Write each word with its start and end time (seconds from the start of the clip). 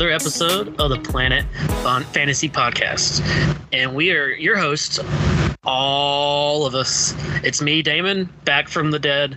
another 0.00 0.14
episode 0.14 0.80
of 0.80 0.88
the 0.88 0.98
Planet 0.98 1.44
Fantasy 2.14 2.48
Podcast. 2.48 3.20
And 3.70 3.94
we 3.94 4.12
are 4.12 4.30
your 4.30 4.56
hosts, 4.56 4.98
all 5.62 6.64
of 6.64 6.74
us. 6.74 7.14
It's 7.44 7.60
me, 7.60 7.82
Damon, 7.82 8.32
back 8.46 8.70
from 8.70 8.92
the 8.92 8.98
dead. 8.98 9.36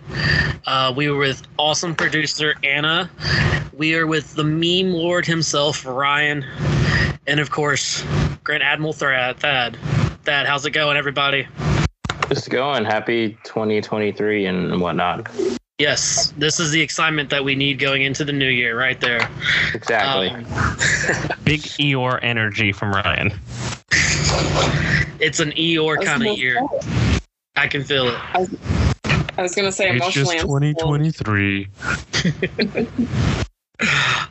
Uh, 0.65 0.93
we 0.95 1.09
were 1.09 1.17
with 1.17 1.45
awesome 1.57 1.93
producer 1.93 2.55
Anna. 2.63 3.11
We 3.73 3.93
are 3.95 4.07
with 4.07 4.35
the 4.35 4.45
meme 4.45 4.93
lord 4.93 5.25
himself, 5.25 5.85
Ryan. 5.85 6.45
And 7.27 7.41
of 7.41 7.51
course, 7.51 8.01
Grand 8.45 8.63
Admiral 8.63 8.93
Thad. 8.93 9.35
Thad, 9.41 9.77
Thad 10.23 10.45
how's 10.45 10.65
it 10.65 10.71
going, 10.71 10.95
everybody? 10.95 11.45
It's 12.29 12.47
going. 12.47 12.85
Happy 12.85 13.37
2023 13.43 14.45
and 14.45 14.79
whatnot. 14.79 15.29
Yes, 15.79 16.31
this 16.37 16.59
is 16.59 16.69
the 16.71 16.81
excitement 16.81 17.29
that 17.31 17.43
we 17.43 17.55
need 17.55 17.79
going 17.79 18.03
into 18.03 18.23
the 18.23 18.31
new 18.31 18.47
year, 18.47 18.77
right 18.77 18.99
there. 19.01 19.27
Exactly. 19.73 20.29
Um, 20.29 20.43
Big 21.43 21.61
Eeyore 21.61 22.19
energy 22.21 22.71
from 22.71 22.91
Ryan. 22.91 23.31
it's 25.19 25.39
an 25.39 25.51
Eeyore 25.53 26.03
kind 26.03 26.25
of 26.27 26.37
year. 26.37 26.61
I 27.55 27.67
can 27.67 27.83
feel 27.83 28.07
it. 28.09 28.15
I 29.35 29.41
was 29.41 29.55
gonna 29.55 29.71
say 29.71 29.89
It's 29.89 29.95
emotionally. 30.03 30.37
just 30.37 30.43
I'm 30.45 30.73
still- 30.75 30.87
2023. 30.97 31.67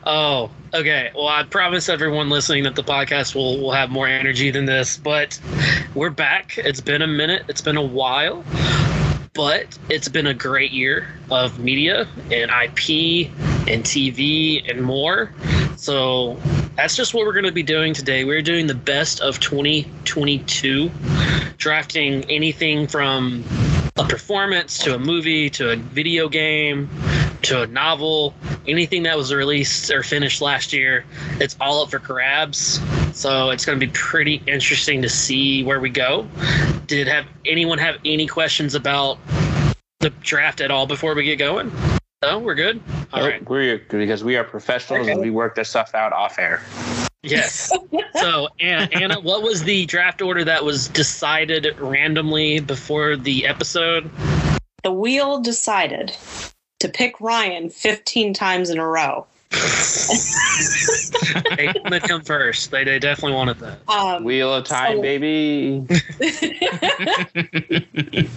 Oh, 0.05 0.49
okay. 0.73 1.11
Well, 1.13 1.27
I 1.27 1.43
promise 1.43 1.87
everyone 1.87 2.29
listening 2.29 2.63
that 2.63 2.75
the 2.75 2.81
podcast 2.83 3.35
will 3.35 3.59
will 3.59 3.71
have 3.71 3.89
more 3.91 4.07
energy 4.07 4.49
than 4.51 4.65
this, 4.65 4.97
but 4.97 5.39
we're 5.95 6.09
back. 6.09 6.57
It's 6.57 6.81
been 6.81 7.01
a 7.03 7.07
minute. 7.07 7.43
It's 7.47 7.61
been 7.61 7.77
a 7.77 7.81
while, 7.83 8.43
but 9.33 9.77
it's 9.89 10.07
been 10.07 10.27
a 10.27 10.33
great 10.33 10.71
year 10.71 11.07
of 11.31 11.57
media 11.59 12.07
and 12.31 12.51
IP 12.51 13.31
and 13.67 13.83
TV 13.83 14.69
and 14.69 14.81
more. 14.81 15.33
So 15.75 16.37
that's 16.75 16.95
just 16.95 17.13
what 17.13 17.25
we're 17.25 17.33
going 17.33 17.45
to 17.45 17.51
be 17.51 17.63
doing 17.63 17.93
today. 17.93 18.25
We're 18.25 18.41
doing 18.41 18.67
the 18.67 18.75
best 18.75 19.21
of 19.21 19.39
2022, 19.39 20.91
drafting 21.57 22.23
anything 22.29 22.87
from 22.87 23.43
a 23.95 24.05
performance 24.05 24.77
to 24.79 24.95
a 24.95 24.99
movie 24.99 25.49
to 25.51 25.71
a 25.71 25.75
video 25.75 26.29
game 26.29 26.89
to 27.43 27.61
a 27.61 27.67
novel, 27.67 28.33
anything 28.67 29.03
that 29.03 29.17
was 29.17 29.33
released 29.33 29.91
or 29.91 30.03
finished 30.03 30.41
last 30.41 30.73
year, 30.73 31.05
it's 31.39 31.55
all 31.59 31.83
up 31.83 31.91
for 31.91 31.99
grabs. 31.99 32.79
So 33.13 33.51
it's 33.51 33.65
going 33.65 33.79
to 33.79 33.85
be 33.85 33.91
pretty 33.93 34.41
interesting 34.47 35.01
to 35.01 35.09
see 35.09 35.63
where 35.63 35.79
we 35.79 35.89
go. 35.89 36.27
Did 36.87 37.07
have 37.07 37.25
anyone 37.45 37.77
have 37.77 37.97
any 38.05 38.27
questions 38.27 38.75
about 38.75 39.17
the 39.99 40.09
draft 40.21 40.61
at 40.61 40.71
all 40.71 40.87
before 40.87 41.15
we 41.15 41.23
get 41.23 41.37
going? 41.37 41.71
No, 42.21 42.39
we're 42.39 42.55
good. 42.55 42.81
All 43.11 43.19
Nope, 43.19 43.31
right. 43.31 43.49
We're 43.49 43.77
good 43.77 43.99
because 43.99 44.23
we 44.23 44.37
are 44.37 44.43
professionals 44.43 45.07
and 45.07 45.19
we 45.19 45.29
work 45.29 45.55
this 45.55 45.69
stuff 45.69 45.93
out 45.93 46.13
off 46.13 46.39
air. 46.39 46.63
Yes. 47.21 47.71
So, 48.15 48.49
Anna, 48.59 48.89
Anna, 48.93 49.19
what 49.19 49.43
was 49.43 49.63
the 49.63 49.85
draft 49.85 50.21
order 50.21 50.43
that 50.43 50.63
was 50.63 50.87
decided 50.89 51.77
randomly 51.79 52.59
before 52.59 53.15
the 53.15 53.45
episode? 53.45 54.09
The 54.83 54.91
wheel 54.91 55.39
decided 55.39 56.15
to 56.83 56.89
pick 56.89 57.19
Ryan 57.21 57.69
15 57.69 58.33
times 58.33 58.69
in 58.69 58.77
a 58.77 58.85
row. 58.85 59.25
They 61.57 61.67
wanted 61.67 62.01
to 62.01 62.07
come 62.07 62.21
first. 62.21 62.71
They, 62.71 62.83
they 62.83 62.99
definitely 62.99 63.35
wanted 63.35 63.59
that. 63.59 63.79
Um, 63.87 64.23
Wheel 64.23 64.53
of 64.53 64.65
time, 64.65 64.97
So- 64.97 65.01
baby. 65.01 65.85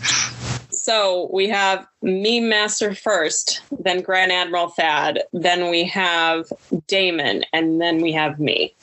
so 0.70 1.28
we 1.32 1.48
have 1.48 1.86
Meme 2.02 2.48
Master 2.48 2.94
first, 2.94 3.62
then 3.80 4.00
Grand 4.02 4.30
Admiral 4.32 4.68
Thad, 4.68 5.20
then 5.32 5.70
we 5.70 5.84
have 5.84 6.46
Damon, 6.86 7.44
and 7.52 7.80
then 7.80 8.00
we 8.00 8.12
have 8.12 8.38
me. 8.38 8.74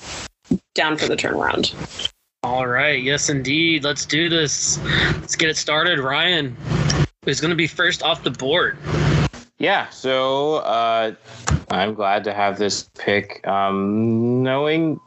Down 0.76 0.98
for 0.98 1.08
the 1.08 1.16
turnaround. 1.16 1.74
All 2.44 2.68
right. 2.68 3.02
Yes, 3.02 3.30
indeed. 3.30 3.84
Let's 3.86 4.06
do 4.06 4.28
this. 4.28 4.78
Let's 5.14 5.36
get 5.38 5.50
it 5.50 5.56
started. 5.58 6.00
Ryan, 6.00 6.58
who's 7.24 7.40
going 7.40 7.52
to 7.52 7.56
be 7.56 7.68
first 7.68 8.04
off 8.04 8.24
the 8.24 8.32
board? 8.32 8.78
Yeah. 9.64 9.88
So 9.92 10.56
uh, 10.56 11.16
I'm 11.72 11.94
glad 11.94 12.26
to 12.26 12.34
have 12.34 12.58
this 12.58 12.90
pick. 12.98 13.48
Um, 13.48 14.44
knowing 14.44 15.00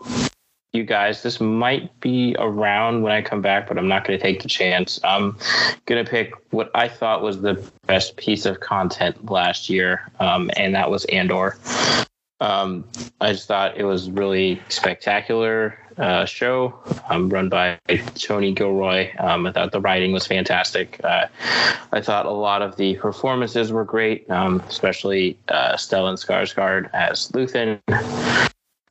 you 0.72 0.82
guys, 0.82 1.22
this 1.22 1.42
might 1.42 2.00
be 2.00 2.34
around 2.38 3.02
when 3.02 3.12
I 3.12 3.20
come 3.20 3.42
back, 3.42 3.68
but 3.68 3.76
I'm 3.76 3.86
not 3.86 4.06
going 4.06 4.18
to 4.18 4.22
take 4.22 4.40
the 4.42 4.48
chance. 4.48 4.98
I'm 5.04 5.36
going 5.84 6.02
to 6.02 6.10
pick 6.10 6.32
what 6.52 6.70
I 6.74 6.88
thought 6.88 7.20
was 7.20 7.42
the 7.42 7.62
best 7.86 8.16
piece 8.16 8.46
of 8.46 8.60
content 8.60 9.30
last 9.30 9.68
year, 9.68 10.10
um, 10.20 10.50
and 10.56 10.74
that 10.74 10.90
was 10.90 11.04
Andor. 11.06 11.58
Um, 12.40 12.86
I 13.20 13.32
just 13.32 13.48
thought 13.48 13.76
it 13.76 13.84
was 13.84 14.10
really 14.10 14.62
spectacular 14.70 15.78
uh, 15.98 16.24
show 16.24 16.78
um, 17.08 17.28
run 17.28 17.48
by 17.48 17.78
Tony 18.14 18.52
Gilroy. 18.52 19.10
Um, 19.18 19.46
I 19.46 19.52
thought 19.52 19.72
the 19.72 19.80
writing 19.80 20.12
was 20.12 20.26
fantastic. 20.26 21.00
Uh, 21.02 21.26
I 21.92 22.00
thought 22.00 22.26
a 22.26 22.30
lot 22.30 22.62
of 22.62 22.76
the 22.76 22.96
performances 22.96 23.72
were 23.72 23.84
great, 23.84 24.28
um, 24.30 24.60
especially 24.68 25.38
uh, 25.48 25.74
Stellan 25.74 26.14
Skarsgård 26.14 26.90
as 26.92 27.28
Luthen. 27.32 27.80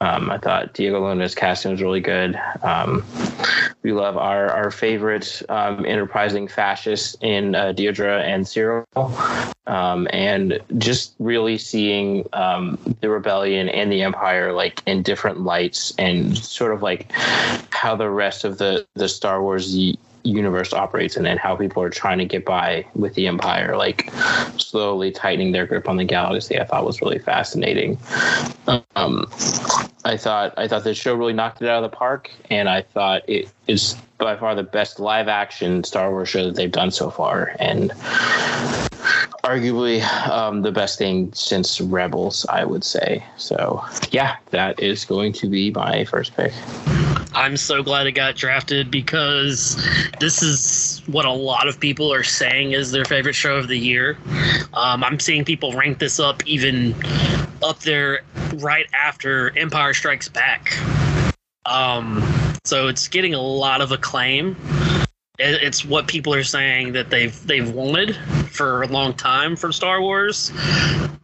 Um, 0.05 0.29
I 0.29 0.37
thought 0.37 0.73
Diego 0.73 1.01
Luna's 1.01 1.33
casting 1.33 1.71
was 1.71 1.81
really 1.81 1.99
good. 1.99 2.39
Um, 2.61 3.03
we 3.81 3.91
love 3.91 4.17
our 4.17 4.51
our 4.51 4.69
favorite 4.69 5.41
um, 5.49 5.83
enterprising 5.85 6.47
fascists 6.47 7.15
in 7.21 7.55
uh, 7.55 7.73
Dedra 7.75 8.21
and 8.21 8.45
Syril, 8.45 8.85
um, 9.65 10.07
and 10.11 10.59
just 10.77 11.15
really 11.17 11.57
seeing 11.57 12.27
um, 12.33 12.77
the 13.01 13.09
rebellion 13.09 13.67
and 13.67 13.91
the 13.91 14.03
Empire 14.03 14.53
like 14.53 14.83
in 14.85 15.01
different 15.01 15.41
lights, 15.41 15.91
and 15.97 16.37
sort 16.37 16.71
of 16.71 16.83
like 16.83 17.11
how 17.71 17.95
the 17.95 18.09
rest 18.09 18.43
of 18.43 18.59
the 18.59 18.85
the 18.93 19.09
Star 19.09 19.41
Wars 19.41 19.75
universe 20.25 20.73
operates, 20.73 21.15
in 21.15 21.25
and 21.25 21.39
how 21.39 21.55
people 21.55 21.81
are 21.81 21.89
trying 21.89 22.17
to 22.17 22.25
get 22.25 22.45
by 22.45 22.85
with 22.95 23.13
the 23.13 23.27
Empire, 23.27 23.77
like 23.77 24.09
slowly 24.57 25.11
tightening 25.11 25.51
their 25.51 25.65
grip 25.65 25.87
on 25.87 25.97
the 25.97 26.03
galaxy. 26.03 26.59
I 26.59 26.65
thought 26.65 26.85
was 26.85 27.01
really 27.01 27.19
fascinating. 27.19 27.97
Um, 28.95 29.27
I 30.03 30.17
thought 30.17 30.53
I 30.57 30.67
thought 30.67 30.83
the 30.83 30.93
show 30.93 31.15
really 31.15 31.33
knocked 31.33 31.61
it 31.61 31.69
out 31.69 31.83
of 31.83 31.89
the 31.89 31.95
park, 31.95 32.31
and 32.49 32.69
I 32.69 32.81
thought 32.81 33.27
it 33.27 33.49
is 33.67 33.95
by 34.17 34.35
far 34.35 34.55
the 34.55 34.63
best 34.63 34.99
live 34.99 35.27
action 35.27 35.83
Star 35.83 36.09
Wars 36.09 36.29
show 36.29 36.45
that 36.45 36.55
they've 36.55 36.71
done 36.71 36.91
so 36.91 37.09
far, 37.09 37.55
and 37.59 37.91
arguably 39.43 40.01
um, 40.29 40.63
the 40.63 40.71
best 40.71 40.97
thing 40.97 41.31
since 41.33 41.79
Rebels, 41.79 42.45
I 42.49 42.65
would 42.65 42.83
say. 42.83 43.23
So 43.37 43.83
yeah, 44.11 44.37
that 44.51 44.79
is 44.79 45.05
going 45.05 45.33
to 45.33 45.47
be 45.47 45.71
my 45.71 46.05
first 46.05 46.35
pick. 46.35 46.53
I'm 47.35 47.57
so 47.57 47.83
glad 47.83 48.07
it 48.07 48.13
got 48.13 48.35
drafted 48.35 48.89
because 48.89 49.75
this 50.21 50.41
is 50.41 51.01
what 51.07 51.25
a 51.25 51.31
lot 51.31 51.67
of 51.67 51.79
people 51.79 52.11
are 52.13 52.23
saying 52.23 52.71
is 52.71 52.91
their 52.91 53.03
favorite 53.03 53.33
show 53.35 53.57
of 53.57 53.67
the 53.67 53.77
year. 53.77 54.17
Um, 54.73 55.03
I'm 55.03 55.19
seeing 55.19 55.43
people 55.43 55.73
rank 55.73 55.99
this 55.99 56.17
up 56.19 56.45
even 56.47 56.95
up 57.61 57.79
there 57.81 58.21
right 58.55 58.87
after 58.93 59.55
Empire 59.57 59.93
Strikes 59.93 60.29
Back. 60.29 60.77
Um, 61.65 62.23
so 62.63 62.87
it's 62.87 63.07
getting 63.09 63.33
a 63.33 63.41
lot 63.41 63.81
of 63.81 63.91
acclaim. 63.91 64.55
It's 65.37 65.83
what 65.83 66.07
people 66.07 66.33
are 66.33 66.45
saying 66.45 66.93
that 66.93 67.09
they've 67.09 67.45
they've 67.45 67.69
wanted 67.69 68.15
for 68.49 68.83
a 68.83 68.87
long 68.87 69.13
time 69.13 69.57
from 69.57 69.73
Star 69.73 70.01
Wars, 70.01 70.53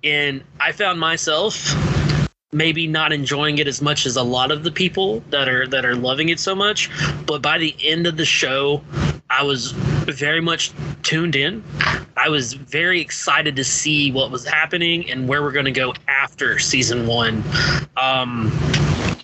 and 0.03 0.43
I 0.59 0.73
found 0.73 0.99
myself 0.99 1.55
maybe 2.51 2.87
not 2.87 3.13
enjoying 3.13 3.57
it 3.57 3.67
as 3.67 3.81
much 3.81 4.05
as 4.05 4.15
a 4.15 4.23
lot 4.23 4.51
of 4.51 4.63
the 4.63 4.71
people 4.71 5.23
that 5.29 5.47
are 5.47 5.67
that 5.67 5.85
are 5.85 5.95
loving 5.95 6.29
it 6.29 6.39
so 6.39 6.53
much 6.53 6.89
but 7.25 7.41
by 7.41 7.57
the 7.57 7.75
end 7.81 8.05
of 8.05 8.17
the 8.17 8.25
show 8.25 8.83
i 9.29 9.41
was 9.41 9.71
very 9.71 10.41
much 10.41 10.71
tuned 11.03 11.35
in. 11.35 11.63
I 12.17 12.29
was 12.29 12.53
very 12.53 13.01
excited 13.01 13.55
to 13.55 13.63
see 13.63 14.11
what 14.11 14.31
was 14.31 14.45
happening 14.45 15.09
and 15.09 15.27
where 15.27 15.41
we're 15.41 15.51
going 15.51 15.65
to 15.65 15.71
go 15.71 15.93
after 16.07 16.59
season 16.59 17.07
one. 17.07 17.43
Um 17.97 18.51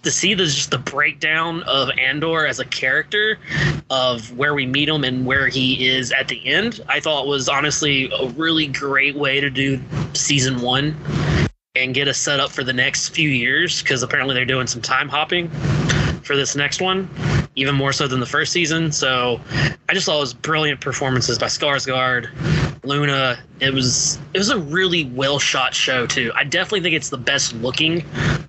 to 0.03 0.11
see 0.11 0.33
the 0.33 0.45
just 0.45 0.71
the 0.71 0.77
breakdown 0.77 1.63
of 1.63 1.89
andor 1.97 2.45
as 2.45 2.59
a 2.59 2.65
character 2.65 3.39
of 3.89 4.37
where 4.37 4.53
we 4.53 4.65
meet 4.65 4.87
him 4.87 5.03
and 5.03 5.25
where 5.25 5.49
he 5.49 5.89
is 5.89 6.13
at 6.13 6.29
the 6.29 6.45
end 6.47 6.81
i 6.87 6.97
thought 6.97 7.27
was 7.27 7.49
honestly 7.49 8.09
a 8.17 8.27
really 8.29 8.67
great 8.67 9.17
way 9.17 9.41
to 9.41 9.49
do 9.49 9.81
season 10.13 10.61
one 10.61 10.95
and 11.77 11.93
get 11.93 12.07
us 12.07 12.17
set 12.17 12.39
up 12.39 12.51
for 12.51 12.63
the 12.63 12.73
next 12.73 13.09
few 13.09 13.29
years 13.29 13.81
because 13.81 14.03
apparently 14.03 14.33
they're 14.33 14.45
doing 14.45 14.67
some 14.67 14.81
time 14.81 15.09
hopping 15.09 15.49
for 16.23 16.35
this 16.35 16.55
next 16.55 16.81
one, 16.81 17.09
even 17.55 17.73
more 17.73 17.93
so 17.93 18.07
than 18.07 18.19
the 18.19 18.25
first 18.25 18.51
season. 18.51 18.91
So 18.91 19.39
I 19.89 19.93
just 19.93 20.05
saw 20.05 20.19
those 20.19 20.33
brilliant 20.33 20.81
performances 20.81 21.39
by 21.39 21.47
Skarsgård, 21.47 22.83
Luna. 22.83 23.39
It 23.59 23.73
was 23.73 24.19
it 24.33 24.37
was 24.37 24.49
a 24.49 24.59
really 24.59 25.05
well 25.05 25.39
shot 25.39 25.73
show 25.73 26.05
too. 26.05 26.31
I 26.35 26.43
definitely 26.43 26.81
think 26.81 26.95
it's 26.95 27.09
the 27.09 27.17
best 27.17 27.53
looking 27.55 28.05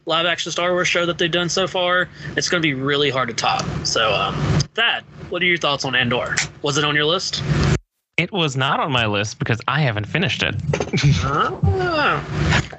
live 0.07 0.27
action 0.27 0.51
Star 0.51 0.73
Wars 0.73 0.89
show 0.89 1.07
that 1.07 1.19
they've 1.19 1.31
done 1.31 1.49
so 1.49 1.67
far. 1.67 2.09
It's 2.37 2.49
going 2.49 2.63
to 2.63 2.67
be 2.67 2.75
really 2.75 3.11
hard 3.11 3.29
to 3.29 3.35
top. 3.35 3.65
So 3.85 4.13
um, 4.13 4.35
that. 4.75 5.05
What 5.29 5.43
are 5.43 5.47
your 5.47 5.59
thoughts 5.59 5.85
on 5.85 5.95
Andor? 5.95 6.35
Was 6.63 6.79
it 6.79 6.85
on 6.85 6.95
your 6.95 7.05
list? 7.05 7.43
It 8.19 8.33
was 8.33 8.57
not 8.57 8.81
on 8.81 8.91
my 8.91 9.07
list 9.07 9.39
because 9.39 9.61
I 9.69 9.81
haven't 9.81 10.07
finished 10.07 10.43
it. 10.43 10.57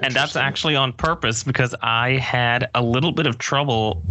And 0.02 0.14
that's 0.14 0.34
actually 0.34 0.76
on 0.76 0.94
purpose 0.94 1.44
because 1.44 1.74
I 1.82 2.12
had 2.12 2.70
a 2.74 2.82
little 2.82 3.12
bit 3.12 3.26
of 3.26 3.36
trouble 3.36 4.02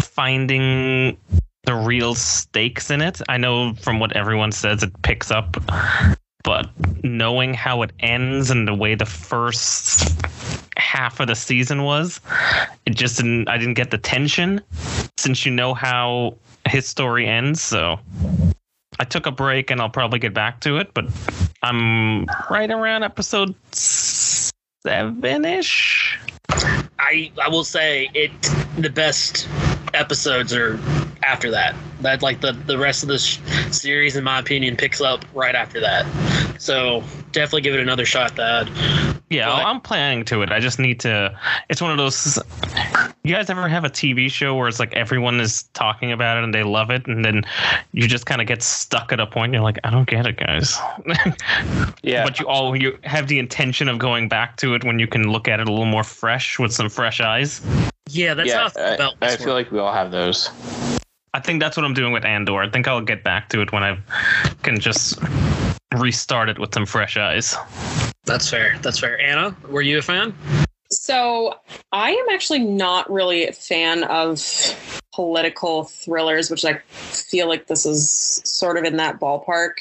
finding 0.00 1.18
the 1.64 1.74
real 1.74 2.14
stakes 2.14 2.90
in 2.90 3.02
it. 3.02 3.20
I 3.28 3.36
know 3.36 3.74
from 3.74 4.00
what 4.00 4.16
everyone 4.16 4.50
says 4.50 4.82
it 4.82 4.90
picks 5.02 5.30
up, 5.30 5.58
but 6.42 6.70
knowing 7.02 7.52
how 7.52 7.82
it 7.82 7.92
ends 8.00 8.50
and 8.50 8.66
the 8.66 8.74
way 8.74 8.94
the 8.94 9.04
first 9.04 10.18
half 10.78 11.20
of 11.20 11.26
the 11.26 11.36
season 11.36 11.82
was, 11.82 12.18
it 12.86 12.94
just 12.94 13.18
didn't 13.18 13.48
I 13.48 13.58
didn't 13.58 13.74
get 13.74 13.90
the 13.90 13.98
tension 13.98 14.62
since 15.18 15.44
you 15.44 15.52
know 15.52 15.74
how 15.74 16.36
his 16.66 16.86
story 16.86 17.26
ends, 17.26 17.62
so 17.62 17.98
I 18.98 19.04
took 19.04 19.26
a 19.26 19.30
break 19.30 19.70
and 19.70 19.80
I'll 19.80 19.90
probably 19.90 20.18
get 20.18 20.34
back 20.34 20.60
to 20.60 20.78
it, 20.78 20.92
but 20.94 21.06
I'm 21.62 22.26
right 22.50 22.70
around 22.70 23.02
episode 23.02 23.54
seven 23.72 25.44
ish. 25.44 26.18
I 26.98 27.32
I 27.42 27.48
will 27.48 27.64
say 27.64 28.10
it. 28.14 28.32
The 28.78 28.90
best 28.90 29.48
episodes 29.94 30.52
are 30.52 30.78
after 31.26 31.50
that. 31.50 31.74
That 32.00 32.22
like 32.22 32.40
the 32.40 32.52
the 32.52 32.78
rest 32.78 33.02
of 33.02 33.08
this 33.08 33.38
series, 33.70 34.16
in 34.16 34.24
my 34.24 34.38
opinion, 34.38 34.76
picks 34.76 35.00
up 35.00 35.24
right 35.34 35.54
after 35.54 35.80
that. 35.80 36.06
So 36.58 37.02
definitely 37.32 37.62
give 37.62 37.74
it 37.74 37.80
another 37.80 38.04
shot, 38.04 38.32
Thad. 38.32 38.70
Yeah, 39.30 39.46
But- 39.46 39.66
I'm 39.66 39.80
planning 39.80 40.24
to 40.26 40.42
it. 40.42 40.52
I 40.52 40.60
just 40.60 40.78
need 40.78 41.00
to. 41.00 41.36
It's 41.68 41.80
one 41.82 41.90
of 41.90 41.96
those. 41.96 42.38
You 43.24 43.34
guys 43.34 43.48
ever 43.50 43.68
have 43.68 43.84
a 43.84 43.88
TV 43.90 44.30
show 44.30 44.54
where 44.54 44.68
it's 44.68 44.78
like 44.78 44.92
everyone 44.92 45.40
is 45.40 45.64
talking 45.74 46.12
about 46.12 46.36
it 46.36 46.44
and 46.44 46.54
they 46.54 46.62
love 46.62 46.90
it, 46.90 47.06
and 47.06 47.24
then 47.24 47.42
you 47.92 48.06
just 48.06 48.26
kind 48.26 48.40
of 48.40 48.46
get 48.46 48.62
stuck 48.62 49.12
at 49.12 49.18
a 49.20 49.26
point. 49.26 49.46
And 49.46 49.54
you're 49.54 49.62
like, 49.62 49.78
I 49.82 49.90
don't 49.90 50.08
get 50.08 50.26
it, 50.26 50.36
guys. 50.36 50.78
Yeah. 52.02 52.22
But 52.24 52.38
you 52.38 52.46
all 52.46 52.76
you 52.76 52.98
have 53.04 53.28
the 53.28 53.38
intention 53.38 53.88
of 53.88 53.98
going 53.98 54.28
back 54.28 54.56
to 54.58 54.74
it 54.74 54.84
when 54.84 54.98
you 54.98 55.06
can 55.06 55.32
look 55.32 55.48
at 55.48 55.58
it 55.58 55.66
a 55.66 55.70
little 55.70 55.86
more 55.86 56.04
fresh 56.04 56.58
with 56.58 56.70
some 56.70 56.90
fresh 56.90 57.18
eyes. 57.20 57.62
Yeah, 58.10 58.34
that's 58.34 58.52
how 58.52 58.60
yeah, 58.60 58.66
I 58.66 58.68
feel 58.68 58.94
about 58.94 59.14
I, 59.22 59.26
I 59.32 59.36
feel 59.36 59.54
like 59.54 59.72
we 59.72 59.78
all 59.78 59.92
have 59.92 60.10
those. 60.10 60.50
I 61.34 61.40
think 61.40 61.60
that's 61.60 61.76
what 61.76 61.84
I'm 61.84 61.94
doing 61.94 62.12
with 62.12 62.24
Andor. 62.24 62.62
I 62.62 62.70
think 62.70 62.86
I'll 62.86 63.00
get 63.00 63.24
back 63.24 63.48
to 63.48 63.60
it 63.60 63.72
when 63.72 63.82
I 63.82 63.98
can 64.62 64.78
just 64.78 65.18
restart 65.96 66.48
it 66.48 66.60
with 66.60 66.72
some 66.72 66.86
fresh 66.86 67.16
eyes. 67.16 67.56
That's 68.24 68.48
fair. 68.48 68.78
That's 68.82 69.00
fair. 69.00 69.20
Anna, 69.20 69.54
were 69.68 69.82
you 69.82 69.98
a 69.98 70.02
fan? 70.02 70.32
So 70.92 71.58
I 71.90 72.12
am 72.12 72.26
actually 72.30 72.60
not 72.60 73.10
really 73.10 73.48
a 73.48 73.52
fan 73.52 74.04
of 74.04 74.40
political 75.12 75.84
thrillers, 75.84 76.52
which 76.52 76.64
I 76.64 76.78
feel 76.88 77.48
like 77.48 77.66
this 77.66 77.84
is 77.84 78.40
sort 78.44 78.78
of 78.78 78.84
in 78.84 78.96
that 78.98 79.18
ballpark. 79.18 79.78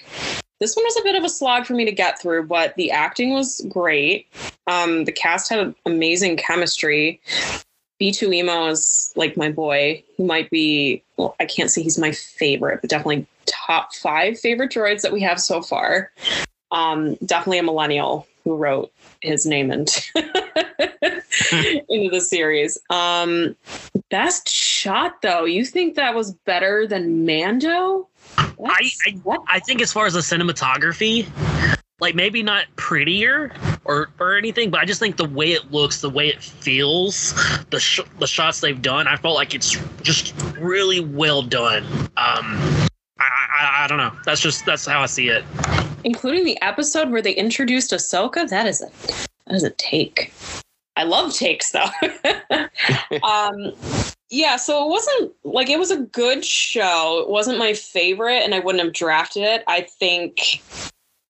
This 0.59 0.75
one 0.75 0.85
was 0.85 0.97
a 0.97 1.03
bit 1.03 1.15
of 1.15 1.23
a 1.23 1.29
slog 1.29 1.67
for 1.67 1.73
me 1.73 1.85
to 1.85 1.91
get 1.91 2.19
through, 2.19 2.47
but 2.47 2.73
the 2.77 2.89
acting 2.89 3.31
was 3.31 3.63
great. 3.69 4.27
Um, 4.65 5.05
the 5.05 5.11
cast 5.11 5.49
had 5.51 5.75
amazing 5.85 6.37
chemistry. 6.37 7.21
B2 8.03 8.35
Emo 8.35 8.67
is 8.67 9.13
like 9.15 9.37
my 9.37 9.49
boy. 9.49 10.03
He 10.17 10.23
might 10.23 10.49
be, 10.49 11.01
well, 11.15 11.37
I 11.39 11.45
can't 11.45 11.71
say 11.71 11.81
he's 11.81 11.97
my 11.97 12.11
favorite, 12.11 12.81
but 12.81 12.89
definitely 12.89 13.25
top 13.45 13.95
five 13.95 14.37
favorite 14.37 14.71
droids 14.71 15.03
that 15.03 15.13
we 15.13 15.21
have 15.21 15.39
so 15.39 15.61
far. 15.61 16.11
Um, 16.71 17.15
definitely 17.25 17.59
a 17.59 17.63
millennial 17.63 18.27
who 18.43 18.57
wrote 18.57 18.91
his 19.21 19.45
name 19.45 19.71
into 19.71 20.01
into 21.87 22.09
the 22.11 22.19
series. 22.19 22.77
Um, 22.89 23.55
best 24.09 24.49
shot 24.49 25.21
though, 25.21 25.45
you 25.45 25.63
think 25.63 25.95
that 25.95 26.13
was 26.13 26.33
better 26.33 26.85
than 26.85 27.25
Mando? 27.25 28.09
I, 28.37 28.91
I, 29.05 29.37
I 29.47 29.59
think 29.61 29.81
as 29.81 29.93
far 29.93 30.07
as 30.07 30.13
the 30.13 30.19
cinematography, 30.19 31.25
like 32.03 32.15
maybe 32.15 32.43
not 32.43 32.65
prettier 32.75 33.51
or 33.85 34.09
or 34.19 34.35
anything, 34.37 34.69
but 34.69 34.79
I 34.81 34.85
just 34.85 34.99
think 34.99 35.17
the 35.17 35.27
way 35.27 35.53
it 35.53 35.71
looks, 35.71 36.01
the 36.01 36.09
way 36.09 36.27
it 36.27 36.43
feels, 36.43 37.33
the 37.71 37.79
sh- 37.79 38.01
the 38.19 38.27
shots 38.27 38.59
they've 38.59 38.81
done, 38.81 39.07
I 39.07 39.15
felt 39.15 39.35
like 39.35 39.55
it's 39.55 39.77
just 40.03 40.35
really 40.59 40.99
well 40.99 41.41
done. 41.41 41.83
Um, 42.17 42.87
I, 43.19 43.47
I 43.59 43.83
I 43.83 43.87
don't 43.87 43.97
know. 43.97 44.11
That's 44.25 44.41
just 44.41 44.65
that's 44.65 44.85
how 44.85 45.01
I 45.01 45.07
see 45.07 45.29
it. 45.29 45.43
including 46.03 46.43
the 46.45 46.61
episode 46.61 47.09
where 47.09 47.21
they 47.21 47.33
introduced 47.33 47.91
Ahsoka. 47.91 48.47
That 48.49 48.67
is 48.67 48.81
a 48.81 48.89
that 49.47 49.55
is 49.55 49.63
a 49.63 49.71
take. 49.71 50.33
I 50.95 51.03
love 51.03 51.33
takes 51.33 51.71
though. 51.71 51.89
um, 53.23 53.73
yeah, 54.29 54.57
so 54.57 54.85
it 54.85 54.89
wasn't 54.89 55.31
like 55.43 55.69
it 55.69 55.79
was 55.79 55.91
a 55.91 55.97
good 55.97 56.43
show. 56.43 57.21
It 57.23 57.29
wasn't 57.29 57.59
my 57.59 57.73
favorite, 57.73 58.43
and 58.43 58.53
I 58.55 58.59
wouldn't 58.59 58.83
have 58.83 58.93
drafted 58.93 59.43
it. 59.43 59.63
I 59.67 59.81
think, 59.81 60.61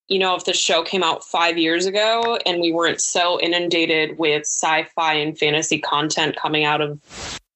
you 0.07 0.19
know, 0.19 0.35
if 0.35 0.45
the 0.45 0.53
show 0.53 0.83
came 0.83 1.03
out 1.03 1.23
five 1.23 1.57
years 1.57 1.85
ago 1.85 2.37
and 2.45 2.61
we 2.61 2.71
weren't 2.71 3.01
so 3.01 3.39
inundated 3.39 4.17
with 4.17 4.43
sci-fi 4.43 5.13
and 5.13 5.37
fantasy 5.37 5.79
content 5.79 6.35
coming 6.35 6.65
out 6.65 6.81
of 6.81 6.99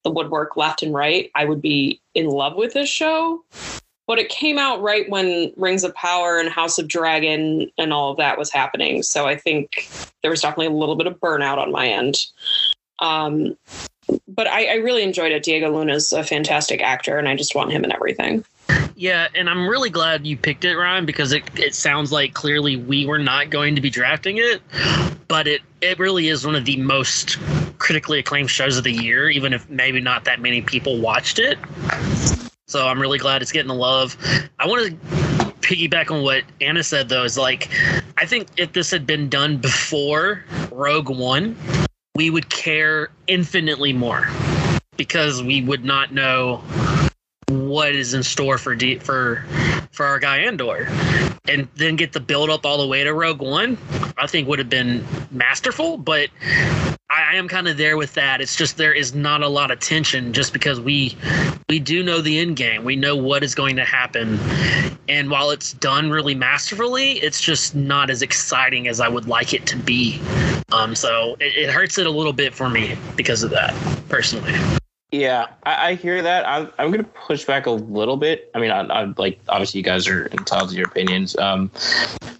the 0.04 0.10
woodwork 0.10 0.56
left 0.56 0.82
and 0.82 0.94
right, 0.94 1.30
I 1.34 1.44
would 1.44 1.60
be 1.60 2.00
in 2.14 2.26
love 2.26 2.56
with 2.56 2.72
this 2.72 2.88
show 2.88 3.44
but 4.08 4.18
it 4.18 4.30
came 4.30 4.58
out 4.58 4.80
right 4.80 5.08
when 5.10 5.52
Rings 5.56 5.84
of 5.84 5.94
Power 5.94 6.38
and 6.38 6.48
House 6.48 6.78
of 6.78 6.88
Dragon 6.88 7.70
and 7.76 7.92
all 7.92 8.10
of 8.10 8.16
that 8.16 8.38
was 8.38 8.50
happening. 8.50 9.02
So 9.02 9.26
I 9.26 9.36
think 9.36 9.86
there 10.22 10.30
was 10.30 10.40
definitely 10.40 10.68
a 10.68 10.70
little 10.70 10.96
bit 10.96 11.06
of 11.06 11.20
burnout 11.20 11.58
on 11.58 11.70
my 11.70 11.88
end. 11.88 12.24
Um, 13.00 13.56
but 14.26 14.46
I, 14.46 14.64
I 14.64 14.74
really 14.76 15.02
enjoyed 15.02 15.32
it. 15.32 15.42
Diego 15.42 15.70
Luna 15.70 15.92
is 15.92 16.14
a 16.14 16.24
fantastic 16.24 16.80
actor, 16.80 17.18
and 17.18 17.28
I 17.28 17.36
just 17.36 17.54
want 17.54 17.70
him 17.70 17.84
in 17.84 17.92
everything. 17.92 18.46
Yeah, 18.98 19.28
and 19.32 19.48
I'm 19.48 19.68
really 19.68 19.90
glad 19.90 20.26
you 20.26 20.36
picked 20.36 20.64
it, 20.64 20.74
Ryan, 20.74 21.06
because 21.06 21.30
it, 21.30 21.44
it 21.56 21.72
sounds 21.76 22.10
like 22.10 22.34
clearly 22.34 22.74
we 22.74 23.06
were 23.06 23.20
not 23.20 23.48
going 23.48 23.76
to 23.76 23.80
be 23.80 23.90
drafting 23.90 24.38
it, 24.38 24.60
but 25.28 25.46
it 25.46 25.62
it 25.80 26.00
really 26.00 26.26
is 26.26 26.44
one 26.44 26.56
of 26.56 26.64
the 26.64 26.76
most 26.78 27.38
critically 27.78 28.18
acclaimed 28.18 28.50
shows 28.50 28.76
of 28.76 28.82
the 28.82 28.90
year, 28.90 29.30
even 29.30 29.52
if 29.52 29.70
maybe 29.70 30.00
not 30.00 30.24
that 30.24 30.40
many 30.40 30.62
people 30.62 30.98
watched 30.98 31.38
it. 31.38 31.60
So 32.66 32.88
I'm 32.88 33.00
really 33.00 33.18
glad 33.18 33.40
it's 33.40 33.52
getting 33.52 33.68
the 33.68 33.74
love. 33.74 34.16
I 34.58 34.66
want 34.66 34.86
to 34.86 34.96
piggyback 35.60 36.10
on 36.10 36.24
what 36.24 36.42
Anna 36.60 36.82
said 36.82 37.08
though, 37.08 37.22
is 37.22 37.38
like 37.38 37.70
I 38.16 38.26
think 38.26 38.48
if 38.56 38.72
this 38.72 38.90
had 38.90 39.06
been 39.06 39.28
done 39.28 39.58
before 39.58 40.44
Rogue 40.72 41.08
One, 41.08 41.56
we 42.16 42.30
would 42.30 42.50
care 42.50 43.10
infinitely 43.28 43.92
more 43.92 44.28
because 44.96 45.40
we 45.40 45.62
would 45.62 45.84
not 45.84 46.12
know 46.12 46.64
what 47.48 47.94
is 47.94 48.14
in 48.14 48.22
store 48.22 48.58
for 48.58 48.74
D- 48.74 48.98
for 48.98 49.44
for 49.92 50.06
our 50.06 50.18
guy 50.18 50.38
Andor, 50.38 50.86
and 51.48 51.68
then 51.76 51.96
get 51.96 52.12
the 52.12 52.20
build 52.20 52.50
up 52.50 52.64
all 52.64 52.78
the 52.78 52.86
way 52.86 53.04
to 53.04 53.12
Rogue 53.12 53.40
One. 53.40 53.78
I 54.16 54.26
think 54.26 54.48
would 54.48 54.58
have 54.58 54.68
been 54.68 55.04
masterful, 55.30 55.96
but 55.96 56.28
I, 57.10 57.36
am 57.36 57.48
kind 57.48 57.68
of 57.68 57.76
there 57.76 57.96
with 57.96 58.14
that. 58.14 58.40
It's 58.40 58.54
just 58.54 58.76
there 58.76 58.92
is 58.92 59.14
not 59.14 59.42
a 59.42 59.48
lot 59.48 59.70
of 59.70 59.80
tension 59.80 60.32
just 60.32 60.52
because 60.52 60.80
we 60.80 61.16
we 61.68 61.78
do 61.78 62.02
know 62.02 62.20
the 62.20 62.38
end 62.38 62.56
game. 62.56 62.84
We 62.84 62.96
know 62.96 63.16
what 63.16 63.42
is 63.42 63.54
going 63.54 63.76
to 63.76 63.84
happen, 63.84 64.38
and 65.08 65.30
while 65.30 65.50
it's 65.50 65.72
done 65.72 66.10
really 66.10 66.34
masterfully, 66.34 67.12
it's 67.12 67.40
just 67.40 67.74
not 67.74 68.10
as 68.10 68.22
exciting 68.22 68.88
as 68.88 69.00
I 69.00 69.08
would 69.08 69.26
like 69.26 69.54
it 69.54 69.66
to 69.66 69.76
be. 69.76 70.20
Um, 70.70 70.94
so 70.94 71.36
it, 71.40 71.56
it 71.56 71.70
hurts 71.70 71.96
it 71.98 72.06
a 72.06 72.10
little 72.10 72.32
bit 72.32 72.54
for 72.54 72.68
me 72.68 72.96
because 73.16 73.42
of 73.42 73.50
that, 73.50 73.74
personally. 74.08 74.54
Yeah, 75.10 75.46
I, 75.64 75.88
I 75.88 75.94
hear 75.94 76.20
that. 76.20 76.46
I'm 76.46 76.70
I'm 76.78 76.90
gonna 76.90 77.02
push 77.02 77.46
back 77.46 77.64
a 77.64 77.70
little 77.70 78.18
bit. 78.18 78.50
I 78.54 78.58
mean, 78.58 78.70
I, 78.70 78.80
I 78.80 79.04
like 79.16 79.40
obviously 79.48 79.78
you 79.78 79.84
guys 79.84 80.06
are 80.06 80.26
entitled 80.26 80.70
to 80.70 80.76
your 80.76 80.86
opinions. 80.86 81.34
Um, 81.38 81.70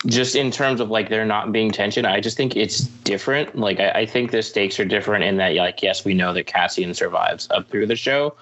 just 0.06 0.36
in 0.36 0.50
terms 0.50 0.80
of 0.80 0.90
like 0.90 1.08
there 1.08 1.24
not 1.24 1.50
being 1.50 1.70
tension, 1.70 2.04
I 2.04 2.20
just 2.20 2.36
think 2.36 2.56
it's 2.56 2.80
different. 2.80 3.56
Like 3.56 3.80
I, 3.80 3.90
I 3.90 4.06
think 4.06 4.32
the 4.32 4.42
stakes 4.42 4.78
are 4.78 4.84
different 4.84 5.24
in 5.24 5.38
that 5.38 5.54
like 5.54 5.82
yes, 5.82 6.04
we 6.04 6.12
know 6.12 6.34
that 6.34 6.44
Cassian 6.44 6.92
survives 6.92 7.48
up 7.50 7.70
through 7.70 7.86
the 7.86 7.96
show, 7.96 8.36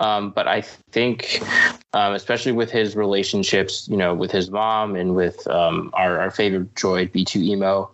um, 0.00 0.32
but 0.32 0.46
I 0.46 0.60
think 0.60 1.42
um, 1.94 2.14
especially 2.14 2.52
with 2.52 2.70
his 2.70 2.96
relationships, 2.96 3.86
you 3.88 3.96
know, 3.96 4.14
with 4.14 4.30
his 4.30 4.50
mom 4.50 4.96
and 4.96 5.14
with 5.14 5.46
um, 5.48 5.90
our 5.92 6.18
our 6.18 6.30
favorite 6.30 6.74
droid 6.74 7.10
B2 7.12 7.36
Emo, 7.42 7.90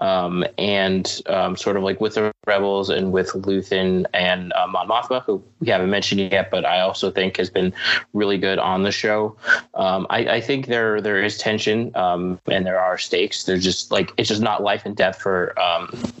um, 0.00 0.44
and 0.58 1.22
um, 1.26 1.56
sort 1.56 1.76
of 1.76 1.82
like 1.84 2.00
with 2.00 2.14
the 2.14 2.32
rebels 2.46 2.90
and 2.90 3.12
with 3.12 3.30
Luthen 3.32 4.04
and 4.12 4.52
uh, 4.54 4.66
Mon 4.66 4.88
Mothma, 4.88 5.22
who 5.24 5.42
we 5.60 5.68
haven't 5.68 5.90
mentioned 5.90 6.20
yet, 6.32 6.50
but 6.50 6.64
I 6.64 6.80
also 6.80 7.10
think 7.10 7.36
has 7.36 7.50
been 7.50 7.72
really 8.14 8.38
good 8.38 8.58
on 8.58 8.82
the 8.82 8.92
show. 8.92 9.36
Um, 9.74 10.06
I, 10.10 10.18
I 10.36 10.40
think 10.40 10.66
there 10.66 11.00
there 11.00 11.22
is 11.22 11.38
tension 11.38 11.92
um, 11.96 12.40
and 12.46 12.66
there 12.66 12.80
are 12.80 12.98
stakes. 12.98 13.44
There's 13.44 13.62
just 13.62 13.92
like 13.92 14.12
it's 14.16 14.28
just 14.28 14.42
not 14.42 14.62
life 14.62 14.84
and 14.84 14.96
death 14.96 15.20
for 15.20 15.54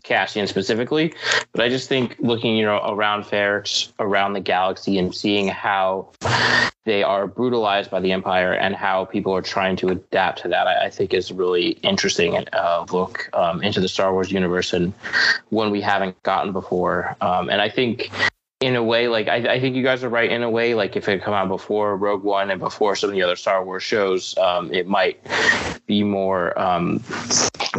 Cassian 0.04 0.46
specifically, 0.46 1.12
but 1.52 1.64
I 1.64 1.68
just 1.68 1.88
think 1.88 2.16
looking 2.20 2.56
you 2.56 2.64
know 2.64 2.80
around 2.86 3.24
Ferrix, 3.24 3.92
around 3.98 4.34
the 4.34 4.40
galaxy, 4.40 4.98
and 4.98 5.12
seeing 5.12 5.48
how 5.48 6.08
they 6.86 7.02
are 7.02 7.15
brutalized 7.24 7.90
by 7.90 8.00
the 8.00 8.10
Empire 8.10 8.52
and 8.52 8.74
how 8.74 9.04
people 9.04 9.32
are 9.32 9.42
trying 9.42 9.76
to 9.76 9.88
adapt 9.90 10.42
to 10.42 10.48
that, 10.48 10.66
I, 10.66 10.86
I 10.86 10.90
think 10.90 11.14
is 11.14 11.30
really 11.30 11.70
interesting 11.82 12.36
uh, 12.52 12.84
look 12.90 13.30
um, 13.32 13.62
into 13.62 13.80
the 13.80 13.88
Star 13.88 14.12
Wars 14.12 14.32
universe 14.32 14.72
and 14.72 14.92
one 15.50 15.70
we 15.70 15.80
haven't 15.80 16.20
gotten 16.24 16.52
before. 16.52 17.16
Um, 17.20 17.48
and 17.48 17.62
I 17.62 17.68
think 17.68 18.10
in 18.60 18.74
a 18.74 18.82
way, 18.82 19.06
like 19.06 19.28
I, 19.28 19.36
I 19.54 19.60
think 19.60 19.76
you 19.76 19.82
guys 19.82 20.02
are 20.02 20.08
right. 20.08 20.30
In 20.30 20.42
a 20.42 20.50
way, 20.50 20.74
like 20.74 20.96
if 20.96 21.08
it 21.08 21.12
had 21.12 21.22
come 21.22 21.34
out 21.34 21.48
before 21.48 21.96
Rogue 21.96 22.24
One 22.24 22.50
and 22.50 22.58
before 22.58 22.96
some 22.96 23.10
of 23.10 23.14
the 23.14 23.22
other 23.22 23.36
Star 23.36 23.64
Wars 23.64 23.82
shows, 23.82 24.36
um, 24.38 24.72
it 24.72 24.86
might 24.86 25.20
be 25.86 26.02
more 26.02 26.58
um, 26.58 27.02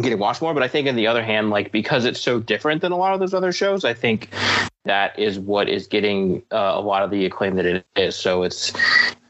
getting 0.02 0.18
watched 0.18 0.42
more. 0.42 0.54
But 0.54 0.62
I 0.62 0.68
think, 0.68 0.88
on 0.88 0.96
the 0.96 1.06
other 1.06 1.22
hand, 1.22 1.50
like 1.50 1.72
because 1.72 2.04
it's 2.04 2.20
so 2.20 2.40
different 2.40 2.82
than 2.82 2.92
a 2.92 2.96
lot 2.96 3.14
of 3.14 3.20
those 3.20 3.34
other 3.34 3.52
shows, 3.52 3.84
I 3.84 3.94
think 3.94 4.30
that 4.84 5.18
is 5.18 5.38
what 5.38 5.68
is 5.68 5.86
getting 5.86 6.42
uh, 6.50 6.72
a 6.74 6.80
lot 6.80 7.02
of 7.02 7.10
the 7.10 7.26
acclaim 7.26 7.56
that 7.56 7.66
it 7.66 7.84
is. 7.96 8.16
So 8.16 8.42
it's 8.42 8.72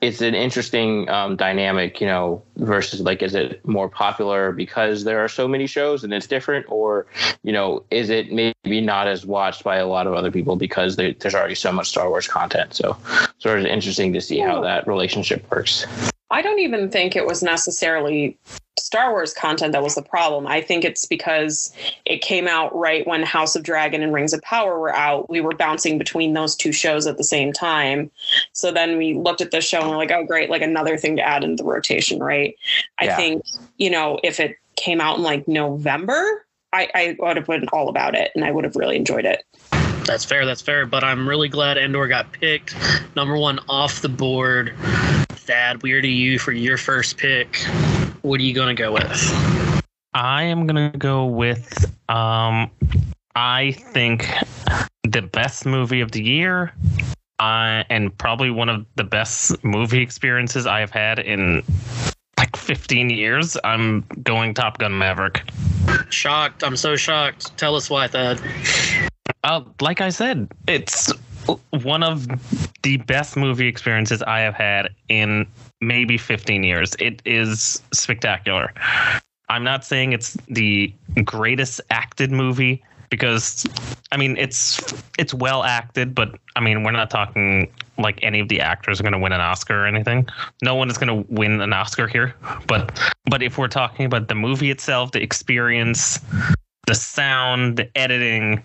it's 0.00 0.20
an 0.20 0.34
interesting 0.34 1.08
um, 1.08 1.34
dynamic, 1.34 2.00
you 2.00 2.06
know, 2.06 2.42
versus 2.56 3.00
like, 3.00 3.22
is 3.22 3.34
it 3.34 3.66
more 3.66 3.88
popular 3.88 4.52
because 4.52 5.02
there 5.02 5.18
are 5.24 5.28
so 5.28 5.48
many 5.48 5.66
shows 5.66 6.04
and 6.04 6.14
it's 6.14 6.28
different, 6.28 6.66
or 6.68 7.06
you 7.42 7.52
know, 7.52 7.84
is 7.90 8.08
it 8.10 8.32
maybe 8.32 8.80
not 8.80 9.08
as 9.08 9.26
watched 9.26 9.64
by 9.64 9.76
a 9.76 9.86
lot 9.86 10.06
of 10.06 10.14
other 10.14 10.30
people 10.30 10.54
because 10.54 10.96
there, 10.96 11.12
there's 11.14 11.34
already 11.34 11.56
so 11.56 11.72
much 11.72 11.88
Star 11.88 12.08
Wars 12.08 12.28
content? 12.28 12.74
So, 12.74 12.96
sort 13.38 13.58
of 13.58 13.66
interesting 13.66 14.12
to 14.12 14.20
see 14.20 14.38
how 14.38 14.60
that 14.60 14.86
relationship 14.86 15.50
works. 15.50 15.84
I 16.30 16.42
don't 16.42 16.58
even 16.58 16.90
think 16.90 17.16
it 17.16 17.26
was 17.26 17.42
necessarily 17.42 18.36
Star 18.78 19.10
Wars 19.10 19.34
content 19.34 19.72
that 19.72 19.82
was 19.82 19.94
the 19.94 20.02
problem. 20.02 20.46
I 20.46 20.60
think 20.60 20.84
it's 20.84 21.04
because 21.04 21.72
it 22.04 22.20
came 22.20 22.46
out 22.46 22.74
right 22.74 23.06
when 23.06 23.22
House 23.22 23.56
of 23.56 23.62
Dragon 23.62 24.02
and 24.02 24.12
Rings 24.12 24.32
of 24.32 24.42
Power 24.42 24.78
were 24.78 24.94
out. 24.94 25.28
We 25.28 25.40
were 25.40 25.54
bouncing 25.54 25.98
between 25.98 26.32
those 26.34 26.54
two 26.54 26.72
shows 26.72 27.06
at 27.06 27.18
the 27.18 27.24
same 27.24 27.52
time. 27.52 28.10
So 28.52 28.70
then 28.70 28.96
we 28.96 29.14
looked 29.14 29.40
at 29.40 29.50
this 29.50 29.66
show 29.66 29.80
and 29.80 29.90
we're 29.90 29.96
like, 29.96 30.10
oh, 30.12 30.24
great, 30.24 30.48
like 30.50 30.62
another 30.62 30.96
thing 30.96 31.16
to 31.16 31.22
add 31.22 31.44
into 31.44 31.62
the 31.62 31.68
rotation, 31.68 32.20
right? 32.20 32.54
I 33.00 33.06
Yeah. 33.06 33.16
think, 33.16 33.44
you 33.78 33.90
know, 33.90 34.18
if 34.22 34.40
it 34.40 34.56
came 34.76 35.00
out 35.00 35.18
in 35.18 35.22
like 35.22 35.48
November, 35.48 36.46
I, 36.72 36.88
I 36.94 37.16
would 37.18 37.36
have 37.36 37.46
been 37.46 37.66
all 37.72 37.88
about 37.88 38.14
it 38.14 38.30
and 38.34 38.44
I 38.44 38.50
would 38.50 38.64
have 38.64 38.76
really 38.76 38.96
enjoyed 38.96 39.24
it. 39.24 39.42
That's 40.08 40.24
fair. 40.24 40.46
That's 40.46 40.62
fair. 40.62 40.86
But 40.86 41.04
I'm 41.04 41.28
really 41.28 41.50
glad 41.50 41.76
Andor 41.76 42.08
got 42.08 42.32
picked. 42.32 42.74
Number 43.14 43.36
one 43.36 43.60
off 43.68 44.00
the 44.00 44.08
board. 44.08 44.74
Thad, 45.28 45.82
weird 45.82 46.04
to 46.04 46.08
you 46.08 46.38
for 46.38 46.52
your 46.52 46.78
first 46.78 47.18
pick. 47.18 47.58
What 48.22 48.40
are 48.40 48.42
you 48.42 48.54
gonna 48.54 48.74
go 48.74 48.92
with? 48.92 49.82
I 50.14 50.44
am 50.44 50.66
gonna 50.66 50.90
go 50.96 51.26
with 51.26 51.84
um 52.08 52.70
I 53.36 53.72
think 53.72 54.26
the 55.04 55.20
best 55.20 55.66
movie 55.66 56.00
of 56.00 56.12
the 56.12 56.22
year. 56.22 56.72
Uh, 57.38 57.84
and 57.90 58.16
probably 58.16 58.50
one 58.50 58.70
of 58.70 58.86
the 58.96 59.04
best 59.04 59.62
movie 59.62 60.00
experiences 60.02 60.66
I 60.66 60.80
have 60.80 60.90
had 60.90 61.18
in 61.18 61.62
like 62.38 62.56
15 62.56 63.10
years. 63.10 63.58
I'm 63.62 64.04
going 64.22 64.54
Top 64.54 64.78
Gun 64.78 64.96
Maverick. 64.96 65.42
Shocked. 66.08 66.64
I'm 66.64 66.76
so 66.76 66.96
shocked. 66.96 67.56
Tell 67.58 67.76
us 67.76 67.90
why, 67.90 68.08
Thad. 68.08 68.40
Uh, 69.48 69.62
like 69.80 70.02
I 70.02 70.10
said, 70.10 70.46
it's 70.66 71.10
one 71.70 72.02
of 72.02 72.26
the 72.82 72.98
best 72.98 73.34
movie 73.34 73.66
experiences 73.66 74.22
I 74.22 74.40
have 74.40 74.52
had 74.52 74.90
in 75.08 75.46
maybe 75.80 76.18
15 76.18 76.62
years. 76.62 76.94
It 76.98 77.22
is 77.24 77.82
spectacular. 77.94 78.74
I'm 79.48 79.64
not 79.64 79.86
saying 79.86 80.12
it's 80.12 80.34
the 80.48 80.92
greatest 81.24 81.80
acted 81.88 82.30
movie 82.30 82.84
because 83.08 83.66
I 84.12 84.18
mean 84.18 84.36
it's 84.36 84.92
it's 85.18 85.32
well 85.32 85.64
acted, 85.64 86.14
but 86.14 86.38
I 86.54 86.60
mean 86.60 86.82
we're 86.82 86.90
not 86.90 87.08
talking 87.08 87.72
like 87.96 88.18
any 88.22 88.40
of 88.40 88.50
the 88.50 88.60
actors 88.60 89.00
are 89.00 89.02
going 89.02 89.14
to 89.14 89.18
win 89.18 89.32
an 89.32 89.40
Oscar 89.40 89.84
or 89.84 89.86
anything. 89.86 90.28
No 90.62 90.74
one 90.74 90.90
is 90.90 90.98
going 90.98 91.24
to 91.24 91.32
win 91.32 91.62
an 91.62 91.72
Oscar 91.72 92.06
here, 92.06 92.34
but 92.66 93.00
but 93.24 93.42
if 93.42 93.56
we're 93.56 93.68
talking 93.68 94.04
about 94.04 94.28
the 94.28 94.34
movie 94.34 94.70
itself, 94.70 95.12
the 95.12 95.22
experience, 95.22 96.20
the 96.86 96.94
sound, 96.94 97.78
the 97.78 97.96
editing, 97.96 98.62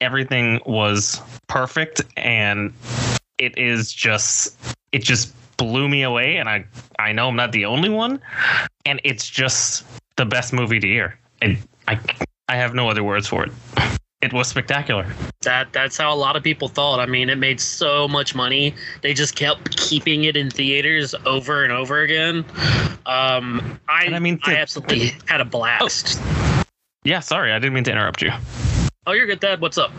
everything 0.00 0.60
was 0.66 1.20
perfect 1.46 2.02
and 2.16 2.72
it 3.38 3.56
is 3.58 3.92
just 3.92 4.56
it 4.92 5.02
just 5.02 5.32
blew 5.56 5.88
me 5.88 6.02
away 6.02 6.36
and 6.36 6.48
i 6.48 6.64
i 6.98 7.12
know 7.12 7.28
i'm 7.28 7.36
not 7.36 7.52
the 7.52 7.64
only 7.64 7.88
one 7.90 8.20
and 8.86 9.00
it's 9.04 9.28
just 9.28 9.84
the 10.16 10.24
best 10.24 10.52
movie 10.52 10.76
of 10.76 10.82
the 10.82 10.88
year 10.88 11.18
and 11.42 11.58
i 11.88 11.98
i 12.48 12.56
have 12.56 12.74
no 12.74 12.88
other 12.88 13.04
words 13.04 13.26
for 13.26 13.44
it 13.44 13.52
it 14.22 14.32
was 14.32 14.48
spectacular 14.48 15.06
That 15.42 15.72
that's 15.72 15.96
how 15.96 16.12
a 16.12 16.16
lot 16.16 16.36
of 16.36 16.42
people 16.42 16.68
thought. 16.68 17.00
I 17.00 17.06
mean, 17.06 17.30
it 17.30 17.38
made 17.38 17.58
so 17.58 18.06
much 18.06 18.34
money. 18.34 18.74
They 19.00 19.14
just 19.14 19.34
kept 19.34 19.74
keeping 19.78 20.24
it 20.24 20.36
in 20.36 20.50
theaters 20.50 21.14
over 21.24 21.64
and 21.64 21.72
over 21.72 22.02
again. 22.02 22.44
Um, 23.06 23.80
I 23.88 24.04
And 24.04 24.14
I 24.14 24.18
mean, 24.18 24.38
I 24.44 24.52
to- 24.52 24.58
absolutely 24.58 25.12
had 25.26 25.40
a 25.40 25.46
blast. 25.46 26.20
yeah 27.02 27.20
sorry 27.20 27.50
i 27.50 27.58
didn't 27.58 27.72
mean 27.72 27.84
to 27.84 27.90
interrupt 27.92 28.20
you 28.20 28.30
Oh, 29.06 29.12
you're 29.12 29.26
good, 29.26 29.40
Thad. 29.40 29.62
What's 29.62 29.78
up? 29.78 29.90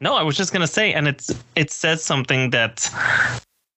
No, 0.00 0.14
I 0.14 0.22
was 0.22 0.36
just 0.36 0.52
gonna 0.52 0.66
say, 0.66 0.92
and 0.92 1.08
it's 1.08 1.30
it 1.56 1.70
says 1.70 2.04
something 2.04 2.50
that 2.50 2.90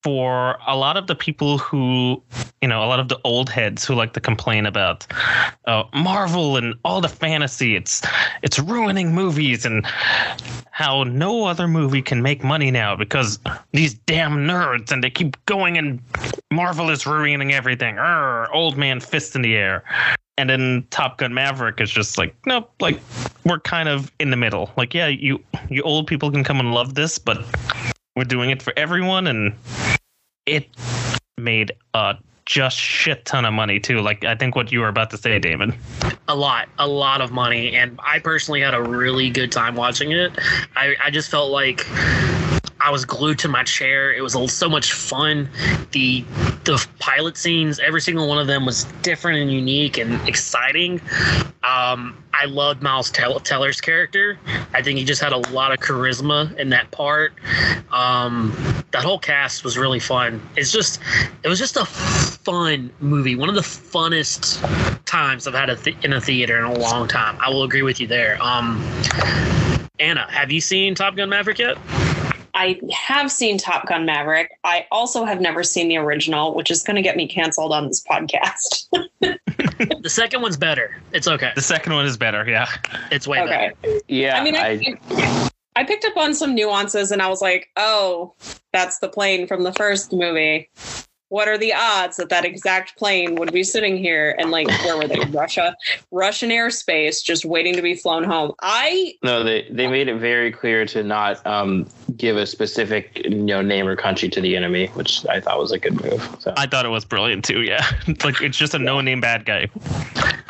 for 0.04 0.58
a 0.68 0.76
lot 0.76 0.98
of 0.98 1.08
the 1.08 1.16
people 1.16 1.58
who, 1.58 2.22
you 2.62 2.68
know, 2.68 2.84
a 2.84 2.88
lot 2.88 3.00
of 3.00 3.08
the 3.08 3.18
old 3.24 3.50
heads 3.50 3.86
who 3.86 3.96
like 3.96 4.12
to 4.14 4.20
complain 4.20 4.66
about 4.66 5.08
uh, 5.66 5.84
Marvel 5.94 6.58
and 6.58 6.76
all 6.84 7.00
the 7.00 7.08
fantasy, 7.08 7.78
it's 7.78 8.06
it's 8.42 8.60
ruining 8.60 9.16
movies 9.16 9.66
and 9.66 9.86
how 10.72 11.04
no 11.04 11.46
other 11.46 11.68
movie 11.68 12.02
can 12.02 12.22
make 12.22 12.44
money 12.44 12.70
now 12.70 12.94
because 12.94 13.40
these 13.72 13.94
damn 13.94 14.40
nerds 14.40 14.92
and 14.92 15.02
they 15.02 15.10
keep 15.10 15.38
going 15.46 15.78
and 15.78 16.02
Marvel 16.52 16.90
is 16.90 17.08
ruining 17.08 17.54
everything. 17.54 17.98
Arr, 17.98 18.52
old 18.54 18.78
man 18.78 19.00
fist 19.00 19.34
in 19.34 19.42
the 19.42 19.56
air. 19.56 19.86
And 20.38 20.50
then 20.50 20.86
Top 20.92 21.18
Gun 21.18 21.34
Maverick 21.34 21.82
is 21.82 21.90
just 21.90 22.18
like, 22.18 22.36
nope, 22.46 22.72
like 22.80 23.00
we're 23.44 23.60
kind 23.60 23.90
of 23.90 24.12
in 24.20 24.30
the 24.30 24.38
middle. 24.38 24.72
Like, 24.78 24.94
yeah, 24.94 25.08
you 25.08 25.44
you 25.70 25.82
old 25.82 26.08
people 26.08 26.32
can 26.32 26.44
come 26.44 26.60
and 26.60 26.74
love 26.74 26.94
this, 26.94 27.18
but 27.18 27.44
we're 28.16 28.24
doing 28.24 28.50
it 28.52 28.62
for 28.62 28.74
everyone, 28.78 29.28
and 29.28 29.56
it 30.46 30.68
made 31.38 31.72
a 31.94 32.18
just 32.46 32.78
shit 32.78 33.26
ton 33.26 33.46
of 33.46 33.54
money 33.54 33.80
too. 33.80 34.00
Like 34.02 34.24
I 34.24 34.36
think 34.36 34.56
what 34.56 34.72
you 34.72 34.80
were 34.80 34.88
about 34.88 35.10
to 35.12 35.18
say, 35.18 35.38
Damon. 35.38 35.78
a 36.28 36.36
lot, 36.36 36.70
a 36.80 36.88
lot 36.88 37.22
of 37.22 37.32
money, 37.32 37.76
and 37.76 38.00
I 38.04 38.20
personally 38.20 38.62
had 38.62 38.74
a 38.74 38.82
really 38.82 39.30
good 39.30 39.52
time 39.52 39.76
watching 39.76 40.12
it. 40.12 40.32
I, 40.76 40.96
I 41.04 41.12
just 41.12 41.30
felt 41.30 41.52
like 41.52 41.86
I 42.88 42.90
was 42.90 43.04
glued 43.04 43.38
to 43.40 43.50
my 43.50 43.66
chair. 43.66 44.14
It 44.14 44.22
was 44.22 44.38
so 44.54 44.70
much 44.70 44.94
fun. 44.94 45.50
The 45.92 46.24
the 46.64 46.88
pilot 47.00 47.36
scenes, 47.36 47.80
every 47.80 48.00
single 48.00 48.30
one 48.30 48.38
of 48.38 48.48
them 48.48 48.66
was 48.66 48.86
different 49.02 49.40
and 49.40 49.52
unique 49.52 49.98
and 49.98 50.26
exciting. 50.26 51.02
Um, 51.64 52.24
I 52.34 52.46
loved 52.46 52.82
Miles 52.82 53.12
Teller's 53.12 53.82
character. 53.82 54.40
I 54.74 54.82
think 54.82 55.00
he 55.00 55.04
just 55.04 55.22
had 55.22 55.34
a 55.34 55.38
lot 55.52 55.74
of 55.74 55.80
charisma 55.80 56.58
in 56.58 56.70
that 56.70 56.90
part. 56.92 57.34
Um, 57.92 58.56
that 58.92 59.04
whole 59.04 59.20
cast 59.20 59.66
was 59.66 59.78
really 59.78 60.00
fun. 60.00 60.42
It's 60.56 60.72
just, 60.72 61.02
it 61.44 61.50
was 61.50 61.60
just 61.60 61.76
a 61.76 61.84
fun 61.84 62.90
movie. 63.02 63.36
One 63.36 63.50
of 63.50 63.56
the 63.56 63.62
funnest 63.62 64.64
times 65.04 65.46
I've 65.46 65.56
had 65.56 65.70
a 65.70 65.76
th- 65.76 65.98
in 66.06 66.14
a 66.14 66.22
theater 66.22 66.58
in 66.58 66.64
a 66.64 66.80
long 66.80 67.10
time. 67.10 67.38
I 67.42 67.50
will 67.50 67.64
agree 67.64 67.82
with 67.82 68.00
you 68.00 68.08
there. 68.08 68.42
Um, 68.42 68.82
Anna, 70.00 70.26
have 70.32 70.52
you 70.52 70.62
seen 70.62 70.96
Top 70.96 71.18
Gun 71.18 71.28
Maverick 71.28 71.60
yet? 71.60 71.78
I 72.58 72.80
have 72.92 73.32
seen 73.32 73.60
Top 73.60 73.86
Gun 73.86 74.04
Maverick. 74.04 74.50
I 74.64 74.88
also 74.92 75.26
have 75.26 75.40
never 75.40 75.64
seen 75.64 75.90
the 75.90 75.98
original, 75.98 76.56
which 76.56 76.72
is 76.72 76.82
going 76.82 76.96
to 76.96 77.04
get 77.04 77.16
me 77.16 77.28
canceled 77.28 77.72
on 77.72 77.88
this 77.88 78.04
podcast. 78.04 78.88
The 80.02 80.10
second 80.10 80.42
one's 80.42 80.58
better. 80.58 80.98
It's 81.12 81.28
okay. 81.28 81.52
The 81.54 81.62
second 81.62 81.94
one 81.94 82.06
is 82.06 82.18
better, 82.18 82.48
yeah. 82.48 82.68
It's 83.12 83.28
way 83.28 83.42
okay. 83.42 83.72
better. 83.82 84.00
Yeah, 84.08 84.40
I 84.40 84.44
mean, 84.44 84.56
I, 84.56 84.98
I, 85.12 85.50
I 85.76 85.84
picked 85.84 86.06
up 86.06 86.18
on 86.18 86.34
some 86.34 86.56
nuances 86.56 87.12
and 87.12 87.22
I 87.22 87.28
was 87.28 87.42
like, 87.42 87.70
oh, 87.76 88.34
that's 88.74 89.00
the 89.00 89.10
plane 89.10 89.46
from 89.46 89.64
the 89.64 89.74
first 89.74 90.14
movie. 90.14 90.70
What 91.30 91.48
are 91.48 91.58
the 91.58 91.74
odds 91.74 92.18
that 92.18 92.30
that 92.30 92.46
exact 92.46 92.98
plane 92.98 93.36
would 93.36 93.52
be 93.52 93.64
sitting 93.64 93.98
here 93.98 94.36
and 94.40 94.50
like 94.50 94.68
where 94.68 94.98
were 94.98 95.08
they? 95.08 95.20
Russia, 95.32 95.76
Russian 96.12 96.50
airspace, 96.50 97.24
just 97.24 97.44
waiting 97.46 97.76
to 97.76 97.82
be 97.82 97.96
flown 97.96 98.24
home. 98.24 98.54
I 98.62 99.16
no, 99.22 99.44
they 99.44 99.68
they 99.70 99.88
made 99.88 100.08
it 100.08 100.18
very 100.18 100.52
clear 100.52 100.86
to 100.88 101.04
not 101.04 101.46
um, 101.46 101.88
give 102.16 102.38
a 102.38 102.46
specific 102.46 103.22
you 103.26 103.30
know 103.36 103.62
name 103.62 103.88
or 103.88 103.96
country 103.96 104.30
to 104.30 104.40
the 104.42 104.56
enemy, 104.56 104.88
which 104.88 105.26
I 105.28 105.40
thought 105.42 105.60
was 105.60 105.72
a 105.72 105.80
good 105.80 106.02
move. 106.02 106.36
So. 106.40 106.54
I 106.56 106.66
thought 106.68 106.86
it 106.86 106.90
was 106.90 107.04
brilliant 107.06 107.44
too, 107.46 107.62
yeah. 107.64 107.86
It's 108.08 108.24
like 108.24 108.42
it's 108.42 108.58
just 108.58 108.74
a 108.74 108.80
no 108.80 109.02
name 109.02 109.20
bad 109.22 109.46
guy. 109.46 109.68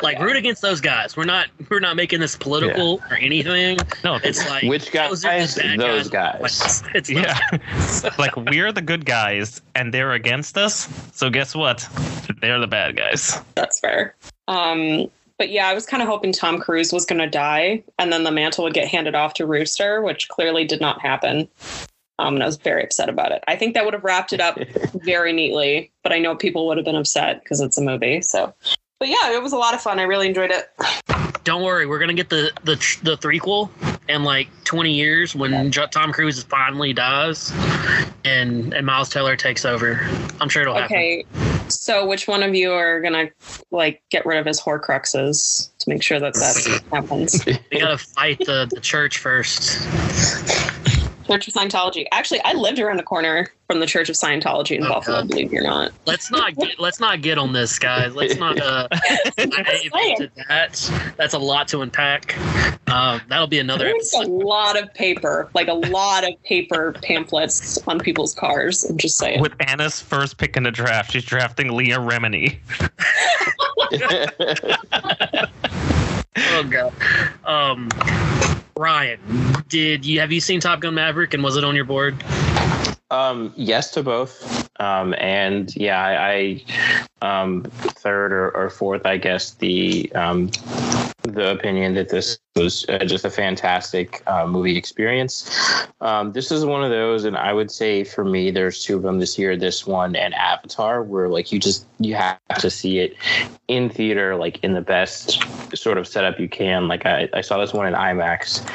Like 0.00 0.20
root 0.20 0.36
against 0.36 0.62
those 0.62 0.80
guys. 0.80 1.16
We're 1.16 1.24
not 1.24 1.48
we're 1.68 1.80
not 1.80 1.96
making 1.96 2.20
this 2.20 2.36
political 2.36 3.00
or 3.10 3.16
anything. 3.16 3.78
No, 4.04 4.20
It's 4.22 4.48
like 4.48 4.62
Which 4.64 4.92
guys? 4.92 5.22
those 5.22 5.24
are 5.24 5.38
the 5.40 5.76
bad 5.76 5.80
Those 5.80 6.04
Like, 6.12 6.12
guys. 6.40 6.82
it's 6.94 7.10
yeah. 7.10 7.38
like 8.18 8.36
we're 8.36 8.70
the 8.72 8.82
good 8.82 9.04
guys 9.04 9.60
and 9.74 9.92
they're 9.92 10.12
against 10.12 10.56
us. 10.56 10.88
So 11.12 11.30
guess 11.30 11.54
what? 11.54 11.88
They're 12.40 12.60
the 12.60 12.68
bad 12.68 12.96
guys. 12.96 13.40
that's 13.56 13.80
fair. 13.80 14.14
Um, 14.46 15.10
but 15.38 15.50
yeah, 15.50 15.68
I 15.68 15.74
was 15.74 15.86
kind 15.86 16.02
of 16.02 16.08
hoping 16.08 16.32
Tom 16.32 16.58
Cruise 16.58 16.92
was 16.92 17.06
going 17.06 17.20
to 17.20 17.28
die 17.28 17.82
and 17.98 18.12
then 18.12 18.24
the 18.24 18.30
mantle 18.30 18.64
would 18.64 18.74
get 18.74 18.88
handed 18.88 19.14
off 19.14 19.34
to 19.34 19.46
Rooster, 19.46 20.02
which 20.02 20.28
clearly 20.28 20.64
did 20.64 20.80
not 20.80 21.00
happen. 21.00 21.48
Um, 22.18 22.34
and 22.34 22.42
I 22.42 22.46
was 22.46 22.56
very 22.56 22.82
upset 22.82 23.08
about 23.08 23.30
it. 23.30 23.44
I 23.46 23.54
think 23.54 23.74
that 23.74 23.84
would 23.84 23.94
have 23.94 24.02
wrapped 24.02 24.32
it 24.32 24.40
up 24.40 24.58
very 24.94 25.32
neatly, 25.32 25.92
but 26.02 26.12
I 26.12 26.18
know 26.18 26.34
people 26.34 26.66
would 26.66 26.76
have 26.76 26.84
been 26.84 26.96
upset 26.96 27.42
because 27.42 27.60
it's 27.60 27.78
a 27.78 27.82
movie. 27.82 28.20
So, 28.22 28.52
but 28.98 29.08
yeah, 29.08 29.32
it 29.32 29.42
was 29.42 29.52
a 29.52 29.56
lot 29.56 29.74
of 29.74 29.80
fun. 29.80 30.00
I 30.00 30.02
really 30.02 30.26
enjoyed 30.26 30.50
it. 30.50 30.68
Don't 31.44 31.62
worry, 31.62 31.86
we're 31.86 32.00
gonna 32.00 32.14
get 32.14 32.28
the 32.28 32.50
the 32.64 32.74
the 33.04 33.16
threequel 33.16 33.70
in 34.08 34.24
like 34.24 34.48
20 34.64 34.92
years 34.92 35.36
when 35.36 35.70
Tom 35.70 36.12
Cruise 36.12 36.42
finally 36.42 36.92
dies 36.92 37.52
and 38.24 38.74
and 38.74 38.84
Miles 38.84 39.08
Teller 39.08 39.36
takes 39.36 39.64
over. 39.64 40.00
I'm 40.40 40.48
sure 40.48 40.62
it'll 40.62 40.74
happen. 40.74 40.96
Okay. 40.96 41.24
So 41.70 42.06
which 42.06 42.26
one 42.26 42.42
of 42.42 42.54
you 42.54 42.72
are 42.72 43.00
gonna 43.00 43.30
like 43.70 44.02
get 44.10 44.26
rid 44.26 44.38
of 44.38 44.46
his 44.46 44.60
Horcruxes 44.60 45.70
to 45.78 45.88
make 45.88 46.02
sure 46.02 46.20
that 46.20 46.34
that 46.34 46.82
happens? 46.92 47.44
We 47.46 47.80
gotta 47.80 47.98
fight 47.98 48.38
the, 48.38 48.68
the 48.72 48.80
church 48.80 49.18
first. 49.18 49.78
Church 51.28 51.46
of 51.48 51.54
Scientology. 51.54 52.06
Actually, 52.10 52.40
I 52.44 52.54
lived 52.54 52.78
around 52.78 52.96
the 52.96 53.02
corner 53.02 53.48
from 53.66 53.80
the 53.80 53.86
Church 53.86 54.08
of 54.08 54.16
Scientology 54.16 54.76
in 54.76 54.84
Oh, 54.84 54.88
Buffalo. 54.88 55.18
God. 55.18 55.28
Believe 55.28 55.52
it 55.52 55.58
or 55.58 55.62
not. 55.62 55.92
Let's 56.06 56.30
not 56.30 56.54
get 56.56 56.78
let's 56.80 57.00
not 57.00 57.20
get 57.20 57.36
on 57.36 57.52
this, 57.52 57.78
guys. 57.78 58.14
Let's 58.14 58.36
not 58.36 58.58
uh 58.58 58.88
dive 59.36 60.30
that. 60.48 61.12
That's 61.16 61.34
a 61.34 61.38
lot 61.38 61.68
to 61.68 61.82
unpack. 61.82 62.36
Um, 62.88 63.20
that'll 63.28 63.46
be 63.46 63.58
another 63.58 63.84
There's 63.84 64.14
a 64.14 64.22
lot 64.22 64.80
of 64.82 64.92
paper, 64.94 65.50
like 65.54 65.68
a 65.68 65.74
lot 65.74 66.26
of 66.26 66.42
paper 66.44 66.94
pamphlets 67.02 67.76
on 67.86 67.98
people's 67.98 68.34
cars. 68.34 68.84
I'm 68.84 68.96
just 68.96 69.18
saying. 69.18 69.42
With 69.42 69.52
Anna's 69.60 70.00
first 70.00 70.38
pick 70.38 70.56
in 70.56 70.62
the 70.62 70.70
draft, 70.70 71.12
she's 71.12 71.24
drafting 71.24 71.76
Leah 71.76 71.98
Remini. 71.98 72.56
Oh 76.50 76.62
god. 76.62 76.92
Um, 77.44 77.88
Ryan, 78.78 79.18
did 79.68 80.06
you 80.06 80.20
have 80.20 80.30
you 80.30 80.40
seen 80.40 80.60
Top 80.60 80.80
Gun 80.80 80.94
Maverick 80.94 81.34
and 81.34 81.42
was 81.42 81.56
it 81.56 81.64
on 81.64 81.74
your 81.74 81.84
board? 81.84 82.22
Um, 83.10 83.52
yes 83.56 83.90
to 83.92 84.02
both. 84.02 84.68
Um, 84.80 85.14
and 85.18 85.74
yeah, 85.76 86.02
I, 86.02 86.62
I 87.22 87.40
um, 87.42 87.64
third 87.64 88.32
or, 88.32 88.50
or 88.50 88.70
fourth, 88.70 89.06
I 89.06 89.16
guess 89.16 89.52
the 89.54 90.12
um, 90.14 90.50
the 91.22 91.50
opinion 91.50 91.94
that 91.94 92.08
this 92.08 92.38
was 92.56 92.84
uh, 92.88 93.04
just 93.04 93.24
a 93.24 93.30
fantastic 93.30 94.22
uh, 94.26 94.46
movie 94.46 94.76
experience. 94.76 95.50
Um, 96.00 96.32
this 96.32 96.50
is 96.50 96.64
one 96.64 96.82
of 96.82 96.90
those, 96.90 97.24
and 97.24 97.36
I 97.36 97.52
would 97.52 97.70
say 97.70 98.04
for 98.04 98.24
me, 98.24 98.50
there's 98.50 98.82
two 98.82 98.96
of 98.96 99.02
them 99.02 99.18
this 99.18 99.38
year. 99.38 99.56
This 99.56 99.86
one 99.86 100.16
and 100.16 100.34
Avatar, 100.34 101.02
where 101.02 101.28
like 101.28 101.52
you 101.52 101.58
just 101.58 101.86
you 101.98 102.14
have 102.14 102.38
to 102.58 102.70
see 102.70 102.98
it 102.98 103.16
in 103.68 103.90
theater, 103.90 104.36
like 104.36 104.62
in 104.62 104.74
the 104.74 104.80
best 104.80 105.44
sort 105.76 105.98
of 105.98 106.06
setup 106.06 106.38
you 106.38 106.48
can. 106.48 106.88
Like 106.88 107.06
I, 107.06 107.28
I 107.32 107.40
saw 107.40 107.58
this 107.58 107.72
one 107.72 107.86
in 107.86 107.94
IMAX, 107.94 108.66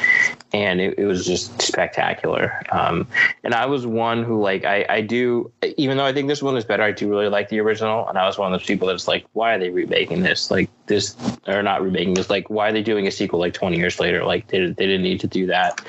and 0.54 0.80
it, 0.80 0.98
it 1.00 1.06
was 1.06 1.26
just 1.26 1.62
spectacular. 1.62 2.62
Um, 2.72 3.08
and 3.44 3.56
I 3.56 3.66
was 3.66 3.88
one 3.88 4.24
who 4.24 4.40
like 4.40 4.66
I, 4.66 4.86
I 4.88 5.02
do 5.02 5.52
even 5.78 5.98
though 5.98 6.06
I 6.06 6.14
think 6.14 6.28
this 6.28 6.44
one 6.44 6.56
is 6.56 6.64
better, 6.64 6.84
I 6.84 6.92
do 6.92 7.10
really 7.10 7.28
like 7.28 7.50
the 7.50 7.60
original. 7.60 8.08
And 8.08 8.18
I 8.18 8.26
was 8.26 8.38
one 8.38 8.54
of 8.54 8.60
those 8.60 8.68
people 8.68 8.88
that's 8.88 9.08
like, 9.08 9.26
why 9.34 9.56
are 9.56 9.60
they 9.60 9.72
remaking 9.72 10.22
this? 10.22 10.52
Like 10.52 10.70
this 10.86 11.16
or 11.48 11.64
not 11.64 11.82
remaking 11.82 12.14
this? 12.14 12.30
Like 12.30 12.50
why 12.50 12.70
are 12.70 12.72
they 12.72 12.84
doing 12.84 13.08
a 13.08 13.12
sequel 13.12 13.40
like 13.40 13.54
20 13.54 13.78
years 13.78 14.00
later? 14.00 14.24
Like 14.24 14.48
they, 14.48 14.60
they 14.60 14.86
didn't 14.86 15.04
need 15.04 15.20
to 15.22 15.28
do 15.28 15.48
that. 15.48 15.82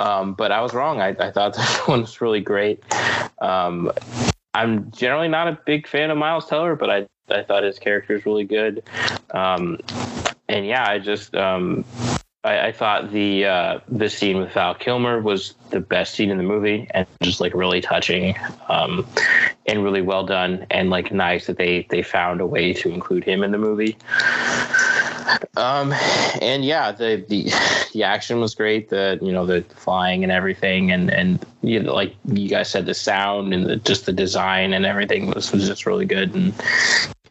Um, 0.00 0.32
but 0.32 0.50
I 0.50 0.62
was 0.62 0.72
wrong. 0.72 1.00
I, 1.00 1.08
I 1.08 1.30
thought 1.30 1.54
this 1.56 1.78
one 1.86 2.00
was 2.00 2.20
really 2.20 2.40
great. 2.40 2.82
Um, 3.40 3.92
I'm 4.54 4.90
generally 4.90 5.28
not 5.28 5.46
a 5.46 5.58
big 5.64 5.86
fan 5.86 6.10
of 6.10 6.18
Miles 6.18 6.46
Teller, 6.46 6.74
but 6.74 6.90
I 6.90 7.06
I 7.30 7.44
thought 7.44 7.62
his 7.62 7.78
character 7.78 8.14
is 8.16 8.26
really 8.26 8.42
good. 8.42 8.82
Um, 9.30 9.78
and 10.48 10.66
yeah, 10.66 10.88
I 10.88 10.98
just 10.98 11.34
um, 11.36 11.84
I, 12.42 12.68
I 12.68 12.72
thought 12.72 13.10
the 13.10 13.44
uh, 13.44 13.80
the 13.88 14.08
scene 14.08 14.38
with 14.38 14.52
Val 14.52 14.74
Kilmer 14.74 15.20
was 15.20 15.54
the 15.70 15.80
best 15.80 16.14
scene 16.14 16.30
in 16.30 16.38
the 16.38 16.42
movie, 16.42 16.86
and 16.92 17.06
just 17.20 17.40
like 17.40 17.52
really 17.52 17.82
touching, 17.82 18.34
um, 18.68 19.06
and 19.66 19.84
really 19.84 20.00
well 20.00 20.24
done, 20.24 20.66
and 20.70 20.88
like 20.88 21.12
nice 21.12 21.46
that 21.46 21.58
they 21.58 21.86
they 21.90 22.02
found 22.02 22.40
a 22.40 22.46
way 22.46 22.72
to 22.72 22.88
include 22.88 23.24
him 23.24 23.42
in 23.42 23.50
the 23.50 23.58
movie. 23.58 23.96
Um, 25.56 25.92
and 26.40 26.64
yeah, 26.64 26.92
the 26.92 27.24
the 27.28 27.52
the 27.92 28.04
action 28.04 28.40
was 28.40 28.54
great. 28.54 28.88
The 28.88 29.18
you 29.20 29.32
know 29.32 29.44
the 29.44 29.62
flying 29.74 30.22
and 30.22 30.32
everything, 30.32 30.90
and 30.90 31.10
and 31.10 31.44
you 31.60 31.82
know, 31.82 31.94
like 31.94 32.16
you 32.24 32.48
guys 32.48 32.70
said, 32.70 32.86
the 32.86 32.94
sound 32.94 33.52
and 33.52 33.66
the, 33.66 33.76
just 33.76 34.06
the 34.06 34.14
design 34.14 34.72
and 34.72 34.86
everything 34.86 35.30
was 35.30 35.52
was 35.52 35.68
just 35.68 35.84
really 35.84 36.06
good. 36.06 36.34
And 36.34 36.54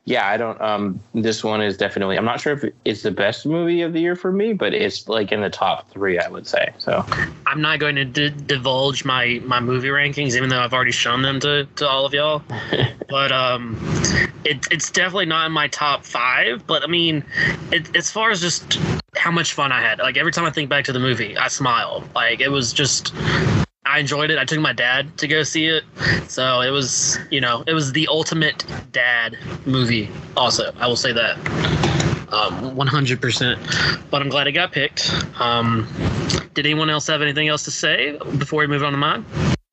yeah, 0.09 0.27
I 0.27 0.37
don't. 0.37 0.59
Um, 0.59 0.99
this 1.13 1.43
one 1.43 1.61
is 1.61 1.77
definitely. 1.77 2.17
I'm 2.17 2.25
not 2.25 2.41
sure 2.41 2.53
if 2.53 2.73
it's 2.83 3.03
the 3.03 3.11
best 3.11 3.45
movie 3.45 3.83
of 3.83 3.93
the 3.93 3.99
year 3.99 4.15
for 4.15 4.31
me, 4.31 4.53
but 4.53 4.73
it's 4.73 5.07
like 5.07 5.31
in 5.31 5.41
the 5.41 5.51
top 5.51 5.87
three, 5.91 6.17
I 6.17 6.27
would 6.27 6.47
say. 6.47 6.73
So 6.79 7.05
I'm 7.45 7.61
not 7.61 7.77
going 7.77 7.95
to 7.95 8.05
d- 8.05 8.33
divulge 8.47 9.05
my 9.05 9.39
my 9.45 9.59
movie 9.59 9.89
rankings, 9.89 10.35
even 10.35 10.49
though 10.49 10.61
I've 10.61 10.73
already 10.73 10.93
shown 10.93 11.21
them 11.21 11.39
to, 11.41 11.65
to 11.75 11.87
all 11.87 12.07
of 12.07 12.13
y'all. 12.15 12.41
but 13.07 13.31
um, 13.31 13.77
it, 14.45 14.65
it's 14.71 14.89
definitely 14.89 15.27
not 15.27 15.45
in 15.45 15.51
my 15.51 15.67
top 15.67 16.03
five. 16.03 16.65
But 16.65 16.81
I 16.81 16.87
mean, 16.87 17.23
it, 17.71 17.95
as 17.95 18.09
far 18.09 18.31
as 18.31 18.41
just 18.41 18.79
how 19.15 19.29
much 19.29 19.53
fun 19.53 19.71
I 19.71 19.79
had, 19.79 19.99
like 19.99 20.17
every 20.17 20.31
time 20.31 20.45
I 20.45 20.49
think 20.49 20.71
back 20.71 20.85
to 20.85 20.91
the 20.91 20.99
movie, 20.99 21.37
I 21.37 21.49
smile. 21.49 22.03
Like 22.15 22.39
it 22.39 22.49
was 22.49 22.73
just. 22.73 23.13
I 23.85 23.99
enjoyed 23.99 24.29
it. 24.29 24.37
I 24.37 24.45
took 24.45 24.59
my 24.59 24.71
dad 24.71 25.17
to 25.17 25.27
go 25.27 25.41
see 25.43 25.65
it. 25.65 25.83
So 26.27 26.61
it 26.61 26.69
was, 26.69 27.17
you 27.31 27.41
know, 27.41 27.63
it 27.65 27.73
was 27.73 27.91
the 27.91 28.07
ultimate 28.07 28.63
dad 28.91 29.35
movie, 29.65 30.09
also. 30.37 30.71
I 30.77 30.85
will 30.85 30.95
say 30.95 31.11
that. 31.11 31.37
Um, 32.31 32.75
100%. 32.75 34.09
But 34.11 34.21
I'm 34.21 34.29
glad 34.29 34.45
it 34.47 34.51
got 34.51 34.71
picked. 34.71 35.11
Um, 35.39 35.87
did 36.53 36.67
anyone 36.67 36.89
else 36.89 37.07
have 37.07 37.21
anything 37.23 37.47
else 37.47 37.63
to 37.63 37.71
say 37.71 38.17
before 38.37 38.59
we 38.59 38.67
move 38.67 38.83
on 38.83 38.91
to 38.91 38.97
mine? 38.97 39.25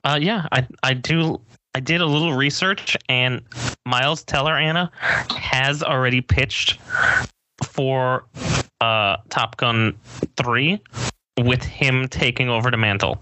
Uh, 0.05 0.19
yeah, 0.21 0.47
I 0.53 0.66
I 0.83 0.95
do. 0.95 1.40
I 1.75 1.81
did 1.81 2.01
a 2.01 2.07
little 2.07 2.33
research, 2.33 2.97
and 3.09 3.42
Miles 3.85 4.23
Teller 4.23 4.57
Anna 4.57 4.90
has 5.37 5.83
already 5.83 6.21
pitched 6.21 6.79
for 7.64 8.25
uh, 8.81 9.16
Top 9.31 9.57
Gun 9.57 9.95
three 10.37 10.81
with 11.40 11.62
him 11.62 12.09
taking 12.09 12.49
over 12.49 12.71
the 12.71 12.77
mantle. 12.77 13.21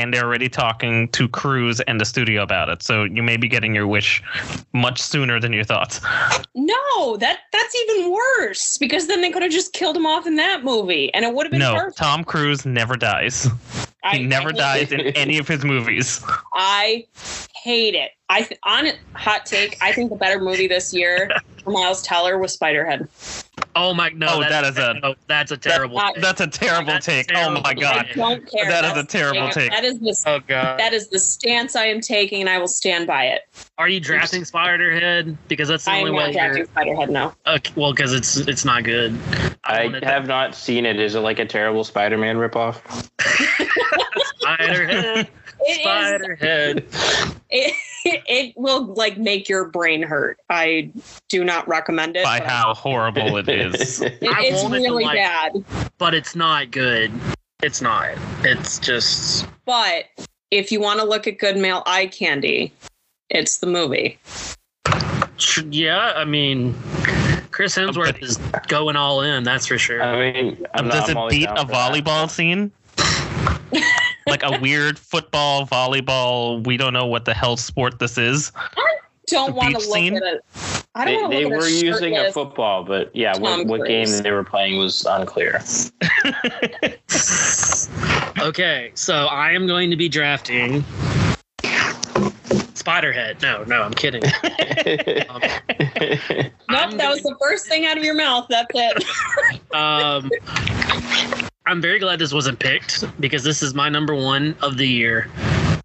And 0.00 0.14
they're 0.14 0.24
already 0.24 0.48
talking 0.48 1.08
to 1.08 1.28
Cruise 1.28 1.80
and 1.82 2.00
the 2.00 2.06
studio 2.06 2.42
about 2.42 2.70
it. 2.70 2.82
So 2.82 3.04
you 3.04 3.22
may 3.22 3.36
be 3.36 3.48
getting 3.48 3.74
your 3.74 3.86
wish 3.86 4.22
much 4.72 5.00
sooner 5.00 5.38
than 5.38 5.52
you 5.52 5.62
thought. 5.62 6.00
No, 6.54 7.16
that 7.18 7.40
that's 7.52 7.76
even 7.76 8.10
worse 8.12 8.78
because 8.78 9.08
then 9.08 9.20
they 9.20 9.30
could 9.30 9.42
have 9.42 9.52
just 9.52 9.74
killed 9.74 9.96
him 9.96 10.06
off 10.06 10.26
in 10.26 10.36
that 10.36 10.64
movie, 10.64 11.12
and 11.12 11.24
it 11.24 11.34
would 11.34 11.44
have 11.46 11.50
been 11.50 11.60
No, 11.60 11.74
perfect. 11.74 11.98
Tom 11.98 12.24
Cruise 12.24 12.64
never 12.64 12.96
dies. 12.96 13.46
I- 14.02 14.16
He 14.16 14.26
never 14.26 14.48
I- 14.48 14.52
dies 14.52 14.92
in 14.92 15.00
any 15.08 15.36
of 15.36 15.46
his 15.46 15.64
movies. 15.64 16.24
I 16.54 17.04
hate 17.54 17.94
it. 17.94 18.12
I 18.30 18.42
th- 18.42 18.60
on 18.62 18.86
it, 18.86 18.96
hot 19.14 19.44
take. 19.44 19.76
I 19.82 19.92
think 19.92 20.08
the 20.10 20.16
better 20.16 20.38
movie 20.40 20.68
this 20.68 20.94
year 20.94 21.28
for 21.64 21.70
Miles 21.70 22.00
Teller 22.02 22.38
was 22.38 22.56
Spiderhead. 22.56 23.08
Oh 23.74 23.92
my 23.92 24.08
no! 24.10 24.26
Oh, 24.30 24.40
that, 24.40 24.50
that 24.50 24.64
is 24.64 24.78
a- 24.78 24.94
no, 25.00 25.14
that's 25.26 25.50
a 25.50 25.56
terrible. 25.56 25.96
That- 25.98 26.14
take. 26.14 26.22
That's 26.22 26.40
a 26.40 26.46
terrible 26.46 26.92
That's 26.92 27.08
a 27.08 27.10
take. 27.24 27.30
Oh 27.34 27.50
my 27.60 27.74
god. 27.74 28.06
I 28.10 28.12
don't 28.14 28.48
care. 28.48 28.66
That 28.70 28.84
is 28.84 28.94
That's 28.94 29.02
a 29.02 29.18
terrible 29.18 29.48
the- 29.48 29.52
take. 29.52 29.70
That 29.72 29.84
is 29.84 29.98
the 29.98 30.22
oh 30.28 30.40
god! 30.46 30.78
that 30.78 30.92
is 30.92 31.08
the 31.08 31.18
stance 31.18 31.74
I 31.74 31.86
am 31.86 32.00
taking, 32.00 32.40
and 32.40 32.48
I 32.48 32.58
will 32.58 32.68
stand 32.68 33.08
by 33.08 33.24
it. 33.26 33.42
Are 33.78 33.88
you 33.88 33.98
drafting 33.98 34.42
Spiderhead? 34.42 35.36
Because 35.48 35.68
that's 35.68 35.84
the 35.84 35.90
I 35.90 35.98
only 35.98 36.10
am 36.10 36.16
way. 36.16 36.24
not 36.26 36.32
drafting 36.32 36.56
You're, 36.58 36.66
Spiderhead. 36.68 37.10
No, 37.10 37.34
okay, 37.48 37.72
well, 37.74 37.92
because 37.92 38.12
it's 38.12 38.36
it's 38.36 38.64
not 38.64 38.84
good. 38.84 39.18
I 39.64 39.84
wanted 39.86 40.04
have 40.04 40.28
not 40.28 40.54
seen 40.54 40.86
it. 40.86 41.00
Is 41.00 41.16
it 41.16 41.20
like 41.20 41.40
a 41.40 41.46
terrible 41.46 41.82
Spider-Man 41.82 42.36
ripoff? 42.36 42.80
Spiderhead. 44.40 45.28
it 45.60 45.80
is. 45.80 45.86
Spiderhead. 45.86 47.36
It, 47.50 47.74
it 48.40 48.54
will 48.56 48.86
like 48.94 49.18
make 49.18 49.48
your 49.48 49.66
brain 49.66 50.02
hurt. 50.02 50.38
I 50.48 50.90
do 51.28 51.44
not 51.44 51.66
recommend 51.68 52.16
it. 52.16 52.24
By 52.24 52.38
but 52.40 52.48
how 52.48 52.74
horrible 52.74 53.36
it 53.36 53.48
is. 53.48 54.00
it- 54.02 54.18
it's 54.22 54.70
really 54.70 55.04
like- 55.04 55.16
bad. 55.16 55.64
but 55.98 56.14
it's 56.14 56.34
not 56.34 56.70
good. 56.70 57.10
It's 57.62 57.82
not. 57.82 58.08
It's 58.42 58.78
just 58.78 59.46
But 59.66 60.04
if 60.50 60.72
you 60.72 60.80
want 60.80 60.98
to 61.00 61.06
look 61.06 61.26
at 61.26 61.38
good 61.38 61.56
male 61.58 61.82
eye 61.86 62.06
candy, 62.06 62.72
it's 63.28 63.58
the 63.58 63.66
movie. 63.66 64.18
yeah. 65.68 66.12
I 66.16 66.24
mean, 66.24 66.74
Chris 67.50 67.76
Hemsworth 67.76 68.22
is 68.22 68.38
going 68.68 68.96
all 68.96 69.20
in. 69.20 69.44
That's 69.44 69.66
for 69.66 69.76
sure. 69.76 70.02
I 70.02 70.32
mean, 70.32 70.66
I'm 70.74 70.88
not, 70.88 71.06
Does 71.06 71.10
I'm 71.10 71.18
it 71.18 71.30
beat 71.30 71.44
a 71.48 71.56
for 71.60 71.64
that. 71.66 71.92
volleyball 71.92 72.30
scene? 72.30 72.72
like 74.26 74.42
a 74.42 74.58
weird 74.60 74.98
football, 74.98 75.66
volleyball, 75.66 76.64
we 76.66 76.76
don't 76.76 76.92
know 76.92 77.06
what 77.06 77.24
the 77.24 77.34
hell 77.34 77.56
sport 77.56 77.98
this 77.98 78.18
is. 78.18 78.52
I 78.76 78.98
don't 79.26 79.54
want 79.54 79.74
to 79.74 79.78
beach 79.78 79.86
look 79.88 79.96
scene? 79.96 80.16
at 80.16 80.22
it. 80.22 80.44
I 80.94 81.04
They, 81.04 81.12
don't 81.12 81.22
want 81.22 81.32
to 81.32 81.38
they 81.38 81.44
look 81.44 81.52
at 81.52 81.58
were 81.58 81.66
a 81.66 81.70
using 81.70 82.16
a 82.16 82.32
football, 82.32 82.84
but 82.84 83.14
yeah, 83.14 83.38
what, 83.38 83.66
what 83.66 83.86
game 83.86 84.08
they 84.22 84.32
were 84.32 84.44
playing 84.44 84.78
was 84.78 85.04
unclear. 85.08 85.62
Okay, 88.38 88.90
so 88.94 89.26
I 89.26 89.52
am 89.52 89.66
going 89.66 89.90
to 89.90 89.96
be 89.96 90.08
drafting 90.08 90.82
Spiderhead. 92.82 93.42
No, 93.42 93.64
no, 93.64 93.82
I'm 93.82 93.94
kidding. 93.94 94.22
Um, 95.28 96.90
Nope, 96.90 96.98
that 96.98 97.10
was 97.10 97.22
the 97.22 97.36
first 97.40 97.66
thing 97.66 97.84
out 97.86 97.98
of 97.98 98.04
your 98.04 98.14
mouth. 98.14 98.46
That's 98.48 98.70
it. 98.74 99.04
Um, 99.74 100.30
I'm 101.66 101.80
very 101.80 102.00
glad 102.00 102.18
this 102.18 102.32
wasn't 102.32 102.58
picked 102.58 103.04
because 103.20 103.44
this 103.44 103.62
is 103.62 103.74
my 103.74 103.88
number 103.88 104.14
one 104.14 104.56
of 104.62 104.76
the 104.76 104.86
year. 104.86 105.30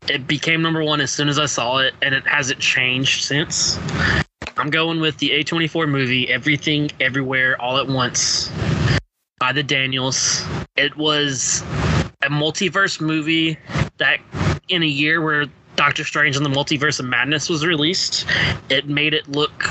It 0.08 0.26
became 0.26 0.62
number 0.62 0.84
one 0.84 1.02
as 1.02 1.12
soon 1.12 1.30
as 1.30 1.38
I 1.38 1.46
saw 1.46 1.78
it, 1.78 1.94
and 2.02 2.16
it 2.16 2.26
hasn't 2.26 2.60
changed 2.60 3.24
since. 3.24 3.78
I'm 4.58 4.72
going 4.72 5.00
with 5.00 5.18
the 5.20 5.30
A24 5.32 5.88
movie, 5.88 6.30
Everything, 6.30 6.90
Everywhere, 7.00 7.62
All 7.62 7.78
at 7.78 7.88
Once 7.88 8.52
by 9.40 9.52
the 9.52 9.64
Daniels. 9.64 10.44
It 10.76 10.96
was 10.98 11.62
a 12.24 12.30
multiverse 12.30 13.00
movie 13.00 13.58
that 13.98 14.20
in 14.70 14.82
a 14.82 14.88
year 14.88 15.22
where 15.22 15.46
Doctor 15.76 16.04
Strange 16.04 16.38
and 16.38 16.46
the 16.46 16.50
Multiverse 16.50 17.00
of 17.00 17.06
Madness 17.06 17.50
was 17.50 17.66
released, 17.66 18.26
it 18.70 18.88
made 18.88 19.14
it 19.14 19.28
look 19.28 19.70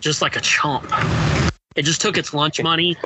just 0.00 0.22
like 0.22 0.36
a 0.36 0.40
chump. 0.40 0.90
It 1.74 1.82
just 1.82 2.00
took 2.00 2.16
its 2.16 2.32
lunch 2.32 2.62
money 2.62 2.96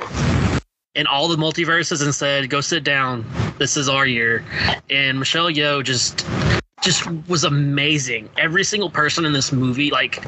in 0.95 1.07
all 1.07 1.27
the 1.27 1.35
multiverses 1.35 2.03
and 2.03 2.13
said, 2.13 2.49
"Go 2.49 2.61
sit 2.61 2.83
down. 2.83 3.25
This 3.57 3.77
is 3.77 3.89
our 3.89 4.05
year." 4.05 4.43
And 4.89 5.19
Michelle 5.19 5.49
Yeoh 5.51 5.83
just 5.83 6.25
just 6.81 7.05
was 7.27 7.43
amazing. 7.43 8.29
Every 8.37 8.63
single 8.63 8.89
person 8.89 9.25
in 9.25 9.33
this 9.33 9.51
movie 9.51 9.91
like 9.91 10.23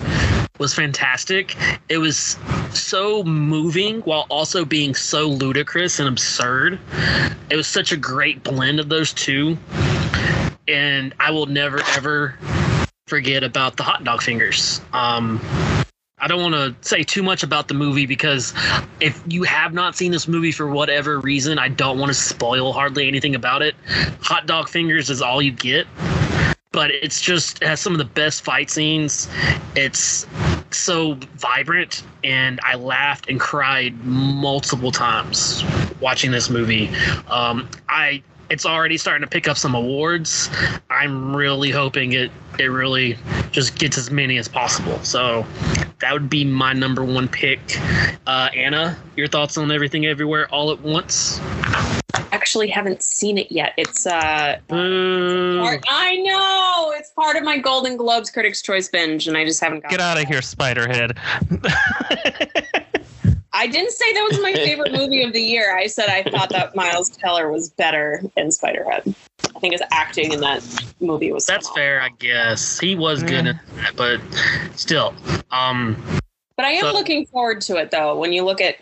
was 0.59 0.73
fantastic. 0.73 1.55
It 1.89 1.97
was 1.97 2.37
so 2.73 3.23
moving 3.23 4.01
while 4.01 4.25
also 4.29 4.63
being 4.63 4.93
so 4.93 5.27
ludicrous 5.27 5.99
and 5.99 6.07
absurd. 6.07 6.79
It 7.49 7.55
was 7.55 7.67
such 7.67 7.91
a 7.91 7.97
great 7.97 8.43
blend 8.43 8.79
of 8.79 8.89
those 8.89 9.13
two. 9.13 9.57
And 10.67 11.13
I 11.19 11.31
will 11.31 11.45
never 11.45 11.81
ever 11.95 12.37
forget 13.07 13.43
about 13.43 13.77
the 13.77 13.83
hot 13.83 14.03
dog 14.03 14.21
fingers. 14.21 14.81
Um 14.93 15.41
I 16.19 16.27
don't 16.27 16.41
want 16.41 16.55
to 16.55 16.87
say 16.87 17.03
too 17.03 17.21
much 17.21 17.43
about 17.43 17.67
the 17.67 17.73
movie 17.73 18.05
because 18.05 18.53
if 19.01 19.21
you 19.27 19.43
have 19.43 19.73
not 19.73 19.97
seen 19.97 20.11
this 20.11 20.25
movie 20.25 20.53
for 20.53 20.67
whatever 20.67 21.19
reason, 21.19 21.59
I 21.59 21.67
don't 21.67 21.99
want 21.99 22.11
to 22.11 22.13
spoil 22.13 22.71
hardly 22.71 23.09
anything 23.09 23.35
about 23.35 23.61
it. 23.61 23.75
Hot 24.21 24.45
dog 24.47 24.69
fingers 24.69 25.09
is 25.09 25.21
all 25.21 25.41
you 25.41 25.51
get 25.51 25.85
but 26.73 26.91
it's 26.91 27.21
just 27.21 27.61
it 27.61 27.67
has 27.67 27.79
some 27.79 27.93
of 27.93 27.99
the 27.99 28.05
best 28.05 28.43
fight 28.43 28.69
scenes. 28.69 29.29
It's 29.75 30.27
so 30.71 31.13
vibrant, 31.35 32.03
and 32.23 32.59
I 32.63 32.75
laughed 32.75 33.29
and 33.29 33.39
cried 33.39 34.03
multiple 34.03 34.91
times 34.91 35.63
watching 36.01 36.31
this 36.31 36.49
movie. 36.49 36.89
Um, 37.27 37.69
I 37.87 38.23
it's 38.53 38.67
already 38.67 38.97
starting 38.97 39.23
to 39.23 39.29
pick 39.29 39.47
up 39.47 39.57
some 39.57 39.73
awards. 39.73 40.47
I'm 40.91 41.35
really 41.35 41.71
hoping 41.71 42.13
it 42.13 42.31
it 42.59 42.65
really 42.65 43.17
just 43.51 43.79
gets 43.79 43.97
as 43.97 44.11
many 44.11 44.37
as 44.37 44.47
possible. 44.47 44.99
So 44.99 45.43
that 46.01 46.13
would 46.13 46.29
be 46.29 46.45
my 46.45 46.71
number 46.71 47.03
one 47.03 47.27
pick. 47.27 47.59
Uh, 48.27 48.49
Anna, 48.55 48.95
your 49.17 49.27
thoughts 49.27 49.57
on 49.57 49.71
everything 49.71 50.05
everywhere 50.05 50.47
all 50.53 50.71
at 50.71 50.79
once? 50.81 51.39
I 52.13 52.27
actually, 52.31 52.67
haven't 52.67 53.01
seen 53.01 53.39
it 53.39 53.51
yet. 53.51 53.73
It's 53.75 54.05
uh, 54.05 54.59
Boo. 54.67 55.59
part, 55.59 55.83
I 55.89 56.17
know 56.17 56.93
it's 56.95 57.09
part 57.09 57.35
of 57.35 57.43
my 57.43 57.57
Golden 57.57 57.97
Globes 57.97 58.29
Critics' 58.29 58.61
Choice 58.61 58.87
binge, 58.87 59.27
and 59.27 59.35
I 59.35 59.45
just 59.45 59.61
haven't 59.61 59.81
got. 59.81 59.89
Get 59.89 59.99
out 59.99 60.21
of 60.21 60.27
here, 60.27 60.41
Spiderhead. 60.41 61.17
I 63.55 63.67
didn't 63.67 63.91
say 63.91 64.11
that 64.13 64.27
was 64.29 64.39
my 64.41 64.53
favorite 64.55 64.91
movie 64.93 65.23
of 65.23 65.31
the 65.33 65.41
year. 65.41 65.75
I 65.75 65.87
said 65.87 66.09
I 66.09 66.23
thought 66.23 66.49
that 66.49 66.75
Miles 66.75 67.09
Teller 67.09 67.51
was 67.51 67.69
better 67.69 68.21
in 68.35 68.47
Spiderhead. 68.47 69.15
I 69.55 69.59
think 69.59 69.73
his 69.73 69.83
acting 69.91 70.31
in 70.33 70.39
that 70.41 70.63
movie 70.99 71.31
was. 71.31 71.45
That's 71.45 71.69
phenomenal. 71.69 71.99
fair, 71.99 72.01
I 72.01 72.09
guess. 72.19 72.79
He 72.79 72.95
was 72.95 73.21
good 73.23 73.47
at 73.47 73.55
that, 73.75 73.95
but 73.95 74.19
still. 74.77 75.13
Um, 75.51 76.03
But 76.55 76.65
I 76.65 76.71
am 76.71 76.81
So- 76.81 76.93
looking 76.93 77.25
forward 77.27 77.61
to 77.61 77.77
it 77.77 77.91
though. 77.91 78.17
When 78.17 78.33
you 78.33 78.43
look 78.43 78.59
at 78.61 78.77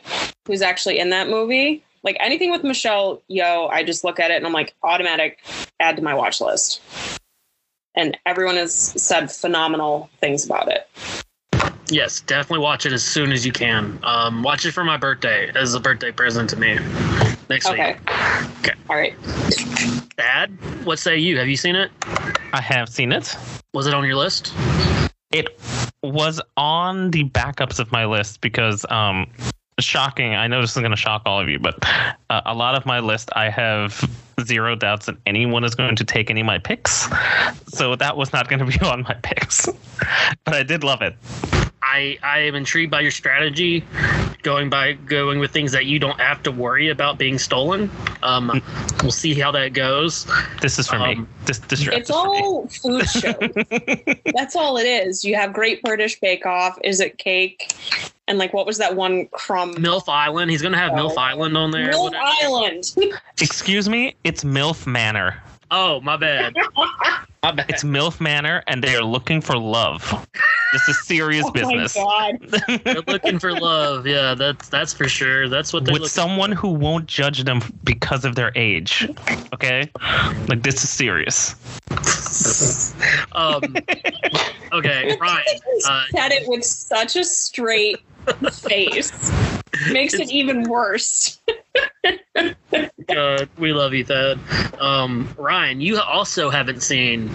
who's 0.48 0.62
actually 0.62 1.00
in 1.00 1.10
that 1.12 1.28
movie, 1.30 1.84
like 2.04 2.18
anything 2.20 2.50
with 2.52 2.64
Michelle 2.64 3.22
Yeoh, 3.30 3.70
I 3.70 3.84
just 3.84 4.04
look 4.04 4.20
at 4.20 4.32
it 4.32 4.36
and 4.36 4.46
I'm 4.48 4.54
like 4.54 4.74
automatic 4.84 5.40
add 5.80 5.98
to 5.98 6.02
my 6.02 6.14
watch 6.14 6.42
list. 6.42 6.82
And 7.94 8.18
everyone 8.26 8.56
has 8.56 8.74
said 8.74 9.30
phenomenal 9.32 10.10
things 10.22 10.46
about 10.46 10.70
it. 10.72 10.88
Yes, 11.92 12.22
definitely 12.22 12.64
watch 12.64 12.86
it 12.86 12.94
as 12.94 13.04
soon 13.04 13.34
as 13.34 13.46
you 13.46 13.52
can. 13.52 14.00
Um, 14.04 14.44
watch 14.44 14.66
it 14.66 14.72
for 14.72 14.86
my 14.86 14.96
birthday 14.96 15.52
as 15.56 15.74
a 15.74 15.80
birthday 15.80 16.12
present 16.12 16.50
to 16.52 16.56
me 16.56 16.80
next 17.50 17.68
Okay. 17.68 17.94
week. 17.94 18.12
Okay. 18.60 18.74
All 18.90 18.96
right. 18.96 19.14
Thad, 20.16 20.58
what 20.86 21.00
say 21.00 21.18
you? 21.18 21.38
Have 21.38 21.50
you 21.50 21.58
seen 21.58 21.76
it? 21.76 21.92
I 22.54 22.62
have 22.62 22.88
seen 22.88 23.12
it. 23.12 23.36
Was 23.74 23.88
it 23.88 23.94
on 23.94 24.06
your 24.06 24.16
list? 24.16 24.54
It 25.32 25.60
was 26.02 26.42
on 26.56 27.12
the 27.12 27.26
backups 27.26 27.78
of 27.80 27.92
my 27.92 28.06
list 28.06 28.42
because 28.42 28.86
um 28.90 29.28
shocking 29.80 30.36
i 30.36 30.48
know 30.48 30.62
this 30.62 30.76
is 30.76 30.78
going 30.78 30.92
to 30.92 30.98
shock 30.98 31.24
all 31.26 31.40
of 31.40 31.50
you 31.50 31.58
but 31.58 31.76
uh, 32.30 32.42
a 32.46 32.54
lot 32.54 32.76
of 32.76 32.86
my 32.86 33.00
list 33.00 33.30
i 33.36 33.50
have 33.50 34.04
zero 34.42 34.76
doubts 34.76 35.08
that 35.08 35.16
anyone 35.26 35.64
is 35.64 35.74
going 35.74 35.96
to 35.96 36.04
take 36.04 36.30
any 36.30 36.42
of 36.42 36.46
my 36.46 36.60
picks 36.60 37.08
so 37.68 37.96
that 37.96 38.16
was 38.16 38.32
not 38.32 38.48
going 38.48 38.60
to 38.60 38.66
be 38.66 38.80
on 38.86 39.02
my 39.04 39.14
picks 39.24 39.68
but 40.44 40.54
i 40.54 40.62
did 40.62 40.84
love 40.84 41.02
it 41.02 41.16
I, 41.84 42.18
I 42.24 42.40
am 42.40 42.56
intrigued 42.56 42.92
by 42.92 43.02
your 43.02 43.12
strategy, 43.12 43.84
going 44.44 44.70
by 44.70 44.94
going 44.94 45.40
with 45.40 45.52
things 45.52 45.72
that 45.72 45.86
you 45.86 46.00
don't 46.00 46.20
have 46.20 46.44
to 46.44 46.52
worry 46.52 46.90
about 46.90 47.18
being 47.18 47.38
stolen. 47.40 47.90
Um, 48.24 48.62
we'll 49.02 49.12
see 49.12 49.34
how 49.34 49.52
that 49.52 49.74
goes. 49.74 50.26
this 50.62 50.78
is 50.80 50.88
for 50.88 51.00
me 51.00 51.16
Um, 51.16 51.28
this 51.46 51.60
this 51.60 51.86
It's 51.88 52.10
is 52.10 52.16
for 52.16 52.26
me. 52.28 52.40
all 52.42 52.68
food 52.68 53.06
shows. 53.10 54.16
That's 54.36 54.56
all 54.56 54.78
it 54.78 54.86
is. 54.86 55.24
You 55.26 55.36
have 55.36 55.54
Great 55.54 55.82
British 55.82 56.20
Bake 56.20 56.46
Off. 56.46 56.78
Is 56.84 57.00
it 57.00 57.18
cake? 57.18 57.72
And 58.28 58.38
like, 58.38 58.54
what 58.54 58.66
was 58.66 58.78
that 58.78 58.96
one 58.96 59.28
crumb? 59.28 59.74
MILF 59.76 60.08
Island. 60.08 60.52
He's 60.52 60.62
gonna 60.62 60.78
have 60.78 60.92
MILF 60.94 61.18
Island 61.18 61.58
on 61.58 61.72
there. 61.72 61.88
Milk 61.88 62.14
Whatever. 62.14 62.24
Island. 62.44 62.96
excuse 63.42 63.90
me 63.90 64.16
it's 64.24 64.44
milf 64.44 64.86
manor 64.88 65.42
Oh, 65.72 66.00
my 66.02 66.16
bad. 66.18 66.54
My 67.44 67.52
bad. 67.52 67.70
it's 67.70 67.84
milf 67.84 68.22
manor 68.22 68.64
and 68.68 68.84
they 68.84 68.96
are 68.96 69.04
looking 69.04 69.42
for 69.42 69.58
love 69.58 70.28
this 70.72 70.88
is 70.88 71.00
serious 71.06 71.46
oh 71.48 71.52
business 71.52 71.96
my 71.96 72.38
god. 72.40 72.82
They're 72.84 73.02
looking 73.08 73.40
for 73.40 73.54
love. 73.54 74.08
Yeah, 74.08 74.36
that's 74.36 74.70
that's 74.70 74.94
for 74.94 75.08
sure. 75.08 75.50
That's 75.50 75.74
what 75.74 75.86
they're 75.86 75.94
with 75.94 76.04
looking 76.04 76.12
someone 76.12 76.52
who 76.52 76.70
won't 76.70 77.08
judge 77.08 77.44
them 77.44 77.62
because 77.84 78.26
of 78.26 78.36
their 78.36 78.52
age. 78.56 79.08
Okay, 79.54 79.90
like 80.48 80.64
this 80.64 80.84
is 80.84 80.90
serious. 80.90 81.56
Um, 83.34 83.76
okay, 84.72 85.18
Ryan. 85.22 85.44
Uh, 85.88 86.04
said 86.12 86.32
it 86.32 86.48
with 86.48 86.64
such 86.64 87.16
a 87.16 87.24
straight 87.24 88.00
face. 88.52 89.32
Makes 89.92 90.16
it 90.16 90.32
even 90.32 90.64
worse. 90.64 91.40
Uh, 93.10 93.46
we 93.58 93.74
love 93.74 93.94
you, 93.94 94.06
Thad. 94.06 94.40
Um, 94.80 95.34
Ryan, 95.38 95.82
you 95.82 96.00
also 96.00 96.50
haven't 96.50 96.82
seen 96.82 97.30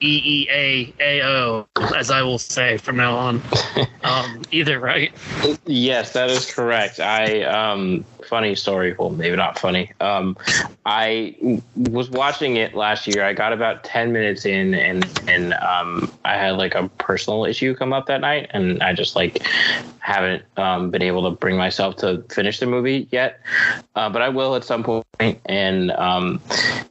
E 0.00 0.46
EEAAO, 0.48 1.66
as 1.94 2.10
I 2.10 2.22
will 2.22 2.38
say 2.38 2.76
from 2.76 2.96
now 2.96 3.16
on. 3.16 3.42
Um, 4.04 4.42
either, 4.50 4.80
right? 4.80 5.12
Yes, 5.64 6.12
that 6.14 6.28
is 6.28 6.52
correct. 6.52 6.98
I 6.98 7.42
um 7.44 8.04
funny 8.32 8.54
story. 8.54 8.94
Well, 8.98 9.10
maybe 9.10 9.36
not 9.36 9.58
funny. 9.58 9.92
Um, 10.00 10.36
I 10.86 11.60
was 11.76 12.10
watching 12.10 12.56
it 12.56 12.74
last 12.74 13.06
year. 13.06 13.24
I 13.24 13.32
got 13.32 13.52
about 13.52 13.84
ten 13.84 14.12
minutes 14.12 14.44
in, 14.44 14.74
and 14.74 15.06
and 15.28 15.54
um, 15.54 16.10
I 16.24 16.36
had 16.36 16.56
like 16.56 16.74
a 16.74 16.88
personal 16.98 17.44
issue 17.44 17.74
come 17.74 17.92
up 17.92 18.06
that 18.06 18.22
night, 18.22 18.50
and 18.50 18.82
I 18.82 18.92
just 18.92 19.14
like 19.14 19.46
haven't 20.00 20.42
um, 20.56 20.90
been 20.90 21.02
able 21.02 21.22
to 21.24 21.30
bring 21.30 21.56
myself 21.56 21.96
to 21.96 22.24
finish 22.28 22.58
the 22.58 22.66
movie 22.66 23.06
yet. 23.10 23.40
Uh, 23.94 24.08
but 24.08 24.22
I 24.22 24.28
will 24.28 24.54
at 24.54 24.64
some 24.64 24.82
point. 24.82 25.04
And 25.46 25.90
um, 25.92 26.40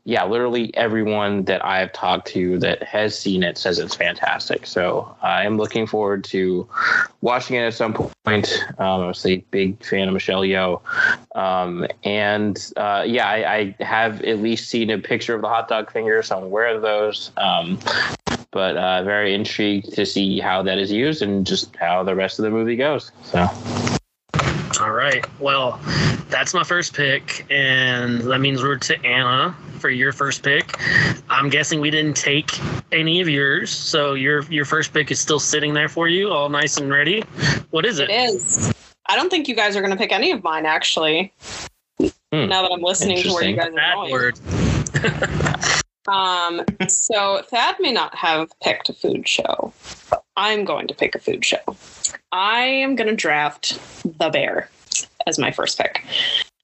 yeah, 0.04 0.26
literally 0.26 0.76
everyone 0.76 1.44
that 1.46 1.64
I 1.66 1.80
have 1.80 1.92
talked 1.94 2.28
to 2.30 2.60
that 2.60 2.84
has 2.84 3.18
seen 3.18 3.44
it 3.44 3.58
says 3.58 3.80
it's 3.80 3.96
fantastic. 3.96 4.66
So 4.66 5.16
I 5.22 5.46
am 5.46 5.58
looking 5.58 5.88
forward 5.88 6.24
to 6.26 6.68
watching 7.22 7.56
it 7.58 7.62
at 7.62 7.74
some 7.74 7.94
point. 7.94 8.66
Um, 8.78 9.02
obviously, 9.02 9.46
big 9.52 9.84
fan 9.84 10.08
of 10.08 10.14
Michelle 10.14 10.42
Yeoh. 10.42 10.82
Um, 11.36 11.86
and 12.04 12.72
uh, 12.78 13.04
yeah, 13.06 13.28
I, 13.28 13.76
I 13.80 13.84
have 13.84 14.22
at 14.24 14.40
least 14.40 14.70
seen 14.70 14.90
a 14.90 14.98
picture 14.98 15.36
of 15.36 15.42
the 15.42 15.50
hot 15.50 15.68
dog 15.68 15.92
finger, 15.92 16.22
so 16.24 16.38
I'm 16.38 16.44
aware 16.44 16.74
of 16.76 16.82
those. 16.82 17.32
Um, 17.38 17.80
but 18.52 18.76
uh, 18.76 19.04
very 19.04 19.34
intrigued 19.34 19.94
to 19.94 20.06
see 20.06 20.40
how 20.40 20.62
that 20.64 20.78
is 20.78 20.92
used 20.92 21.22
and 21.22 21.46
just 21.46 21.76
how 21.78 22.04
the 22.04 22.16
rest 22.16 22.38
of 22.38 22.44
the 22.44 22.52
movie 22.52 22.76
goes. 22.76 23.12
So 23.24 23.50
All 24.82 24.92
right. 24.92 25.24
Well, 25.40 25.80
that's 26.30 26.56
my 26.56 26.64
first 26.64 26.96
pick, 26.96 27.46
and 27.52 28.22
that 28.22 28.40
means 28.40 28.64
we're 28.64 28.78
to 28.78 29.06
Anna 29.06 29.56
for 29.78 29.90
your 29.90 30.12
first 30.12 30.42
pick. 30.42 30.76
I'm 31.30 31.50
guessing 31.50 31.80
we 31.82 31.92
didn't 31.92 32.18
take 32.18 32.50
any 32.92 33.22
of 33.22 33.30
yours, 33.30 33.70
so 33.70 34.16
your 34.16 34.42
your 34.46 34.66
first 34.66 34.92
pick 34.92 35.12
is 35.12 35.20
still 35.20 35.40
sitting 35.40 35.76
there 35.76 35.88
for 35.88 36.08
you, 36.08 36.32
all 36.32 36.50
nice 36.50 36.78
and 36.78 36.90
ready. 36.90 37.22
What 37.70 37.86
is 37.86 38.00
it? 38.00 38.10
It 38.10 38.14
is. 38.14 38.74
I 39.08 39.16
don't 39.16 39.30
think 39.30 39.48
you 39.48 39.56
guys 39.56 39.76
are 39.76 39.82
going 39.82 39.92
to 39.92 39.98
pick 39.98 40.12
any 40.12 40.32
of 40.32 40.44
mine, 40.44 40.66
actually. 40.66 41.32
Hmm. 42.00 42.10
Now 42.32 42.64
that 42.64 42.72
I'm 42.72 42.82
listening 42.82 43.22
to 43.22 43.34
where 43.34 43.44
you 43.44 43.56
guys 43.56 43.68
are 43.68 43.76
Bad 43.76 43.96
going. 43.96 44.12
word. 44.12 44.40
Um, 46.08 46.66
so 46.88 47.44
Thad 47.48 47.76
may 47.80 47.92
not 47.92 48.16
have 48.16 48.50
picked 48.62 48.90
a 48.90 48.94
food 48.94 49.28
show. 49.28 49.72
I'm 50.36 50.66
going 50.66 50.88
to 50.88 50.94
pick 50.94 51.16
a 51.16 51.20
food 51.20 51.44
show. 51.46 51.60
I 52.32 52.62
am 52.62 52.96
going 52.96 53.10
to 53.10 53.16
draft 53.16 53.80
The 54.18 54.30
Bear 54.30 54.70
as 55.28 55.38
my 55.38 55.52
first 55.52 55.78
pick. 55.78 56.04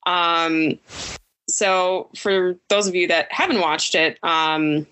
Um, 0.06 0.80
so 1.50 2.10
for 2.16 2.56
those 2.70 2.88
of 2.88 2.96
you 2.96 3.08
that 3.08 3.32
haven't 3.32 3.60
watched 3.60 3.96
it, 3.96 4.18
um, 4.24 4.88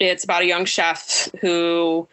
it's 0.00 0.24
about 0.24 0.42
a 0.42 0.46
young 0.46 0.64
chef 0.64 1.28
who 1.40 2.08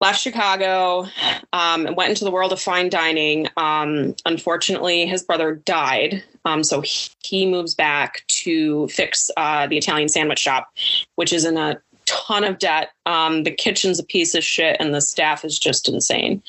left 0.00 0.20
Chicago, 0.20 1.06
um, 1.52 1.86
and 1.86 1.96
went 1.96 2.10
into 2.10 2.24
the 2.24 2.30
world 2.30 2.52
of 2.52 2.60
fine 2.60 2.90
dining. 2.90 3.48
Um, 3.56 4.14
unfortunately, 4.26 5.06
his 5.06 5.22
brother 5.22 5.54
died, 5.54 6.22
um, 6.44 6.62
so 6.62 6.82
he, 6.82 7.08
he 7.24 7.46
moves 7.46 7.74
back 7.74 8.22
to 8.28 8.88
fix 8.88 9.30
uh, 9.36 9.66
the 9.66 9.78
Italian 9.78 10.08
sandwich 10.08 10.38
shop, 10.38 10.68
which 11.14 11.32
is 11.32 11.44
in 11.44 11.56
a 11.56 11.80
ton 12.06 12.44
of 12.44 12.58
debt. 12.58 12.90
Um, 13.04 13.42
the 13.44 13.50
kitchen's 13.50 13.98
a 13.98 14.04
piece 14.04 14.34
of 14.34 14.42
shit, 14.44 14.76
and 14.80 14.94
the 14.94 15.00
staff 15.00 15.44
is 15.44 15.58
just 15.58 15.88
insane. 15.88 16.42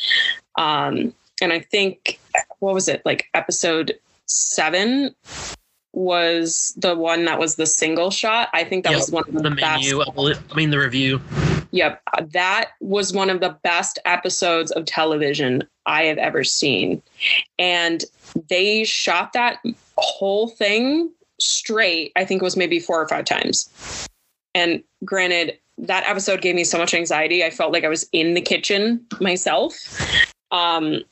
Um, 0.58 1.14
and 1.42 1.54
I 1.54 1.60
think 1.60 2.20
what 2.60 2.74
was 2.74 2.88
it 2.88 3.02
like 3.06 3.28
episode 3.34 3.94
seven 4.26 5.14
was 5.94 6.74
the 6.78 6.96
one 6.96 7.26
that 7.26 7.40
was 7.40 7.56
the 7.56 7.66
single 7.66 8.12
shot. 8.12 8.50
I 8.54 8.64
think 8.64 8.84
that 8.84 8.92
Yep, 8.92 9.00
was 9.00 9.12
one 9.12 9.24
of 9.28 9.34
the, 9.34 9.50
The 9.50 9.56
best. 9.56 9.84
menu, 9.84 10.02
I 10.02 10.56
mean 10.56 10.70
the 10.70 10.80
review. 10.80 11.22
Yep, 11.72 12.02
uh, 12.14 12.24
that 12.32 12.72
was 12.80 13.14
one 13.14 13.30
of 13.30 13.40
the 13.42 13.58
best 13.64 14.00
episodes 14.06 14.72
of 14.72 14.86
television 14.86 15.64
I 15.86 16.04
have 16.04 16.18
ever 16.18 16.44
seen. 16.44 17.02
And 17.60 18.04
they 18.50 18.84
shot 18.84 19.34
that 19.34 19.60
whole 19.98 20.48
thing 20.50 21.12
straight, 21.40 22.12
I 22.16 22.26
think 22.26 22.42
it 22.42 22.46
was 22.46 22.58
maybe 22.58 22.80
four 22.80 23.02
or 23.02 23.08
five 23.08 23.26
times. 23.26 24.07
And 24.58 24.84
granted, 25.06 25.60
that 25.78 26.04
episode 26.08 26.42
gave 26.42 26.56
me 26.56 26.64
so 26.64 26.80
much 26.80 26.96
anxiety. 26.96 27.44
I 27.44 27.52
felt 27.52 27.72
like 27.72 27.84
I 27.84 27.90
was 27.90 28.10
in 28.12 28.34
the 28.34 28.42
kitchen 28.42 29.06
myself. 29.22 29.78
Um, 30.50 31.04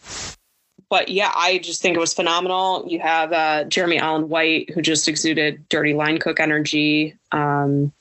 but 0.89 1.09
yeah, 1.09 1.31
I 1.35 1.59
just 1.59 1.79
think 1.79 1.95
it 1.95 1.99
was 1.99 2.11
phenomenal. 2.11 2.85
You 2.87 2.99
have 3.01 3.31
uh, 3.31 3.65
Jeremy 3.65 3.99
Allen 3.99 4.29
White, 4.29 4.71
who 4.71 4.81
just 4.81 5.07
exuded 5.07 5.63
dirty 5.69 5.93
line 5.93 6.17
cook 6.17 6.39
energy. 6.39 7.15
Um, 7.31 7.93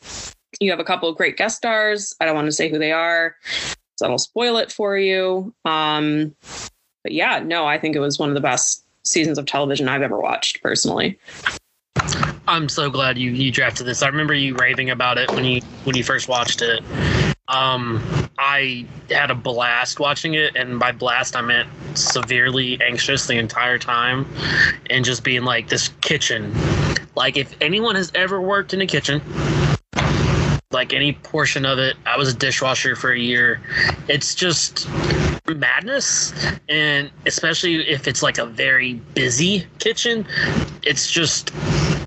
you 0.60 0.70
have 0.70 0.80
a 0.80 0.84
couple 0.84 1.10
of 1.10 1.16
great 1.18 1.36
guest 1.36 1.58
stars. 1.58 2.14
I 2.22 2.24
don't 2.24 2.34
want 2.34 2.46
to 2.46 2.52
say 2.52 2.70
who 2.70 2.78
they 2.78 2.92
are, 2.92 3.36
so 3.96 4.08
I'll 4.08 4.16
spoil 4.16 4.56
it 4.56 4.72
for 4.72 4.96
you. 4.96 5.54
Um, 5.66 6.34
but 7.02 7.12
yeah, 7.12 7.40
no, 7.40 7.66
I 7.66 7.78
think 7.78 7.96
it 7.96 8.00
was 8.00 8.18
one 8.18 8.30
of 8.30 8.34
the 8.34 8.40
best 8.40 8.82
seasons 9.02 9.36
of 9.36 9.44
television 9.44 9.90
I've 9.90 10.00
ever 10.00 10.18
watched 10.18 10.62
personally. 10.62 11.18
I'm 12.46 12.68
so 12.68 12.90
glad 12.90 13.16
you 13.16 13.30
you 13.30 13.50
drafted 13.50 13.86
this. 13.86 14.02
I 14.02 14.08
remember 14.08 14.34
you 14.34 14.54
raving 14.54 14.90
about 14.90 15.16
it 15.18 15.30
when 15.30 15.44
you 15.44 15.62
when 15.84 15.96
you 15.96 16.04
first 16.04 16.28
watched 16.28 16.60
it. 16.60 16.82
Um, 17.48 18.02
I 18.38 18.86
had 19.10 19.30
a 19.30 19.34
blast 19.34 20.00
watching 20.00 20.34
it, 20.34 20.54
and 20.56 20.78
by 20.78 20.92
blast 20.92 21.36
I 21.36 21.40
meant 21.40 21.68
severely 21.94 22.80
anxious 22.82 23.26
the 23.26 23.38
entire 23.38 23.78
time, 23.78 24.26
and 24.90 25.04
just 25.04 25.24
being 25.24 25.44
like 25.44 25.68
this 25.68 25.88
kitchen. 26.00 26.54
Like 27.14 27.36
if 27.36 27.54
anyone 27.62 27.94
has 27.94 28.12
ever 28.14 28.40
worked 28.40 28.74
in 28.74 28.80
a 28.82 28.86
kitchen, 28.86 29.22
like 30.70 30.92
any 30.92 31.12
portion 31.12 31.64
of 31.64 31.78
it, 31.78 31.96
I 32.04 32.18
was 32.18 32.28
a 32.28 32.36
dishwasher 32.36 32.94
for 32.94 33.12
a 33.12 33.18
year. 33.18 33.60
It's 34.08 34.34
just 34.34 34.88
madness 35.46 36.32
and 36.70 37.10
especially 37.26 37.86
if 37.86 38.08
it's 38.08 38.22
like 38.22 38.38
a 38.38 38.46
very 38.46 38.94
busy 39.12 39.66
kitchen 39.78 40.26
it's 40.82 41.10
just 41.10 41.52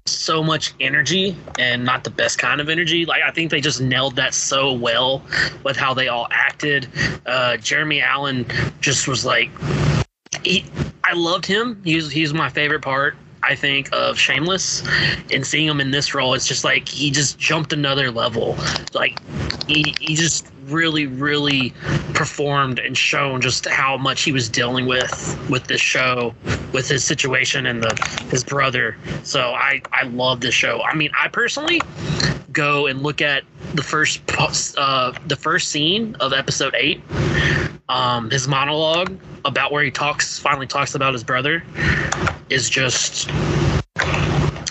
so 0.08 0.44
much 0.44 0.74
energy 0.80 1.36
and 1.60 1.84
not 1.84 2.04
the 2.04 2.10
best 2.10 2.40
kind 2.40 2.62
of 2.62 2.70
energy. 2.70 3.06
Like 3.06 3.22
i 3.24 3.32
think 3.32 3.52
they 3.52 3.62
just 3.62 3.82
nailed 3.82 4.16
that 4.16 4.34
so 4.34 4.74
well 4.74 5.24
with 5.64 5.78
how 5.78 5.94
they 5.94 6.08
all 6.08 6.28
acted. 6.32 6.88
Uh 7.26 7.58
jeremy 7.58 8.02
allen 8.02 8.46
just 8.82 9.08
was 9.08 9.26
like 9.26 9.50
he, 10.44 10.66
i 11.04 11.14
loved 11.14 11.46
him. 11.46 11.82
He's 11.84 12.12
he's 12.12 12.34
my 12.34 12.50
favorite 12.50 12.82
part 12.82 13.16
I 13.48 13.56
think 13.56 13.90
of 13.94 14.20
Shameless, 14.20 14.84
and 15.32 15.48
seeing 15.48 15.68
him 15.68 15.80
in 15.80 15.92
this 15.92 16.14
role, 16.14 16.34
it's 16.34 16.46
just 16.46 16.66
like 16.66 16.88
he 16.90 17.10
just 17.12 17.40
jumped 17.40 17.72
another 17.72 18.12
level. 18.12 18.58
Like 18.94 19.18
he, 19.68 19.96
he 20.02 20.16
just 20.16 20.52
really, 20.66 21.08
really 21.08 21.74
performed 22.14 22.78
and 22.78 22.98
shown 22.98 23.40
just 23.40 23.66
how 23.66 23.96
much 23.96 24.24
he 24.24 24.34
was 24.34 24.50
dealing 24.50 24.86
with 24.86 25.50
with 25.50 25.68
this 25.68 25.80
show, 25.80 26.36
with 26.74 26.90
his 26.90 27.06
situation 27.06 27.66
and 27.66 27.82
the 27.82 28.28
his 28.30 28.44
brother. 28.44 28.98
So 29.24 29.40
I 29.40 29.82
I 29.94 30.04
love 30.04 30.42
this 30.42 30.54
show. 30.54 30.82
I 30.82 30.94
mean, 30.94 31.12
I 31.18 31.30
personally 31.30 31.80
go 32.52 32.88
and 32.88 33.02
look 33.02 33.22
at 33.22 33.44
the 33.76 33.84
first 33.84 34.22
uh, 34.78 35.14
the 35.28 35.36
first 35.38 35.70
scene 35.70 36.16
of 36.20 36.34
episode 36.34 36.76
eight, 36.76 37.02
um, 37.88 38.30
his 38.30 38.48
monologue 38.48 39.18
about 39.48 39.72
where 39.72 39.84
he 39.84 39.90
talks 39.90 40.38
finally 40.38 40.68
talks 40.68 40.94
about 40.94 41.14
his 41.14 41.24
brother 41.24 41.64
is 42.50 42.70
just 42.70 43.30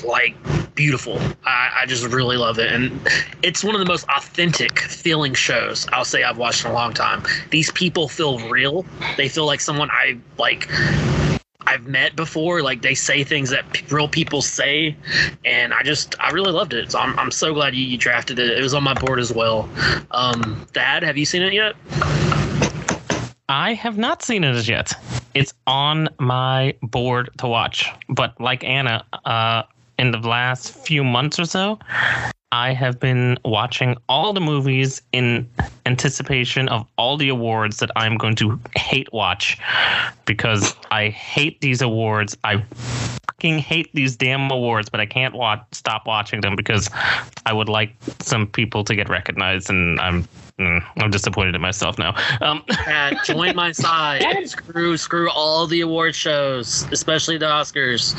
like 0.04 0.36
beautiful. 0.74 1.18
I, 1.44 1.70
I 1.82 1.86
just 1.86 2.04
really 2.06 2.36
love 2.36 2.58
it, 2.58 2.70
and 2.70 3.00
it's 3.42 3.64
one 3.64 3.74
of 3.74 3.80
the 3.80 3.86
most 3.86 4.06
authentic 4.08 4.78
feeling 4.78 5.34
shows 5.34 5.86
I'll 5.92 6.04
say 6.04 6.22
I've 6.22 6.38
watched 6.38 6.64
in 6.64 6.70
a 6.70 6.74
long 6.74 6.92
time. 6.92 7.22
These 7.50 7.72
people 7.72 8.08
feel 8.08 8.38
real. 8.48 8.84
They 9.16 9.28
feel 9.28 9.46
like 9.46 9.60
someone 9.60 9.90
I 9.90 10.18
like. 10.38 10.70
I've 11.68 11.88
met 11.88 12.14
before. 12.14 12.62
Like 12.62 12.82
they 12.82 12.94
say 12.94 13.24
things 13.24 13.50
that 13.50 13.72
p- 13.72 13.84
real 13.92 14.06
people 14.08 14.40
say, 14.40 14.94
and 15.44 15.74
I 15.74 15.82
just 15.82 16.14
I 16.20 16.30
really 16.30 16.52
loved 16.52 16.74
it. 16.74 16.92
So 16.92 17.00
I'm 17.00 17.18
I'm 17.18 17.32
so 17.32 17.52
glad 17.54 17.74
you, 17.74 17.84
you 17.84 17.98
drafted 17.98 18.38
it. 18.38 18.56
It 18.56 18.62
was 18.62 18.74
on 18.74 18.84
my 18.84 18.94
board 18.94 19.18
as 19.18 19.32
well. 19.32 19.68
Um, 20.12 20.64
Thad, 20.74 21.02
have 21.02 21.16
you 21.16 21.24
seen 21.24 21.42
it 21.42 21.52
yet? 21.52 21.74
I 23.48 23.74
have 23.74 23.96
not 23.96 24.22
seen 24.22 24.42
it 24.42 24.56
as 24.56 24.68
yet. 24.68 24.92
It's 25.35 25.54
on 25.66 26.09
my 26.18 26.74
board 26.82 27.30
to 27.38 27.46
watch. 27.46 27.90
But 28.09 28.40
like 28.40 28.64
Anna, 28.64 29.04
uh, 29.24 29.62
in 29.98 30.11
the 30.11 30.18
last 30.18 30.74
few 30.74 31.04
months 31.04 31.38
or 31.38 31.44
so, 31.44 31.78
I 32.50 32.72
have 32.72 32.98
been 32.98 33.38
watching 33.44 33.96
all 34.09 34.32
the 34.32 34.40
movies 34.40 35.00
in 35.12 35.48
anticipation 35.85 36.68
of 36.68 36.87
all 36.98 37.16
the 37.16 37.28
awards 37.28 37.78
that 37.78 37.90
I'm 37.96 38.16
going 38.16 38.35
to 38.37 38.59
hate 38.76 39.12
watch 39.12 39.59
because 40.24 40.74
I 40.90 41.11
hate 41.11 41.61
these 41.61 41.82
awards. 41.82 42.37
I 42.44 42.64
fucking 43.26 43.59
hate 43.59 43.90
these 43.94 44.16
damn 44.16 44.50
awards, 44.50 44.88
but 44.88 45.00
I 45.00 45.06
can't 45.06 45.35
watch, 45.35 45.61
stop 45.72 46.06
watching 46.06 46.40
them 46.40 46.56
because 46.56 46.90
I 47.44 47.52
would 47.52 47.68
like 47.68 47.94
some 48.20 48.46
people 48.46 48.82
to 48.85 48.94
get 48.94 49.09
recognized, 49.09 49.68
and 49.70 50.00
I'm 50.00 50.26
mm, 50.59 50.85
I'm 50.99 51.11
disappointed 51.11 51.55
in 51.55 51.61
myself 51.61 51.99
now. 51.99 52.14
Um, 52.40 52.64
Thad, 52.71 53.19
join 53.25 53.55
my 53.57 53.73
side. 53.73 54.49
screw 54.49 54.97
screw 54.97 55.31
all 55.31 55.66
the 55.66 55.81
award 55.81 56.14
shows, 56.14 56.87
especially 56.92 57.38
the 57.38 57.47
Oscars. 57.47 58.14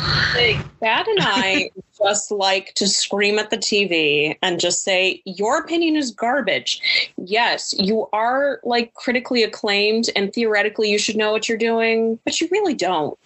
Thad 0.80 1.08
and 1.08 1.20
I 1.22 1.72
just 1.98 2.32
like 2.32 2.74
to 2.76 2.88
scream 2.88 3.40
at 3.40 3.50
the 3.50 3.58
TV 3.58 4.38
and 4.42 4.60
just 4.60 4.84
say, 4.84 5.22
Your 5.26 5.60
opinion 5.60 5.96
is 5.96 6.12
garbage. 6.12 6.82
Yes, 7.18 7.74
you 7.78 8.08
are 8.14 8.60
like 8.64 8.94
critically 8.94 9.44
acclaimed 9.44 10.10
and 10.16 10.34
theoretically 10.34 10.90
you 10.90 11.00
should 11.00 11.16
know 11.16 11.32
what 11.32 11.50
you're 11.50 11.58
doing, 11.58 12.20
but 12.24 12.40
you 12.40 12.48
really 12.52 12.74
don't. 12.74 13.18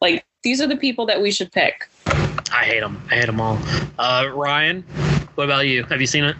Like, 0.00 0.24
these 0.42 0.60
are 0.60 0.66
the 0.66 0.76
people 0.76 1.06
that 1.06 1.20
we 1.20 1.32
should 1.32 1.50
pick. 1.50 1.88
I 2.52 2.64
hate 2.64 2.80
them. 2.80 3.02
I 3.10 3.16
hate 3.16 3.26
them 3.26 3.40
all. 3.40 3.58
Uh, 3.98 4.30
Ryan, 4.32 4.82
what 5.34 5.44
about 5.44 5.66
you? 5.66 5.84
Have 5.84 6.00
you 6.00 6.06
seen 6.06 6.24
it? 6.24 6.36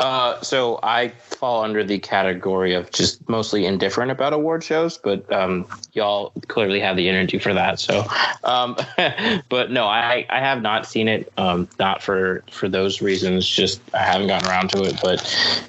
Uh, 0.00 0.40
so 0.40 0.80
I 0.82 1.08
fall 1.08 1.62
under 1.62 1.84
the 1.84 1.98
category 1.98 2.72
of 2.72 2.90
just 2.90 3.28
mostly 3.28 3.66
indifferent 3.66 4.10
about 4.10 4.32
award 4.32 4.64
shows, 4.64 4.96
but 4.96 5.30
um, 5.30 5.66
y'all 5.92 6.32
clearly 6.48 6.80
have 6.80 6.96
the 6.96 7.06
energy 7.06 7.38
for 7.38 7.52
that. 7.52 7.78
So, 7.78 8.06
um, 8.44 8.78
but 9.50 9.70
no, 9.70 9.84
I, 9.86 10.24
I 10.30 10.40
have 10.40 10.62
not 10.62 10.86
seen 10.86 11.06
it. 11.06 11.30
Um, 11.36 11.68
not 11.78 12.02
for 12.02 12.42
for 12.50 12.66
those 12.66 13.02
reasons. 13.02 13.46
Just 13.46 13.82
I 13.92 13.98
haven't 13.98 14.28
gotten 14.28 14.48
around 14.48 14.70
to 14.70 14.84
it. 14.84 14.98
But 15.02 15.20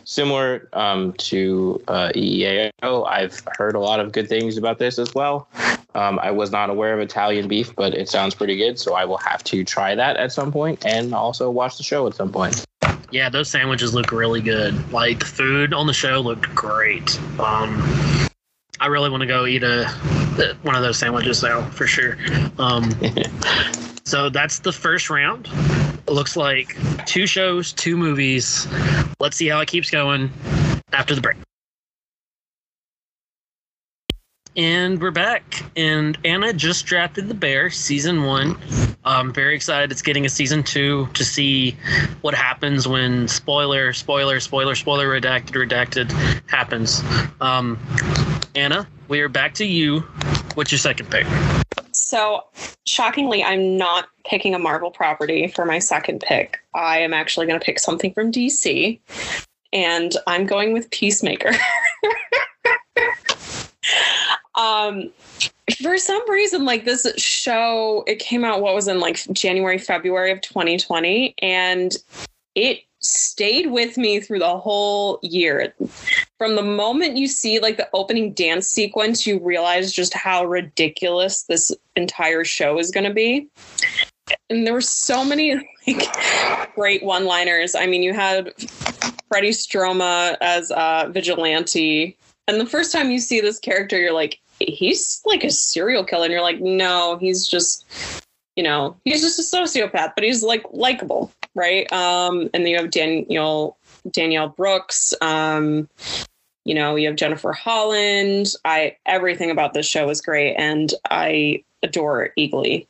similar 0.05 0.69
um, 0.71 1.11
to 1.13 1.83
uh, 1.89 2.11
EEAO, 2.15 3.05
I've 3.09 3.41
heard 3.57 3.75
a 3.75 3.79
lot 3.79 3.99
of 3.99 4.13
good 4.13 4.29
things 4.29 4.55
about 4.55 4.79
this 4.79 4.97
as 4.97 5.13
well. 5.13 5.49
Um, 5.93 6.19
I 6.19 6.31
was 6.31 6.51
not 6.51 6.69
aware 6.69 6.93
of 6.93 7.01
Italian 7.01 7.49
beef, 7.49 7.75
but 7.75 7.93
it 7.93 8.07
sounds 8.07 8.33
pretty 8.33 8.55
good. 8.55 8.79
So 8.79 8.93
I 8.93 9.03
will 9.03 9.17
have 9.17 9.43
to 9.43 9.65
try 9.65 9.93
that 9.93 10.15
at 10.15 10.31
some 10.31 10.53
point 10.53 10.85
and 10.85 11.13
also 11.13 11.51
watch 11.51 11.75
the 11.75 11.83
show 11.83 12.07
at 12.07 12.15
some 12.15 12.31
point. 12.31 12.65
Yeah, 13.11 13.29
those 13.29 13.49
sandwiches 13.49 13.93
look 13.93 14.11
really 14.11 14.41
good. 14.41 14.91
Like 14.91 15.19
the 15.19 15.25
food 15.25 15.73
on 15.73 15.87
the 15.87 15.93
show 15.93 16.21
looked 16.21 16.53
great. 16.55 17.19
Um, 17.39 18.29
I 18.79 18.87
really 18.87 19.09
want 19.09 19.21
to 19.21 19.27
go 19.27 19.45
eat 19.45 19.63
a 19.63 19.85
one 20.63 20.75
of 20.75 20.81
those 20.81 20.97
sandwiches 20.97 21.43
now 21.43 21.69
for 21.69 21.85
sure. 21.85 22.17
Um, 22.57 22.89
so 24.05 24.29
that's 24.29 24.59
the 24.59 24.71
first 24.71 25.09
round. 25.09 25.47
It 26.07 26.11
looks 26.11 26.35
like 26.35 26.75
two 27.05 27.27
shows, 27.27 27.73
two 27.73 27.97
movies. 27.97 28.67
Let's 29.19 29.37
see 29.37 29.47
how 29.47 29.59
it 29.59 29.67
keeps 29.67 29.89
going 29.89 30.31
after 30.93 31.13
the 31.13 31.21
break. 31.21 31.37
And 34.57 35.01
we're 35.01 35.11
back. 35.11 35.63
And 35.77 36.17
Anna 36.25 36.51
just 36.51 36.85
drafted 36.85 37.29
The 37.29 37.33
Bear, 37.33 37.69
season 37.69 38.23
one. 38.23 38.57
I'm 39.05 39.33
very 39.33 39.55
excited 39.55 39.91
it's 39.93 40.01
getting 40.01 40.25
a 40.25 40.29
season 40.29 40.61
two 40.61 41.07
to 41.13 41.23
see 41.23 41.77
what 42.19 42.33
happens 42.33 42.85
when 42.85 43.29
spoiler, 43.29 43.93
spoiler, 43.93 44.41
spoiler, 44.41 44.75
spoiler, 44.75 45.07
redacted, 45.07 45.51
redacted 45.51 46.11
happens. 46.49 47.01
Um, 47.39 47.79
Anna, 48.53 48.85
we 49.07 49.21
are 49.21 49.29
back 49.29 49.53
to 49.55 49.65
you. 49.65 50.01
What's 50.55 50.71
your 50.71 50.79
second 50.79 51.09
pick? 51.09 51.25
So, 51.93 52.43
shockingly, 52.85 53.41
I'm 53.45 53.77
not 53.77 54.09
picking 54.25 54.53
a 54.53 54.59
Marvel 54.59 54.91
property 54.91 55.47
for 55.47 55.63
my 55.63 55.79
second 55.79 56.19
pick. 56.19 56.59
I 56.75 56.99
am 56.99 57.13
actually 57.13 57.47
going 57.47 57.59
to 57.59 57.65
pick 57.65 57.79
something 57.79 58.13
from 58.13 58.33
DC, 58.33 58.99
and 59.71 60.13
I'm 60.27 60.45
going 60.45 60.73
with 60.73 60.91
Peacemaker. 60.91 61.51
um 64.55 65.09
for 65.81 65.97
some 65.97 66.29
reason 66.29 66.65
like 66.65 66.85
this 66.85 67.07
show 67.17 68.03
it 68.07 68.19
came 68.19 68.43
out 68.43 68.61
what 68.61 68.75
was 68.75 68.87
in 68.87 68.99
like 68.99 69.23
january 69.31 69.77
february 69.77 70.31
of 70.31 70.41
2020 70.41 71.33
and 71.41 71.97
it 72.55 72.81
stayed 73.01 73.71
with 73.71 73.97
me 73.97 74.19
through 74.19 74.39
the 74.39 74.57
whole 74.57 75.19
year. 75.23 75.73
From 76.37 76.55
the 76.55 76.61
moment 76.61 77.17
you 77.17 77.27
see 77.27 77.59
like 77.59 77.77
the 77.77 77.89
opening 77.93 78.33
dance 78.33 78.67
sequence 78.67 79.25
you 79.25 79.39
realize 79.39 79.91
just 79.91 80.13
how 80.13 80.45
ridiculous 80.45 81.43
this 81.43 81.71
entire 81.95 82.43
show 82.43 82.77
is 82.77 82.91
going 82.91 83.05
to 83.05 83.13
be. 83.13 83.49
And 84.49 84.65
there 84.65 84.73
were 84.73 84.81
so 84.81 85.25
many 85.25 85.55
like 85.87 86.75
great 86.75 87.03
one 87.03 87.25
liners 87.25 87.75
i 87.75 87.85
mean 87.85 88.03
you 88.03 88.13
had 88.13 88.53
freddie 89.27 89.49
stroma 89.49 90.37
as 90.41 90.71
uh 90.71 91.09
vigilante 91.11 92.17
and 92.47 92.59
the 92.59 92.65
first 92.65 92.91
time 92.91 93.11
you 93.11 93.19
see 93.19 93.41
this 93.41 93.59
character 93.59 93.99
you're 93.99 94.13
like 94.13 94.39
he's 94.59 95.21
like 95.25 95.43
a 95.43 95.49
serial 95.49 96.03
killer. 96.03 96.25
And 96.25 96.31
you're 96.31 96.41
like 96.41 96.61
no 96.61 97.17
he's 97.17 97.47
just 97.47 97.85
you 98.55 98.63
know 98.63 98.95
he's 99.05 99.21
just 99.21 99.39
a 99.39 99.57
sociopath 99.57 100.13
but 100.15 100.23
he's 100.23 100.43
like 100.43 100.65
likable 100.71 101.31
right? 101.55 101.91
Um 101.91 102.49
and 102.53 102.63
then 102.63 102.67
you 102.67 102.77
have 102.77 102.91
daniel 102.91 103.77
danielle 104.09 104.49
brooks 104.49 105.13
um 105.21 105.87
you 106.65 106.73
know 106.73 106.95
you 106.95 107.07
have 107.07 107.15
jennifer 107.15 107.53
holland. 107.53 108.53
I 108.65 108.97
everything 109.05 109.51
about 109.51 109.73
this 109.73 109.85
show 109.85 110.09
is 110.09 110.21
great 110.21 110.55
and 110.55 110.93
i 111.09 111.63
adore 111.83 112.31
eagly. 112.37 112.87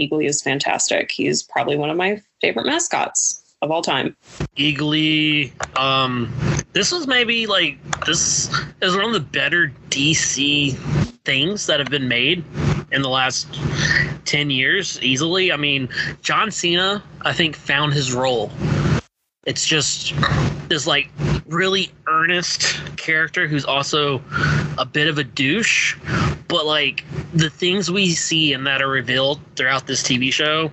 Eagly 0.00 0.26
is 0.26 0.42
fantastic. 0.42 1.12
He's 1.12 1.42
probably 1.42 1.76
one 1.76 1.90
of 1.90 1.96
my 1.96 2.20
favorite 2.40 2.66
mascots 2.66 3.43
of 3.64 3.70
all 3.70 3.82
time 3.82 4.14
Eagly. 4.56 5.52
Um, 5.78 6.32
this 6.72 6.92
was 6.92 7.06
maybe 7.06 7.46
like 7.46 7.78
this 8.04 8.48
is 8.80 8.94
one 8.94 9.06
of 9.06 9.12
the 9.12 9.20
better 9.20 9.72
DC 9.90 10.76
things 11.24 11.66
that 11.66 11.80
have 11.80 11.90
been 11.90 12.06
made 12.06 12.44
in 12.92 13.02
the 13.02 13.08
last 13.08 13.48
10 14.26 14.50
years 14.50 15.00
easily. 15.02 15.50
I 15.50 15.56
mean, 15.56 15.88
John 16.22 16.50
Cena, 16.50 17.02
I 17.22 17.32
think, 17.32 17.56
found 17.56 17.94
his 17.94 18.12
role. 18.12 18.52
It's 19.46 19.66
just 19.66 20.14
this 20.68 20.86
like 20.86 21.10
really 21.46 21.90
earnest 22.06 22.80
character 22.96 23.46
who's 23.46 23.64
also 23.64 24.22
a 24.78 24.84
bit 24.84 25.08
of 25.08 25.18
a 25.18 25.24
douche, 25.24 25.96
but 26.48 26.66
like 26.66 27.04
the 27.34 27.50
things 27.50 27.90
we 27.90 28.10
see 28.12 28.52
and 28.52 28.66
that 28.66 28.80
are 28.80 28.88
revealed 28.88 29.40
throughout 29.56 29.86
this 29.86 30.02
TV 30.02 30.32
show, 30.32 30.70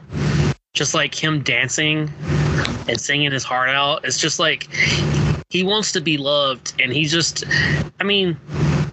just 0.73 0.93
like 0.93 1.13
him 1.13 1.41
dancing 1.43 2.09
and 2.91 3.01
singing 3.01 3.31
his 3.31 3.43
heart 3.43 3.69
out, 3.69 4.05
it's 4.05 4.19
just 4.19 4.37
like 4.37 4.67
he 5.49 5.63
wants 5.63 5.91
to 5.93 6.01
be 6.01 6.17
loved 6.17 6.73
and 6.79 6.91
he's 6.91 7.11
just 7.11 7.45
I 7.99 8.03
mean, 8.03 8.37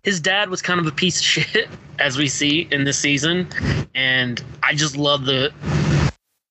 his 0.05 0.21
dad 0.21 0.49
was 0.49 0.63
kind 0.63 0.81
of 0.81 0.87
a 0.87 0.93
piece 0.93 1.19
of 1.19 1.25
shit 1.27 1.69
as 1.99 2.17
we 2.17 2.29
see 2.29 2.69
in 2.71 2.85
this 2.85 2.99
season 2.99 3.49
and 3.95 4.43
I 4.63 4.75
just 4.75 4.97
love 4.97 5.27
the 5.27 5.53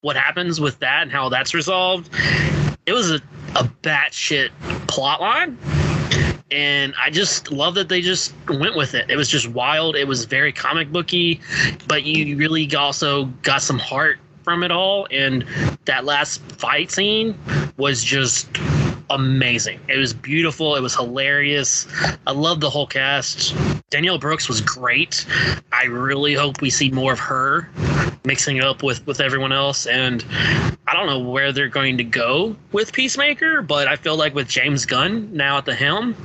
what 0.01 0.15
happens 0.15 0.59
with 0.59 0.77
that 0.79 1.03
and 1.03 1.11
how 1.11 1.29
that's 1.29 1.53
resolved. 1.53 2.09
It 2.85 2.93
was 2.93 3.11
a, 3.11 3.15
a 3.55 3.63
batshit 3.81 4.49
plot 4.87 5.21
line. 5.21 5.57
And 6.49 6.93
I 6.97 7.09
just 7.09 7.51
love 7.51 7.75
that 7.75 7.89
they 7.89 7.99
just 7.99 8.33
went 8.47 8.77
with 8.77 8.93
it. 8.93 9.09
It 9.09 9.17
was 9.17 9.27
just 9.27 9.49
wild. 9.49 9.97
It 9.97 10.07
was 10.07 10.23
very 10.23 10.53
comic 10.53 10.93
booky, 10.93 11.41
but 11.87 12.03
you 12.03 12.37
really 12.37 12.73
also 12.73 13.25
got 13.41 13.61
some 13.61 13.79
heart 13.79 14.19
from 14.47 14.63
it 14.63 14.71
all. 14.71 15.05
And 15.11 15.43
that 15.83 16.05
last 16.05 16.41
fight 16.53 16.89
scene 16.89 17.37
was 17.75 18.01
just 18.01 18.47
amazing. 19.09 19.77
It 19.89 19.97
was 19.97 20.13
beautiful. 20.13 20.77
It 20.77 20.79
was 20.79 20.95
hilarious. 20.95 21.85
I 22.25 22.31
love 22.31 22.61
the 22.61 22.69
whole 22.69 22.87
cast. 22.87 23.53
Danielle 23.89 24.19
Brooks 24.19 24.47
was 24.47 24.61
great. 24.61 25.25
I 25.73 25.83
really 25.87 26.33
hope 26.33 26.61
we 26.61 26.69
see 26.69 26.89
more 26.89 27.11
of 27.11 27.19
her 27.19 27.69
mixing 28.23 28.55
it 28.55 28.63
up 28.63 28.83
with 28.83 29.05
with 29.05 29.19
everyone 29.19 29.51
else. 29.51 29.85
And 29.85 30.23
I 30.87 30.93
don't 30.93 31.07
know 31.07 31.19
where 31.19 31.51
they're 31.51 31.67
going 31.67 31.97
to 31.97 32.05
go 32.05 32.55
with 32.71 32.93
Peacemaker, 32.93 33.61
but 33.61 33.89
I 33.89 33.97
feel 33.97 34.15
like 34.15 34.33
with 34.33 34.47
James 34.47 34.85
Gunn 34.85 35.29
now 35.35 35.57
at 35.57 35.65
the 35.65 35.75
helm, 35.75 36.15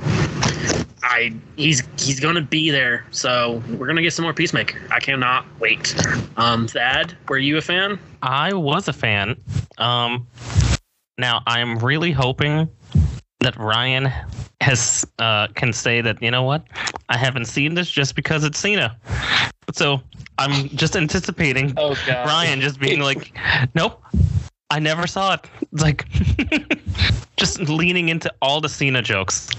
I 1.03 1.33
he's 1.55 1.83
he's 1.97 2.19
gonna 2.19 2.41
be 2.41 2.69
there. 2.69 3.05
So 3.11 3.61
we're 3.77 3.87
gonna 3.87 4.01
get 4.01 4.13
some 4.13 4.23
more 4.23 4.33
Peacemaker. 4.33 4.79
I 4.91 4.99
cannot 4.99 5.45
wait. 5.59 5.95
Um, 6.37 6.67
Thad, 6.67 7.15
were 7.27 7.37
you 7.37 7.57
a 7.57 7.61
fan? 7.61 7.99
I 8.21 8.53
was 8.53 8.87
a 8.87 8.93
fan. 8.93 9.35
Um, 9.77 10.27
now 11.17 11.41
I'm 11.45 11.77
really 11.79 12.11
hoping 12.11 12.69
that 13.41 13.57
Ryan 13.57 14.11
has 14.61 15.05
uh, 15.19 15.47
can 15.49 15.73
say 15.73 16.01
that 16.01 16.21
you 16.21 16.31
know 16.31 16.43
what 16.43 16.65
I 17.09 17.17
haven't 17.17 17.45
seen 17.45 17.73
this 17.75 17.89
just 17.91 18.15
because 18.15 18.43
it's 18.43 18.57
Cena. 18.57 18.97
So 19.73 20.01
I'm 20.37 20.69
just 20.69 20.95
anticipating 20.95 21.73
Oh 21.77 21.95
god, 22.07 22.27
Ryan 22.27 22.61
just 22.61 22.79
being 22.79 23.01
like, 23.01 23.37
"Nope, 23.75 24.01
I 24.69 24.79
never 24.79 25.05
saw 25.05 25.33
it." 25.33 25.49
It's 25.73 25.83
like 25.83 26.07
just 27.37 27.59
leaning 27.59 28.09
into 28.09 28.33
all 28.41 28.61
the 28.61 28.69
Cena 28.69 29.01
jokes. 29.01 29.49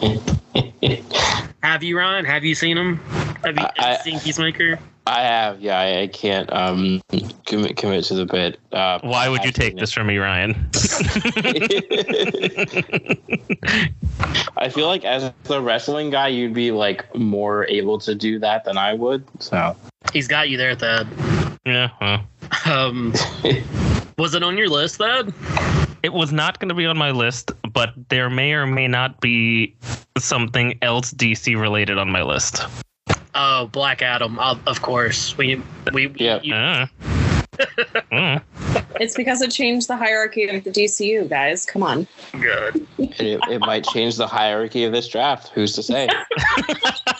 Have 1.62 1.82
you, 1.82 1.98
Ryan? 1.98 2.24
Have 2.24 2.44
you 2.44 2.54
seen 2.54 2.76
him? 2.76 2.96
Have 3.44 3.58
you, 3.58 3.64
I- 3.64 3.72
have 3.76 3.98
you 4.06 4.12
seen 4.12 4.20
Peacemaker? 4.20 4.78
I 5.06 5.20
have, 5.20 5.60
yeah. 5.60 5.78
I, 5.78 6.00
I 6.02 6.06
can't 6.06 6.50
um 6.50 7.02
commit 7.44 7.76
commit 7.76 8.04
to 8.06 8.14
the 8.14 8.24
bit. 8.24 8.58
Uh, 8.72 9.00
Why 9.02 9.28
would 9.28 9.44
you 9.44 9.52
take 9.52 9.76
this 9.76 9.92
from 9.92 10.06
me, 10.06 10.16
Ryan? 10.16 10.52
I 14.56 14.70
feel 14.70 14.86
like 14.86 15.04
as 15.04 15.30
the 15.44 15.60
wrestling 15.60 16.08
guy, 16.08 16.28
you'd 16.28 16.54
be 16.54 16.70
like 16.70 17.14
more 17.14 17.66
able 17.66 17.98
to 17.98 18.14
do 18.14 18.38
that 18.38 18.64
than 18.64 18.78
I 18.78 18.94
would. 18.94 19.24
So 19.40 19.76
He's 20.12 20.26
got 20.26 20.48
you 20.48 20.56
there, 20.56 20.74
Thad. 20.74 21.06
yeah, 21.66 21.90
well, 22.00 22.24
Um, 22.64 23.12
was 24.18 24.34
it 24.34 24.42
on 24.42 24.56
your 24.56 24.68
list, 24.70 24.96
Thad? 24.96 25.34
It 26.04 26.12
was 26.12 26.32
not 26.32 26.60
going 26.60 26.68
to 26.68 26.74
be 26.74 26.84
on 26.84 26.98
my 26.98 27.10
list, 27.10 27.50
but 27.72 27.94
there 28.10 28.28
may 28.28 28.52
or 28.52 28.66
may 28.66 28.86
not 28.86 29.20
be 29.22 29.74
something 30.18 30.78
else 30.82 31.10
DC 31.12 31.58
related 31.58 31.96
on 31.96 32.10
my 32.10 32.22
list. 32.22 32.60
Oh, 33.34 33.68
Black 33.72 34.02
Adam. 34.02 34.38
Of, 34.38 34.60
of 34.68 34.82
course. 34.82 35.36
We 35.38 35.62
we 35.94 36.08
Yep. 36.08 36.44
you- 36.44 36.54
Uh. 36.54 36.86
Mm. 38.10 38.42
it's 39.00 39.14
because 39.14 39.40
it 39.40 39.50
changed 39.52 39.86
the 39.86 39.96
hierarchy 39.96 40.42
of 40.48 40.64
the 40.64 40.70
dcu 40.70 41.28
guys 41.28 41.64
come 41.64 41.84
on 41.84 42.04
good. 42.32 42.84
it, 42.98 43.38
it 43.48 43.60
might 43.60 43.84
change 43.84 44.16
the 44.16 44.26
hierarchy 44.26 44.82
of 44.82 44.90
this 44.92 45.06
draft. 45.06 45.50
Who's 45.54 45.72
to 45.74 45.82
say? 45.84 46.08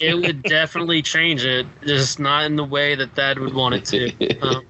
It 0.00 0.14
would 0.14 0.42
definitely 0.42 1.02
change 1.02 1.44
it, 1.44 1.66
just 1.84 2.18
not 2.18 2.44
in 2.44 2.56
the 2.56 2.64
way 2.64 2.94
that 2.94 3.14
Thad 3.14 3.38
would 3.38 3.54
want 3.54 3.74
it 3.74 3.84
to. 3.86 4.40
Um, 4.40 4.64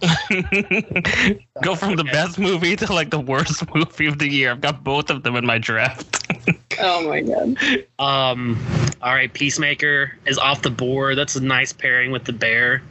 Go 1.62 1.74
from 1.74 1.96
the 1.96 2.04
best 2.04 2.38
movie 2.38 2.76
to 2.76 2.92
like 2.92 3.10
the 3.10 3.20
worst 3.20 3.62
movie 3.74 4.06
of 4.06 4.18
the 4.18 4.28
year. 4.28 4.50
I've 4.52 4.60
got 4.60 4.82
both 4.82 5.10
of 5.10 5.22
them 5.22 5.36
in 5.36 5.44
my 5.46 5.58
draft. 5.58 6.26
oh 6.80 7.06
my 7.08 7.20
god 7.20 7.56
Um, 7.98 8.58
all 9.02 9.12
right, 9.14 9.32
Peacemaker 9.32 10.16
is 10.26 10.38
off 10.38 10.62
the 10.62 10.70
board. 10.70 11.18
That's 11.18 11.36
a 11.36 11.42
nice 11.42 11.72
pairing 11.72 12.10
with 12.10 12.24
the 12.24 12.32
Bear, 12.32 12.82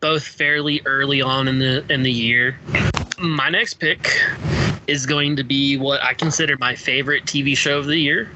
both 0.00 0.24
fairly 0.24 0.82
early 0.84 1.22
on 1.22 1.48
in 1.48 1.58
the 1.58 1.84
in 1.92 2.02
the 2.02 2.12
year. 2.12 2.58
My 3.18 3.48
next 3.48 3.74
pick 3.74 4.10
is 4.86 5.06
going 5.06 5.36
to 5.36 5.44
be 5.44 5.76
what 5.76 6.02
I 6.02 6.14
consider 6.14 6.56
my 6.58 6.74
favorite 6.74 7.24
TV 7.24 7.56
show 7.56 7.78
of 7.78 7.86
the 7.86 7.96
year. 7.96 8.30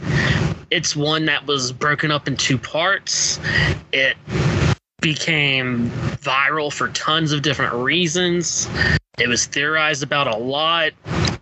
It's 0.70 0.94
one 0.94 1.24
that 1.26 1.46
was 1.46 1.72
broken 1.72 2.10
up 2.10 2.28
in 2.28 2.36
two 2.36 2.58
parts. 2.58 3.40
It 3.92 4.16
became 5.00 5.90
viral 5.90 6.72
for 6.72 6.88
tons 6.88 7.32
of 7.32 7.42
different 7.42 7.72
reasons. 7.74 8.68
It 9.18 9.28
was 9.28 9.46
theorized 9.46 10.02
about 10.02 10.26
a 10.26 10.36
lot, 10.36 10.92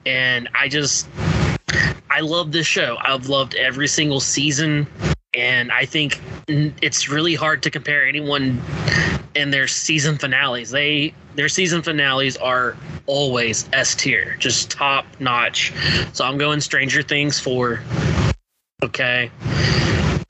and 0.05 0.49
I 0.55 0.69
just 0.69 1.09
I 2.11 2.21
love 2.21 2.53
this 2.53 2.67
show. 2.67 2.97
I've 3.01 3.29
loved 3.29 3.55
every 3.57 3.89
single 3.89 4.21
season, 4.21 4.87
and 5.35 5.73
I 5.73 5.85
think 5.87 6.21
it's 6.49 7.09
really 7.09 7.35
hard 7.35 7.63
to 7.65 7.71
compare 7.71 8.07
anyone 8.07 8.63
in 9.35 9.51
their 9.51 9.67
season 9.69 10.17
finales. 10.19 10.71
They 10.71 11.13
their 11.35 11.49
season 11.49 11.83
finales 11.83 12.37
are 12.37 12.77
always 13.07 13.69
S 13.73 13.95
tier, 13.95 14.37
just 14.39 14.71
top 14.71 15.05
notch. 15.19 15.73
So 16.13 16.25
I'm 16.25 16.39
going 16.39 16.61
Stranger 16.61 17.03
Things 17.03 17.39
for 17.39 17.83
okay. 18.87 19.31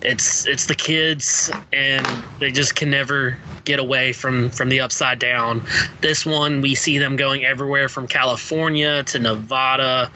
It's 0.00 0.46
it's 0.46 0.66
the 0.66 0.74
kids 0.74 1.50
and 1.72 2.06
they 2.38 2.52
just 2.52 2.74
can 2.76 2.90
never 2.90 3.38
get 3.64 3.78
away 3.78 4.12
from 4.12 4.50
from 4.50 4.68
the 4.68 4.80
upside 4.80 5.18
down. 5.18 5.62
This 6.00 6.26
one 6.26 6.60
we 6.60 6.74
see 6.74 6.98
them 6.98 7.16
going 7.16 7.44
everywhere 7.44 7.88
from 7.88 8.06
California 8.06 9.02
to 9.04 9.18
Nevada 9.18 10.10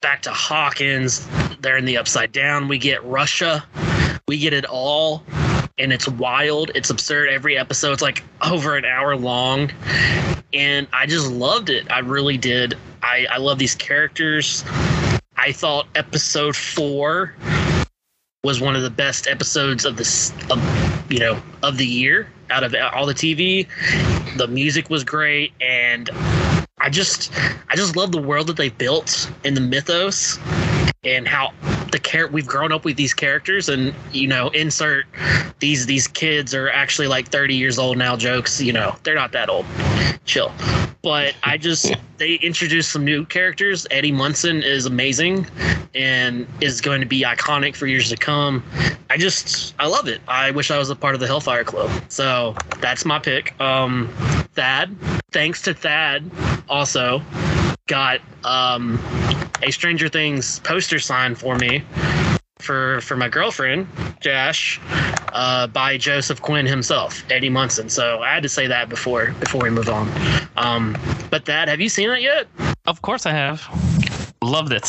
back 0.00 0.22
to 0.22 0.30
Hawkins. 0.30 1.26
They're 1.60 1.76
in 1.76 1.84
the 1.84 1.98
upside 1.98 2.32
down. 2.32 2.68
We 2.68 2.78
get 2.78 3.04
Russia. 3.04 3.64
We 4.26 4.38
get 4.38 4.52
it 4.52 4.64
all. 4.64 5.24
And 5.78 5.92
it's 5.92 6.08
wild. 6.08 6.70
It's 6.74 6.90
absurd. 6.90 7.28
Every 7.28 7.56
episode, 7.56 7.92
episode's 7.92 8.02
like 8.02 8.22
over 8.50 8.76
an 8.76 8.84
hour 8.84 9.16
long. 9.16 9.70
And 10.52 10.86
I 10.92 11.06
just 11.06 11.30
loved 11.30 11.70
it. 11.70 11.90
I 11.90 12.00
really 12.00 12.36
did. 12.36 12.76
I, 13.02 13.26
I 13.30 13.38
love 13.38 13.58
these 13.58 13.74
characters. 13.74 14.64
I 15.48 15.52
thought 15.52 15.86
episode 15.94 16.54
four 16.54 17.34
was 18.44 18.60
one 18.60 18.76
of 18.76 18.82
the 18.82 18.90
best 18.90 19.26
episodes 19.26 19.86
of 19.86 19.96
this, 19.96 20.30
of, 20.50 21.10
you 21.10 21.18
know, 21.18 21.40
of 21.62 21.78
the 21.78 21.86
year 21.86 22.30
out 22.50 22.64
of 22.64 22.74
all 22.92 23.06
the 23.06 23.14
TV. 23.14 23.66
The 24.36 24.46
music 24.46 24.90
was 24.90 25.04
great, 25.04 25.54
and 25.58 26.10
I 26.76 26.90
just, 26.90 27.32
I 27.70 27.76
just 27.76 27.96
love 27.96 28.12
the 28.12 28.20
world 28.20 28.48
that 28.48 28.58
they 28.58 28.68
built 28.68 29.32
in 29.42 29.54
the 29.54 29.62
mythos, 29.62 30.38
and 31.02 31.26
how 31.26 31.54
the 31.90 31.98
char- 31.98 32.28
we've 32.28 32.46
grown 32.46 32.72
up 32.72 32.84
with 32.84 32.96
these 32.96 33.14
characters, 33.14 33.68
and 33.68 33.94
you 34.12 34.26
know, 34.26 34.48
insert 34.50 35.06
these 35.58 35.86
these 35.86 36.06
kids 36.06 36.54
are 36.54 36.70
actually 36.70 37.08
like 37.08 37.28
30 37.28 37.54
years 37.54 37.78
old 37.78 37.98
now. 37.98 38.16
Jokes, 38.16 38.60
you 38.60 38.72
know, 38.72 38.96
they're 39.02 39.14
not 39.14 39.32
that 39.32 39.48
old. 39.48 39.66
Chill. 40.24 40.52
But 41.02 41.34
I 41.44 41.56
just 41.56 41.92
they 42.18 42.34
introduced 42.34 42.90
some 42.90 43.04
new 43.04 43.24
characters. 43.24 43.86
Eddie 43.90 44.12
Munson 44.12 44.62
is 44.62 44.84
amazing 44.84 45.46
and 45.94 46.46
is 46.60 46.80
going 46.80 47.00
to 47.00 47.06
be 47.06 47.22
iconic 47.22 47.76
for 47.76 47.86
years 47.86 48.08
to 48.10 48.16
come. 48.16 48.62
I 49.08 49.16
just 49.16 49.74
I 49.78 49.86
love 49.86 50.08
it. 50.08 50.20
I 50.28 50.50
wish 50.50 50.70
I 50.70 50.78
was 50.78 50.90
a 50.90 50.96
part 50.96 51.14
of 51.14 51.20
the 51.20 51.26
Hellfire 51.26 51.64
Club. 51.64 51.90
So 52.08 52.56
that's 52.80 53.04
my 53.04 53.18
pick. 53.18 53.58
Um 53.60 54.08
Thad. 54.54 54.94
Thanks 55.30 55.62
to 55.62 55.74
Thad 55.74 56.30
also 56.68 57.22
got 57.86 58.20
um 58.44 58.98
a 59.62 59.70
Stranger 59.70 60.08
Things 60.08 60.60
poster 60.60 60.98
sign 60.98 61.34
for 61.34 61.56
me 61.56 61.82
for 62.58 63.00
for 63.02 63.16
my 63.16 63.28
girlfriend 63.28 63.86
Josh 64.20 64.80
uh, 65.32 65.66
by 65.66 65.96
Joseph 65.96 66.42
Quinn 66.42 66.66
himself, 66.66 67.22
Eddie 67.30 67.50
Munson. 67.50 67.88
So 67.88 68.20
I 68.20 68.34
had 68.34 68.42
to 68.42 68.48
say 68.48 68.66
that 68.66 68.88
before 68.88 69.32
before 69.40 69.62
we 69.62 69.70
move 69.70 69.88
on. 69.88 70.08
Um, 70.56 70.96
but 71.30 71.44
Thad 71.44 71.68
have 71.68 71.80
you 71.80 71.88
seen 71.88 72.10
it 72.10 72.20
yet? 72.20 72.46
Of 72.86 73.02
course 73.02 73.26
I 73.26 73.32
have. 73.32 73.62
Loved 74.42 74.72
it. 74.72 74.88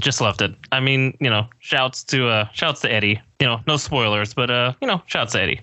Just 0.00 0.20
loved 0.20 0.42
it. 0.42 0.54
I 0.72 0.80
mean, 0.80 1.16
you 1.20 1.30
know, 1.30 1.46
shouts 1.60 2.04
to 2.04 2.28
uh 2.28 2.48
shouts 2.52 2.80
to 2.82 2.92
Eddie. 2.92 3.20
You 3.40 3.46
know, 3.46 3.60
no 3.66 3.76
spoilers, 3.76 4.34
but 4.34 4.50
uh, 4.50 4.72
you 4.80 4.88
know, 4.88 5.02
shouts 5.06 5.32
to 5.32 5.42
Eddie. 5.42 5.60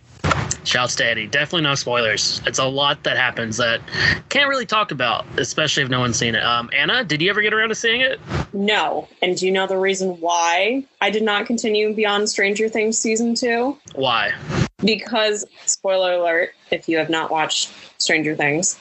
Shouts 0.64 0.95
to 0.97 1.05
Eddie. 1.05 1.28
Definitely 1.28 1.64
no 1.64 1.76
spoilers. 1.76 2.41
It's 2.45 2.59
a 2.59 2.66
lot 2.66 3.03
that 3.03 3.18
happens 3.18 3.57
that 3.57 3.82
can't 4.30 4.47
really 4.47 4.66
talk 4.66 4.91
about, 4.91 5.26
especially 5.38 5.84
if 5.84 5.89
no 5.89 5.99
one's 5.99 6.18
seen 6.18 6.36
it. 6.36 6.43
Um, 6.43 6.70
Anna, 6.74 7.03
did 7.03 7.22
you 7.22 7.30
ever 7.30 7.41
get 7.41 7.53
around 7.53 7.70
to 7.70 7.76
seeing 7.76 8.01
it? 8.01 8.20
No. 8.53 9.07
And 9.22 9.38
do 9.38 9.45
you 9.45 9.51
know 9.51 9.68
the 9.68 9.78
reason 9.78 10.20
why 10.20 10.86
I 11.01 11.09
did 11.09 11.24
not 11.24 11.45
continue 11.45 11.93
beyond 11.93 12.30
Stranger 12.30 12.70
Things 12.70 12.97
season 12.97 13.34
two? 13.34 13.78
Why? 13.95 14.34
Because, 14.78 15.45
spoiler 15.66 16.14
alert, 16.14 16.53
if 16.72 16.88
you 16.88 16.97
have 16.97 17.09
not 17.09 17.32
watched 17.32 17.72
Stranger 17.97 18.36
Things, 18.36 18.80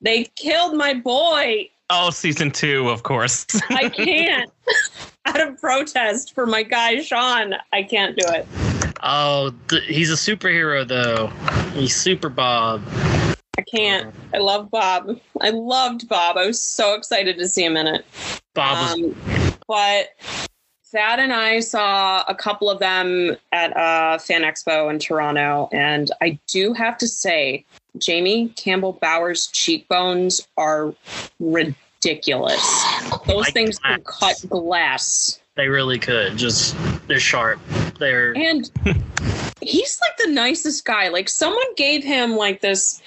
they 0.00 0.24
killed 0.36 0.74
my 0.74 0.94
boy. 0.94 1.68
Oh, 1.90 2.10
season 2.10 2.50
two, 2.50 2.88
of 2.88 3.02
course. 3.02 3.46
I 3.70 3.88
can't. 3.88 4.50
Out 5.26 5.40
of 5.46 5.60
protest 5.60 6.34
for 6.34 6.46
my 6.46 6.62
guy 6.62 7.00
Sean, 7.00 7.54
I 7.72 7.82
can't 7.82 8.16
do 8.16 8.24
it. 8.28 8.46
Oh, 9.02 9.52
th- 9.68 9.84
he's 9.84 10.10
a 10.10 10.14
superhero 10.14 10.86
though. 10.86 11.28
He's 11.78 11.94
Super 11.94 12.28
Bob. 12.28 12.82
I 13.56 13.62
can't. 13.62 14.14
I 14.34 14.38
love 14.38 14.70
Bob. 14.70 15.18
I 15.40 15.50
loved 15.50 16.08
Bob. 16.08 16.36
I 16.36 16.46
was 16.46 16.62
so 16.62 16.94
excited 16.94 17.38
to 17.38 17.48
see 17.48 17.64
him 17.64 17.76
in 17.76 17.86
it. 17.86 18.04
Bob 18.54 18.96
was 18.96 19.14
Um, 19.26 19.58
but 19.66 20.08
Thad 20.86 21.18
and 21.18 21.32
I 21.32 21.60
saw 21.60 22.24
a 22.28 22.34
couple 22.34 22.70
of 22.70 22.78
them 22.78 23.36
at 23.52 23.76
uh, 23.76 24.18
Fan 24.18 24.42
Expo 24.42 24.88
in 24.90 24.98
Toronto, 24.98 25.68
and 25.72 26.10
I 26.22 26.38
do 26.46 26.72
have 26.72 26.96
to 26.98 27.08
say, 27.08 27.64
Jamie 27.98 28.48
Campbell 28.56 28.92
Bower's 28.94 29.48
cheekbones 29.48 30.46
are 30.56 30.94
ridiculous. 31.40 32.62
Those 33.26 33.36
Like 33.44 33.52
things 33.54 33.78
can 33.80 34.00
glass. 34.02 34.40
cut 34.42 34.50
glass, 34.50 35.40
they 35.58 35.68
really 35.68 35.98
could. 35.98 36.38
Just 36.38 36.76
they're 37.08 37.20
sharp. 37.20 37.60
They're 37.98 38.32
and 38.34 38.70
he's 39.60 40.00
like 40.00 40.16
the 40.16 40.30
nicest 40.30 40.86
guy. 40.86 41.08
Like 41.08 41.28
someone 41.28 41.74
gave 41.76 42.04
him 42.04 42.36
like 42.36 42.60
this, 42.60 43.02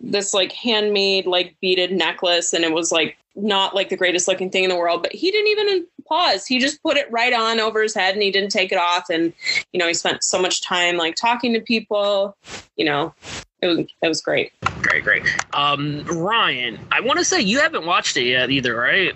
this 0.00 0.32
like 0.32 0.52
handmade 0.52 1.26
like 1.26 1.56
beaded 1.60 1.92
necklace, 1.92 2.54
and 2.54 2.64
it 2.64 2.72
was 2.72 2.92
like 2.92 3.18
not 3.34 3.74
like 3.74 3.88
the 3.88 3.96
greatest 3.96 4.28
looking 4.28 4.50
thing 4.50 4.64
in 4.64 4.70
the 4.70 4.76
world, 4.76 5.02
but 5.02 5.12
he 5.12 5.30
didn't 5.30 5.48
even 5.48 5.86
pause. 6.08 6.46
He 6.46 6.58
just 6.58 6.82
put 6.82 6.96
it 6.96 7.10
right 7.10 7.32
on 7.32 7.60
over 7.60 7.82
his 7.82 7.94
head 7.94 8.14
and 8.14 8.22
he 8.22 8.30
didn't 8.30 8.50
take 8.50 8.72
it 8.72 8.78
off. 8.78 9.08
And, 9.10 9.32
you 9.72 9.78
know, 9.78 9.86
he 9.86 9.94
spent 9.94 10.24
so 10.24 10.40
much 10.40 10.62
time 10.62 10.96
like 10.96 11.14
talking 11.14 11.52
to 11.54 11.60
people, 11.60 12.36
you 12.76 12.84
know, 12.84 13.14
it 13.62 13.68
was, 13.68 13.78
it 13.78 14.08
was 14.08 14.20
great. 14.20 14.52
great, 14.82 15.04
great. 15.04 15.22
Um, 15.54 16.04
Ryan, 16.04 16.78
I 16.90 17.00
want 17.00 17.18
to 17.18 17.24
say 17.24 17.40
you 17.40 17.60
haven't 17.60 17.86
watched 17.86 18.16
it 18.16 18.24
yet 18.24 18.50
either, 18.50 18.74
right? 18.74 19.14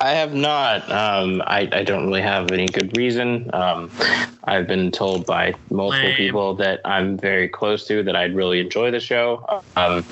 I 0.00 0.12
have 0.12 0.32
not. 0.32 0.90
Um, 0.90 1.42
I, 1.46 1.68
I 1.72 1.84
don't 1.84 2.06
really 2.06 2.22
have 2.22 2.50
any 2.52 2.66
good 2.66 2.96
reason. 2.96 3.50
Um, 3.52 3.90
I've 4.44 4.66
been 4.66 4.90
told 4.90 5.26
by 5.26 5.54
multiple 5.70 6.08
Lame. 6.08 6.16
people 6.16 6.54
that 6.54 6.80
I'm 6.86 7.18
very 7.18 7.48
close 7.48 7.86
to 7.88 8.02
that 8.02 8.16
I'd 8.16 8.34
really 8.34 8.60
enjoy 8.60 8.90
the 8.90 9.00
show. 9.00 9.44
Um, 9.76 10.04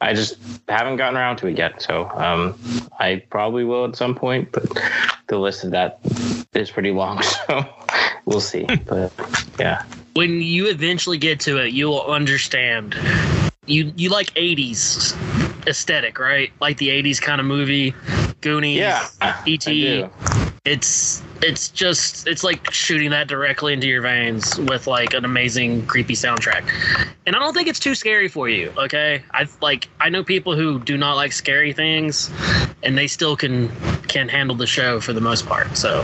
I 0.00 0.14
just 0.14 0.38
haven't 0.68 0.96
gotten 0.96 1.16
around 1.16 1.36
to 1.38 1.46
it 1.46 1.58
yet. 1.58 1.82
So 1.82 2.08
um, 2.14 2.58
I 2.98 3.22
probably 3.28 3.64
will 3.64 3.84
at 3.84 3.96
some 3.96 4.14
point, 4.14 4.50
but 4.50 4.64
the 5.28 5.38
list 5.38 5.64
of 5.64 5.72
that 5.72 5.98
is 6.54 6.70
pretty 6.70 6.90
long. 6.90 7.22
So 7.46 7.66
we'll 8.24 8.40
see. 8.40 8.64
But 8.86 9.12
yeah. 9.58 9.82
When 10.14 10.40
you 10.40 10.68
eventually 10.68 11.18
get 11.18 11.40
to 11.40 11.58
it, 11.58 11.72
you 11.74 11.88
will 11.88 12.06
understand. 12.06 12.96
You 13.66 13.92
you 13.96 14.08
like 14.08 14.32
'80s 14.34 15.14
aesthetic, 15.66 16.18
right? 16.18 16.50
Like 16.60 16.78
the 16.78 16.88
'80s 16.88 17.20
kind 17.20 17.40
of 17.40 17.46
movie, 17.46 17.94
Goonies. 18.44 18.76
Yeah. 18.78 19.08
E.T.. 19.46 20.06
It's 20.66 21.22
it's 21.42 21.68
just 21.70 22.26
it's 22.26 22.44
like 22.44 22.70
shooting 22.70 23.10
that 23.10 23.26
directly 23.26 23.72
into 23.72 23.86
your 23.86 24.00
veins 24.02 24.58
with 24.60 24.86
like 24.86 25.12
an 25.14 25.24
amazing 25.24 25.84
creepy 25.86 26.14
soundtrack 26.14 26.64
and 27.26 27.36
i 27.36 27.38
don't 27.38 27.52
think 27.52 27.68
it's 27.68 27.78
too 27.80 27.94
scary 27.94 28.28
for 28.28 28.48
you 28.48 28.72
okay 28.78 29.22
i 29.32 29.46
like 29.60 29.88
i 30.00 30.08
know 30.08 30.24
people 30.24 30.56
who 30.56 30.78
do 30.80 30.96
not 30.96 31.16
like 31.16 31.32
scary 31.32 31.74
things 31.74 32.30
and 32.82 32.96
they 32.96 33.06
still 33.06 33.36
can 33.36 33.68
can 34.08 34.26
handle 34.26 34.56
the 34.56 34.66
show 34.66 35.00
for 35.00 35.12
the 35.12 35.20
most 35.20 35.44
part 35.46 35.76
so 35.76 36.02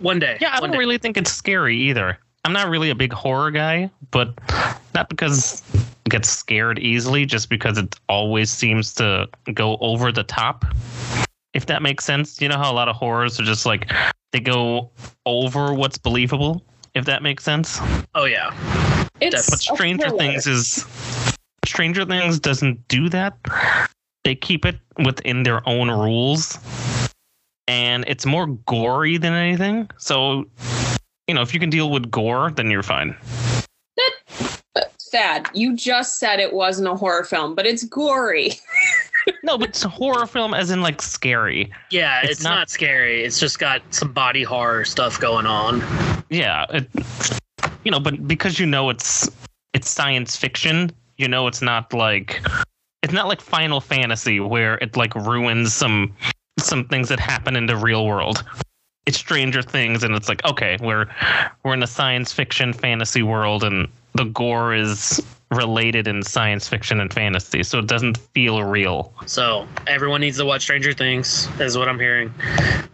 one 0.00 0.18
day 0.18 0.36
Yeah, 0.40 0.48
I 0.48 0.54
one 0.54 0.70
don't 0.70 0.72
day. 0.72 0.78
really 0.78 0.98
think 0.98 1.16
it's 1.16 1.32
scary 1.32 1.76
either. 1.76 2.18
I'm 2.44 2.52
not 2.52 2.68
really 2.68 2.90
a 2.90 2.94
big 2.96 3.12
horror 3.12 3.50
guy, 3.52 3.90
but 4.10 4.32
not 4.94 5.08
because 5.08 5.62
I 6.08 6.10
get 6.10 6.24
scared 6.24 6.78
easily, 6.78 7.26
just 7.26 7.50
because 7.50 7.76
it 7.76 7.94
always 8.08 8.50
seems 8.50 8.94
to 8.94 9.28
go 9.52 9.76
over 9.82 10.10
the 10.10 10.22
top. 10.22 10.64
If 11.52 11.66
that 11.66 11.82
makes 11.82 12.02
sense. 12.06 12.40
You 12.40 12.48
know 12.48 12.56
how 12.56 12.72
a 12.72 12.74
lot 12.74 12.88
of 12.88 12.96
horrors 12.96 13.38
are 13.38 13.44
just 13.44 13.66
like 13.66 13.92
they 14.32 14.40
go 14.40 14.90
over 15.26 15.74
what's 15.74 15.98
believable, 15.98 16.64
if 16.94 17.04
that 17.04 17.22
makes 17.22 17.44
sense. 17.44 17.78
oh 18.14 18.24
yeah 18.24 18.54
It's 19.20 19.50
But 19.50 19.58
Stranger. 19.58 20.08
Things 20.08 20.46
is 20.46 20.86
Stranger 21.66 22.06
Things 22.06 22.40
doesn't 22.40 22.88
do 22.88 23.10
that. 23.10 23.36
They 24.24 24.34
keep 24.34 24.64
it 24.64 24.78
within 25.04 25.42
their 25.42 25.66
own 25.68 25.90
rules. 25.90 26.58
And 27.66 28.06
it's 28.08 28.24
more 28.24 28.46
gory 28.46 29.18
than 29.18 29.34
anything. 29.34 29.90
So, 29.98 30.46
you 31.26 31.34
know, 31.34 31.42
if 31.42 31.52
you 31.52 31.60
can 31.60 31.68
deal 31.68 31.90
with 31.90 32.10
gore, 32.10 32.50
then 32.50 32.70
you're 32.70 32.82
fine. 32.82 33.14
Thad, 35.10 35.48
you 35.54 35.74
just 35.76 36.18
said 36.18 36.40
it 36.40 36.52
wasn't 36.52 36.88
a 36.88 36.94
horror 36.94 37.24
film, 37.24 37.54
but 37.54 37.66
it's 37.66 37.84
gory. 37.84 38.52
No, 39.42 39.58
but 39.58 39.68
it's 39.70 39.84
a 39.84 39.90
horror 39.90 40.26
film 40.26 40.54
as 40.54 40.70
in 40.70 40.80
like 40.80 41.02
scary. 41.02 41.70
yeah 41.90 42.20
it's, 42.22 42.30
It's 42.32 42.42
not, 42.42 42.54
not- 42.54 42.70
scary 42.70 43.24
it's 43.24 43.38
just 43.38 43.58
got 43.58 43.82
some 43.90 44.10
body 44.10 44.42
horror 44.42 44.86
stuff 44.86 45.20
going 45.20 45.44
on 45.44 45.82
Yeah, 46.30 46.64
it, 46.70 46.88
you 47.84 47.90
know, 47.90 48.00
but 48.00 48.26
because 48.26 48.58
you 48.58 48.64
know 48.64 48.88
it's 48.88 49.30
it's 49.74 49.90
science 49.90 50.34
fiction, 50.34 50.90
you 51.18 51.28
know 51.28 51.46
it's 51.46 51.60
not 51.60 51.92
like 51.92 52.42
it's 53.02 53.12
not 53.12 53.28
like 53.28 53.42
Final 53.42 53.82
Fantasy 53.82 54.40
where 54.40 54.76
it 54.78 54.96
like 54.96 55.14
ruins 55.14 55.74
some 55.74 56.14
some 56.58 56.86
things 56.86 57.10
that 57.10 57.20
happen 57.20 57.54
in 57.54 57.66
the 57.66 57.76
real 57.76 58.06
world. 58.06 58.42
It's 59.04 59.18
Stranger 59.18 59.60
Things, 59.62 60.02
and 60.04 60.14
it's 60.14 60.28
like 60.30 60.42
okay, 60.46 60.78
we're 60.80 61.04
we're 61.64 61.74
in 61.74 61.82
a 61.82 61.86
science 61.86 62.32
fiction 62.32 62.72
fantasy 62.72 63.22
world, 63.22 63.62
and 63.62 63.88
the 64.18 64.24
gore 64.24 64.74
is 64.74 65.22
related 65.52 66.08
in 66.08 66.22
science 66.24 66.68
fiction 66.68 67.00
and 67.00 67.12
fantasy, 67.14 67.62
so 67.62 67.78
it 67.78 67.86
doesn't 67.86 68.18
feel 68.34 68.64
real. 68.64 69.12
so 69.26 69.66
everyone 69.86 70.20
needs 70.20 70.36
to 70.38 70.44
watch 70.44 70.60
stranger 70.62 70.92
things 70.92 71.48
is 71.60 71.78
what 71.78 71.88
i'm 71.88 71.98
hearing 71.98 72.34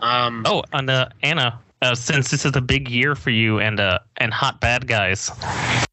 um 0.00 0.42
Oh, 0.46 0.62
and 0.72 0.88
uh, 0.90 1.08
Anna, 1.22 1.58
uh, 1.82 1.94
since 1.94 2.30
this 2.30 2.44
is 2.44 2.54
a 2.54 2.60
big 2.60 2.88
year 2.90 3.14
for 3.16 3.30
you 3.30 3.58
and 3.58 3.80
uh, 3.80 3.98
and 4.18 4.32
hot 4.34 4.60
bad 4.60 4.86
guys, 4.86 5.30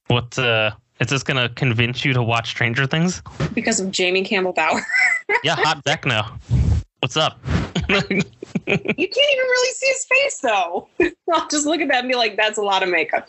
what 0.08 0.38
uh, 0.38 0.72
is 1.00 1.08
this 1.08 1.24
gonna 1.24 1.48
convince 1.50 2.04
you 2.06 2.12
to 2.14 2.22
watch 2.22 2.50
Stranger 2.50 2.86
Things? 2.86 3.24
because 3.54 3.80
of 3.80 3.90
Jamie 3.92 4.24
Campbell 4.24 4.54
Bower. 4.54 4.82
Yeah, 5.46 5.56
hot 5.56 5.84
Vecna. 5.86 6.30
What's 7.00 7.16
up? 7.18 7.40
you 7.88 7.92
can't 7.96 8.22
even 8.68 9.08
really 9.08 9.74
see 9.74 9.88
his 9.88 10.06
face 10.06 10.38
though. 10.44 10.88
I'll 11.34 11.48
just 11.48 11.66
look 11.66 11.80
at 11.82 11.88
that 11.88 12.00
and 12.02 12.10
be 12.10 12.16
like, 12.16 12.36
that's 12.36 12.58
a 12.60 12.62
lot 12.62 12.84
of 12.84 12.90
makeup. 12.90 13.28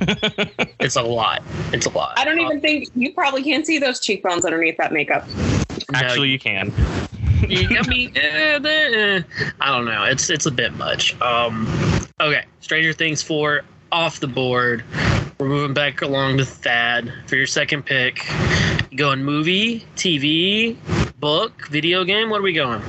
it's 0.80 0.96
a 0.96 1.02
lot 1.02 1.42
it's 1.72 1.86
a 1.86 1.90
lot 1.90 2.18
I 2.18 2.24
don't 2.24 2.40
even 2.40 2.60
think 2.60 2.88
you 2.94 3.12
probably 3.12 3.42
can't 3.42 3.66
see 3.66 3.78
those 3.78 4.00
cheekbones 4.00 4.44
underneath 4.44 4.76
that 4.78 4.92
makeup. 4.92 5.26
No, 5.92 5.98
Actually, 5.98 6.30
you 6.30 6.38
can. 6.38 6.72
I 7.42 7.86
mean, 7.88 8.12
eh, 8.16 8.58
eh, 8.62 9.22
I 9.60 9.70
don't 9.70 9.84
know. 9.84 10.04
It's 10.04 10.28
it's 10.28 10.46
a 10.46 10.50
bit 10.50 10.74
much. 10.74 11.18
Um, 11.20 11.66
Okay, 12.20 12.44
Stranger 12.58 12.92
Things 12.92 13.22
4 13.22 13.62
off 13.92 14.18
the 14.18 14.26
board. 14.26 14.82
We're 15.38 15.46
moving 15.46 15.72
back 15.72 16.02
along 16.02 16.38
to 16.38 16.44
Thad 16.44 17.12
for 17.28 17.36
your 17.36 17.46
second 17.46 17.84
pick. 17.84 18.26
You 18.90 18.98
going 18.98 19.22
movie, 19.22 19.86
TV, 19.94 20.76
book, 21.20 21.68
video 21.68 22.02
game? 22.02 22.28
What 22.28 22.40
are 22.40 22.42
we 22.42 22.52
going? 22.52 22.82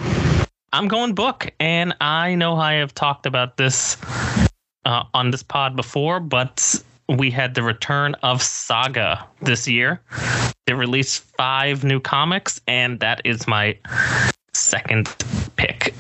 I'm 0.74 0.88
going 0.88 1.14
book, 1.14 1.48
and 1.60 1.96
I 2.02 2.34
know 2.34 2.56
I 2.56 2.74
have 2.74 2.96
talked 2.96 3.28
about 3.28 3.58
this 3.58 3.98
uh, 4.86 5.04
on 5.14 5.30
this 5.30 5.44
pod 5.44 5.76
before, 5.76 6.20
but 6.20 6.84
we 7.10 7.32
had 7.32 7.56
the 7.56 7.64
return 7.64 8.16
of 8.22 8.42
Saga 8.42 9.26
this 9.42 9.68
year. 9.68 10.02
They 10.68 10.74
released 10.74 11.24
five 11.38 11.84
new 11.84 12.00
comics, 12.00 12.62
and 12.68 13.00
that 13.00 13.22
is 13.26 13.48
my 13.48 13.78
second 14.54 15.08
pick. 15.56 15.94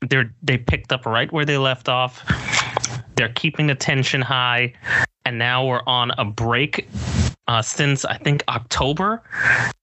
They're 0.00 0.32
they 0.42 0.58
picked 0.58 0.92
up 0.92 1.06
right 1.06 1.30
where 1.32 1.44
they 1.44 1.58
left 1.58 1.88
off. 1.88 2.24
They're 3.14 3.32
keeping 3.32 3.68
the 3.68 3.74
tension 3.74 4.20
high, 4.20 4.72
and 5.24 5.38
now 5.38 5.64
we're 5.64 5.82
on 5.86 6.10
a 6.18 6.24
break 6.24 6.88
uh, 7.46 7.62
since 7.62 8.04
I 8.04 8.18
think 8.18 8.42
October, 8.48 9.22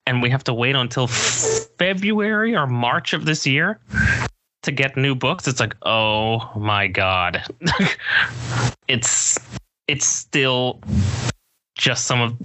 and 0.06 0.22
we 0.22 0.30
have 0.30 0.44
to 0.44 0.54
wait 0.54 0.76
until 0.76 1.08
February 1.08 2.56
or 2.56 2.68
March 2.68 3.14
of 3.14 3.26
this 3.26 3.48
year 3.48 3.80
to 4.64 4.72
get 4.72 4.98
new 4.98 5.16
books. 5.16 5.48
It's 5.48 5.62
like, 5.62 5.76
oh 5.84 6.52
my 6.58 6.88
god, 6.88 7.44
it's 8.90 9.40
it's 9.88 10.06
still 10.06 10.80
just 11.76 12.06
some 12.06 12.22
of 12.22 12.36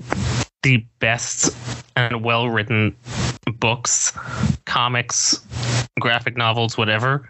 the 0.62 0.84
best 0.99 1.57
and 1.97 2.24
well 2.24 2.49
written 2.49 2.95
books, 3.59 4.12
comics, 4.66 5.45
graphic 6.01 6.36
novels, 6.36 6.76
whatever 6.76 7.28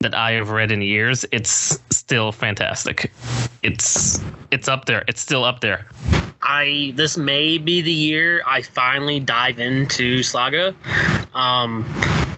that 0.00 0.14
I 0.14 0.32
have 0.32 0.50
read 0.50 0.72
in 0.72 0.82
years. 0.82 1.24
It's 1.30 1.78
still 1.90 2.32
fantastic. 2.32 3.12
It's 3.62 4.20
it's 4.50 4.68
up 4.68 4.86
there. 4.86 5.04
It's 5.08 5.20
still 5.20 5.44
up 5.44 5.60
there. 5.60 5.86
I 6.42 6.92
this 6.96 7.16
may 7.16 7.58
be 7.58 7.82
the 7.82 7.92
year 7.92 8.42
I 8.46 8.62
finally 8.62 9.20
dive 9.20 9.58
into 9.58 10.22
Saga. 10.22 10.74
Um, 11.34 11.84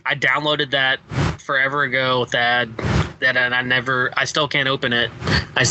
I 0.05 0.15
downloaded 0.15 0.71
that 0.71 1.01
forever 1.41 1.83
ago. 1.83 2.27
That 2.27 2.69
that 3.21 3.37
and 3.37 3.55
I 3.55 3.63
never, 3.63 4.13
I 4.17 4.25
still 4.25 4.49
can't 4.49 4.69
open 4.69 4.93
it. 4.93 5.11
I 5.55 5.65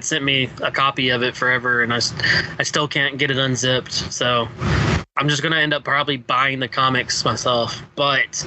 sent 0.00 0.24
me 0.24 0.50
a 0.62 0.70
copy 0.70 1.10
of 1.10 1.22
it 1.22 1.36
forever, 1.36 1.82
and 1.82 1.92
I 1.92 2.00
I 2.58 2.62
still 2.62 2.88
can't 2.88 3.18
get 3.18 3.30
it 3.30 3.38
unzipped. 3.38 3.92
So 3.92 4.48
I'm 5.16 5.28
just 5.28 5.42
gonna 5.42 5.58
end 5.58 5.74
up 5.74 5.84
probably 5.84 6.16
buying 6.16 6.60
the 6.60 6.68
comics 6.68 7.24
myself. 7.24 7.82
But 7.94 8.44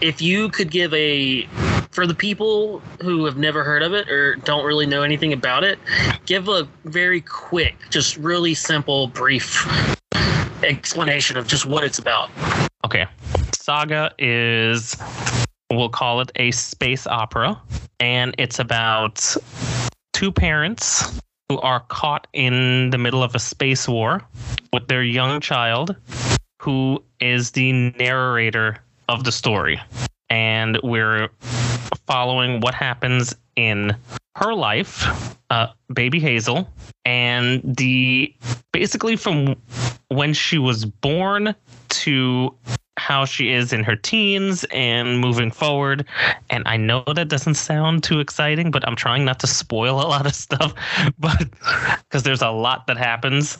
if 0.00 0.20
you 0.20 0.48
could 0.48 0.70
give 0.70 0.92
a 0.92 1.48
for 1.90 2.06
the 2.06 2.14
people 2.14 2.80
who 3.00 3.24
have 3.24 3.36
never 3.36 3.64
heard 3.64 3.82
of 3.82 3.94
it 3.94 4.08
or 4.08 4.36
don't 4.36 4.64
really 4.64 4.86
know 4.86 5.02
anything 5.02 5.32
about 5.32 5.64
it, 5.64 5.78
give 6.26 6.48
a 6.48 6.68
very 6.84 7.20
quick, 7.20 7.76
just 7.90 8.16
really 8.16 8.54
simple, 8.54 9.08
brief 9.08 9.66
explanation 10.62 11.36
of 11.36 11.46
just 11.46 11.66
what 11.66 11.84
it's 11.84 11.98
about. 11.98 12.30
Okay. 12.84 13.06
Saga 13.68 14.14
is 14.18 14.96
we'll 15.70 15.90
call 15.90 16.22
it 16.22 16.32
a 16.36 16.50
space 16.52 17.06
opera. 17.06 17.60
And 18.00 18.34
it's 18.38 18.58
about 18.58 19.36
two 20.14 20.32
parents 20.32 21.20
who 21.50 21.58
are 21.60 21.80
caught 21.80 22.28
in 22.32 22.88
the 22.88 22.96
middle 22.96 23.22
of 23.22 23.34
a 23.34 23.38
space 23.38 23.86
war 23.86 24.22
with 24.72 24.88
their 24.88 25.02
young 25.02 25.42
child 25.42 25.94
who 26.62 27.04
is 27.20 27.50
the 27.50 27.90
narrator 27.98 28.78
of 29.06 29.24
the 29.24 29.32
story. 29.32 29.78
And 30.30 30.80
we're 30.82 31.28
following 32.06 32.60
what 32.60 32.72
happens 32.72 33.36
in 33.54 33.94
her 34.36 34.54
life, 34.54 35.36
uh, 35.50 35.66
baby 35.92 36.20
Hazel, 36.20 36.70
and 37.04 37.60
the 37.76 38.34
basically 38.72 39.16
from 39.16 39.56
when 40.08 40.32
she 40.32 40.56
was 40.56 40.86
born 40.86 41.54
to 41.90 42.54
how 42.98 43.24
she 43.24 43.52
is 43.52 43.72
in 43.72 43.84
her 43.84 43.96
teens 43.96 44.64
and 44.72 45.20
moving 45.20 45.50
forward. 45.50 46.04
And 46.50 46.66
I 46.66 46.76
know 46.76 47.04
that 47.06 47.28
doesn't 47.28 47.54
sound 47.54 48.02
too 48.02 48.20
exciting, 48.20 48.70
but 48.70 48.86
I'm 48.86 48.96
trying 48.96 49.24
not 49.24 49.40
to 49.40 49.46
spoil 49.46 49.96
a 49.96 50.06
lot 50.08 50.26
of 50.26 50.34
stuff, 50.34 50.74
but 51.18 51.48
because 52.02 52.22
there's 52.24 52.42
a 52.42 52.50
lot 52.50 52.86
that 52.86 52.96
happens. 52.96 53.58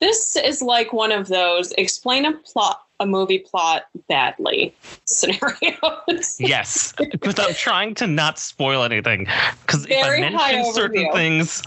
This 0.00 0.36
is 0.36 0.62
like 0.62 0.92
one 0.92 1.10
of 1.10 1.28
those 1.28 1.72
explain 1.72 2.24
a 2.24 2.32
plot 2.32 2.82
a 3.00 3.06
movie 3.06 3.38
plot 3.38 3.84
badly 4.08 4.74
scenarios. 5.04 6.36
yes, 6.40 6.92
because 7.10 7.38
I'm 7.38 7.54
trying 7.54 7.94
to 7.96 8.06
not 8.06 8.38
spoil 8.38 8.82
anything. 8.82 9.28
Because 9.60 9.86
if 9.86 10.04
I 10.04 10.20
mention 10.20 10.72
certain 10.72 11.12
things, 11.12 11.62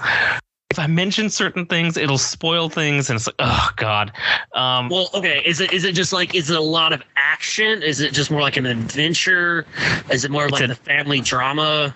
if 0.71 0.79
I 0.79 0.87
mention 0.87 1.29
certain 1.29 1.65
things, 1.65 1.97
it'll 1.97 2.17
spoil 2.17 2.69
things, 2.69 3.09
and 3.09 3.17
it's 3.17 3.27
like, 3.27 3.35
oh 3.39 3.69
god. 3.75 4.13
Um, 4.55 4.87
well, 4.87 5.09
okay. 5.13 5.43
Is 5.45 5.59
it 5.59 5.73
is 5.73 5.83
it 5.83 5.93
just 5.93 6.13
like 6.13 6.33
is 6.33 6.49
it 6.49 6.57
a 6.57 6.61
lot 6.61 6.93
of 6.93 7.03
action? 7.17 7.83
Is 7.83 7.99
it 7.99 8.13
just 8.13 8.31
more 8.31 8.39
like 8.39 8.55
an 8.55 8.65
adventure? 8.65 9.65
Is 10.09 10.23
it 10.23 10.31
more 10.31 10.47
like 10.47 10.63
a, 10.63 10.67
the 10.67 10.75
family 10.75 11.19
drama? 11.19 11.93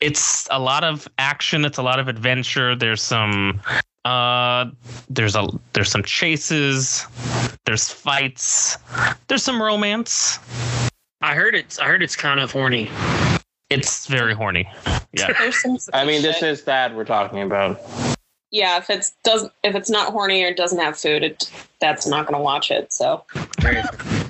It's 0.00 0.46
a 0.52 0.60
lot 0.60 0.84
of 0.84 1.08
action. 1.18 1.64
It's 1.64 1.78
a 1.78 1.82
lot 1.82 1.98
of 1.98 2.06
adventure. 2.06 2.76
There's 2.76 3.02
some 3.02 3.60
uh, 4.04 4.66
there's 5.10 5.34
a 5.34 5.48
there's 5.72 5.90
some 5.90 6.04
chases, 6.04 7.04
there's 7.66 7.88
fights, 7.88 8.78
there's 9.26 9.42
some 9.42 9.60
romance. 9.60 10.38
I 11.20 11.34
heard 11.34 11.56
it's 11.56 11.80
I 11.80 11.86
heard 11.86 12.02
it's 12.02 12.14
kind 12.14 12.38
of 12.38 12.52
horny. 12.52 12.88
It's 13.72 14.06
very 14.06 14.34
horny. 14.34 14.68
Yeah. 15.12 15.32
I 15.92 16.04
mean, 16.04 16.22
this 16.22 16.42
is 16.42 16.62
Thad 16.62 16.94
we're 16.94 17.04
talking 17.04 17.42
about. 17.42 17.80
Yeah, 18.50 18.76
if 18.76 18.90
it's 18.90 19.12
doesn't 19.24 19.50
if 19.62 19.74
it's 19.74 19.88
not 19.88 20.12
horny 20.12 20.42
or 20.42 20.52
doesn't 20.52 20.78
have 20.78 20.98
food, 20.98 21.22
it 21.22 21.50
that's 21.80 22.06
not 22.06 22.26
going 22.26 22.38
to 22.38 22.42
watch 22.42 22.70
it. 22.70 22.92
So. 22.92 23.24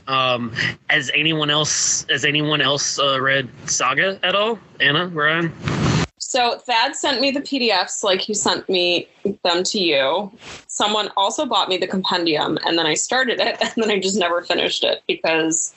um, 0.07 0.53
has 0.89 1.11
anyone 1.15 1.51
else 1.51 2.07
has 2.09 2.25
anyone 2.25 2.61
else 2.61 3.01
uh, 3.01 3.21
read 3.21 3.49
Saga 3.67 4.21
at 4.23 4.37
all? 4.37 4.61
Anna, 4.79 5.09
Ryan. 5.09 5.53
So 6.19 6.59
Thad 6.59 6.95
sent 6.95 7.21
me 7.21 7.33
the 7.33 7.41
PDFs 7.41 8.05
like 8.05 8.21
he 8.21 8.33
sent 8.33 8.69
me 8.69 9.09
them 9.43 9.65
to 9.65 9.79
you. 9.81 10.31
Someone 10.69 11.11
also 11.17 11.45
bought 11.45 11.69
me 11.69 11.77
the 11.77 11.89
compendium 11.89 12.59
and 12.65 12.79
then 12.79 12.87
I 12.87 12.95
started 12.95 13.41
it 13.41 13.59
and 13.61 13.73
then 13.77 13.91
I 13.91 13.99
just 13.99 14.17
never 14.17 14.43
finished 14.43 14.85
it 14.85 15.03
because 15.09 15.75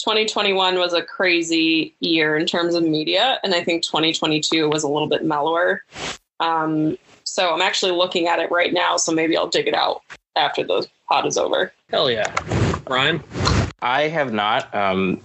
2021 0.00 0.78
was 0.78 0.94
a 0.94 1.02
crazy 1.02 1.94
year 2.00 2.36
in 2.36 2.46
terms 2.46 2.74
of 2.74 2.82
media 2.82 3.38
and 3.44 3.54
I 3.54 3.62
think 3.62 3.82
2022 3.82 4.68
was 4.68 4.82
a 4.82 4.88
little 4.88 5.08
bit 5.08 5.24
mellower. 5.24 5.84
Um, 6.40 6.96
so 7.24 7.52
I'm 7.52 7.60
actually 7.60 7.92
looking 7.92 8.26
at 8.26 8.38
it 8.38 8.50
right 8.50 8.72
now, 8.72 8.96
so 8.96 9.12
maybe 9.12 9.36
I'll 9.36 9.48
dig 9.48 9.68
it 9.68 9.74
out 9.74 10.02
after 10.36 10.64
the 10.64 10.86
pod 11.08 11.26
is 11.26 11.36
over. 11.36 11.72
Hell 11.90 12.10
yeah. 12.10 12.34
Ryan? 12.88 13.22
I 13.82 14.08
have 14.08 14.32
not. 14.32 14.74
Um, 14.74 15.20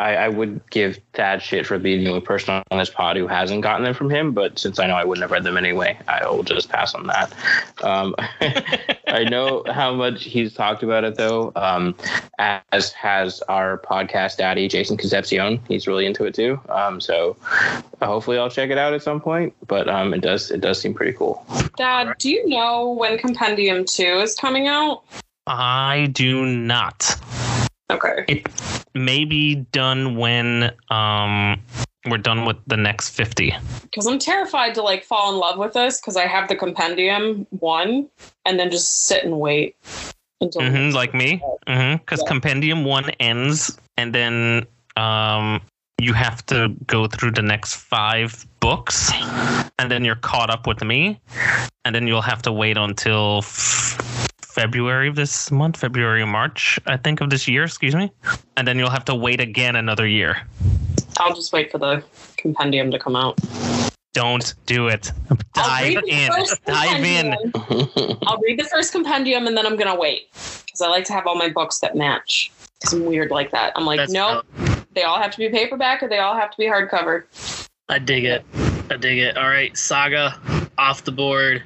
I, 0.00 0.16
I, 0.16 0.28
would 0.28 0.60
give 0.70 0.98
Thad 1.12 1.42
shit 1.42 1.66
for 1.66 1.78
being 1.78 2.02
the 2.02 2.10
only 2.10 2.22
person 2.22 2.62
on 2.70 2.78
this 2.78 2.88
pod 2.88 3.16
who 3.16 3.26
hasn't 3.26 3.62
gotten 3.62 3.84
them 3.84 3.94
from 3.94 4.10
him, 4.10 4.32
but 4.32 4.58
since 4.58 4.78
I 4.78 4.86
know 4.86 4.94
I 4.94 5.04
wouldn't 5.04 5.22
have 5.22 5.30
read 5.30 5.44
them 5.44 5.56
anyway, 5.56 5.98
I 6.08 6.26
will 6.26 6.42
just 6.42 6.70
pass 6.70 6.94
on 6.94 7.06
that. 7.08 7.32
Um, 7.82 8.14
I 9.06 9.24
know 9.24 9.62
how 9.66 9.92
much 9.94 10.24
he's 10.24 10.54
talked 10.54 10.82
about 10.82 11.04
it 11.04 11.16
though, 11.16 11.52
um, 11.54 11.94
as 12.38 12.92
has 12.92 13.40
our 13.42 13.78
podcast 13.78 14.38
daddy 14.38 14.68
Jason 14.68 14.96
Concepcion. 14.96 15.60
He's 15.68 15.86
really 15.86 16.06
into 16.06 16.24
it 16.24 16.34
too. 16.34 16.60
Um, 16.68 17.00
so 17.00 17.36
hopefully 18.00 18.38
I'll 18.38 18.50
check 18.50 18.70
it 18.70 18.78
out 18.78 18.94
at 18.94 19.02
some 19.02 19.20
point. 19.20 19.54
But 19.66 19.88
um, 19.88 20.14
it 20.14 20.20
does 20.20 20.50
it 20.50 20.60
does 20.60 20.80
seem 20.80 20.94
pretty 20.94 21.12
cool. 21.12 21.44
Thad, 21.76 22.16
do 22.18 22.30
you 22.30 22.48
know 22.48 22.90
when 22.90 23.18
Compendium 23.18 23.84
Two 23.84 24.20
is 24.20 24.34
coming 24.34 24.66
out? 24.68 25.02
I 25.46 26.08
do 26.12 26.46
not. 26.46 27.16
Okay. 27.90 28.24
It 28.28 28.46
may 28.94 29.24
be 29.24 29.56
done 29.72 30.16
when 30.16 30.72
um 30.90 31.60
we're 32.06 32.18
done 32.18 32.46
with 32.46 32.56
the 32.66 32.78
next 32.78 33.10
50 33.10 33.54
because 33.82 34.06
i'm 34.06 34.18
terrified 34.18 34.74
to 34.74 34.82
like 34.82 35.04
fall 35.04 35.32
in 35.32 35.38
love 35.38 35.58
with 35.58 35.74
this 35.74 36.00
because 36.00 36.16
i 36.16 36.26
have 36.26 36.48
the 36.48 36.56
compendium 36.56 37.46
one 37.50 38.08
and 38.46 38.58
then 38.58 38.70
just 38.70 39.04
sit 39.04 39.22
and 39.22 39.38
wait 39.38 39.76
until 40.40 40.62
mm-hmm, 40.62 40.94
like 40.94 41.12
me 41.12 41.36
because 41.36 41.60
mm-hmm, 41.68 41.96
yeah. 42.10 42.26
compendium 42.26 42.84
one 42.84 43.10
ends 43.20 43.78
and 43.98 44.14
then 44.14 44.66
um 44.96 45.60
you 46.00 46.14
have 46.14 46.44
to 46.46 46.74
go 46.86 47.06
through 47.06 47.30
the 47.30 47.42
next 47.42 47.74
five 47.74 48.46
books 48.60 49.12
and 49.78 49.90
then 49.90 50.02
you're 50.02 50.16
caught 50.16 50.48
up 50.48 50.66
with 50.66 50.82
me 50.82 51.20
and 51.84 51.94
then 51.94 52.06
you'll 52.06 52.22
have 52.22 52.40
to 52.40 52.50
wait 52.50 52.78
until 52.78 53.38
f- 53.38 53.98
February 54.60 55.08
of 55.08 55.16
this 55.16 55.50
month, 55.50 55.78
February 55.78 56.20
or 56.20 56.26
March, 56.26 56.78
I 56.86 56.98
think, 56.98 57.22
of 57.22 57.30
this 57.30 57.48
year, 57.48 57.64
excuse 57.64 57.94
me. 57.94 58.12
And 58.58 58.68
then 58.68 58.78
you'll 58.78 58.90
have 58.90 59.06
to 59.06 59.14
wait 59.14 59.40
again 59.40 59.74
another 59.74 60.06
year. 60.06 60.46
I'll 61.18 61.34
just 61.34 61.50
wait 61.50 61.72
for 61.72 61.78
the 61.78 62.04
compendium 62.36 62.90
to 62.90 62.98
come 62.98 63.16
out. 63.16 63.38
Don't 64.12 64.54
do 64.66 64.88
it. 64.88 65.12
Dive 65.54 66.02
in. 66.06 66.30
Dive 66.66 67.02
in. 67.02 67.32
I'll 68.26 68.38
read 68.42 68.58
the 68.58 68.68
first 68.70 68.92
compendium 68.92 69.46
and 69.46 69.56
then 69.56 69.64
I'm 69.64 69.76
going 69.76 69.90
to 69.90 69.98
wait 69.98 70.30
because 70.66 70.82
I 70.82 70.88
like 70.88 71.04
to 71.04 71.14
have 71.14 71.26
all 71.26 71.36
my 71.36 71.48
books 71.48 71.78
that 71.78 71.96
match. 71.96 72.52
Because 72.80 72.92
I'm 72.92 73.06
weird 73.06 73.30
like 73.30 73.52
that. 73.52 73.72
I'm 73.76 73.86
like, 73.86 74.10
no, 74.10 74.42
nope, 74.58 74.86
they 74.94 75.04
all 75.04 75.18
have 75.18 75.30
to 75.30 75.38
be 75.38 75.48
paperback 75.48 76.02
or 76.02 76.08
they 76.10 76.18
all 76.18 76.36
have 76.36 76.50
to 76.50 76.56
be 76.58 76.64
hardcover. 76.64 77.24
I 77.88 77.98
dig 77.98 78.26
it. 78.26 78.44
I 78.90 78.98
dig 78.98 79.20
it. 79.20 79.38
All 79.38 79.48
right, 79.48 79.74
Saga 79.74 80.38
off 80.80 81.04
the 81.04 81.12
board. 81.12 81.62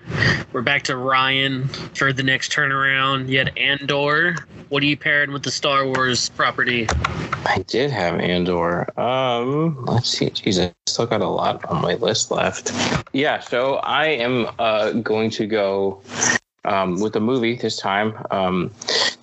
We're 0.53 0.63
back 0.63 0.83
to 0.85 0.97
Ryan 0.97 1.69
for 1.95 2.13
the 2.13 2.25
next 2.25 2.51
turnaround. 2.51 3.29
You 3.29 3.39
had 3.39 3.57
Andor. 3.57 4.35
What 4.71 4.83
are 4.83 4.87
you 4.87 4.97
pairing 4.97 5.33
with 5.33 5.45
the 5.45 5.53
Star 5.53 5.87
Wars 5.87 6.31
property? 6.31 6.89
I 7.47 7.65
did 7.69 7.93
have 7.93 8.19
Andor. 8.19 8.99
Um, 8.99 9.85
let's 9.85 10.09
see. 10.09 10.31
Jesus, 10.31 10.67
I 10.67 10.91
still 10.91 11.07
got 11.07 11.21
a 11.21 11.29
lot 11.29 11.65
on 11.67 11.81
my 11.81 11.95
list 11.95 12.33
left. 12.33 12.73
Yeah, 13.13 13.39
so 13.39 13.77
I 13.77 14.07
am 14.07 14.49
uh, 14.59 14.91
going 14.91 15.31
to 15.31 15.47
go 15.47 16.03
um, 16.65 16.99
with 17.01 17.13
the 17.13 17.21
movie 17.21 17.55
this 17.55 17.77
time. 17.77 18.15
Um, 18.33 18.73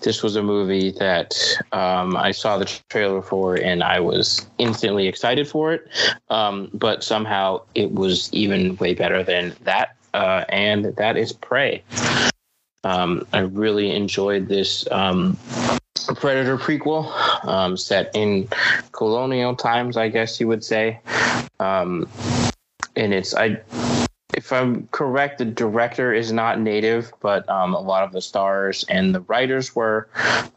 this 0.01 0.23
was 0.23 0.35
a 0.35 0.43
movie 0.43 0.91
that 0.91 1.35
um, 1.71 2.15
I 2.17 2.31
saw 2.31 2.57
the 2.57 2.65
trailer 2.89 3.21
for 3.21 3.55
and 3.55 3.83
I 3.83 3.99
was 3.99 4.45
instantly 4.57 5.07
excited 5.07 5.47
for 5.47 5.73
it. 5.73 5.87
Um, 6.29 6.69
but 6.73 7.03
somehow 7.03 7.61
it 7.75 7.91
was 7.91 8.31
even 8.33 8.75
way 8.77 8.93
better 8.93 9.23
than 9.23 9.55
that. 9.63 9.95
Uh, 10.13 10.43
and 10.49 10.85
that 10.97 11.17
is 11.17 11.31
Prey. 11.31 11.83
Um, 12.83 13.25
I 13.31 13.39
really 13.39 13.95
enjoyed 13.95 14.47
this 14.47 14.89
um, 14.91 15.37
Predator 16.15 16.57
prequel 16.57 17.11
um, 17.45 17.77
set 17.77 18.11
in 18.15 18.47
colonial 18.91 19.55
times, 19.55 19.97
I 19.97 20.09
guess 20.09 20.39
you 20.39 20.47
would 20.47 20.63
say. 20.63 20.99
Um, 21.59 22.09
and 22.95 23.13
it's 23.13 23.33
I 23.35 23.61
if 24.41 24.51
I'm 24.51 24.87
correct, 24.87 25.37
the 25.37 25.45
director 25.45 26.11
is 26.11 26.31
not 26.31 26.59
native, 26.59 27.13
but 27.19 27.47
um, 27.47 27.75
a 27.75 27.79
lot 27.79 28.03
of 28.03 28.11
the 28.11 28.21
stars 28.21 28.83
and 28.89 29.13
the 29.13 29.21
writers 29.21 29.75
were, 29.75 30.07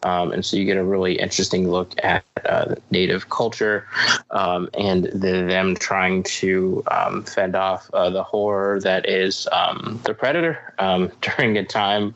um, 0.02 0.32
and 0.32 0.42
so 0.42 0.56
you 0.56 0.64
get 0.64 0.78
a 0.78 0.82
really 0.82 1.18
interesting 1.18 1.70
look 1.70 1.92
at 2.02 2.24
uh, 2.46 2.76
native 2.90 3.28
culture 3.28 3.86
um, 4.30 4.70
and 4.72 5.04
the, 5.12 5.44
them 5.46 5.76
trying 5.76 6.22
to 6.22 6.82
um, 6.90 7.24
fend 7.24 7.54
off 7.54 7.90
uh, 7.92 8.08
the 8.08 8.22
horror 8.22 8.80
that 8.80 9.06
is 9.06 9.46
um, 9.52 10.00
the 10.04 10.14
predator 10.14 10.72
um, 10.78 11.12
during 11.20 11.58
a 11.58 11.64
time 11.64 12.14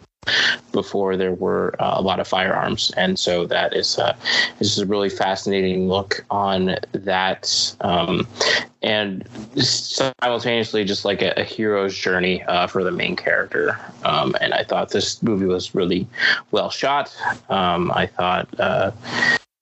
before 0.73 1.17
there 1.17 1.35
were 1.35 1.75
uh, 1.79 1.95
a 1.97 2.03
lot 2.03 2.21
of 2.21 2.29
firearms, 2.29 2.93
and 2.97 3.19
so 3.19 3.47
that 3.47 3.75
is 3.75 3.99
uh, 3.99 4.15
is 4.61 4.79
a 4.79 4.87
really 4.87 5.11
fascinating 5.11 5.89
look 5.89 6.25
on 6.31 6.77
that, 6.93 7.77
um, 7.81 8.27
and 8.83 9.29
simultaneously 9.57 10.85
just 10.85 11.05
like 11.05 11.23
a, 11.23 11.33
a 11.37 11.45
hero's 11.45 11.97
journey 11.97 12.43
uh, 12.45 12.67
for 12.67 12.85
the 12.85 12.93
main 12.93 13.17
character. 13.17 13.79
Um, 14.05 14.37
and 14.41 14.55
I 14.55 14.65
thought 14.65 14.91
this 14.91 15.23
movie 15.23 15.47
was 15.47 15.75
really 15.75 16.07
well 16.51 16.71
shot. 16.71 17.15
Um, 17.49 17.91
I 17.93 18.07
thought 18.07 18.49
uh, 18.59 18.91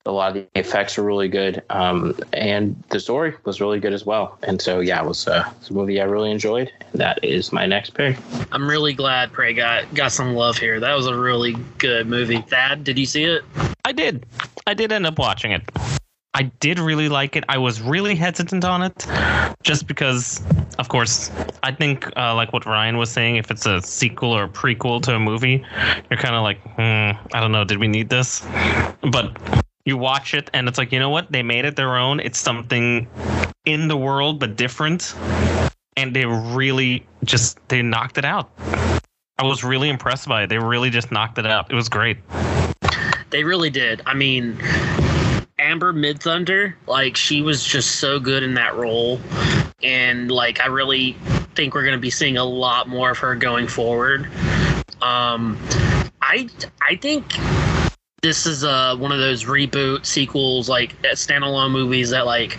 a 0.07 0.13
lot 0.13 0.29
of 0.29 0.35
the 0.35 0.59
effects 0.59 0.97
were 0.97 1.05
really 1.05 1.29
good, 1.29 1.63
um, 1.71 2.17
and 2.33 2.83
the 2.89 3.01
story 3.01 3.35
was 3.45 3.61
really 3.61 3.81
good 3.81 3.93
as 3.93 4.07
well. 4.07 4.39
And 4.43 4.61
so, 4.63 4.81
yeah, 4.81 5.03
it 5.03 5.07
was, 5.07 5.27
uh, 5.27 5.45
it 5.47 5.59
was 5.59 5.71
a 5.71 5.75
movie 5.75 6.01
I 6.01 6.05
really 6.05 6.31
enjoyed. 6.31 6.73
And 6.93 7.01
that 7.01 7.23
is 7.23 7.53
my 7.53 7.67
next 7.67 7.91
pick. 7.91 8.17
I'm 8.53 8.69
really 8.69 8.95
glad 8.95 9.33
Prey 9.33 9.53
got 9.53 9.93
got 9.95 10.13
some 10.13 10.35
love 10.35 10.57
here. 10.57 10.81
That 10.81 10.95
was 10.95 11.07
a 11.07 11.17
really 11.17 11.55
good 11.79 12.07
movie. 12.07 12.41
Thad, 12.41 12.85
did 12.85 12.99
you 12.99 13.07
see 13.07 13.25
it? 13.25 13.45
I 13.85 13.93
did. 13.93 14.25
I 14.67 14.75
did 14.75 14.93
end 14.93 15.07
up 15.07 15.19
watching 15.19 15.53
it. 15.53 15.63
I 16.35 16.43
did 16.61 16.79
really 16.79 17.09
like 17.09 17.35
it. 17.35 17.45
I 17.49 17.57
was 17.57 17.81
really 17.81 18.15
hesitant 18.15 18.63
on 18.63 18.83
it, 18.83 19.07
just 19.63 19.87
because, 19.87 20.43
of 20.79 20.91
course, 20.91 21.31
I 21.63 21.73
think 21.73 22.15
uh, 22.15 22.35
like 22.35 22.53
what 22.53 22.67
Ryan 22.67 22.99
was 22.99 23.11
saying, 23.11 23.37
if 23.37 23.51
it's 23.51 23.65
a 23.65 23.81
sequel 23.81 24.33
or 24.33 24.45
a 24.45 24.49
prequel 24.49 25.01
to 25.05 25.15
a 25.15 25.19
movie, 25.19 25.65
you're 26.11 26.21
kind 26.21 26.35
of 26.35 26.43
like, 26.43 26.61
hmm, 26.61 27.17
I 27.35 27.41
don't 27.41 27.53
know, 27.53 27.65
did 27.65 27.79
we 27.79 27.89
need 27.89 28.11
this? 28.11 28.47
But 29.11 29.35
you 29.87 29.97
watch 29.97 30.35
it 30.35 30.51
and 30.53 30.69
it's 30.69 30.77
like, 30.77 30.93
you 30.93 30.99
know 30.99 31.09
what? 31.09 31.33
They 31.33 31.43
made 31.43 31.65
it 31.65 31.77
their 31.77 31.97
own. 31.97 32.21
It's 32.21 32.39
something 32.39 33.09
in 33.65 33.89
the 33.89 33.97
world 33.97 34.39
but 34.39 34.57
different, 34.57 35.15
and 35.97 36.15
they 36.15 36.27
really 36.27 37.07
just 37.25 37.59
they 37.69 37.81
knocked 37.81 38.19
it 38.19 38.25
out. 38.25 38.51
I 39.39 39.45
was 39.45 39.65
really 39.65 39.89
impressed 39.89 40.29
by 40.29 40.43
it. 40.43 40.49
They 40.49 40.59
really 40.59 40.91
just 40.91 41.11
knocked 41.13 41.39
it 41.39 41.47
out. 41.47 41.71
It 41.71 41.75
was 41.75 41.89
great. 41.89 42.19
They 43.31 43.45
really 43.45 43.71
did. 43.71 44.03
I 44.07 44.15
mean, 44.15 44.59
Amber 45.59 45.93
Midthunder, 45.93 46.75
like 46.87 47.17
she 47.17 47.43
was 47.43 47.65
just 47.65 47.97
so 47.97 48.19
good 48.19 48.43
in 48.43 48.55
that 48.55 48.75
role, 48.75 49.21
and 49.83 50.31
like 50.31 50.61
I 50.61 50.67
really 50.67 51.17
think 51.55 51.75
we're 51.75 51.83
going 51.83 51.97
to 51.97 52.01
be 52.01 52.11
seeing 52.11 52.39
a 52.39 52.45
lot 52.45 52.89
more 52.89 53.11
of 53.13 53.19
her 53.19 53.37
going 53.37 53.69
forward. 53.69 54.29
Um, 55.01 55.59
I 56.23 56.49
I 56.81 56.97
think 56.97 57.37
this 58.27 58.45
is 58.45 58.65
uh 58.65 58.97
one 58.97 59.13
of 59.13 59.21
those 59.21 59.45
reboot 59.45 60.05
sequels, 60.05 60.69
like 60.69 61.01
standalone 61.03 61.71
movies 61.71 62.11
that 62.11 62.27
like, 62.27 62.59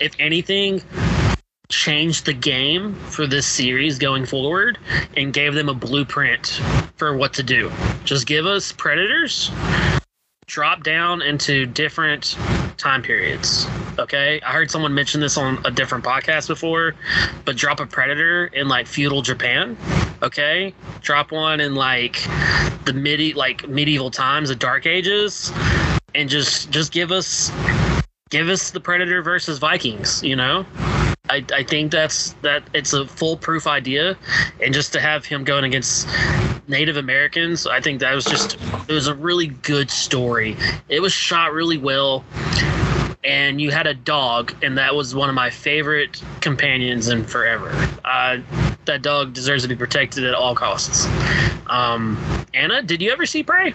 if 0.00 0.16
anything, 0.18 0.82
changed 1.68 2.26
the 2.26 2.32
game 2.32 2.92
for 2.94 3.24
this 3.24 3.46
series 3.46 4.00
going 4.00 4.26
forward 4.26 4.78
and 5.16 5.32
gave 5.32 5.54
them 5.54 5.68
a 5.68 5.74
blueprint 5.74 6.60
for 6.96 7.16
what 7.16 7.32
to 7.34 7.44
do. 7.44 7.70
Just 8.04 8.26
give 8.26 8.46
us 8.46 8.72
predators 8.72 9.52
drop 10.46 10.82
down 10.82 11.22
into 11.22 11.66
different 11.66 12.36
time 12.76 13.02
periods. 13.02 13.66
Okay, 13.98 14.40
I 14.42 14.52
heard 14.52 14.70
someone 14.70 14.94
mention 14.94 15.20
this 15.20 15.36
on 15.36 15.64
a 15.64 15.70
different 15.70 16.04
podcast 16.04 16.48
before, 16.48 16.94
but 17.44 17.56
drop 17.56 17.80
a 17.80 17.86
predator 17.86 18.46
in 18.46 18.68
like 18.68 18.86
feudal 18.86 19.22
Japan. 19.22 19.76
Okay, 20.22 20.74
drop 21.00 21.32
one 21.32 21.60
in 21.60 21.74
like 21.74 22.22
the 22.84 22.92
midi 22.92 23.32
like 23.32 23.68
medieval 23.68 24.10
times, 24.10 24.48
the 24.48 24.54
Dark 24.54 24.86
Ages, 24.86 25.52
and 26.14 26.28
just 26.28 26.70
just 26.70 26.92
give 26.92 27.12
us 27.12 27.50
give 28.30 28.48
us 28.48 28.70
the 28.70 28.80
predator 28.80 29.22
versus 29.22 29.58
Vikings. 29.58 30.22
You 30.22 30.36
know. 30.36 30.66
I, 31.28 31.44
I 31.52 31.64
think 31.64 31.90
that's 31.90 32.34
that 32.42 32.62
it's 32.72 32.92
a 32.92 33.04
foolproof 33.04 33.66
idea 33.66 34.16
and 34.62 34.72
just 34.72 34.92
to 34.92 35.00
have 35.00 35.24
him 35.24 35.42
going 35.42 35.64
against 35.64 36.06
Native 36.68 36.96
Americans, 36.96 37.66
I 37.66 37.80
think 37.80 38.00
that 38.00 38.14
was 38.14 38.24
just 38.24 38.56
it 38.88 38.92
was 38.92 39.06
a 39.06 39.14
really 39.14 39.48
good 39.48 39.90
story. 39.90 40.56
It 40.88 41.00
was 41.00 41.12
shot 41.12 41.52
really 41.52 41.78
well. 41.78 42.24
And 43.24 43.60
you 43.60 43.72
had 43.72 43.88
a 43.88 43.94
dog, 43.94 44.54
and 44.62 44.78
that 44.78 44.94
was 44.94 45.12
one 45.12 45.28
of 45.28 45.34
my 45.34 45.50
favorite 45.50 46.22
companions 46.40 47.08
in 47.08 47.24
forever. 47.24 47.70
Uh, 48.04 48.38
that 48.84 49.02
dog 49.02 49.32
deserves 49.32 49.64
to 49.64 49.68
be 49.68 49.74
protected 49.74 50.22
at 50.22 50.32
all 50.32 50.54
costs. 50.54 51.06
Um, 51.66 52.16
Anna, 52.54 52.82
did 52.82 53.02
you 53.02 53.10
ever 53.10 53.26
see 53.26 53.42
Prey? 53.42 53.74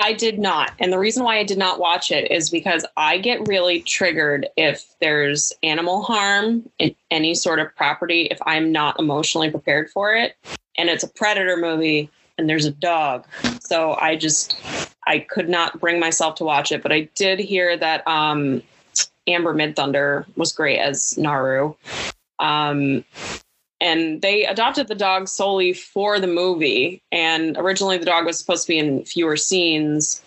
I 0.00 0.14
did 0.14 0.38
not. 0.38 0.72
And 0.78 0.92
the 0.92 0.98
reason 0.98 1.22
why 1.24 1.38
I 1.38 1.44
did 1.44 1.58
not 1.58 1.78
watch 1.78 2.10
it 2.10 2.30
is 2.30 2.48
because 2.48 2.86
I 2.96 3.18
get 3.18 3.46
really 3.46 3.82
triggered 3.82 4.48
if 4.56 4.94
there's 5.00 5.52
animal 5.62 6.02
harm 6.02 6.68
in 6.78 6.94
any 7.10 7.34
sort 7.34 7.58
of 7.58 7.74
property 7.76 8.22
if 8.30 8.38
I'm 8.46 8.72
not 8.72 8.98
emotionally 8.98 9.50
prepared 9.50 9.90
for 9.90 10.14
it. 10.14 10.34
And 10.80 10.88
it's 10.88 11.04
a 11.04 11.08
predator 11.08 11.58
movie 11.58 12.08
and 12.38 12.48
there's 12.48 12.64
a 12.64 12.70
dog. 12.70 13.26
So 13.60 13.96
I 14.00 14.16
just 14.16 14.56
I 15.06 15.18
could 15.18 15.50
not 15.50 15.78
bring 15.78 16.00
myself 16.00 16.36
to 16.36 16.44
watch 16.44 16.72
it, 16.72 16.82
but 16.82 16.90
I 16.90 17.02
did 17.14 17.38
hear 17.38 17.76
that 17.76 18.06
um 18.08 18.62
Amber 19.26 19.54
Midthunder 19.54 20.24
was 20.36 20.52
great 20.52 20.78
as 20.78 21.18
Naru. 21.18 21.74
Um 22.38 23.04
and 23.82 24.22
they 24.22 24.46
adopted 24.46 24.88
the 24.88 24.94
dog 24.94 25.28
solely 25.28 25.74
for 25.74 26.18
the 26.18 26.26
movie. 26.26 27.02
And 27.12 27.56
originally, 27.58 27.98
the 27.98 28.04
dog 28.06 28.26
was 28.26 28.38
supposed 28.38 28.64
to 28.64 28.68
be 28.68 28.78
in 28.78 29.04
fewer 29.04 29.36
scenes, 29.36 30.22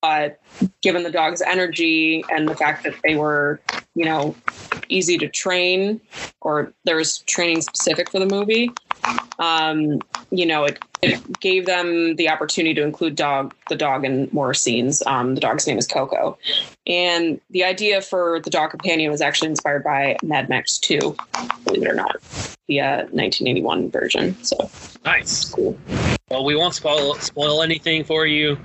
but 0.00 0.40
given 0.82 1.02
the 1.02 1.10
dog's 1.10 1.42
energy 1.42 2.24
and 2.30 2.48
the 2.48 2.54
fact 2.54 2.84
that 2.84 2.94
they 3.02 3.16
were, 3.16 3.60
you 3.94 4.04
know, 4.04 4.34
easy 4.88 5.16
to 5.18 5.28
train, 5.28 6.00
or 6.42 6.72
there 6.84 6.96
was 6.96 7.18
training 7.20 7.62
specific 7.62 8.10
for 8.10 8.18
the 8.18 8.26
movie, 8.26 8.70
um, 9.38 10.00
you 10.30 10.46
know, 10.46 10.64
it, 10.64 10.78
it 11.02 11.40
gave 11.40 11.66
them 11.66 12.16
the 12.16 12.28
opportunity 12.28 12.74
to 12.74 12.82
include 12.82 13.16
dog 13.16 13.54
the 13.68 13.76
dog 13.76 14.04
in 14.04 14.28
more 14.32 14.54
scenes. 14.54 15.02
Um, 15.06 15.34
the 15.34 15.40
dog's 15.40 15.66
name 15.66 15.78
is 15.78 15.86
Coco, 15.86 16.38
and 16.86 17.40
the 17.50 17.64
idea 17.64 18.00
for 18.00 18.40
the 18.40 18.50
dog 18.50 18.70
companion 18.70 19.10
was 19.10 19.20
actually 19.20 19.48
inspired 19.48 19.84
by 19.84 20.16
Mad 20.22 20.48
Max 20.48 20.78
2, 20.78 21.16
believe 21.64 21.82
it 21.82 21.88
or 21.88 21.94
not, 21.94 22.16
the 22.68 22.80
uh, 22.80 22.96
1981 23.10 23.90
version. 23.90 24.42
So 24.44 24.70
Nice. 25.04 25.50
cool. 25.50 25.76
Well, 26.30 26.44
we 26.44 26.56
won't 26.56 26.74
spoil 26.74 27.14
spoil 27.16 27.62
anything 27.62 28.04
for 28.04 28.26
you, 28.26 28.56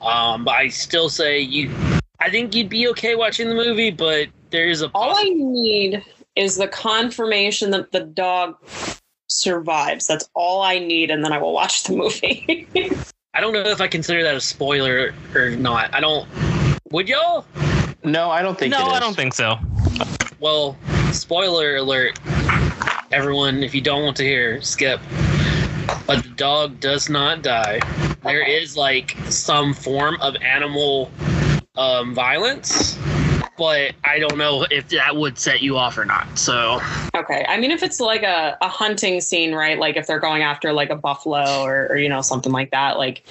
um, 0.00 0.44
but 0.44 0.54
I 0.54 0.68
still 0.68 1.08
say 1.08 1.40
you. 1.40 1.72
I 2.20 2.30
think 2.30 2.54
you'd 2.54 2.68
be 2.68 2.88
okay 2.88 3.14
watching 3.14 3.48
the 3.48 3.54
movie, 3.54 3.90
but 3.90 4.28
there 4.50 4.68
is 4.68 4.82
a 4.82 4.90
All 4.94 5.14
I 5.16 5.28
need 5.30 6.04
is 6.34 6.56
the 6.56 6.68
confirmation 6.68 7.70
that 7.70 7.92
the 7.92 8.00
dog 8.00 8.56
survives. 9.28 10.06
That's 10.06 10.28
all 10.34 10.62
I 10.62 10.78
need, 10.78 11.10
and 11.10 11.24
then 11.24 11.32
I 11.32 11.38
will 11.38 11.52
watch 11.52 11.84
the 11.84 11.96
movie. 11.96 12.68
I 13.34 13.40
don't 13.40 13.52
know 13.52 13.64
if 13.64 13.80
I 13.80 13.88
consider 13.88 14.22
that 14.22 14.34
a 14.34 14.40
spoiler 14.40 15.14
or 15.34 15.50
not. 15.50 15.94
I 15.94 16.00
don't. 16.00 16.26
Would 16.90 17.08
y'all? 17.08 17.44
No, 18.02 18.30
I 18.30 18.42
don't 18.42 18.58
think. 18.58 18.70
no, 18.70 18.88
it 18.88 18.92
I 18.92 19.00
don't 19.00 19.14
think 19.14 19.34
so. 19.34 19.58
Well, 20.40 20.76
spoiler 21.12 21.76
alert. 21.76 22.18
Everyone, 23.12 23.62
if 23.62 23.74
you 23.74 23.80
don't 23.80 24.02
want 24.02 24.16
to 24.18 24.24
hear, 24.24 24.60
skip. 24.62 25.00
But 26.06 26.22
the 26.22 26.32
dog 26.36 26.80
does 26.80 27.08
not 27.08 27.42
die. 27.42 27.80
There 28.22 28.42
is 28.42 28.76
like 28.76 29.16
some 29.28 29.74
form 29.74 30.18
of 30.20 30.34
animal 30.36 31.10
um, 31.76 32.14
violence 32.14 32.98
but 33.58 33.92
I 34.04 34.18
don't 34.18 34.36
know 34.36 34.66
if 34.70 34.88
that 34.90 35.16
would 35.16 35.38
set 35.38 35.62
you 35.62 35.76
off 35.76 35.96
or 35.98 36.04
not. 36.04 36.38
So 36.38 36.80
Okay. 37.14 37.44
I 37.48 37.58
mean, 37.58 37.70
if 37.70 37.82
it's 37.82 38.00
like 38.00 38.22
a, 38.22 38.56
a 38.60 38.68
hunting 38.68 39.20
scene, 39.20 39.54
right? 39.54 39.78
Like 39.78 39.96
if 39.96 40.06
they're 40.06 40.20
going 40.20 40.42
after 40.42 40.72
like 40.72 40.90
a 40.90 40.96
buffalo 40.96 41.62
or, 41.62 41.86
or, 41.90 41.96
you 41.96 42.08
know, 42.08 42.20
something 42.22 42.52
like 42.52 42.70
that, 42.72 42.98
like, 42.98 43.22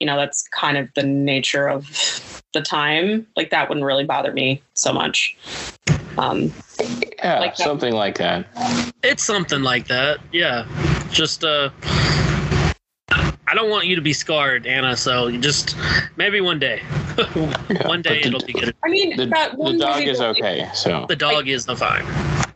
you 0.00 0.06
know, 0.06 0.16
that's 0.16 0.46
kind 0.48 0.76
of 0.76 0.88
the 0.94 1.02
nature 1.02 1.68
of 1.68 2.42
the 2.54 2.60
time. 2.60 3.26
Like 3.36 3.50
that 3.50 3.68
wouldn't 3.68 3.86
really 3.86 4.04
bother 4.04 4.32
me 4.32 4.62
so 4.74 4.92
much. 4.92 5.36
Um, 6.18 6.52
Yeah, 7.18 7.40
Like 7.40 7.56
that. 7.56 7.64
something 7.64 7.94
like 7.94 8.18
that. 8.18 8.46
it's 9.02 9.24
something 9.24 9.62
like 9.62 9.88
that. 9.88 10.18
Yeah, 10.32 10.66
just 11.10 11.44
uh. 11.44 11.70
I 13.48 13.54
don't 13.54 13.68
want 13.68 13.86
you 13.86 13.96
to 13.96 14.02
be 14.02 14.14
scarred, 14.14 14.66
Anna. 14.66 14.96
So 14.96 15.26
you 15.26 15.38
just 15.38 15.76
maybe 16.16 16.40
one 16.40 16.58
day, 16.58 16.82
one 17.86 18.02
day 18.02 18.22
the- 18.22 18.28
it'll 18.28 18.40
be 18.40 18.52
good. 18.52 18.74
I 18.84 18.88
mean, 18.88 19.16
The, 19.16 19.26
that 19.26 19.56
the 19.56 19.76
dog 19.78 20.02
is 20.02 20.18
where- 20.20 20.28
okay. 20.30 20.68
So 20.74 21.06
The 21.08 21.16
dog 21.16 21.48
is 21.48 21.66
the 21.66 21.76
fine. 21.76 22.04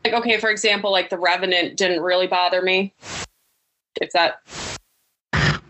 Like, 0.04 0.14
okay, 0.14 0.38
for 0.38 0.50
example, 0.50 0.90
like 0.92 1.10
The 1.10 1.18
Revenant 1.18 1.76
didn't 1.76 2.00
really 2.02 2.26
bother 2.26 2.62
me. 2.62 2.94
If 4.00 4.12
that, 4.12 4.40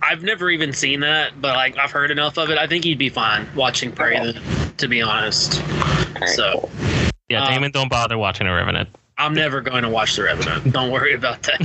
I've 0.02 0.22
never 0.22 0.50
even 0.50 0.72
seen 0.72 1.00
that, 1.00 1.40
but 1.40 1.54
like 1.56 1.78
I've 1.78 1.90
heard 1.92 2.10
enough 2.10 2.36
of 2.38 2.50
it. 2.50 2.58
I 2.58 2.66
think 2.66 2.84
you'd 2.84 2.98
be 2.98 3.08
fine 3.08 3.46
watching 3.54 3.92
Prey. 3.92 4.18
Okay. 4.18 4.32
then, 4.32 4.76
To 4.76 4.88
be 4.88 5.00
honest, 5.02 5.60
all 5.62 5.68
right, 6.20 6.28
So- 6.30 6.52
cool. 6.60 6.70
Yeah, 7.28 7.44
Um, 7.44 7.52
Damon, 7.54 7.72
don't 7.72 7.88
bother 7.88 8.16
watching 8.18 8.46
a 8.46 8.54
Revenant. 8.54 8.88
I'm 9.18 9.32
never 9.34 9.60
going 9.62 9.82
to 9.82 9.88
watch 9.88 10.14
The 10.14 10.24
Revenant. 10.24 10.72
Don't 10.72 10.90
worry 10.92 11.14
about 11.14 11.42
that. 11.44 11.60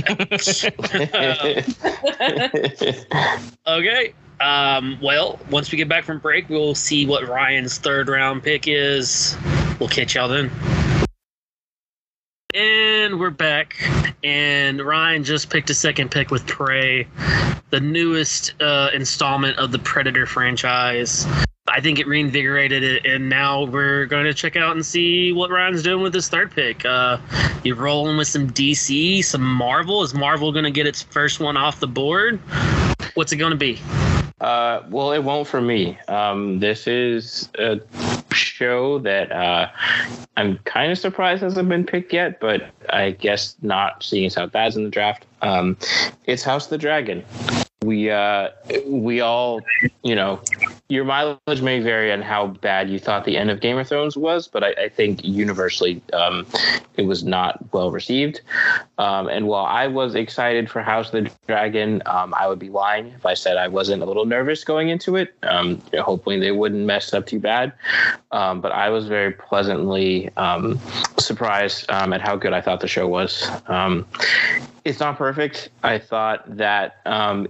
okay. 3.66 4.14
Um, 4.42 4.98
well, 5.00 5.38
once 5.50 5.70
we 5.70 5.78
get 5.78 5.88
back 5.88 6.04
from 6.04 6.18
break, 6.18 6.48
we'll 6.48 6.74
see 6.74 7.06
what 7.06 7.28
Ryan's 7.28 7.78
third 7.78 8.08
round 8.08 8.42
pick 8.42 8.64
is. 8.66 9.36
We'll 9.78 9.88
catch 9.88 10.16
y'all 10.16 10.28
then. 10.28 10.50
And 12.52 13.20
we're 13.20 13.30
back. 13.30 13.76
And 14.24 14.84
Ryan 14.84 15.22
just 15.22 15.48
picked 15.48 15.70
a 15.70 15.74
second 15.74 16.10
pick 16.10 16.32
with 16.32 16.44
Prey, 16.46 17.06
the 17.70 17.80
newest 17.80 18.60
uh, 18.60 18.90
installment 18.92 19.58
of 19.58 19.70
the 19.70 19.78
Predator 19.78 20.26
franchise. 20.26 21.24
I 21.68 21.80
think 21.80 22.00
it 22.00 22.08
reinvigorated 22.08 22.82
it, 22.82 23.06
and 23.06 23.28
now 23.28 23.64
we're 23.64 24.06
going 24.06 24.24
to 24.24 24.34
check 24.34 24.56
out 24.56 24.74
and 24.74 24.84
see 24.84 25.32
what 25.32 25.50
Ryan's 25.50 25.84
doing 25.84 26.02
with 26.02 26.12
his 26.12 26.28
third 26.28 26.50
pick. 26.50 26.84
Uh, 26.84 27.18
you're 27.62 27.76
rolling 27.76 28.16
with 28.16 28.26
some 28.26 28.50
DC, 28.50 29.24
some 29.24 29.42
Marvel. 29.42 30.02
Is 30.02 30.12
Marvel 30.12 30.50
going 30.50 30.64
to 30.64 30.72
get 30.72 30.88
its 30.88 31.00
first 31.00 31.38
one 31.38 31.56
off 31.56 31.78
the 31.78 31.86
board? 31.86 32.40
What's 33.14 33.32
it 33.32 33.36
going 33.36 33.52
to 33.52 33.56
be? 33.56 33.80
Uh, 34.42 34.82
well, 34.90 35.12
it 35.12 35.22
won't 35.22 35.46
for 35.46 35.60
me. 35.60 35.96
Um, 36.08 36.58
this 36.58 36.88
is 36.88 37.48
a 37.60 37.80
show 38.32 38.98
that 38.98 39.30
uh, 39.30 39.68
I'm 40.36 40.58
kind 40.64 40.90
of 40.90 40.98
surprised 40.98 41.42
hasn't 41.42 41.68
been 41.68 41.86
picked 41.86 42.12
yet, 42.12 42.40
but 42.40 42.70
I 42.90 43.12
guess 43.12 43.54
not 43.62 44.02
seeing 44.02 44.26
as 44.26 44.34
how 44.34 44.46
bad's 44.46 44.76
in 44.76 44.82
the 44.82 44.90
draft. 44.90 45.26
Um, 45.42 45.76
it's 46.24 46.42
House 46.42 46.64
of 46.64 46.70
the 46.70 46.78
Dragon. 46.78 47.24
We 47.84 48.10
uh, 48.10 48.48
we 48.86 49.20
all, 49.20 49.60
you 50.02 50.16
know, 50.16 50.40
your 50.88 51.04
mileage 51.04 51.62
may 51.62 51.78
vary 51.80 52.12
on 52.12 52.20
how 52.22 52.48
bad 52.48 52.90
you 52.90 52.98
thought 52.98 53.24
the 53.24 53.36
end 53.36 53.50
of 53.50 53.60
Game 53.60 53.78
of 53.78 53.88
Thrones 53.88 54.16
was, 54.16 54.48
but 54.48 54.64
I, 54.64 54.72
I 54.72 54.88
think 54.88 55.24
universally 55.24 56.02
um, 56.12 56.46
it 56.96 57.02
was 57.02 57.22
not 57.22 57.72
well 57.72 57.90
received. 57.90 58.40
Um, 59.02 59.28
and 59.28 59.48
while 59.48 59.64
I 59.64 59.88
was 59.88 60.14
excited 60.14 60.70
for 60.70 60.80
House 60.80 61.12
of 61.12 61.24
the 61.24 61.30
Dragon, 61.48 62.02
um, 62.06 62.32
I 62.38 62.46
would 62.46 62.60
be 62.60 62.68
lying 62.68 63.08
if 63.08 63.26
I 63.26 63.34
said 63.34 63.56
I 63.56 63.66
wasn't 63.66 64.00
a 64.00 64.06
little 64.06 64.26
nervous 64.26 64.62
going 64.62 64.90
into 64.90 65.16
it. 65.16 65.34
Um, 65.42 65.82
you 65.92 65.98
know, 65.98 66.04
hopefully, 66.04 66.38
they 66.38 66.52
wouldn't 66.52 66.86
mess 66.86 67.12
up 67.12 67.26
too 67.26 67.40
bad. 67.40 67.72
Um, 68.30 68.60
but 68.60 68.70
I 68.70 68.90
was 68.90 69.08
very 69.08 69.32
pleasantly 69.32 70.30
um, 70.36 70.78
surprised 71.18 71.90
um, 71.90 72.12
at 72.12 72.20
how 72.20 72.36
good 72.36 72.52
I 72.52 72.60
thought 72.60 72.78
the 72.78 72.86
show 72.86 73.08
was. 73.08 73.50
It's 74.84 74.98
not 74.98 75.16
perfect. 75.16 75.68
I 75.84 75.98
thought 75.98 76.56
that 76.56 76.96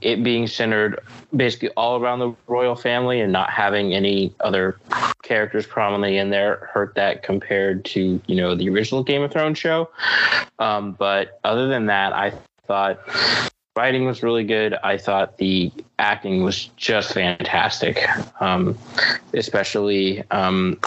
it 0.02 0.22
being 0.22 0.46
centered 0.46 1.00
basically 1.34 1.70
all 1.70 1.98
around 1.98 2.18
the 2.18 2.34
royal 2.46 2.76
family 2.76 3.20
and 3.20 3.32
not 3.32 3.50
having 3.50 3.94
any 3.94 4.34
other 4.40 4.78
characters 5.22 5.66
prominently 5.66 6.18
in 6.18 6.28
there 6.28 6.68
hurt 6.74 6.94
that 6.96 7.22
compared 7.22 7.86
to 7.86 8.20
you 8.26 8.36
know 8.36 8.54
the 8.54 8.68
original 8.68 9.02
Game 9.02 9.22
of 9.22 9.32
Thrones 9.32 9.58
show. 9.58 9.88
But 10.58 11.40
other 11.44 11.68
than 11.68 11.86
that, 11.86 12.12
I 12.12 12.32
thought 12.66 13.00
writing 13.76 14.04
was 14.04 14.22
really 14.22 14.44
good. 14.44 14.74
I 14.84 14.98
thought 14.98 15.38
the 15.38 15.72
acting 15.98 16.42
was 16.42 16.66
just 16.76 17.14
fantastic, 17.14 18.06
um, 18.40 18.76
especially 19.32 20.22
um, 20.30 20.78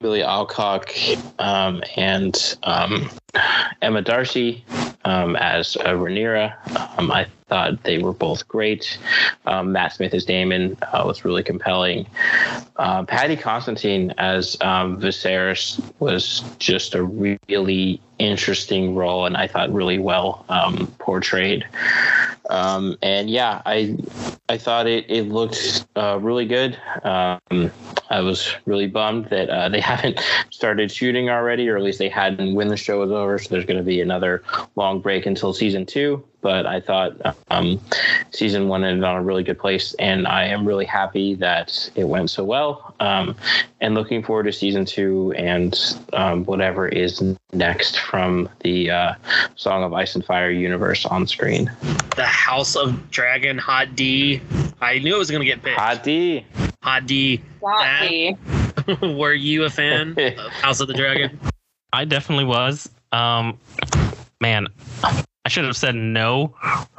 Millie 0.00 0.22
Alcock 0.22 0.92
um, 1.38 1.82
and 1.96 2.56
um, 2.64 3.10
Emma 3.80 4.02
Darcy 4.02 4.64
um, 5.04 5.36
as 5.36 5.76
uh, 5.76 5.94
Rhaenyra. 5.94 6.98
Um, 6.98 7.10
I 7.10 7.26
thought 7.48 7.82
they 7.82 7.98
were 7.98 8.12
both 8.12 8.46
great. 8.46 8.98
Um, 9.46 9.72
Matt 9.72 9.94
Smith 9.94 10.14
as 10.14 10.24
Daemon 10.24 10.76
uh, 10.82 11.02
was 11.04 11.24
really 11.24 11.42
compelling. 11.42 12.06
Uh, 12.76 13.04
Paddy 13.04 13.36
Considine 13.36 14.12
as 14.18 14.56
um, 14.60 15.00
Viserys 15.00 15.82
was 15.98 16.44
just 16.58 16.94
a 16.94 17.02
really 17.02 18.00
interesting 18.18 18.94
role, 18.94 19.26
and 19.26 19.36
I 19.36 19.46
thought 19.48 19.72
really 19.72 19.98
well 19.98 20.44
um, 20.48 20.86
portrayed. 20.98 21.66
Um, 22.50 22.96
and 23.02 23.28
yeah, 23.28 23.62
I 23.66 23.96
I 24.48 24.58
thought 24.58 24.86
it 24.86 25.10
it 25.10 25.22
looked 25.28 25.86
uh, 25.96 26.18
really 26.20 26.46
good. 26.46 26.78
I 28.12 28.20
was 28.20 28.54
really 28.66 28.86
bummed 28.86 29.26
that 29.30 29.48
uh, 29.48 29.68
they 29.70 29.80
haven't 29.92 30.20
started 30.50 30.92
shooting 30.92 31.30
already, 31.30 31.68
or 31.68 31.76
at 31.76 31.82
least 31.82 31.98
they 31.98 32.10
hadn't 32.10 32.54
when 32.54 32.68
the 32.68 32.76
show 32.76 33.00
was 33.00 33.10
over. 33.10 33.38
So 33.38 33.48
there's 33.48 33.64
going 33.64 33.78
to 33.78 33.82
be 33.84 34.00
another 34.00 34.42
long 34.76 35.00
break 35.00 35.26
until 35.26 35.52
season 35.52 35.86
two. 35.86 36.22
But 36.42 36.66
I 36.66 36.80
thought 36.80 37.36
um, 37.50 37.80
season 38.32 38.66
one 38.66 38.82
ended 38.82 39.04
on 39.04 39.16
a 39.16 39.22
really 39.22 39.44
good 39.44 39.60
place, 39.60 39.94
and 40.00 40.26
I 40.26 40.44
am 40.44 40.66
really 40.66 40.84
happy 40.84 41.34
that 41.36 41.88
it 41.94 42.08
went 42.08 42.30
so 42.30 42.42
well. 42.42 42.96
Um, 42.98 43.36
and 43.80 43.94
looking 43.94 44.24
forward 44.24 44.44
to 44.44 44.52
season 44.52 44.84
two 44.84 45.32
and 45.36 45.78
um, 46.12 46.44
whatever 46.44 46.88
is 46.88 47.22
next 47.52 48.00
from 48.00 48.48
the 48.60 48.90
uh, 48.90 49.14
Song 49.54 49.84
of 49.84 49.92
Ice 49.92 50.16
and 50.16 50.24
Fire 50.24 50.50
universe 50.50 51.06
on 51.06 51.28
screen. 51.28 51.70
The 52.16 52.26
House 52.26 52.74
of 52.74 53.10
Dragon, 53.10 53.56
Hot 53.58 53.94
D. 53.94 54.40
I 54.80 54.98
knew 54.98 55.14
it 55.14 55.18
was 55.18 55.30
going 55.30 55.42
to 55.42 55.46
get 55.46 55.62
picked. 55.62 55.78
Hot 55.78 56.02
D. 56.02 56.44
Hot 56.82 57.06
D. 57.06 57.40
That- 57.62 58.36
Were 59.16 59.32
you 59.32 59.64
a 59.64 59.70
fan 59.70 60.14
of 60.18 60.52
House 60.52 60.80
of 60.80 60.88
the 60.88 60.94
Dragon? 60.94 61.38
I 61.92 62.04
definitely 62.04 62.44
was. 62.44 62.88
Um, 63.12 63.58
man, 64.40 64.66
I 65.44 65.48
should 65.48 65.64
have 65.64 65.76
said 65.76 65.94
no, 65.94 66.54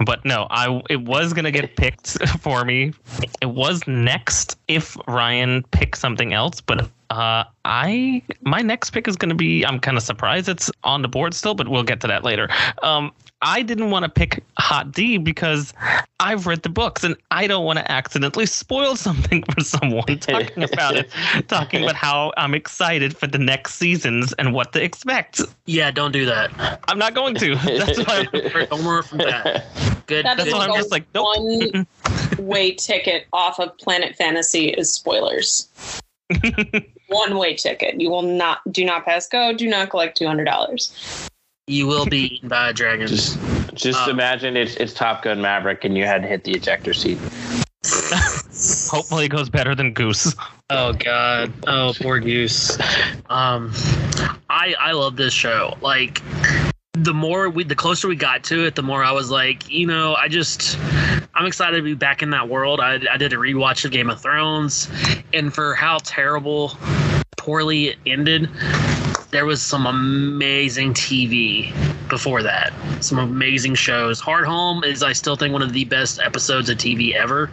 but 0.06 0.24
no, 0.26 0.48
I 0.50 0.82
it 0.90 1.02
was 1.02 1.34
gonna 1.34 1.52
get 1.52 1.76
picked 1.76 2.08
for 2.42 2.64
me. 2.64 2.94
It 3.42 3.48
was 3.48 3.86
next 3.88 4.58
if 4.68 4.98
Ryan 5.08 5.64
picks 5.72 6.00
something 6.00 6.34
else, 6.34 6.62
but 6.62 6.90
uh, 7.10 7.44
I 7.66 8.24
my 8.42 8.62
next 8.62 8.90
pick 8.90 9.08
is 9.08 9.16
gonna 9.16 9.36
be. 9.36 9.64
I'm 9.66 9.80
kind 9.80 9.98
of 9.98 10.04
surprised 10.04 10.50
it's 10.50 10.72
on 10.84 11.02
the 11.02 11.08
board 11.08 11.34
still, 11.34 11.54
but 11.54 11.68
we'll 11.68 11.84
get 11.84 12.02
to 12.02 12.08
that 12.08 12.24
later. 12.24 12.50
Um, 12.82 13.12
I 13.44 13.62
didn't 13.62 13.92
want 13.92 14.04
to 14.04 14.10
pick 14.10 14.44
Hot 14.58 14.92
D 14.92 15.18
because 15.18 15.74
I've 16.20 16.48
read 16.48 16.64
the 16.64 16.70
books 16.70 17.04
and 17.04 17.16
I 17.30 17.46
don't 17.46 17.66
want 17.66 17.78
to 17.78 17.92
accidentally 17.92 18.46
spoil 18.46 18.96
something 18.96 19.44
for 19.44 19.62
someone 19.62 20.06
talking 20.20 20.64
about 20.64 20.96
it, 20.96 21.12
talking 21.48 21.84
about 21.84 21.96
how 21.96 22.32
I'm 22.38 22.56
excited 22.56 23.16
for 23.16 23.28
the 23.28 23.38
next 23.38 23.76
seasons 23.76 24.34
and 24.34 24.54
what 24.54 24.72
to 24.74 24.84
expect. 24.84 25.42
Yeah, 25.66 25.92
don't 25.92 26.14
do 26.14 26.26
that. 26.26 26.80
I'm 26.88 26.98
not 26.98 27.14
going 27.14 27.36
to. 27.36 27.56
That's 27.56 28.00
why. 28.06 28.24
Don't 28.70 28.86
worry 28.86 29.04
from 29.04 29.20
that. 29.20 29.66
Good. 30.08 30.26
That's 30.26 30.44
That's 30.44 30.54
why 30.54 30.64
I'm 30.64 30.70
like 30.70 30.80
just 30.80 30.92
like, 30.92 31.06
nope. 31.14 31.26
one 31.38 31.88
way 32.40 32.74
ticket 32.74 33.28
off 33.34 33.60
of 33.60 33.78
Planet 33.78 34.16
Fantasy 34.16 34.63
is 34.70 34.92
spoilers. 34.92 35.70
one 37.08 37.38
way 37.38 37.56
ticket. 37.56 38.00
You 38.00 38.10
will 38.10 38.22
not 38.22 38.60
do 38.72 38.86
not 38.86 39.06
pass 39.06 39.28
go. 39.28 39.54
Do 39.54 39.68
not 39.68 39.90
collect 39.90 40.18
two 40.18 40.28
hundred 40.28 40.46
dollars. 40.46 41.30
You 41.68 41.88
will 41.88 42.06
be 42.06 42.36
eaten 42.36 42.50
by 42.50 42.70
a 42.70 42.74
dragon. 42.74 43.08
Just, 43.08 43.40
just 43.74 44.00
Um, 44.02 44.10
imagine 44.10 44.58
it's 44.58 44.76
it's 44.76 44.94
Top 44.94 45.24
Gun 45.24 45.42
Maverick, 45.42 45.86
and 45.86 45.98
you 45.98 46.06
had 46.06 46.22
to 46.22 46.28
hit 46.28 46.44
the 46.44 46.52
ejector 46.52 46.94
seat. 46.94 47.18
Hopefully, 48.90 49.26
it 49.26 49.30
goes 49.30 49.50
better 49.50 49.76
than 49.76 49.94
Goose. 49.94 50.36
Oh 50.70 50.94
God! 50.94 51.52
Oh, 51.68 51.94
poor 52.02 52.20
goose. 52.20 52.78
Um, 53.30 53.72
I 54.50 54.74
I 54.80 54.92
love 54.94 55.18
this 55.18 55.34
show. 55.34 55.78
Like, 55.82 56.22
the 56.94 57.14
more 57.14 57.50
we, 57.50 57.64
the 57.64 57.76
closer 57.76 58.08
we 58.08 58.16
got 58.16 58.44
to 58.44 58.66
it, 58.66 58.76
the 58.76 58.84
more 58.84 59.04
I 59.04 59.12
was 59.12 59.32
like, 59.32 59.68
you 59.68 59.88
know, 59.88 60.14
I 60.14 60.28
just, 60.28 60.78
I'm 61.34 61.48
excited 61.48 61.78
to 61.78 61.82
be 61.82 61.96
back 61.96 62.22
in 62.22 62.30
that 62.30 62.48
world. 62.48 62.80
I 62.80 63.00
I 63.12 63.18
did 63.18 63.34
a 63.34 63.38
rewatch 63.38 63.84
of 63.84 63.92
Game 63.92 64.12
of 64.12 64.22
Thrones, 64.22 64.90
and 65.34 65.52
for 65.52 65.74
how 65.74 65.98
terrible, 66.04 66.78
poorly 67.36 67.88
it 67.90 67.98
ended, 68.06 68.48
there 69.32 69.46
was 69.46 69.60
some 69.60 69.88
amazing 69.88 70.94
TV 70.94 71.74
before 72.10 72.44
that. 72.44 72.72
Some 73.02 73.18
amazing 73.18 73.74
shows. 73.74 74.22
Hardhome 74.22 74.86
is, 74.86 75.02
I 75.02 75.14
still 75.14 75.36
think, 75.36 75.52
one 75.52 75.64
of 75.64 75.74
the 75.74 75.86
best 75.86 76.20
episodes 76.20 76.70
of 76.70 76.78
TV 76.78 77.16
ever. 77.16 77.50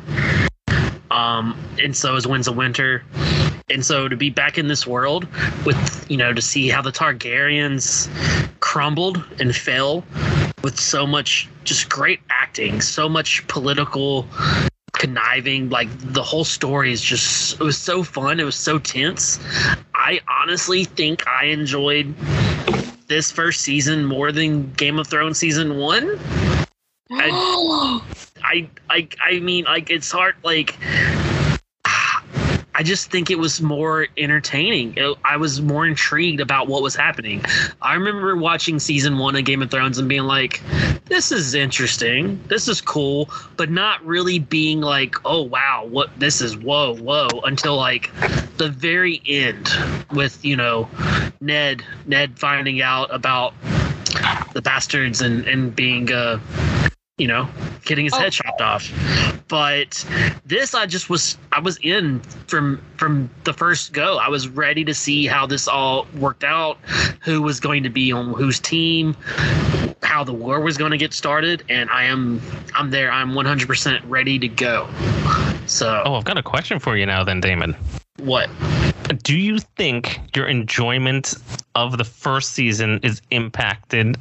Um, 1.10 1.58
and 1.78 1.96
so 1.96 2.14
is 2.14 2.26
Winds 2.26 2.46
of 2.46 2.56
Winter. 2.56 3.04
And 3.70 3.84
so 3.84 4.08
to 4.08 4.16
be 4.16 4.30
back 4.30 4.58
in 4.58 4.68
this 4.68 4.86
world 4.86 5.26
with, 5.64 6.06
you 6.10 6.16
know, 6.16 6.32
to 6.32 6.42
see 6.42 6.68
how 6.68 6.82
the 6.82 6.92
Targaryens 6.92 8.08
crumbled 8.60 9.24
and 9.38 9.54
fell 9.54 10.04
with 10.62 10.78
so 10.78 11.06
much 11.06 11.48
just 11.64 11.88
great 11.88 12.20
acting, 12.30 12.80
so 12.80 13.08
much 13.08 13.46
political 13.46 14.26
conniving 14.94 15.70
like 15.70 15.88
the 16.12 16.22
whole 16.22 16.44
story 16.44 16.92
is 16.92 17.00
just 17.00 17.54
it 17.54 17.60
was 17.60 17.78
so 17.78 18.02
fun 18.02 18.38
it 18.38 18.44
was 18.44 18.56
so 18.56 18.78
tense 18.78 19.38
i 19.94 20.20
honestly 20.28 20.84
think 20.84 21.26
i 21.26 21.44
enjoyed 21.44 22.12
this 23.06 23.30
first 23.30 23.62
season 23.62 24.04
more 24.04 24.30
than 24.30 24.70
game 24.72 24.98
of 24.98 25.06
thrones 25.06 25.38
season 25.38 25.78
one 25.78 26.18
I, 27.12 28.00
I, 28.42 28.68
I, 28.88 29.08
I 29.22 29.40
mean, 29.40 29.64
like 29.64 29.90
it's 29.90 30.10
hard. 30.10 30.36
Like, 30.42 30.76
I 32.74 32.82
just 32.82 33.10
think 33.10 33.30
it 33.30 33.38
was 33.38 33.60
more 33.60 34.06
entertaining. 34.16 34.94
It- 34.96 35.16
I 35.24 35.36
was 35.36 35.60
more 35.60 35.86
intrigued 35.86 36.40
about 36.40 36.68
what 36.68 36.82
was 36.82 36.94
happening. 36.94 37.44
I 37.82 37.94
remember 37.94 38.36
watching 38.36 38.78
season 38.78 39.18
one 39.18 39.36
of 39.36 39.44
Game 39.44 39.62
of 39.62 39.70
Thrones 39.70 39.98
and 39.98 40.08
being 40.08 40.24
like, 40.24 40.62
"This 41.06 41.32
is 41.32 41.54
interesting. 41.54 42.40
This 42.48 42.68
is 42.68 42.80
cool," 42.80 43.28
but 43.56 43.70
not 43.70 44.04
really 44.06 44.38
being 44.38 44.80
like, 44.80 45.16
"Oh 45.24 45.42
wow, 45.42 45.86
what 45.88 46.10
this 46.18 46.40
is? 46.40 46.56
Whoa, 46.56 46.94
whoa!" 46.94 47.28
Until 47.44 47.76
like 47.76 48.10
the 48.56 48.68
very 48.68 49.20
end 49.26 49.70
with 50.12 50.44
you 50.44 50.56
know 50.56 50.88
Ned, 51.40 51.82
Ned 52.06 52.38
finding 52.38 52.80
out 52.82 53.12
about 53.12 53.54
the 54.52 54.62
bastards 54.62 55.20
and 55.20 55.44
and 55.46 55.74
being 55.74 56.12
uh 56.12 56.38
you 57.20 57.28
know, 57.28 57.46
getting 57.84 58.04
his 58.06 58.14
Oh. 58.14 58.18
head 58.18 58.32
chopped 58.32 58.60
off. 58.62 58.90
But 59.48 60.04
this, 60.46 60.74
I 60.74 60.86
just 60.86 61.10
was, 61.10 61.36
I 61.52 61.60
was 61.60 61.76
in 61.82 62.20
from 62.46 62.80
from 62.96 63.28
the 63.44 63.52
first 63.52 63.92
go. 63.92 64.16
I 64.18 64.28
was 64.28 64.48
ready 64.48 64.84
to 64.84 64.94
see 64.94 65.26
how 65.26 65.46
this 65.46 65.68
all 65.68 66.06
worked 66.18 66.44
out, 66.44 66.78
who 67.20 67.42
was 67.42 67.60
going 67.60 67.82
to 67.82 67.90
be 67.90 68.10
on 68.12 68.32
whose 68.34 68.58
team, 68.58 69.14
how 70.02 70.24
the 70.24 70.32
war 70.32 70.60
was 70.60 70.76
going 70.78 70.92
to 70.92 70.96
get 70.96 71.12
started, 71.12 71.62
and 71.68 71.90
I 71.90 72.04
am, 72.04 72.40
I'm 72.74 72.90
there. 72.90 73.10
I'm 73.12 73.32
100% 73.32 74.00
ready 74.06 74.38
to 74.38 74.48
go. 74.48 74.88
So, 75.66 76.02
Oh, 76.06 76.14
I've 76.14 76.24
got 76.24 76.38
a 76.38 76.42
question 76.42 76.78
for 76.78 76.96
you 76.96 77.06
now, 77.06 77.22
then, 77.24 77.40
Damon. 77.40 77.76
what? 78.18 78.48
Do 79.22 79.36
you 79.36 79.58
think 79.76 80.20
your 80.36 80.46
enjoyment 80.46 81.34
of 81.74 81.98
the 81.98 82.04
first 82.04 82.50
season 82.52 83.00
is 83.02 83.20
impacted 83.30 84.16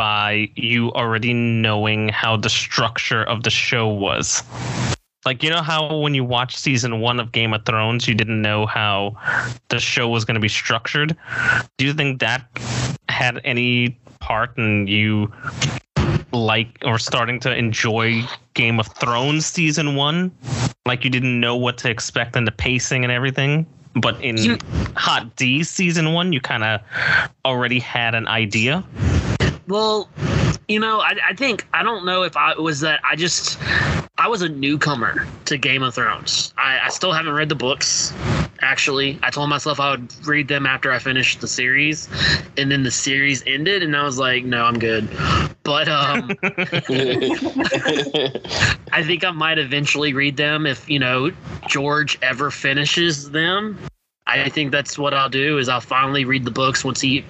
by 0.00 0.48
you 0.54 0.90
already 0.92 1.34
knowing 1.34 2.08
how 2.08 2.34
the 2.34 2.48
structure 2.48 3.22
of 3.24 3.42
the 3.42 3.50
show 3.50 3.86
was? 3.86 4.42
Like, 5.26 5.42
you 5.42 5.50
know 5.50 5.60
how 5.60 5.98
when 5.98 6.14
you 6.14 6.24
watch 6.24 6.56
season 6.56 7.00
one 7.00 7.20
of 7.20 7.32
Game 7.32 7.52
of 7.52 7.66
Thrones, 7.66 8.08
you 8.08 8.14
didn't 8.14 8.40
know 8.40 8.64
how 8.64 9.14
the 9.68 9.78
show 9.78 10.08
was 10.08 10.24
going 10.24 10.36
to 10.36 10.40
be 10.40 10.48
structured? 10.48 11.14
Do 11.76 11.84
you 11.84 11.92
think 11.92 12.18
that 12.20 12.46
had 13.10 13.42
any 13.44 13.98
part 14.20 14.56
in 14.56 14.86
you 14.86 15.30
like 16.32 16.78
or 16.82 16.98
starting 16.98 17.38
to 17.40 17.54
enjoy 17.54 18.22
Game 18.54 18.80
of 18.80 18.86
Thrones 18.86 19.44
season 19.44 19.96
one? 19.96 20.32
Like 20.86 21.04
you 21.04 21.10
didn't 21.10 21.38
know 21.38 21.56
what 21.56 21.76
to 21.76 21.90
expect 21.90 22.36
and 22.36 22.46
the 22.46 22.52
pacing 22.52 23.04
and 23.04 23.12
everything? 23.12 23.66
But 23.96 24.18
in 24.24 24.38
You- 24.38 24.56
Hot 24.96 25.36
D 25.36 25.62
season 25.62 26.14
one, 26.14 26.32
you 26.32 26.40
kind 26.40 26.64
of 26.64 26.80
already 27.44 27.80
had 27.80 28.14
an 28.14 28.26
idea. 28.28 28.82
Well, 29.70 30.08
you 30.66 30.80
know, 30.80 31.00
I, 31.00 31.16
I 31.28 31.34
think 31.34 31.64
I 31.72 31.84
don't 31.84 32.04
know 32.04 32.24
if 32.24 32.36
I 32.36 32.58
was 32.58 32.80
that 32.80 33.00
I 33.04 33.14
just 33.14 33.56
I 34.18 34.26
was 34.26 34.42
a 34.42 34.48
newcomer 34.48 35.28
to 35.44 35.56
Game 35.56 35.84
of 35.84 35.94
Thrones. 35.94 36.52
I, 36.58 36.80
I 36.80 36.88
still 36.88 37.12
haven't 37.12 37.32
read 37.34 37.48
the 37.48 37.54
books. 37.54 38.12
Actually, 38.62 39.18
I 39.22 39.30
told 39.30 39.48
myself 39.48 39.78
I 39.78 39.92
would 39.92 40.12
read 40.26 40.48
them 40.48 40.66
after 40.66 40.90
I 40.90 40.98
finished 40.98 41.40
the 41.40 41.46
series, 41.46 42.08
and 42.58 42.70
then 42.70 42.82
the 42.82 42.90
series 42.90 43.44
ended, 43.46 43.84
and 43.84 43.96
I 43.96 44.02
was 44.02 44.18
like, 44.18 44.44
no, 44.44 44.64
I'm 44.64 44.78
good. 44.78 45.08
But 45.62 45.88
um, 45.88 46.32
I 48.92 49.04
think 49.04 49.24
I 49.24 49.30
might 49.30 49.58
eventually 49.58 50.12
read 50.12 50.36
them 50.36 50.66
if 50.66 50.90
you 50.90 50.98
know 50.98 51.30
George 51.68 52.18
ever 52.22 52.50
finishes 52.50 53.30
them. 53.30 53.78
I 54.26 54.48
think 54.48 54.72
that's 54.72 54.98
what 54.98 55.14
I'll 55.14 55.28
do 55.28 55.58
is 55.58 55.68
I'll 55.68 55.80
finally 55.80 56.24
read 56.24 56.44
the 56.44 56.50
books 56.50 56.84
once 56.84 57.00
he 57.00 57.24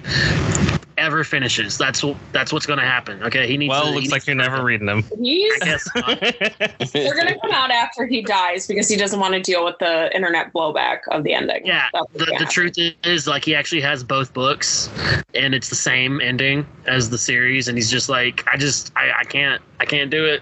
ever 1.01 1.23
finishes. 1.23 1.77
That's 1.77 2.03
that's 2.31 2.53
what's 2.53 2.65
going 2.65 2.79
to 2.79 2.85
happen. 2.85 3.21
Okay, 3.23 3.47
he 3.47 3.57
needs. 3.57 3.69
well, 3.69 3.83
to, 3.83 3.87
it 3.87 3.89
he 3.89 3.95
looks 3.95 4.03
needs 4.03 4.11
like 4.11 4.27
you're 4.27 4.35
never 4.35 4.63
reading 4.63 4.85
them. 4.85 5.03
He's 5.19 5.53
I 5.61 5.65
guess 5.65 5.89
not. 5.95 6.19
they're 6.93 7.15
gonna 7.15 7.39
come 7.39 7.51
out 7.51 7.71
after 7.71 8.05
he 8.05 8.21
dies 8.21 8.67
because 8.67 8.87
he 8.87 8.95
doesn't 8.95 9.19
want 9.19 9.33
to 9.33 9.41
deal 9.41 9.65
with 9.65 9.77
the 9.79 10.13
internet 10.15 10.53
blowback 10.53 10.99
of 11.09 11.23
the 11.23 11.33
ending. 11.33 11.65
Yeah, 11.65 11.87
the, 12.13 12.35
the 12.39 12.47
truth 12.49 12.75
is 13.03 13.27
like 13.27 13.43
he 13.43 13.55
actually 13.55 13.81
has 13.81 14.03
both 14.03 14.33
books, 14.33 14.89
and 15.33 15.53
it's 15.53 15.69
the 15.69 15.75
same 15.75 16.21
ending 16.21 16.65
as 16.85 17.09
the 17.09 17.17
series, 17.17 17.67
and 17.67 17.77
he's 17.77 17.91
just 17.91 18.07
like, 18.07 18.45
I 18.51 18.57
just 18.57 18.91
I, 18.95 19.11
I 19.19 19.23
can't 19.23 19.61
I 19.79 19.85
can't 19.85 20.11
do 20.11 20.25
it. 20.25 20.41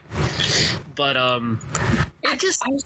But 0.96 1.16
um, 1.16 1.60
I 2.26 2.36
just 2.36 2.62
I, 2.66 2.78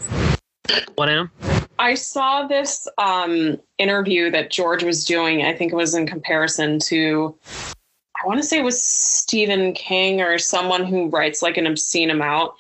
what 0.95 1.09
am 1.09 1.32
I 1.80 1.95
saw 1.95 2.45
this 2.47 2.88
um, 2.97 3.59
interview 3.78 4.30
that 4.32 4.51
George 4.51 4.84
was 4.84 5.05
doing. 5.05 5.43
I 5.43 5.53
think 5.53 5.71
it 5.71 5.76
was 5.76 5.95
in 5.95 6.07
comparison 6.07 6.80
to, 6.80 7.36
I 7.47 8.28
want 8.28 8.39
to 8.39 8.45
say 8.45 8.59
it 8.59 8.63
was 8.63 8.82
Stephen 8.82 9.74
King 9.74 10.21
or 10.21 10.38
someone 10.38 10.86
who 10.86 11.09
writes 11.09 11.41
like 11.41 11.57
an 11.57 11.67
obscene 11.67 12.09
amount. 12.09 12.53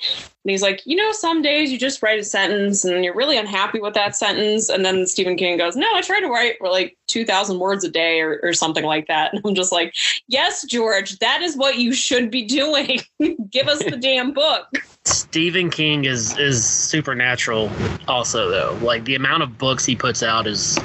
And 0.43 0.51
he's 0.51 0.61
like, 0.61 0.81
you 0.85 0.97
know, 0.97 1.13
some 1.13 1.41
days 1.41 1.71
you 1.71 1.77
just 1.77 2.03
write 2.03 2.19
a 2.19 2.23
sentence 2.23 2.83
and 2.83 3.05
you're 3.05 3.15
really 3.15 3.37
unhappy 3.37 3.79
with 3.79 3.93
that 3.93 4.13
sentence. 4.13 4.67
And 4.67 4.83
then 4.83 5.07
Stephen 5.07 5.37
King 5.37 5.57
goes, 5.57 5.77
no, 5.77 5.87
I 5.95 6.01
try 6.01 6.19
to 6.19 6.27
write 6.27 6.61
like 6.61 6.97
2,000 7.07 7.59
words 7.59 7.85
a 7.85 7.89
day 7.89 8.19
or, 8.19 8.41
or 8.43 8.53
something 8.53 8.83
like 8.83 9.07
that. 9.07 9.33
And 9.33 9.41
I'm 9.45 9.55
just 9.55 9.71
like, 9.71 9.93
yes, 10.27 10.65
George, 10.65 11.17
that 11.19 11.41
is 11.41 11.55
what 11.55 11.77
you 11.77 11.93
should 11.93 12.29
be 12.29 12.43
doing. 12.43 12.99
Give 13.51 13.69
us 13.69 13.81
the 13.85 13.95
damn 13.95 14.33
book. 14.33 14.67
Stephen 15.05 15.69
King 15.69 16.05
is 16.05 16.37
is 16.37 16.63
supernatural 16.65 17.71
also 18.07 18.49
though. 18.49 18.77
Like 18.81 19.05
the 19.05 19.15
amount 19.15 19.43
of 19.43 19.57
books 19.57 19.85
he 19.85 19.95
puts 19.95 20.23
out 20.23 20.47
is 20.47 20.77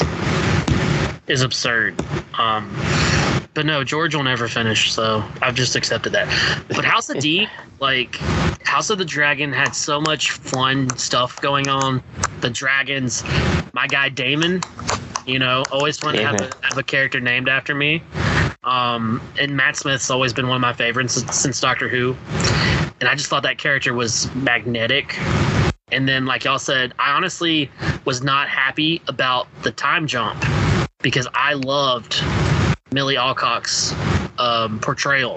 is 1.27 1.43
absurd. 1.43 2.01
Um 2.35 2.75
but 3.55 3.67
no, 3.67 3.83
George 3.85 4.15
will 4.15 4.23
never 4.23 4.49
finish, 4.49 4.93
so 4.93 5.25
I've 5.43 5.55
just 5.55 5.75
accepted 5.75 6.13
that. 6.13 6.27
But 6.69 6.85
House 6.85 7.11
of 7.11 7.19
D, 7.19 7.49
like 7.81 8.17
House 8.65 8.91
of 8.91 8.99
the 8.99 9.05
Dragon 9.05 9.53
had 9.53 9.75
so 9.75 10.01
much 10.01 10.31
fun 10.31 10.97
stuff 10.97 11.41
going 11.41 11.69
on. 11.69 12.03
The 12.41 12.51
dragons, 12.51 13.25
my 13.73 13.87
guy 13.87 14.09
Damon, 14.09 14.61
you 15.27 15.39
know, 15.39 15.65
always 15.73 15.99
fun 15.99 16.15
to 16.15 16.25
have 16.25 16.41
a, 16.41 16.51
have 16.63 16.79
a 16.79 16.83
character 16.83 17.21
named 17.21 17.49
after 17.49 17.75
me. 17.75 18.03
Um, 18.65 19.21
and 19.41 19.57
Matt 19.57 19.77
Smith's 19.77 20.11
always 20.11 20.33
been 20.33 20.49
one 20.49 20.57
of 20.57 20.61
my 20.61 20.73
favorites 20.73 21.15
since, 21.15 21.37
since 21.37 21.61
Doctor 21.61 21.89
Who 21.89 22.17
and 23.01 23.09
I 23.09 23.15
just 23.15 23.29
thought 23.29 23.43
that 23.45 23.59
character 23.59 23.95
was 23.95 24.33
magnetic. 24.35 25.19
And 25.91 26.09
then, 26.09 26.27
like 26.27 26.45
y'all 26.45 26.59
said, 26.59 26.93
I 26.99 27.13
honestly 27.13 27.71
was 28.05 28.23
not 28.23 28.49
happy 28.49 29.01
about 29.09 29.47
the 29.63 29.71
time 29.71 30.07
jump 30.07 30.45
because 31.01 31.27
I 31.33 31.55
loved 31.55 32.23
Millie 32.93 33.17
Alcock's 33.17 33.93
um, 34.39 34.81
portrayal 34.81 35.35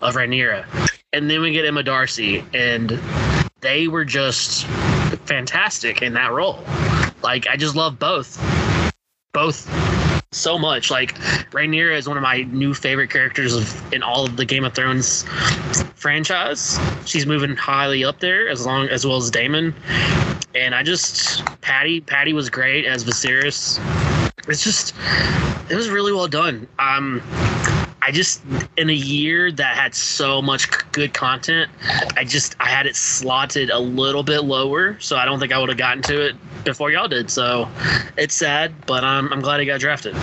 of 0.00 0.14
Rhaenyra. 0.14 0.66
And 1.12 1.30
then 1.30 1.40
we 1.40 1.52
get 1.52 1.64
Emma 1.64 1.82
Darcy, 1.82 2.44
and 2.52 2.98
they 3.60 3.88
were 3.88 4.04
just 4.04 4.66
fantastic 5.26 6.02
in 6.02 6.12
that 6.14 6.32
role. 6.32 6.64
Like, 7.22 7.46
I 7.46 7.56
just 7.56 7.76
love 7.76 7.98
both. 7.98 8.42
Both 9.32 9.70
so 10.32 10.58
much. 10.58 10.90
Like, 10.90 11.14
Rhaenyra 11.52 11.96
is 11.96 12.08
one 12.08 12.16
of 12.16 12.22
my 12.22 12.42
new 12.42 12.74
favorite 12.74 13.10
characters 13.10 13.54
of, 13.54 13.92
in 13.92 14.02
all 14.02 14.24
of 14.24 14.36
the 14.36 14.44
Game 14.44 14.64
of 14.64 14.74
Thrones 14.74 15.24
franchise. 15.94 16.78
She's 17.06 17.26
moving 17.26 17.56
highly 17.56 18.04
up 18.04 18.20
there 18.20 18.48
as 18.48 18.66
long 18.66 18.88
as 18.88 19.06
well 19.06 19.16
as 19.16 19.30
Daemon. 19.30 19.74
And 20.54 20.74
I 20.74 20.82
just 20.82 21.44
Paddy 21.62 22.00
Paddy 22.00 22.32
was 22.32 22.50
great 22.50 22.84
as 22.84 23.04
Viserys. 23.04 23.78
It's 24.48 24.62
just 24.62 24.94
it 25.70 25.76
was 25.76 25.88
really 25.90 26.12
well 26.12 26.28
done. 26.28 26.68
Um 26.78 27.22
I 28.04 28.10
just 28.10 28.42
in 28.76 28.90
a 28.90 28.94
year 28.94 29.50
that 29.52 29.76
had 29.76 29.94
so 29.94 30.42
much 30.42 30.68
good 30.92 31.14
content, 31.14 31.70
I 32.16 32.24
just 32.24 32.54
I 32.60 32.68
had 32.68 32.86
it 32.86 32.96
slotted 32.96 33.70
a 33.70 33.78
little 33.78 34.22
bit 34.22 34.40
lower, 34.40 35.00
so 35.00 35.16
I 35.16 35.24
don't 35.24 35.40
think 35.40 35.52
I 35.52 35.58
would 35.58 35.70
have 35.70 35.78
gotten 35.78 36.02
to 36.02 36.20
it 36.20 36.36
before 36.64 36.90
y'all 36.90 37.08
did. 37.08 37.30
So 37.30 37.66
it's 38.18 38.34
sad, 38.34 38.74
but 38.84 39.04
I'm 39.04 39.32
I'm 39.32 39.40
glad 39.40 39.60
he 39.60 39.66
got 39.66 39.80
drafted. 39.80 40.14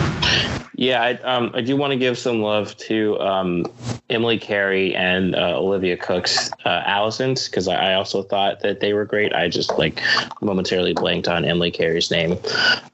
Yeah, 0.75 1.01
I, 1.03 1.13
um, 1.21 1.51
I 1.53 1.61
do 1.61 1.75
want 1.75 1.91
to 1.91 1.97
give 1.97 2.17
some 2.17 2.41
love 2.41 2.75
to 2.77 3.19
um, 3.19 3.65
Emily 4.09 4.39
Carey 4.39 4.95
and 4.95 5.36
uh, 5.36 5.59
Olivia 5.59 5.95
Cooke's 5.95 6.51
uh, 6.65 6.82
Alicents 6.88 7.49
because 7.49 7.67
I, 7.67 7.91
I 7.91 7.93
also 7.93 8.23
thought 8.23 8.61
that 8.61 8.79
they 8.79 8.93
were 8.93 9.05
great. 9.05 9.34
I 9.34 9.47
just 9.47 9.77
like 9.77 10.01
momentarily 10.41 10.93
blanked 10.93 11.27
on 11.27 11.45
Emily 11.45 11.69
Carey's 11.69 12.09
name. 12.09 12.38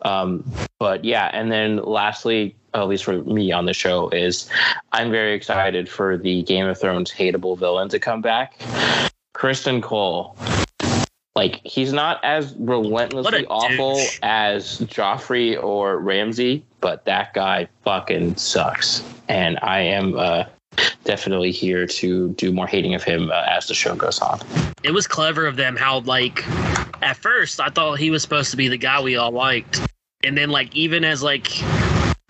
Um, 0.02 0.44
but 0.80 1.06
yeah, 1.06 1.30
and 1.32 1.50
then 1.50 1.78
lastly, 1.78 2.56
at 2.84 2.88
least 2.88 3.04
for 3.04 3.22
me 3.24 3.52
on 3.52 3.66
the 3.66 3.74
show, 3.74 4.10
is 4.10 4.50
I'm 4.92 5.12
very 5.12 5.34
excited 5.34 5.90
for 5.90 6.18
the 6.18 6.44
Game 6.44 6.66
of 6.68 6.80
Thrones 6.80 7.12
hateable 7.12 7.58
villain 7.58 7.90
to 7.90 8.00
come 8.00 8.22
back. 8.22 8.60
Criston 9.36 9.82
Cole. 9.84 10.36
like 11.36 11.62
he's 11.64 11.94
not 11.94 12.24
as 12.24 12.56
relentlessly 12.58 13.46
awful 13.48 13.96
douche. 13.96 14.20
as 14.24 14.80
Joffrey 14.82 15.62
or 15.62 16.00
Ramsay, 16.00 16.66
but 16.82 17.06
that 17.06 17.34
guy 17.34 17.68
fucking 17.84 18.36
sucks. 18.38 19.04
And 19.30 19.60
I 19.62 19.82
am 19.82 20.18
uh, 20.18 20.46
definitely 21.04 21.52
here 21.52 21.86
to 21.86 22.30
do 22.30 22.52
more 22.52 22.66
hating 22.66 22.96
of 22.96 23.04
him 23.04 23.30
uh, 23.30 23.44
as 23.48 23.68
the 23.68 23.74
show 23.76 23.96
goes 23.96 24.20
on. 24.20 24.40
it 24.84 24.92
was 24.92 25.06
clever 25.06 25.46
of 25.46 25.56
them 25.56 25.76
how 25.76 26.00
like 26.02 26.44
at 27.04 27.18
first 27.18 27.60
I 27.60 27.70
thought 27.70 28.00
he 28.00 28.10
was 28.10 28.22
supposed 28.22 28.52
to 28.52 28.58
be 28.58 28.68
the 28.68 28.78
guy 28.78 29.02
we 29.02 29.16
all 29.16 29.32
liked. 29.32 29.82
And 30.24 30.36
then 30.36 30.50
like 30.50 30.76
even 30.76 31.04
as 31.04 31.22
like 31.22 31.48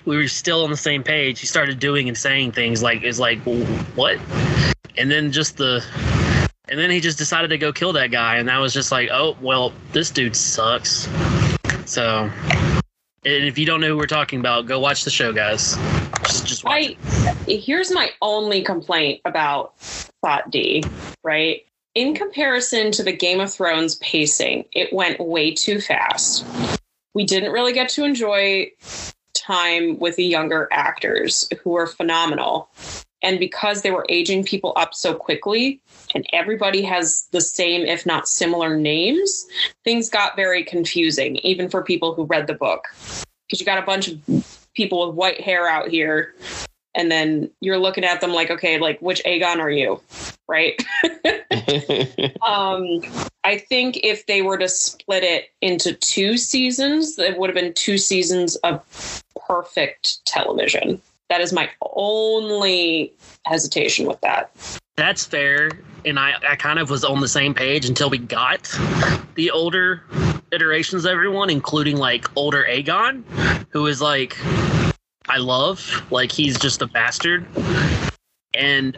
we 0.08 0.16
were 0.16 0.28
still 0.30 0.64
on 0.64 0.70
the 0.70 0.78
same 0.78 1.04
page, 1.04 1.42
he 1.42 1.46
started 1.46 1.80
doing 1.80 2.08
and 2.08 2.18
saying 2.18 2.54
things 2.54 2.82
like 2.82 3.04
is 3.04 3.20
like 3.20 3.40
what? 3.96 4.18
And 4.98 5.12
then 5.12 5.34
just 5.34 5.58
the 5.58 5.84
and 6.70 6.80
then 6.80 6.90
he 6.90 7.02
just 7.02 7.18
decided 7.18 7.50
to 7.50 7.58
go 7.58 7.74
kill 7.74 7.94
that 7.94 8.08
guy 8.08 8.38
and 8.38 8.48
that 8.48 8.58
was 8.58 8.74
just 8.74 8.92
like, 8.92 9.10
"Oh, 9.12 9.38
well, 9.42 9.74
this 9.92 10.10
dude 10.10 10.36
sucks." 10.36 11.10
So 11.86 12.32
and 13.26 13.44
if 13.44 13.58
you 13.58 13.66
don't 13.66 13.82
know 13.82 13.90
who 13.90 13.98
we're 13.98 14.06
talking 14.06 14.40
about, 14.40 14.66
go 14.66 14.80
watch 14.80 15.04
the 15.04 15.10
show, 15.10 15.34
guys. 15.34 15.76
Just, 16.24 16.48
just 16.48 16.64
I 16.66 16.96
here's 17.46 17.92
my 17.92 18.10
only 18.22 18.64
complaint 18.64 19.20
about 19.26 19.78
HotD, 20.24 20.90
right? 21.22 21.66
In 21.96 22.16
comparison 22.16 22.92
to 22.92 23.04
the 23.04 23.12
Game 23.12 23.42
of 23.42 23.54
Thrones 23.54 23.96
pacing, 23.96 24.66
it 24.72 24.94
went 24.94 25.20
way 25.20 25.54
too 25.54 25.82
fast. 25.82 26.46
We 27.14 27.26
didn't 27.26 27.52
really 27.52 27.74
get 27.74 27.90
to 27.90 28.06
enjoy 28.06 28.72
time 29.48 29.98
with 30.00 30.18
the 30.18 30.26
younger 30.26 30.68
actors 30.72 31.48
who 31.64 31.72
were 31.72 31.88
phenomenal. 31.88 32.70
And 33.24 33.40
because 33.40 33.82
they 33.82 33.92
were 33.92 34.06
aging 34.10 34.44
people 34.44 34.74
up 34.76 34.94
so 34.94 35.16
quickly 35.16 35.82
and 36.14 36.28
everybody 36.34 36.84
has 36.84 37.28
the 37.32 37.42
same, 37.42 37.82
if 37.82 38.06
not 38.06 38.28
similar 38.28 38.78
names, 38.78 39.48
things 39.84 40.10
got 40.10 40.36
very 40.36 40.64
confusing, 40.64 41.38
even 41.38 41.70
for 41.70 41.82
people 41.84 42.14
who 42.14 42.26
read 42.26 42.46
the 42.46 42.54
book. 42.54 42.86
Because 43.48 43.60
you 43.60 43.66
got 43.66 43.80
a 43.80 43.86
bunch 43.86 44.10
of 44.10 44.20
people 44.76 45.08
with 45.08 45.16
white 45.16 45.42
hair 45.42 45.68
out 45.68 45.88
here 45.88 46.36
and 46.98 47.10
then 47.12 47.50
you're 47.62 47.78
looking 47.78 48.04
at 48.04 48.20
them 48.20 48.34
like 48.34 48.52
okay 48.52 48.78
like 48.80 49.00
which 49.00 49.24
aegon 49.24 49.60
are 49.60 49.72
you? 49.72 50.02
Right? 50.48 50.82
Um 52.46 53.02
i 53.44 53.58
think 53.58 54.00
if 54.04 54.26
they 54.26 54.42
were 54.42 54.58
to 54.58 54.68
split 54.68 55.24
it 55.24 55.50
into 55.62 55.94
two 55.94 56.38
seasons 56.38 57.18
it 57.20 57.38
would 57.38 57.50
have 57.50 57.56
been 57.56 57.74
two 57.74 57.98
seasons 57.98 58.56
of 58.58 58.82
perfect 59.48 60.26
television. 60.26 61.02
That 61.30 61.42
is 61.42 61.52
my 61.52 61.70
only 61.82 63.14
hesitation 63.46 64.08
with 64.08 64.22
that. 64.22 64.52
That's 64.96 65.26
fair. 65.26 65.72
And 66.06 66.18
I, 66.18 66.34
I 66.48 66.56
kind 66.56 66.80
of 66.80 66.90
was 66.90 67.04
on 67.04 67.20
the 67.20 67.28
same 67.28 67.54
page 67.54 67.86
until 67.86 68.10
we 68.10 68.18
got 68.18 68.64
the 69.36 69.52
older 69.52 70.04
iterations 70.52 71.06
of 71.06 71.12
everyone, 71.12 71.50
including 71.50 71.98
like 71.98 72.26
older 72.38 72.66
Aegon, 72.70 73.24
who 73.70 73.86
is 73.88 74.02
like, 74.02 74.38
I 75.30 75.38
love. 75.38 76.04
Like, 76.12 76.32
he's 76.32 76.58
just 76.58 76.82
a 76.82 76.88
bastard. 76.88 77.46
And 78.54 78.98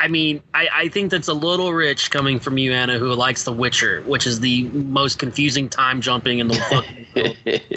I 0.00 0.08
mean, 0.08 0.42
I, 0.54 0.68
I 0.72 0.88
think 0.88 1.10
that's 1.10 1.28
a 1.28 1.34
little 1.34 1.74
rich 1.74 2.10
coming 2.10 2.40
from 2.40 2.56
you, 2.56 2.72
Anna, 2.72 2.98
who 2.98 3.12
likes 3.14 3.44
The 3.44 3.52
Witcher, 3.52 4.02
which 4.02 4.26
is 4.26 4.40
the 4.40 4.64
most 4.68 5.18
confusing 5.18 5.68
time 5.68 6.00
jumping 6.00 6.38
in 6.38 6.48
the 6.48 6.54
fucking 7.14 7.76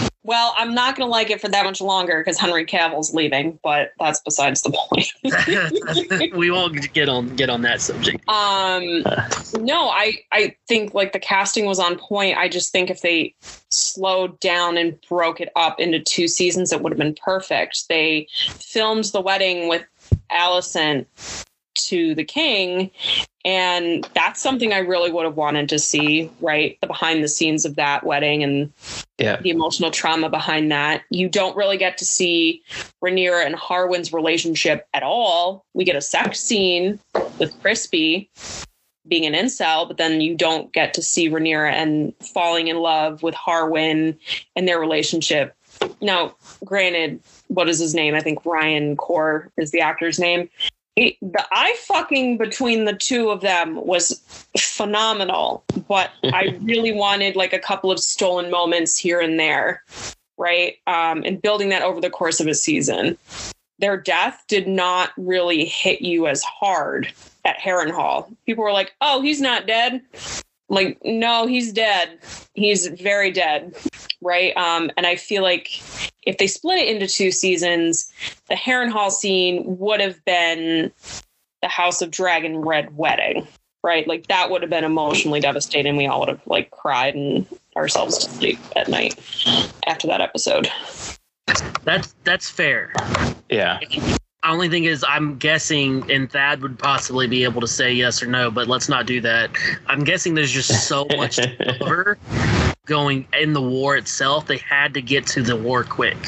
world. 0.00 0.10
Well 0.24 0.54
i'm 0.56 0.74
not 0.74 0.96
going 0.96 1.06
to 1.06 1.10
like 1.10 1.30
it 1.30 1.40
for 1.40 1.48
that 1.48 1.64
much 1.64 1.80
longer 1.80 2.18
because 2.18 2.38
henry 2.38 2.64
cavill's 2.64 3.14
leaving 3.14 3.58
but 3.62 3.92
that's 3.98 4.20
besides 4.20 4.62
the 4.62 4.70
point 4.70 5.12
we 6.34 6.50
won't 6.50 6.92
get 6.92 7.08
on 7.08 7.34
get 7.36 7.50
on 7.50 7.62
that 7.62 7.80
subject. 7.80 8.26
Um, 8.28 9.02
no, 9.64 9.88
I 9.88 10.18
I 10.32 10.56
think 10.66 10.94
like 10.94 11.12
the 11.12 11.18
casting 11.18 11.66
was 11.66 11.78
on 11.78 11.98
point. 11.98 12.36
I 12.38 12.48
just 12.48 12.72
think 12.72 12.90
if 12.90 13.00
they 13.02 13.34
slowed 13.70 14.38
down 14.40 14.76
and 14.76 14.98
broke 15.08 15.40
it 15.40 15.50
up 15.56 15.80
into 15.80 16.00
two 16.00 16.28
seasons, 16.28 16.72
it 16.72 16.80
would 16.80 16.92
have 16.92 16.98
been 16.98 17.16
perfect. 17.22 17.88
They 17.88 18.28
filmed 18.58 19.04
the 19.04 19.20
wedding 19.20 19.68
with 19.68 19.84
Alicent 20.30 21.06
to 21.74 22.14
the 22.14 22.24
king, 22.24 22.90
and 23.44 24.08
that's 24.14 24.40
something 24.40 24.72
I 24.72 24.78
really 24.78 25.12
would 25.12 25.24
have 25.24 25.36
wanted 25.36 25.68
to 25.70 25.78
see. 25.78 26.30
Right, 26.40 26.78
the 26.80 26.86
behind 26.86 27.22
the 27.22 27.28
scenes 27.28 27.64
of 27.64 27.76
that 27.76 28.04
wedding 28.04 28.42
and 28.42 28.72
yeah. 29.18 29.40
the 29.40 29.50
emotional 29.50 29.90
trauma 29.90 30.28
behind 30.28 30.70
that. 30.72 31.02
You 31.10 31.28
don't 31.28 31.56
really 31.56 31.76
get 31.76 31.98
to 31.98 32.04
see 32.04 32.62
Rhaenyra 33.02 33.44
and 33.46 33.54
Harwin's 33.54 34.12
relationship 34.12 34.86
at 34.94 35.02
all. 35.02 35.64
We 35.74 35.84
get 35.84 35.96
a 35.96 36.00
sex 36.00 36.40
scene 36.40 36.98
with 37.38 37.58
Crispy 37.60 38.30
being 39.06 39.26
an 39.26 39.34
incel, 39.34 39.86
but 39.86 39.98
then 39.98 40.20
you 40.20 40.34
don't 40.34 40.72
get 40.72 40.94
to 40.94 41.02
see 41.02 41.28
Rhaenyra 41.28 41.72
and 41.72 42.14
falling 42.20 42.68
in 42.68 42.78
love 42.78 43.22
with 43.22 43.34
Harwin 43.34 44.16
and 44.56 44.66
their 44.66 44.80
relationship. 44.80 45.54
Now, 46.00 46.34
granted, 46.64 47.20
what 47.48 47.68
is 47.68 47.78
his 47.78 47.94
name? 47.94 48.14
I 48.14 48.20
think 48.20 48.44
Ryan 48.46 48.96
Corr 48.96 49.50
is 49.56 49.70
the 49.70 49.80
actor's 49.80 50.18
name. 50.18 50.48
He, 50.96 51.18
the 51.20 51.44
eye 51.50 51.76
fucking 51.80 52.38
between 52.38 52.84
the 52.84 52.92
two 52.92 53.30
of 53.30 53.40
them 53.40 53.84
was 53.84 54.20
phenomenal, 54.56 55.64
but 55.88 56.12
I 56.24 56.56
really 56.62 56.92
wanted 56.92 57.34
like 57.34 57.52
a 57.52 57.58
couple 57.58 57.90
of 57.90 57.98
stolen 57.98 58.50
moments 58.50 58.96
here 58.96 59.20
and 59.20 59.38
there, 59.38 59.82
right? 60.38 60.76
Um, 60.86 61.24
and 61.24 61.42
building 61.42 61.70
that 61.70 61.82
over 61.82 62.00
the 62.00 62.10
course 62.10 62.40
of 62.40 62.46
a 62.46 62.54
season. 62.54 63.18
Their 63.80 63.96
death 63.96 64.44
did 64.46 64.68
not 64.68 65.10
really 65.16 65.64
hit 65.64 66.00
you 66.00 66.28
as 66.28 66.44
hard 66.44 67.12
at 67.44 67.58
Harrenhal. 67.58 68.32
People 68.46 68.62
were 68.62 68.72
like, 68.72 68.94
"Oh, 69.00 69.20
he's 69.20 69.40
not 69.40 69.66
dead." 69.66 70.00
I'm 70.74 70.84
like, 70.84 70.98
no, 71.04 71.46
he's 71.46 71.72
dead. 71.72 72.18
He's 72.54 72.88
very 72.88 73.30
dead, 73.30 73.76
right? 74.20 74.56
Um, 74.56 74.90
and 74.96 75.06
I 75.06 75.14
feel 75.14 75.42
like 75.42 75.80
if 76.22 76.38
they 76.38 76.48
split 76.48 76.80
it 76.80 76.88
into 76.88 77.06
two 77.06 77.30
seasons, 77.30 78.12
the 78.48 78.56
Harrenhal 78.56 79.10
scene 79.12 79.62
would 79.78 80.00
have 80.00 80.24
been 80.24 80.90
the 81.62 81.68
House 81.68 82.02
of 82.02 82.10
Dragon 82.10 82.58
Red 82.58 82.96
wedding, 82.96 83.46
right? 83.84 84.06
Like 84.08 84.26
that 84.26 84.50
would 84.50 84.62
have 84.62 84.70
been 84.70 84.84
emotionally 84.84 85.38
devastating. 85.38 85.96
We 85.96 86.08
all 86.08 86.20
would 86.20 86.28
have 86.28 86.46
like 86.46 86.72
cried 86.72 87.14
and 87.14 87.46
ourselves 87.76 88.18
to 88.18 88.30
sleep 88.30 88.58
at 88.74 88.88
night 88.88 89.14
after 89.86 90.08
that 90.08 90.20
episode. 90.20 90.68
That's 91.84 92.14
that's 92.24 92.50
fair. 92.50 92.92
Yeah. 93.48 93.78
The 94.44 94.50
only 94.50 94.68
thing 94.68 94.84
is, 94.84 95.02
I'm 95.08 95.38
guessing, 95.38 96.08
and 96.10 96.30
Thad 96.30 96.60
would 96.60 96.78
possibly 96.78 97.26
be 97.26 97.44
able 97.44 97.62
to 97.62 97.66
say 97.66 97.94
yes 97.94 98.22
or 98.22 98.26
no, 98.26 98.50
but 98.50 98.68
let's 98.68 98.90
not 98.90 99.06
do 99.06 99.18
that. 99.22 99.50
I'm 99.86 100.04
guessing 100.04 100.34
there's 100.34 100.52
just 100.52 100.86
so 100.86 101.06
much 101.16 101.36
to 101.36 101.76
cover 101.78 102.18
going 102.84 103.26
in 103.32 103.54
the 103.54 103.62
war 103.62 103.96
itself. 103.96 104.46
They 104.46 104.58
had 104.58 104.92
to 104.94 105.00
get 105.00 105.26
to 105.28 105.42
the 105.42 105.56
war 105.56 105.82
quick. 105.82 106.18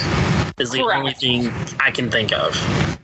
Is 0.59 0.71
the 0.71 0.81
only 0.83 1.13
thing 1.13 1.49
I 1.79 1.91
can 1.91 2.11
think 2.11 2.33
of. 2.33 2.55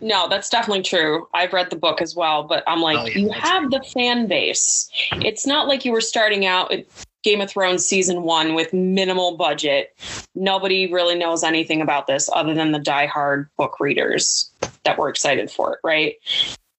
No, 0.00 0.30
that's 0.30 0.48
definitely 0.48 0.82
true. 0.82 1.28
I've 1.34 1.52
read 1.52 1.68
the 1.68 1.76
book 1.76 2.00
as 2.00 2.16
well, 2.16 2.44
but 2.44 2.64
I'm 2.66 2.80
like, 2.80 2.96
Oh, 2.96 3.04
yeah, 3.04 3.18
you 3.18 3.28
that's- 3.28 3.46
have 3.46 3.70
the 3.70 3.82
fan 3.92 4.26
base. 4.28 4.88
It's 5.16 5.46
not 5.46 5.68
like 5.68 5.84
you 5.84 5.92
were 5.92 6.00
starting 6.00 6.46
out 6.46 6.72
at 6.72 6.86
Game 7.22 7.40
of 7.40 7.50
Thrones 7.50 7.86
season 7.86 8.22
one 8.22 8.54
with 8.54 8.72
minimal 8.72 9.36
budget. 9.36 9.96
Nobody 10.34 10.92
really 10.92 11.16
knows 11.16 11.44
anything 11.44 11.80
about 11.80 12.06
this 12.06 12.28
other 12.32 12.54
than 12.54 12.72
the 12.72 12.80
diehard 12.80 13.48
book 13.56 13.78
readers 13.78 14.50
that 14.84 14.98
were 14.98 15.08
excited 15.08 15.50
for 15.50 15.74
it, 15.74 15.78
right? 15.84 16.16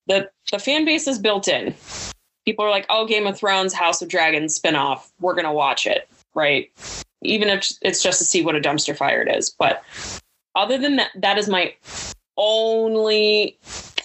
The 0.08 0.30
the 0.52 0.60
fan 0.60 0.86
base 0.86 1.08
is 1.08 1.20
built 1.20 1.48
in. 1.48 1.74
People 2.46 2.66
are 2.66 2.72
like, 2.72 2.86
oh, 2.90 3.08
Game 3.08 3.26
of 3.26 3.38
Thrones, 3.38 3.74
House 3.74 4.02
of 4.02 4.10
Dragons 4.10 4.60
spinoff. 4.60 5.10
We're 5.20 5.36
gonna 5.36 5.54
watch 5.54 5.88
it, 5.88 6.10
right? 6.36 6.70
Even 7.22 7.48
if 7.48 7.72
it's 7.82 8.04
just 8.04 8.20
to 8.20 8.26
see 8.26 8.44
what 8.44 8.56
a 8.56 8.60
dumpster 8.60 8.96
fire 8.96 9.22
it 9.22 9.34
is. 9.34 9.50
But 9.50 9.82
other 10.56 10.78
than 10.78 10.98
that, 10.98 11.12
that 11.16 11.38
is 11.38 11.48
my 11.48 11.74
only 12.38 13.58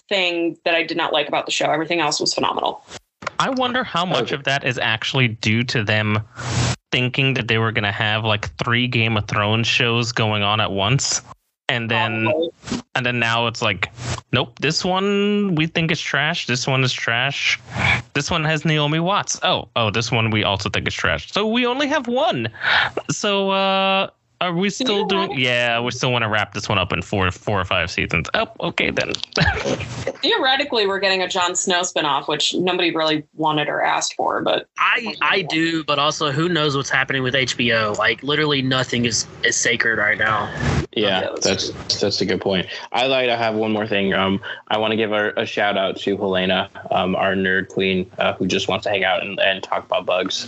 thing 0.09 0.57
that 0.65 0.75
I 0.75 0.83
did 0.85 0.97
not 0.97 1.13
like 1.13 1.29
about 1.29 1.47
the 1.47 1.53
show. 1.53 1.67
Everything 1.71 2.01
else 2.01 2.21
was 2.21 2.33
phenomenal. 2.33 2.85
I 3.39 3.51
wonder 3.51 3.85
how 3.85 4.05
much 4.05 4.33
of 4.33 4.45
that 4.45 4.65
is 4.65 4.79
actually 4.79 5.29
due 5.29 5.63
to 5.65 5.85
them 5.85 6.21
thinking 6.91 7.35
that 7.35 7.49
they 7.49 7.59
were 7.59 7.73
going 7.73 7.85
to 7.85 7.93
have 7.93 8.25
like 8.25 8.55
three 8.57 8.89
Game 8.89 9.17
of 9.17 9.27
Thrones 9.29 9.67
shows 9.67 10.13
going 10.13 10.43
on 10.43 10.61
at 10.61 10.73
once. 10.73 11.23
And 11.71 11.91
then 11.91 12.33
and 12.95 13.05
then 13.05 13.19
now 13.19 13.47
it's 13.47 13.61
like 13.61 13.93
nope, 14.33 14.59
this 14.59 14.85
one 14.85 15.55
we 15.55 15.67
think 15.67 15.91
is 15.93 16.01
trash, 16.01 16.47
this 16.47 16.67
one 16.67 16.83
is 16.83 16.93
trash. 16.93 17.61
This 18.15 18.31
one 18.31 18.43
has 18.45 18.65
Naomi 18.65 19.01
Watts. 19.01 19.39
Oh, 19.43 19.69
oh, 19.77 19.91
this 19.91 20.11
one 20.11 20.31
we 20.31 20.45
also 20.45 20.71
think 20.71 20.89
is 20.89 20.95
trash. 20.95 21.31
So 21.31 21.47
we 21.47 21.67
only 21.67 21.87
have 21.87 22.09
one. 22.09 22.49
So 23.11 23.51
uh 23.51 24.09
Are 24.41 24.55
we 24.55 24.71
still 24.71 25.05
doing? 25.05 25.39
Yeah, 25.39 25.81
we 25.81 25.91
still 25.91 26.13
want 26.13 26.23
to 26.23 26.29
wrap 26.29 26.55
this 26.55 26.69
one 26.69 26.79
up 26.79 26.93
in 26.93 27.03
four, 27.03 27.31
four 27.33 27.61
or 27.61 27.65
five 27.65 27.91
seasons. 27.91 28.29
Oh, 28.35 28.47
okay 28.61 28.91
then. 28.91 29.13
Theoretically, 30.23 30.87
we're 30.87 31.01
getting 31.01 31.23
a 31.23 31.29
Jon 31.29 31.57
Snow 31.57 31.81
spinoff, 31.81 32.29
which 32.29 32.55
nobody 32.55 32.95
really 32.95 33.25
wanted 33.35 33.69
or 33.69 33.83
asked 33.83 34.15
for, 34.15 34.41
but 34.43 34.69
I 34.79 35.15
I 35.23 35.43
do, 35.43 35.83
but 35.85 35.99
also 35.99 36.31
who 36.31 36.49
knows 36.49 36.77
what's 36.77 36.91
happening 36.91 37.23
with 37.23 37.35
HBO? 37.35 37.97
Like 37.99 38.23
literally 38.23 38.63
nothing 38.63 39.07
is 39.07 39.27
is 39.45 39.57
sacred 39.57 39.99
right 39.99 40.19
now. 40.19 40.47
Yeah, 40.93 41.21
Yeah, 41.21 41.31
that's 41.41 41.71
that's 41.71 42.01
that's 42.01 42.21
a 42.21 42.27
good 42.27 42.41
point. 42.41 42.67
I 42.93 43.07
like 43.07 43.27
to 43.27 43.37
have 43.37 43.55
one 43.55 43.73
more 43.73 43.87
thing. 43.87 44.15
Um, 44.15 44.41
I 44.69 44.79
want 44.79 44.93
to 44.93 44.97
give 44.97 45.13
a, 45.13 45.33
a 45.37 45.47
shout 45.47 45.77
out 45.77 45.97
to 45.99 46.17
Helena, 46.17 46.71
um, 46.91 47.17
our 47.17 47.35
nerd 47.35 47.69
queen, 47.69 48.09
uh, 48.19 48.35
who 48.35 48.47
just 48.47 48.69
wants 48.69 48.85
to 48.85 48.91
hang 48.91 49.05
out 49.05 49.25
and, 49.25 49.39
and 49.41 49.63
talk 49.63 49.85
about 49.85 50.07
bugs. 50.07 50.47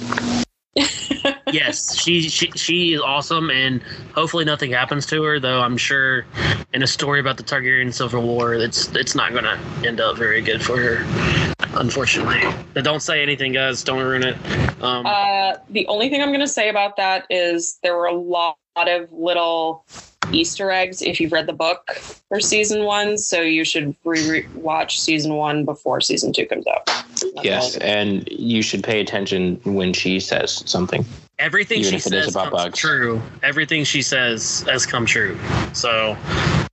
Yes, 0.77 1.97
she, 1.97 2.29
she 2.29 2.51
she 2.53 2.95
is 2.95 3.01
awesome, 3.01 3.51
and 3.51 3.83
hopefully 4.14 4.45
nothing 4.45 4.71
happens 4.71 5.05
to 5.07 5.23
her. 5.25 5.41
Though 5.41 5.61
I'm 5.61 5.77
sure, 5.77 6.25
in 6.73 6.83
a 6.83 6.87
story 6.87 7.18
about 7.18 7.37
the 7.37 7.43
Targaryen 7.43 7.93
Civil 7.93 8.23
War, 8.23 8.55
it's 8.55 8.89
it's 8.95 9.16
not 9.16 9.33
to 9.45 9.59
end 9.87 10.01
up 10.01 10.16
very 10.16 10.41
good 10.41 10.62
for 10.62 10.77
her, 10.77 11.57
unfortunately. 11.75 12.43
But 12.73 12.85
don't 12.85 13.01
say 13.01 13.21
anything, 13.21 13.53
guys. 13.53 13.83
Don't 13.83 14.01
ruin 14.01 14.23
it. 14.23 14.37
Um, 14.81 15.07
Uh, 15.07 15.57
the 15.71 15.87
only 15.89 16.09
thing 16.09 16.23
I'm 16.23 16.29
to 16.41 16.47
say 16.47 16.68
about 16.68 16.97
that 16.97 17.27
is 17.31 17.79
there 17.83 17.97
were 17.97 18.07
a 18.07 18.14
lot 18.14 18.57
of 18.77 19.11
little 19.12 19.85
Easter 20.33 20.70
eggs 20.70 21.03
if 21.03 21.20
you've 21.20 21.33
read 21.33 21.47
the 21.47 21.53
book 21.53 21.91
for 22.28 22.41
season 22.41 22.85
one. 22.85 23.18
So 23.18 23.41
you 23.41 23.64
should 23.64 23.95
re 24.05 24.47
watch 24.55 25.01
season 25.01 25.35
one 25.35 25.64
before 25.64 26.01
season 26.01 26.33
two 26.33 26.47
comes 26.47 26.66
out. 26.66 26.87
That's 26.87 27.24
Yes, 27.43 27.76
and 27.78 28.26
you 28.31 28.62
should 28.62 28.83
pay 28.83 29.01
attention 29.01 29.61
when 29.64 29.93
she 29.93 30.20
says 30.20 30.62
something. 30.66 31.05
everything 31.39 31.81
even 31.81 31.91
she 31.93 31.97
if 31.97 32.07
it 32.07 32.12
is 32.14 32.24
says 32.26 32.35
about 32.35 32.51
comes 32.51 32.62
bugs. 32.64 32.78
true. 32.78 33.22
Everything 33.43 33.85
she 33.85 34.03
says 34.03 34.64
has 34.68 34.87
come 34.87 35.07
true. 35.07 35.39
So, 35.72 36.16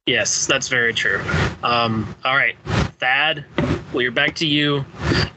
yes, 0.06 0.46
that's 0.48 0.68
very 0.68 0.94
true. 0.94 1.22
Um, 1.64 2.14
all 2.24 2.36
right, 2.36 2.56
Thad, 3.00 3.46
we're 3.94 4.12
back 4.12 4.36
to 4.36 4.48
you. 4.48 4.86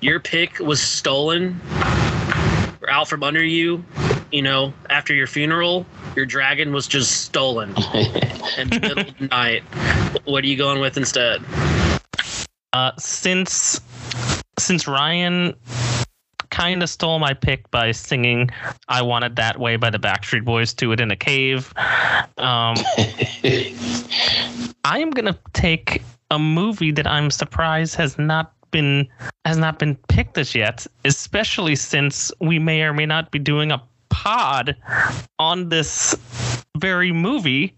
Your 0.00 0.20
pick 0.20 0.58
was 0.60 0.80
stolen, 0.80 1.60
or 2.80 2.90
out 2.90 3.08
from 3.08 3.22
under 3.22 3.44
you. 3.44 3.84
You 4.32 4.42
know, 4.42 4.72
after 4.90 5.12
your 5.12 5.26
funeral, 5.26 5.86
your 6.14 6.26
dragon 6.26 6.72
was 6.72 6.86
just 6.86 7.22
stolen 7.22 7.70
in 8.56 8.70
the 8.70 8.78
middle 8.80 8.98
of 9.00 9.18
the 9.18 9.26
night. 9.26 9.62
What 10.24 10.44
are 10.44 10.46
you 10.46 10.56
going 10.56 10.80
with 10.80 10.96
instead? 10.96 11.42
Uh, 12.72 12.92
since 12.98 13.80
since 14.58 14.86
Ryan 14.86 15.54
kind 16.50 16.82
of 16.82 16.90
stole 16.90 17.18
my 17.18 17.34
pick 17.34 17.68
by 17.70 17.90
singing 17.90 18.50
"I 18.88 19.02
Want 19.02 19.24
It 19.24 19.36
That 19.36 19.58
Way" 19.58 19.76
by 19.76 19.90
the 19.90 19.98
Backstreet 19.98 20.44
Boys 20.44 20.72
to 20.74 20.92
it 20.92 21.00
in 21.00 21.10
a 21.10 21.16
cave, 21.16 21.72
um, 22.38 22.76
I 24.84 24.98
am 24.98 25.10
gonna 25.10 25.38
take 25.52 26.02
a 26.30 26.38
movie 26.38 26.92
that 26.92 27.06
I'm 27.06 27.30
surprised 27.30 27.96
has 27.96 28.18
not 28.18 28.52
been 28.70 29.08
has 29.44 29.58
not 29.58 29.78
been 29.78 29.96
picked 30.08 30.38
as 30.38 30.54
yet, 30.54 30.86
especially 31.04 31.74
since 31.74 32.30
we 32.40 32.58
may 32.58 32.82
or 32.82 32.92
may 32.92 33.06
not 33.06 33.30
be 33.32 33.38
doing 33.38 33.72
a 33.72 33.82
pod 34.10 34.76
on 35.38 35.70
this 35.70 36.14
very 36.76 37.12
movie. 37.12 37.74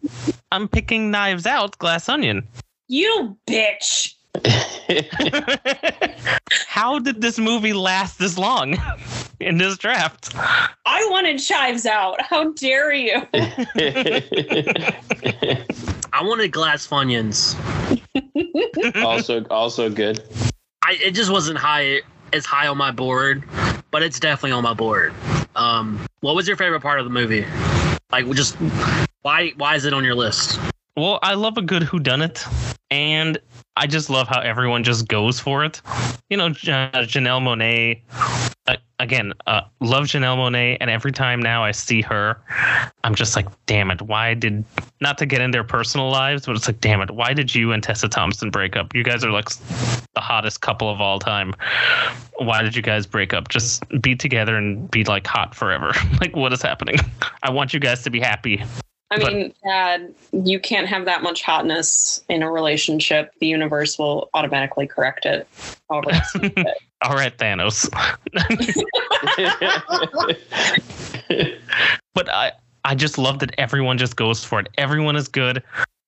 I'm 0.50 0.68
picking 0.68 1.10
Knives 1.10 1.46
Out, 1.46 1.78
Glass 1.78 2.08
Onion. 2.08 2.46
You 2.88 3.36
bitch. 3.48 4.14
How 6.66 6.98
did 6.98 7.20
this 7.20 7.38
movie 7.38 7.72
last 7.72 8.18
this 8.18 8.36
long 8.38 8.76
in 9.40 9.58
this 9.58 9.78
draft? 9.78 10.34
I 10.34 11.06
wanted 11.10 11.38
chives 11.38 11.86
out. 11.86 12.20
How 12.20 12.52
dare 12.52 12.92
you? 12.92 13.22
I 16.12 16.22
wanted 16.22 16.52
glass 16.52 16.86
funyuns. 16.86 17.56
also, 19.04 19.44
also 19.46 19.90
good. 19.90 20.22
I 20.84 20.98
it 21.02 21.12
just 21.12 21.30
wasn't 21.30 21.58
high 21.58 22.00
as 22.32 22.46
high 22.46 22.66
on 22.66 22.76
my 22.76 22.90
board, 22.90 23.44
but 23.90 24.02
it's 24.02 24.18
definitely 24.20 24.52
on 24.52 24.62
my 24.62 24.74
board. 24.74 25.14
Um, 25.56 26.04
what 26.20 26.34
was 26.34 26.48
your 26.48 26.56
favorite 26.56 26.80
part 26.80 26.98
of 26.98 27.04
the 27.04 27.10
movie? 27.10 27.46
Like, 28.10 28.28
just 28.30 28.56
why 29.22 29.52
why 29.56 29.74
is 29.76 29.84
it 29.84 29.92
on 29.92 30.04
your 30.04 30.14
list? 30.14 30.60
Well, 30.96 31.18
I 31.22 31.34
love 31.34 31.56
a 31.56 31.62
good 31.62 31.82
whodunit, 31.82 32.46
and 32.90 33.38
I 33.76 33.86
just 33.86 34.10
love 34.10 34.28
how 34.28 34.40
everyone 34.40 34.84
just 34.84 35.08
goes 35.08 35.40
for 35.40 35.64
it. 35.64 35.80
You 36.28 36.36
know, 36.36 36.46
uh, 36.46 37.04
Janelle 37.04 37.40
Monáe. 37.40 38.00
Uh, 38.66 38.76
again, 38.98 39.32
uh, 39.46 39.62
love 39.80 40.04
Janelle 40.04 40.36
Monáe, 40.36 40.76
and 40.80 40.88
every 40.88 41.10
time 41.10 41.40
now 41.40 41.64
I 41.64 41.72
see 41.72 42.00
her, 42.02 42.38
I'm 43.02 43.14
just 43.14 43.34
like, 43.34 43.46
damn 43.66 43.90
it! 43.90 44.02
Why 44.02 44.34
did 44.34 44.64
not 45.00 45.18
to 45.18 45.26
get 45.26 45.40
in 45.40 45.50
their 45.50 45.64
personal 45.64 46.10
lives, 46.10 46.46
but 46.46 46.54
it's 46.54 46.68
like, 46.68 46.80
damn 46.80 47.00
it! 47.00 47.10
Why 47.10 47.32
did 47.32 47.54
you 47.54 47.72
and 47.72 47.82
Tessa 47.82 48.08
Thompson 48.08 48.50
break 48.50 48.76
up? 48.76 48.94
You 48.94 49.02
guys 49.02 49.24
are 49.24 49.30
like 49.32 49.48
the 49.48 50.20
hottest 50.20 50.60
couple 50.60 50.90
of 50.90 51.00
all 51.00 51.18
time. 51.18 51.54
Why 52.38 52.62
did 52.62 52.76
you 52.76 52.82
guys 52.82 53.06
break 53.06 53.32
up? 53.32 53.48
Just 53.48 53.82
be 54.00 54.14
together 54.14 54.56
and 54.56 54.90
be 54.90 55.02
like 55.04 55.26
hot 55.26 55.54
forever. 55.54 55.92
like, 56.20 56.36
what 56.36 56.52
is 56.52 56.62
happening? 56.62 56.96
I 57.42 57.50
want 57.50 57.74
you 57.74 57.80
guys 57.80 58.02
to 58.02 58.10
be 58.10 58.20
happy. 58.20 58.62
I 59.12 59.18
But- 59.18 59.32
mean, 59.34 59.52
Thad, 59.62 60.14
you 60.32 60.58
can't 60.58 60.88
have 60.88 61.04
that 61.04 61.22
much 61.22 61.42
hotness 61.42 62.24
in 62.30 62.42
a 62.42 62.50
relationship. 62.50 63.30
The 63.40 63.46
universe 63.46 63.98
will 63.98 64.30
automatically 64.32 64.86
correct 64.86 65.26
it. 65.26 65.46
However, 65.90 66.12
All 67.02 67.14
right, 67.14 67.36
Thanos. 67.36 67.90
but 72.14 72.28
I 72.30 72.52
I 72.84 72.94
just 72.94 73.18
love 73.18 73.38
that 73.40 73.54
everyone 73.58 73.98
just 73.98 74.16
goes 74.16 74.44
for 74.44 74.60
it. 74.60 74.68
Everyone 74.78 75.16
is 75.16 75.28
good. 75.28 75.62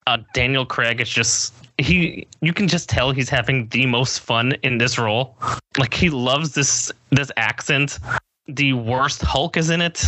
Uh, 0.06 0.18
Daniel 0.34 0.64
Craig 0.64 1.00
is 1.00 1.08
just 1.08 1.52
he. 1.78 2.26
You 2.40 2.52
can 2.52 2.68
just 2.68 2.88
tell 2.88 3.10
he's 3.10 3.28
having 3.28 3.68
the 3.68 3.86
most 3.86 4.20
fun 4.20 4.52
in 4.62 4.78
this 4.78 4.98
role. 4.98 5.36
Like 5.78 5.92
he 5.92 6.10
loves 6.10 6.54
this 6.54 6.92
this 7.10 7.30
accent. 7.36 7.98
The 8.46 8.74
worst 8.74 9.20
Hulk 9.22 9.56
is 9.56 9.70
in 9.70 9.80
it. 9.82 10.04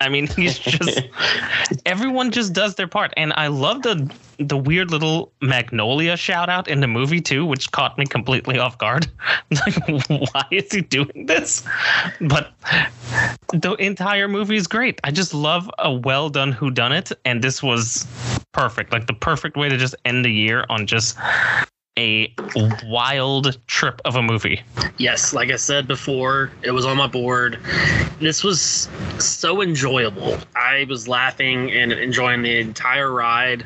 I 0.00 0.08
mean, 0.08 0.26
he's 0.36 0.58
just 0.58 1.02
everyone 1.86 2.30
just 2.30 2.52
does 2.52 2.74
their 2.74 2.88
part, 2.88 3.12
and 3.16 3.32
I 3.36 3.48
love 3.48 3.82
the 3.82 4.10
the 4.38 4.56
weird 4.56 4.90
little 4.90 5.32
Magnolia 5.40 6.16
shout 6.16 6.50
out 6.50 6.68
in 6.68 6.80
the 6.80 6.86
movie 6.86 7.22
too, 7.22 7.46
which 7.46 7.72
caught 7.72 7.96
me 7.96 8.04
completely 8.04 8.58
off 8.58 8.76
guard. 8.76 9.08
like, 9.50 10.08
why 10.08 10.44
is 10.50 10.70
he 10.70 10.82
doing 10.82 11.26
this? 11.26 11.64
But 12.20 12.52
the 13.52 13.74
entire 13.78 14.28
movie 14.28 14.56
is 14.56 14.66
great. 14.66 15.00
I 15.04 15.10
just 15.10 15.32
love 15.32 15.70
a 15.78 15.92
well 15.92 16.28
done 16.28 16.52
who 16.52 16.70
done 16.70 16.92
it, 16.92 17.12
and 17.24 17.42
this 17.42 17.62
was 17.62 18.06
perfect. 18.52 18.92
Like 18.92 19.06
the 19.06 19.14
perfect 19.14 19.56
way 19.56 19.68
to 19.68 19.76
just 19.78 19.94
end 20.04 20.24
the 20.24 20.32
year 20.32 20.66
on 20.68 20.86
just 20.86 21.16
a 21.98 22.32
wild 22.84 23.58
trip 23.66 24.00
of 24.04 24.16
a 24.16 24.22
movie. 24.22 24.62
Yes, 24.98 25.32
like 25.32 25.50
I 25.50 25.56
said 25.56 25.88
before, 25.88 26.50
it 26.62 26.70
was 26.70 26.84
on 26.84 26.96
my 26.96 27.06
board. 27.06 27.58
This 28.20 28.44
was 28.44 28.88
so 29.18 29.62
enjoyable. 29.62 30.38
I 30.54 30.86
was 30.88 31.08
laughing 31.08 31.70
and 31.72 31.92
enjoying 31.92 32.42
the 32.42 32.58
entire 32.58 33.10
ride. 33.10 33.64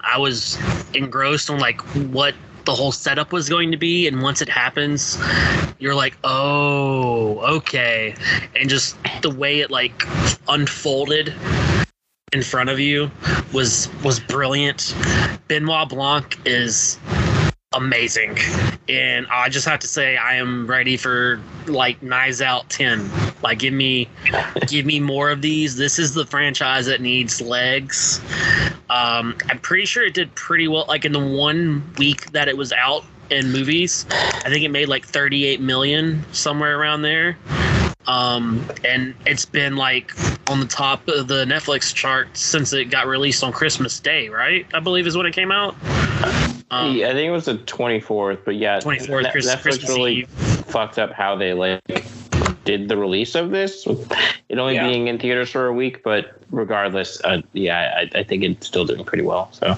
I 0.00 0.18
was 0.18 0.58
engrossed 0.94 1.50
on 1.50 1.58
like 1.60 1.80
what 2.10 2.34
the 2.64 2.74
whole 2.74 2.92
setup 2.92 3.32
was 3.32 3.48
going 3.48 3.70
to 3.70 3.78
be 3.78 4.06
and 4.06 4.20
once 4.20 4.42
it 4.42 4.48
happens 4.48 5.16
you're 5.78 5.94
like 5.94 6.14
oh 6.22 7.38
okay 7.38 8.14
and 8.54 8.68
just 8.68 8.94
the 9.22 9.30
way 9.30 9.60
it 9.60 9.70
like 9.70 10.06
unfolded 10.48 11.32
in 12.34 12.42
front 12.42 12.68
of 12.68 12.78
you 12.78 13.10
was 13.54 13.88
was 14.04 14.20
brilliant 14.20 14.94
benoit 15.48 15.88
blanc 15.88 16.38
is 16.44 16.98
amazing. 17.72 18.36
And 18.88 19.26
i 19.30 19.48
just 19.50 19.66
have 19.66 19.80
to 19.80 19.86
say 19.86 20.16
i 20.16 20.34
am 20.34 20.66
ready 20.66 20.96
for 20.96 21.40
like 21.66 22.02
knives 22.02 22.40
out 22.40 22.70
10 22.70 23.10
like 23.42 23.58
give 23.58 23.74
me 23.74 24.08
give 24.66 24.86
me 24.86 25.00
more 25.00 25.30
of 25.30 25.42
these. 25.42 25.76
This 25.76 25.98
is 25.98 26.14
the 26.14 26.24
franchise 26.24 26.86
that 26.86 27.00
needs 27.00 27.40
legs. 27.40 28.20
Um 28.88 29.36
i'm 29.50 29.58
pretty 29.60 29.84
sure 29.84 30.04
it 30.04 30.14
did 30.14 30.34
pretty 30.34 30.66
well. 30.68 30.86
Like 30.88 31.04
in 31.04 31.12
the 31.12 31.24
one 31.24 31.82
week 31.98 32.32
that 32.32 32.48
it 32.48 32.56
was 32.56 32.72
out 32.72 33.04
in 33.30 33.52
movies 33.52 34.06
i 34.10 34.48
think 34.48 34.64
it 34.64 34.70
made 34.70 34.88
like 34.88 35.04
38 35.04 35.60
million 35.60 36.24
somewhere 36.32 36.80
around 36.80 37.02
there. 37.02 37.36
Um 38.06 38.66
and 38.82 39.14
it's 39.26 39.44
been 39.44 39.76
like 39.76 40.12
on 40.48 40.60
the 40.60 40.66
top 40.66 41.06
of 41.08 41.28
the 41.28 41.44
netflix 41.44 41.94
chart 41.94 42.34
since 42.34 42.72
it 42.72 42.86
got 42.86 43.06
released 43.06 43.44
on 43.44 43.52
christmas 43.52 44.00
day 44.00 44.30
right? 44.30 44.66
I 44.72 44.80
believe 44.80 45.06
is 45.06 45.18
when 45.18 45.26
it 45.26 45.34
came 45.34 45.52
out 45.52 45.76
um, 46.70 46.96
yeah, 46.96 47.08
I 47.08 47.12
think 47.12 47.28
it 47.28 47.32
was 47.32 47.46
the 47.46 47.54
24th, 47.58 48.40
but 48.44 48.56
yeah, 48.56 48.78
24th, 48.80 49.22
Ne- 49.22 49.30
Chris- 49.30 49.46
Netflix 49.46 49.62
Christmas 49.62 49.88
really 49.90 50.14
Eve. 50.20 50.28
fucked 50.28 50.98
up 50.98 51.12
how 51.12 51.34
they 51.36 51.52
like 51.54 51.80
did 52.64 52.88
the 52.88 52.96
release 52.96 53.34
of 53.34 53.50
this. 53.50 53.86
It 54.48 54.58
only 54.58 54.74
Yeah. 54.74 54.86
being 54.88 55.08
in 55.08 55.18
theaters 55.18 55.50
for 55.50 55.66
a 55.66 55.72
week, 55.72 56.02
but 56.02 56.38
regardless, 56.50 57.20
uh, 57.24 57.40
yeah, 57.52 57.94
I, 58.14 58.18
I 58.18 58.22
think 58.22 58.44
it's 58.44 58.66
still 58.66 58.84
doing 58.84 59.04
pretty 59.04 59.24
well. 59.24 59.48
So 59.52 59.74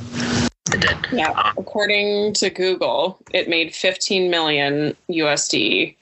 it 0.73 0.81
did 0.81 0.97
yeah, 1.13 1.53
according 1.57 2.33
to 2.35 2.51
Google, 2.51 3.19
it 3.33 3.49
made 3.49 3.75
15 3.75 4.31
million 4.31 4.97
USD, 5.09 5.97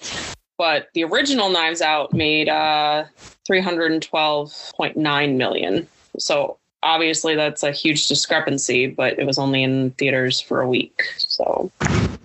but 0.59 0.89
the 0.95 1.05
original 1.05 1.49
Knives 1.51 1.81
Out 1.83 2.13
made 2.13 2.49
uh, 2.49 3.05
312.9 3.49 5.37
million. 5.37 5.87
So 6.19 6.59
obviously 6.83 7.35
that's 7.35 7.63
a 7.63 7.73
huge 7.73 8.09
discrepancy, 8.09 8.87
but 8.87 9.19
it 9.19 9.27
was 9.27 9.39
only 9.39 9.63
in 9.63 9.91
theaters 9.93 10.41
for 10.41 10.61
a 10.61 10.69
week. 10.69 11.03
So 11.19 11.71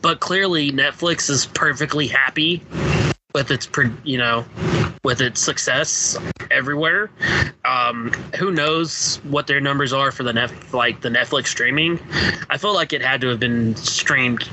but 0.04 0.20
clearly 0.20 0.72
Netflix 0.72 1.30
is 1.30 1.48
perfectly 1.48 2.08
happy 2.08 2.62
with 3.34 3.50
its 3.50 3.68
you 4.04 4.18
know 4.18 4.46
with 5.04 5.22
its 5.22 5.42
success 5.42 6.18
everywhere. 6.52 7.10
Um, 7.66 8.12
who 8.38 8.52
knows 8.52 9.18
what 9.24 9.48
their 9.48 9.60
numbers 9.60 9.92
are 9.92 10.12
for 10.12 10.24
the 10.24 10.34
net 10.34 10.52
like 10.74 11.02
the 11.02 11.10
Netflix 11.10 11.48
streaming? 11.48 12.00
I 12.50 12.58
feel 12.58 12.74
like 12.74 12.94
it 12.94 13.02
had 13.02 13.22
to 13.22 13.30
have 13.30 13.40
been 13.40 13.76
streamed 13.76 14.48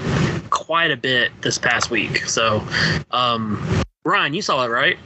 quite 0.51 0.91
a 0.91 0.97
bit 0.97 1.31
this 1.43 1.59
past 1.59 1.91
week. 1.91 2.25
So, 2.27 2.65
um, 3.11 3.83
Ryan, 4.05 4.35
you 4.35 4.43
saw 4.43 4.65
it 4.65 4.69
right? 4.69 4.99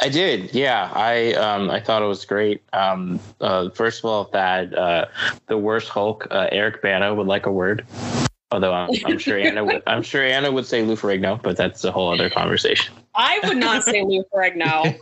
I 0.00 0.08
did, 0.08 0.54
yeah. 0.54 0.90
I 0.94 1.34
um, 1.34 1.70
I 1.70 1.78
thought 1.78 2.02
it 2.02 2.06
was 2.06 2.24
great. 2.24 2.62
Um, 2.72 3.20
uh, 3.40 3.68
first 3.70 3.98
of 3.98 4.06
all, 4.06 4.24
that 4.32 4.76
uh, 4.76 5.06
the 5.46 5.58
worst 5.58 5.88
Hulk, 5.88 6.26
uh, 6.30 6.48
Eric 6.50 6.80
Bana 6.80 7.14
would 7.14 7.26
like 7.26 7.46
a 7.46 7.52
word. 7.52 7.84
Although 8.50 8.72
I'm, 8.72 8.90
I'm 9.04 9.18
sure 9.18 9.38
Anna 9.38 9.64
would, 9.64 9.82
I'm 9.86 10.02
sure 10.02 10.24
Anna 10.24 10.50
would 10.50 10.66
say 10.66 10.82
Lou 10.82 10.96
Ferrigno, 10.96 11.40
but 11.40 11.56
that's 11.56 11.84
a 11.84 11.92
whole 11.92 12.12
other 12.12 12.28
conversation. 12.28 12.94
I 13.20 13.38
would 13.44 13.58
not 13.58 13.84
say 13.84 14.02
Lou 14.06 14.24
Ferrigno. 14.32 14.96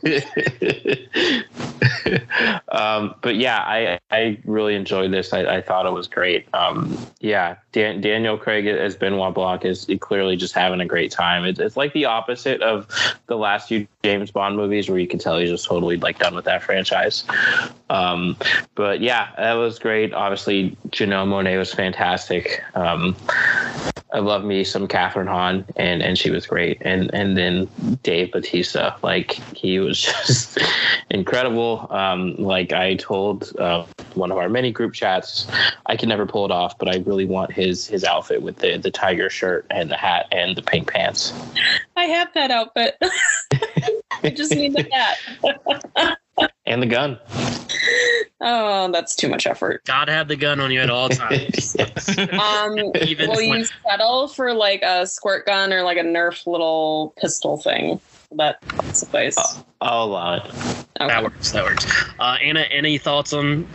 um, 2.72 3.14
but 3.22 3.36
yeah, 3.36 3.58
I 3.58 4.00
I 4.10 4.38
really 4.44 4.74
enjoyed 4.74 5.12
this. 5.12 5.32
I, 5.32 5.58
I 5.58 5.60
thought 5.62 5.86
it 5.86 5.92
was 5.92 6.08
great. 6.08 6.52
Um, 6.52 6.98
yeah, 7.20 7.56
Dan, 7.70 8.00
Daniel 8.00 8.36
Craig 8.36 8.66
as 8.66 8.96
Benoit 8.96 9.32
Blanc 9.34 9.64
is 9.64 9.88
clearly 10.00 10.36
just 10.36 10.52
having 10.52 10.80
a 10.80 10.86
great 10.86 11.12
time. 11.12 11.44
It's, 11.44 11.60
it's 11.60 11.76
like 11.76 11.92
the 11.92 12.06
opposite 12.06 12.60
of 12.60 12.88
the 13.28 13.36
last 13.36 13.68
few 13.68 13.86
James 14.02 14.32
Bond 14.32 14.56
movies 14.56 14.88
where 14.88 14.98
you 14.98 15.06
can 15.06 15.20
tell 15.20 15.38
he's 15.38 15.50
just 15.50 15.66
totally 15.66 15.96
like 15.96 16.18
done 16.18 16.34
with 16.34 16.44
that 16.46 16.64
franchise. 16.64 17.22
Um, 17.88 18.36
but 18.74 19.00
yeah, 19.00 19.28
that 19.36 19.54
was 19.54 19.78
great. 19.78 20.12
Obviously, 20.12 20.76
Janelle 20.88 21.28
Monáe 21.28 21.56
was 21.56 21.72
fantastic. 21.72 22.64
Um, 22.74 23.14
I 24.12 24.20
love 24.20 24.44
me 24.44 24.64
some 24.64 24.88
Kathryn 24.88 25.28
Hahn, 25.28 25.66
and 25.76 26.02
and 26.02 26.16
she 26.16 26.30
was 26.30 26.46
great. 26.46 26.78
And 26.80 27.12
and 27.12 27.36
then 27.36 27.68
Dave 28.08 28.32
Bautista, 28.32 28.96
like 29.02 29.32
he 29.54 29.80
was 29.80 30.00
just 30.26 30.58
incredible. 31.10 31.86
Um, 31.90 32.36
like 32.36 32.72
I 32.72 32.94
told 32.94 33.54
uh, 33.58 33.84
one 34.14 34.32
of 34.32 34.38
our 34.38 34.48
many 34.48 34.72
group 34.72 34.94
chats, 34.94 35.46
I 35.84 35.94
can 35.94 36.08
never 36.08 36.24
pull 36.24 36.46
it 36.46 36.50
off, 36.50 36.78
but 36.78 36.88
I 36.88 37.00
really 37.00 37.26
want 37.26 37.52
his 37.52 37.86
his 37.86 38.04
outfit 38.04 38.40
with 38.40 38.56
the 38.56 38.78
the 38.78 38.90
tiger 38.90 39.28
shirt 39.28 39.66
and 39.68 39.90
the 39.90 39.96
hat 39.98 40.26
and 40.32 40.56
the 40.56 40.62
pink 40.62 40.90
pants. 40.90 41.34
I 41.96 42.04
have 42.04 42.32
that 42.32 42.50
outfit. 42.50 42.96
I 44.22 44.30
just 44.30 44.52
need 44.52 44.72
the 44.72 44.88
hat. 44.90 46.16
and 46.66 46.82
the 46.82 46.86
gun. 46.86 47.18
Oh, 48.40 48.90
that's 48.92 49.16
too 49.16 49.28
much 49.28 49.46
effort. 49.46 49.84
Gotta 49.84 50.12
have 50.12 50.28
the 50.28 50.36
gun 50.36 50.60
on 50.60 50.70
you 50.70 50.80
at 50.80 50.90
all 50.90 51.08
times. 51.08 51.76
Um, 52.32 52.78
Even 53.02 53.30
will 53.30 53.36
when- 53.36 53.60
you 53.60 53.66
settle 53.88 54.28
for 54.28 54.54
like 54.54 54.82
a 54.82 55.06
squirt 55.06 55.44
gun 55.46 55.72
or 55.72 55.82
like 55.82 55.98
a 55.98 56.02
Nerf 56.04 56.46
little 56.46 57.14
pistol 57.20 57.56
thing? 57.56 58.00
That 58.32 58.58
suffice. 58.94 59.36
I'll 59.80 60.04
allow 60.04 60.34
it. 60.34 60.42
Okay. 61.00 61.08
That 61.08 61.22
works. 61.22 61.50
That 61.52 61.64
works. 61.64 61.86
Uh, 62.18 62.36
Anna, 62.42 62.60
any 62.70 62.98
thoughts 62.98 63.32
on 63.32 63.66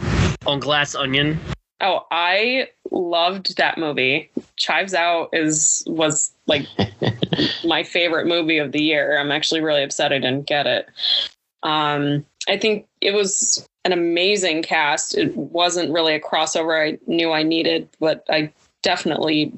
on 0.45 0.59
Glass 0.59 0.95
Onion? 0.95 1.39
Oh, 1.81 2.05
I 2.11 2.69
loved 2.91 3.57
that 3.57 3.77
movie. 3.77 4.29
Chives 4.55 4.93
Out 4.93 5.29
is 5.33 5.83
was 5.87 6.31
like 6.47 6.67
my 7.65 7.83
favorite 7.83 8.27
movie 8.27 8.59
of 8.59 8.71
the 8.71 8.81
year. 8.81 9.17
I'm 9.19 9.31
actually 9.31 9.59
really 9.61 9.83
upset 9.83 10.13
I 10.13 10.19
didn't 10.19 10.45
get 10.47 10.67
it. 10.67 10.87
Um, 11.63 12.25
I 12.47 12.57
think 12.57 12.87
it 13.01 13.13
was 13.13 13.67
an 13.85 13.91
amazing 13.91 14.63
cast. 14.63 15.17
It 15.17 15.35
wasn't 15.35 15.91
really 15.91 16.15
a 16.15 16.19
crossover 16.19 16.93
I 16.93 16.97
knew 17.07 17.31
I 17.31 17.43
needed, 17.43 17.89
but 17.99 18.25
I 18.29 18.51
definitely 18.81 19.53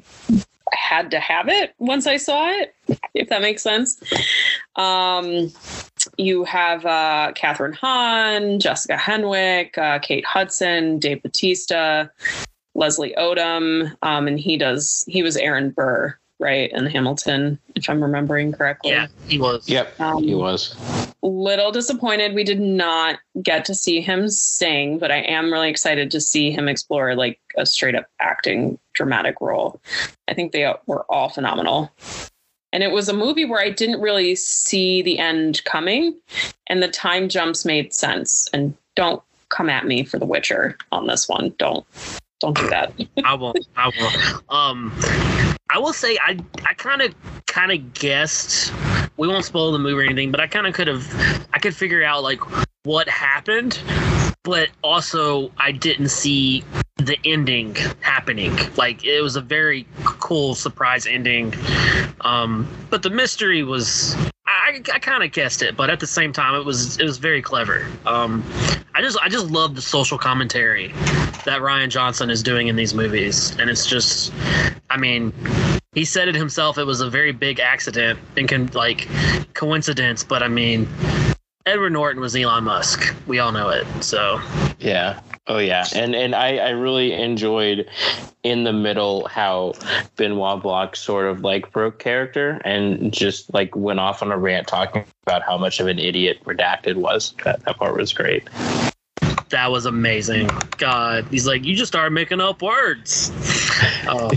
had 0.74 1.12
to 1.12 1.20
have 1.20 1.48
it 1.48 1.74
once 1.80 2.08
I 2.08 2.18
saw 2.18 2.50
it, 2.50 2.76
if 3.14 3.30
that 3.30 3.42
makes 3.42 3.62
sense. 3.62 4.02
Um, 4.76 5.52
you 6.18 6.44
have 6.44 6.86
uh, 6.86 7.34
Kathryn 7.36 7.76
Hahn, 7.76 8.60
Jessica 8.60 8.96
Henwick, 8.96 9.78
uh, 9.78 10.00
Kate 10.00 10.26
Hudson, 10.26 11.00
Dave 11.00 11.24
Bautista, 11.24 12.12
Leslie 12.76 13.16
Odom, 13.18 13.96
um, 14.02 14.28
and 14.28 14.40
he 14.40 14.58
does 14.58 15.04
he 15.08 15.24
was 15.24 15.38
Aaron 15.38 15.72
Burr, 15.72 16.18
right, 16.40 16.72
in 16.72 16.86
Hamilton, 16.86 17.58
if 17.76 17.90
I'm 17.90 18.02
remembering 18.02 18.52
correctly. 18.52 18.92
Yeah, 18.92 19.08
he 19.28 19.38
was. 19.40 19.68
Yep, 19.70 20.00
Um, 20.00 20.24
he 20.24 20.36
was. 20.36 20.76
little 21.22 21.72
disappointed 21.72 22.36
we 22.36 22.44
did 22.44 22.60
not 22.60 23.20
get 23.42 23.66
to 23.66 23.74
see 23.74 24.00
him 24.02 24.30
sing, 24.30 25.00
but 25.00 25.12
I 25.12 25.22
am 25.22 25.52
really 25.52 25.70
excited 25.70 26.12
to 26.12 26.22
see 26.22 26.52
him 26.52 26.68
explore 26.68 27.16
like 27.16 27.40
a 27.58 27.66
straight 27.66 27.96
up 27.96 28.06
acting 28.20 28.78
dramatic 28.94 29.36
role. 29.42 29.80
I 30.28 30.34
think 30.34 30.52
they 30.52 30.72
were 30.86 31.04
all 31.10 31.30
phenomenal. 31.30 31.92
And 32.74 32.84
it 32.84 32.92
was 32.92 33.08
a 33.08 33.14
movie 33.14 33.46
where 33.46 33.62
I 33.62 33.70
didn't 33.70 34.02
really 34.02 34.36
see 34.36 35.02
the 35.02 35.18
end 35.18 35.64
coming, 35.64 36.14
and 36.68 36.84
the 36.84 36.90
time 36.90 37.30
jumps 37.30 37.64
made 37.64 37.94
sense. 37.94 38.50
And 38.54 38.76
don't 38.96 39.24
come 39.48 39.70
at 39.70 39.86
me 39.86 40.04
for 40.04 40.20
The 40.20 40.26
Witcher 40.26 40.78
on 40.92 41.08
this 41.08 41.30
one. 41.30 41.54
Don't 41.58 41.86
don't 42.42 42.58
do 42.58 42.68
that. 42.70 42.92
I 43.24 43.34
won't. 43.34 43.66
I 43.78 43.88
will. 43.98 44.56
Um, 44.56 44.94
I 45.70 45.80
will 45.80 45.94
say 45.94 46.18
I 46.22 46.38
I 46.66 46.74
kind 46.76 47.02
of 47.02 47.14
kind 47.48 47.72
of 47.72 47.94
guessed. 47.94 48.74
We 49.18 49.28
won't 49.28 49.46
spoil 49.46 49.72
the 49.72 49.80
movie 49.80 49.94
or 49.94 50.02
anything, 50.04 50.32
but 50.32 50.40
I 50.40 50.48
kind 50.48 50.68
of 50.68 50.74
could 50.74 50.88
have. 50.88 51.48
I 51.54 51.60
could 51.60 51.76
figure 51.76 52.04
out 52.04 52.24
like 52.24 52.40
what 52.84 53.10
happened, 53.10 53.80
but 54.44 54.70
also 54.84 55.52
I 55.58 55.72
didn't 55.72 56.10
see 56.10 56.64
the 56.98 57.18
ending 57.26 57.76
happening. 58.02 58.58
Like 58.78 59.04
it 59.04 59.22
was 59.22 59.36
a 59.36 59.42
very 59.42 59.88
cool 60.04 60.56
surprise 60.56 61.08
ending. 61.08 61.54
Um, 62.22 62.68
but 62.90 63.04
the 63.04 63.10
mystery 63.10 63.64
was. 63.64 64.16
I, 64.48 64.82
I 64.94 65.00
kind 65.00 65.24
of 65.24 65.32
guessed 65.32 65.62
it, 65.62 65.76
but 65.76 65.90
at 65.90 66.00
the 66.00 66.08
same 66.08 66.32
time, 66.32 66.54
it 66.56 66.66
was 66.66 67.00
it 67.00 67.04
was 67.04 67.18
very 67.18 67.42
clever. 67.42 67.88
Um, 68.06 68.44
I 68.94 69.02
just 69.02 69.18
I 69.20 69.30
just 69.30 69.48
love 69.48 69.76
the 69.76 69.82
social 69.82 70.18
commentary 70.18 70.90
that 71.46 71.62
Rian 71.62 71.90
Johnson 71.90 72.30
is 72.30 72.44
doing 72.44 72.68
in 72.68 72.76
these 72.76 72.94
movies, 72.94 73.58
and 73.58 73.70
it's 73.70 73.86
just, 73.86 74.32
I 74.90 74.98
mean, 74.98 75.34
he 75.94 76.06
said 76.06 76.28
it 76.28 76.36
himself. 76.36 76.78
It 76.78 76.84
was 76.84 77.02
a 77.02 77.10
very 77.10 77.32
big 77.32 77.60
accident 77.60 78.20
and 78.38 78.48
can 78.48 78.68
like 78.68 79.08
coincidence, 79.54 80.24
but 80.24 80.44
I 80.44 80.48
mean, 80.48 80.88
Edward 81.66 81.92
Norton 81.92 82.22
was 82.22 82.36
Elon 82.36 82.66
Musk. 82.66 83.16
We 83.26 83.40
all 83.40 83.52
know 83.52 83.70
it. 83.70 83.86
So 84.04 84.40
Yeah. 84.80 85.20
Oh 85.48 85.60
yeah. 85.60 85.86
And 85.94 86.16
and 86.16 86.34
I, 86.34 86.58
I 86.58 86.70
really 86.70 87.14
enjoyed 87.14 87.88
in 88.44 88.64
the 88.64 88.74
middle 88.74 89.28
how 89.28 89.74
Benoit 90.16 90.62
Blanc 90.64 90.96
sort 90.96 91.28
of 91.28 91.42
like 91.42 91.72
broke 91.72 92.00
character 92.00 92.60
and 92.66 93.14
just 93.14 93.54
like 93.54 93.76
went 93.76 94.00
off 94.00 94.24
on 94.24 94.32
a 94.32 94.38
rant 94.38 94.68
talking 94.68 95.06
about 95.24 95.44
how 95.44 95.58
much 95.58 95.80
of 95.80 95.88
an 95.88 96.00
idiot 96.00 96.40
redacted 96.46 96.96
was. 96.96 97.34
That 97.44 97.64
that 97.66 97.78
part 97.78 97.96
was 97.96 98.12
great. 98.12 98.48
that 99.50 99.70
was 99.72 99.86
amazing. 99.86 100.50
God, 100.78 101.26
he's 101.30 101.46
like, 101.48 101.64
you 101.64 101.76
just 101.76 101.92
started 101.92 102.12
making 102.12 102.42
up 102.42 102.62
words. 102.62 103.32
Oh, 104.08 104.32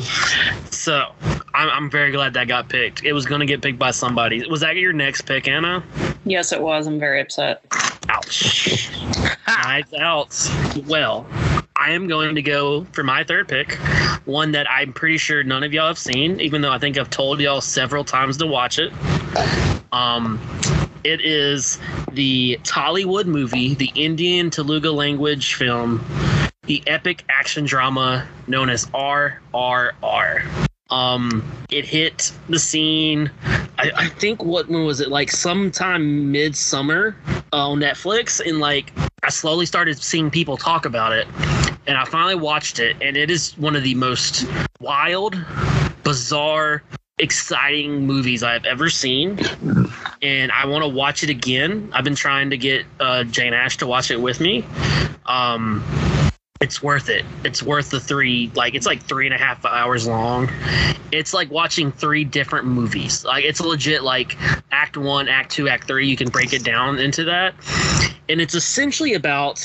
so 0.70 1.12
I'm, 1.55 1.68
I'm 1.68 1.90
very 1.90 2.10
glad 2.10 2.35
that 2.35 2.48
got 2.48 2.68
picked. 2.68 3.05
It 3.05 3.12
was 3.12 3.24
going 3.26 3.40
to 3.40 3.47
get 3.47 3.62
picked 3.62 3.78
by 3.78 3.90
somebody. 3.93 4.44
Was 4.48 4.60
that 4.62 4.76
your 4.76 4.93
next 4.93 5.22
pick, 5.22 5.47
Anna? 5.47 5.85
Yes, 6.31 6.53
it 6.53 6.61
was. 6.61 6.87
I'm 6.87 6.99
very 6.99 7.21
upset. 7.21 7.63
Ouch. 8.09 8.91
Knives 9.49 9.93
out. 9.95 10.87
Well, 10.87 11.27
I 11.77 11.93
am 11.93 12.09
going 12.09 12.35
to 12.35 12.43
go 12.43 12.85
for 12.93 13.05
my 13.05 13.25
third 13.25 13.49
pick, 13.49 13.75
one 14.25 14.53
that 14.53 14.71
I'm 14.71 14.93
pretty 14.93 15.19
sure 15.19 15.43
none 15.43 15.63
of 15.63 15.73
y'all 15.73 15.87
have 15.87 15.99
seen, 15.99 16.41
even 16.41 16.61
though 16.61 16.73
I 16.73 16.79
think 16.79 16.99
I've 16.99 17.11
told 17.11 17.41
y'all 17.41 17.61
several 17.61 18.05
times 18.05 18.37
to 18.39 18.47
watch 18.47 18.79
it. 18.79 18.93
Um, 19.93 20.41
it 21.05 21.21
is 21.25 21.79
the 22.13 22.59
Tollywood 22.63 23.27
movie, 23.27 23.75
the 23.75 23.93
Indian 23.95 24.51
Telugu 24.51 24.91
language 24.91 25.55
film, 25.55 26.05
the 26.65 26.83
epic 26.87 27.25
action 27.29 27.65
drama 27.65 28.27
known 28.47 28.69
as 28.69 28.87
RRR. 28.87 30.68
Um, 30.90 31.44
it 31.70 31.85
hit 31.85 32.32
the 32.48 32.59
scene. 32.59 33.31
I, 33.78 33.90
I 33.94 34.09
think 34.09 34.43
what 34.43 34.69
when 34.69 34.85
was 34.85 35.01
it 35.01 35.09
like 35.09 35.31
sometime 35.31 36.32
midsummer 36.32 37.16
uh, 37.52 37.70
on 37.70 37.78
Netflix, 37.78 38.44
and 38.44 38.59
like 38.59 38.93
I 39.23 39.31
slowly 39.31 39.66
started 39.66 40.02
seeing 40.02 40.31
people 40.31 40.56
talk 40.56 40.86
about 40.86 41.12
it, 41.12 41.27
and 41.86 41.98
I 41.98 42.05
finally 42.05 42.36
watched 42.36 42.78
it, 42.78 42.97
and 43.02 43.16
it 43.16 43.31
is 43.31 43.56
one 43.59 43.77
of 43.77 43.82
the 43.82 43.94
most 43.94 44.47
wild, 44.81 45.36
bizarre, 46.05 46.82
exciting 47.19 48.06
movies 48.06 48.43
I've 48.43 48.65
ever 48.65 48.89
seen, 48.89 49.39
and 50.23 50.51
I 50.52 50.66
want 50.66 50.85
to 50.85 50.89
watch 50.89 51.23
it 51.23 51.31
again. 51.31 51.90
I've 51.93 52.05
been 52.05 52.15
trying 52.15 52.51
to 52.51 52.56
get 52.56 52.86
uh, 52.98 53.24
Jane 53.24 53.52
Ash 53.52 53.77
to 53.78 53.86
watch 53.86 54.10
it 54.10 54.20
with 54.20 54.40
me. 54.40 54.65
Um, 55.27 55.85
it's 56.60 56.82
worth 56.82 57.09
it. 57.09 57.24
It's 57.44 57.62
worth 57.62 57.90
the 57.90 58.01
three. 58.01 58.51
Like 58.55 58.74
it's 58.74 58.86
like 58.86 59.02
three 59.02 59.26
and 59.26 59.35
a 59.35 59.39
half 59.39 59.64
hours 59.64 60.06
long. 60.06 60.51
It's 61.12 61.32
like 61.32 61.51
watching 61.51 61.93
three 61.93 62.24
different 62.24 62.66
movies. 62.66 63.24
Like 63.24 63.44
it's 63.44 63.60
legit. 63.60 64.02
Like 64.02 64.36
Act 64.72 64.97
One, 64.97 65.28
Act 65.28 65.52
Two, 65.52 65.68
Act 65.68 65.86
Three. 65.86 66.09
You 66.09 66.16
can 66.16 66.28
break 66.28 66.52
it 66.52 66.64
down 66.64 66.98
into 66.98 67.24
that, 67.24 67.55
and 68.28 68.40
it's 68.40 68.55
essentially 68.55 69.14
about 69.14 69.64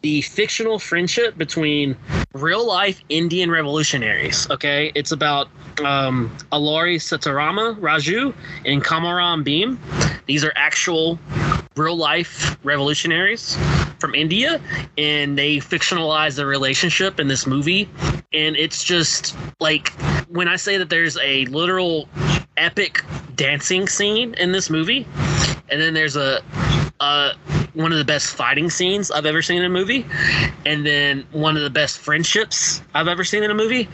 the 0.00 0.22
fictional 0.22 0.78
friendship 0.78 1.36
between 1.36 1.96
real 2.32 2.66
life 2.66 3.00
Indian 3.08 3.50
revolutionaries. 3.50 4.50
Okay, 4.50 4.90
it's 4.94 5.12
about 5.12 5.48
um, 5.84 6.34
Alluri 6.50 6.96
Sitarama 6.96 7.78
Raju 7.78 8.34
and 8.64 8.82
Komaram 8.82 9.44
Bheem. 9.44 9.78
These 10.26 10.44
are 10.44 10.52
actual 10.56 11.18
real 11.76 11.96
life 11.96 12.56
revolutionaries 12.64 13.56
from 14.02 14.14
India, 14.16 14.60
and 14.98 15.38
they 15.38 15.58
fictionalize 15.58 16.34
the 16.36 16.44
relationship 16.44 17.20
in 17.20 17.28
this 17.28 17.46
movie. 17.46 17.88
And 18.34 18.56
it's 18.56 18.82
just 18.82 19.36
like 19.60 19.88
when 20.28 20.48
I 20.48 20.56
say 20.56 20.76
that 20.76 20.90
there's 20.90 21.16
a 21.18 21.46
literal 21.46 22.08
epic 22.56 23.04
dancing 23.36 23.86
scene 23.86 24.34
in 24.34 24.50
this 24.50 24.68
movie, 24.68 25.06
and 25.70 25.80
then 25.80 25.94
there's 25.94 26.16
a 26.16 26.42
uh, 26.98 27.32
one 27.74 27.92
of 27.92 27.98
the 27.98 28.04
best 28.04 28.34
fighting 28.34 28.68
scenes 28.70 29.10
I've 29.10 29.24
ever 29.24 29.40
seen 29.40 29.58
in 29.58 29.64
a 29.64 29.68
movie, 29.68 30.04
and 30.66 30.84
then 30.84 31.24
one 31.30 31.56
of 31.56 31.62
the 31.62 31.70
best 31.70 31.98
friendships 31.98 32.82
I've 32.94 33.08
ever 33.08 33.22
seen 33.24 33.44
in 33.44 33.52
a 33.52 33.54
movie, 33.54 33.88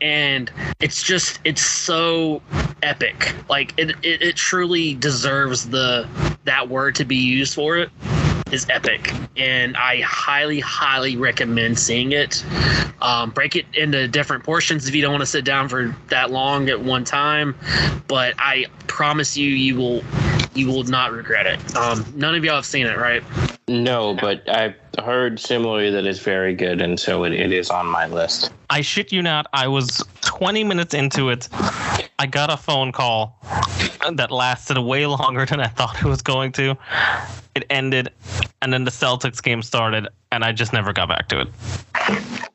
and 0.00 0.50
it's 0.80 1.02
just 1.02 1.40
it's 1.42 1.62
so 1.62 2.42
epic. 2.82 3.34
Like 3.50 3.74
it, 3.76 3.90
it, 4.02 4.22
it 4.22 4.36
truly 4.36 4.94
deserves 4.94 5.68
the 5.68 6.08
that 6.44 6.68
word 6.68 6.94
to 6.94 7.04
be 7.04 7.16
used 7.16 7.54
for 7.54 7.76
it 7.76 7.90
is 8.52 8.66
epic 8.70 9.12
and 9.36 9.76
i 9.76 10.00
highly 10.00 10.60
highly 10.60 11.16
recommend 11.16 11.78
seeing 11.78 12.12
it 12.12 12.44
um, 13.00 13.30
break 13.30 13.54
it 13.56 13.66
into 13.74 14.08
different 14.08 14.44
portions 14.44 14.88
if 14.88 14.94
you 14.94 15.02
don't 15.02 15.12
want 15.12 15.22
to 15.22 15.26
sit 15.26 15.44
down 15.44 15.68
for 15.68 15.94
that 16.08 16.30
long 16.30 16.68
at 16.68 16.80
one 16.80 17.04
time 17.04 17.54
but 18.06 18.34
i 18.38 18.64
promise 18.86 19.36
you 19.36 19.48
you 19.50 19.76
will 19.76 20.02
you 20.54 20.66
will 20.66 20.84
not 20.84 21.12
regret 21.12 21.46
it 21.46 21.76
um, 21.76 22.04
none 22.16 22.34
of 22.34 22.44
y'all 22.44 22.56
have 22.56 22.66
seen 22.66 22.86
it 22.86 22.96
right 22.96 23.22
No, 23.68 24.14
but 24.14 24.48
I've 24.48 24.74
heard 25.04 25.38
similarly 25.38 25.90
that 25.90 26.06
it's 26.06 26.20
very 26.20 26.54
good, 26.54 26.80
and 26.80 26.98
so 26.98 27.24
it, 27.24 27.34
it 27.34 27.52
is 27.52 27.68
on 27.68 27.86
my 27.86 28.06
list. 28.06 28.50
I 28.70 28.80
shit 28.80 29.12
you 29.12 29.20
not. 29.20 29.46
I 29.52 29.68
was 29.68 30.02
20 30.22 30.64
minutes 30.64 30.94
into 30.94 31.28
it. 31.28 31.48
I 32.18 32.26
got 32.26 32.50
a 32.50 32.56
phone 32.56 32.92
call 32.92 33.38
that 34.10 34.30
lasted 34.30 34.78
way 34.78 35.06
longer 35.06 35.44
than 35.44 35.60
I 35.60 35.66
thought 35.68 35.98
it 35.98 36.04
was 36.04 36.22
going 36.22 36.52
to. 36.52 36.76
It 37.58 37.66
ended, 37.70 38.10
and 38.62 38.72
then 38.72 38.84
the 38.84 38.90
Celtics 38.92 39.42
game 39.42 39.62
started, 39.62 40.06
and 40.30 40.44
I 40.44 40.52
just 40.52 40.72
never 40.72 40.92
got 40.92 41.08
back 41.08 41.26
to 41.30 41.40
it. 41.40 41.48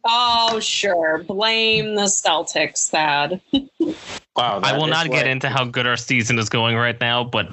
Oh, 0.06 0.62
sure. 0.62 1.24
Blame 1.28 1.96
the 1.96 2.04
Celtics, 2.04 2.90
Thad. 2.90 3.42
Wow, 4.36 4.62
I 4.64 4.76
will 4.76 4.86
is 4.86 4.90
not 4.90 5.08
what- 5.10 5.16
get 5.16 5.28
into 5.28 5.48
how 5.48 5.64
good 5.66 5.86
our 5.86 5.96
season 5.98 6.40
is 6.40 6.50
going 6.50 6.76
right 6.76 7.00
now, 7.00 7.24
but 7.24 7.50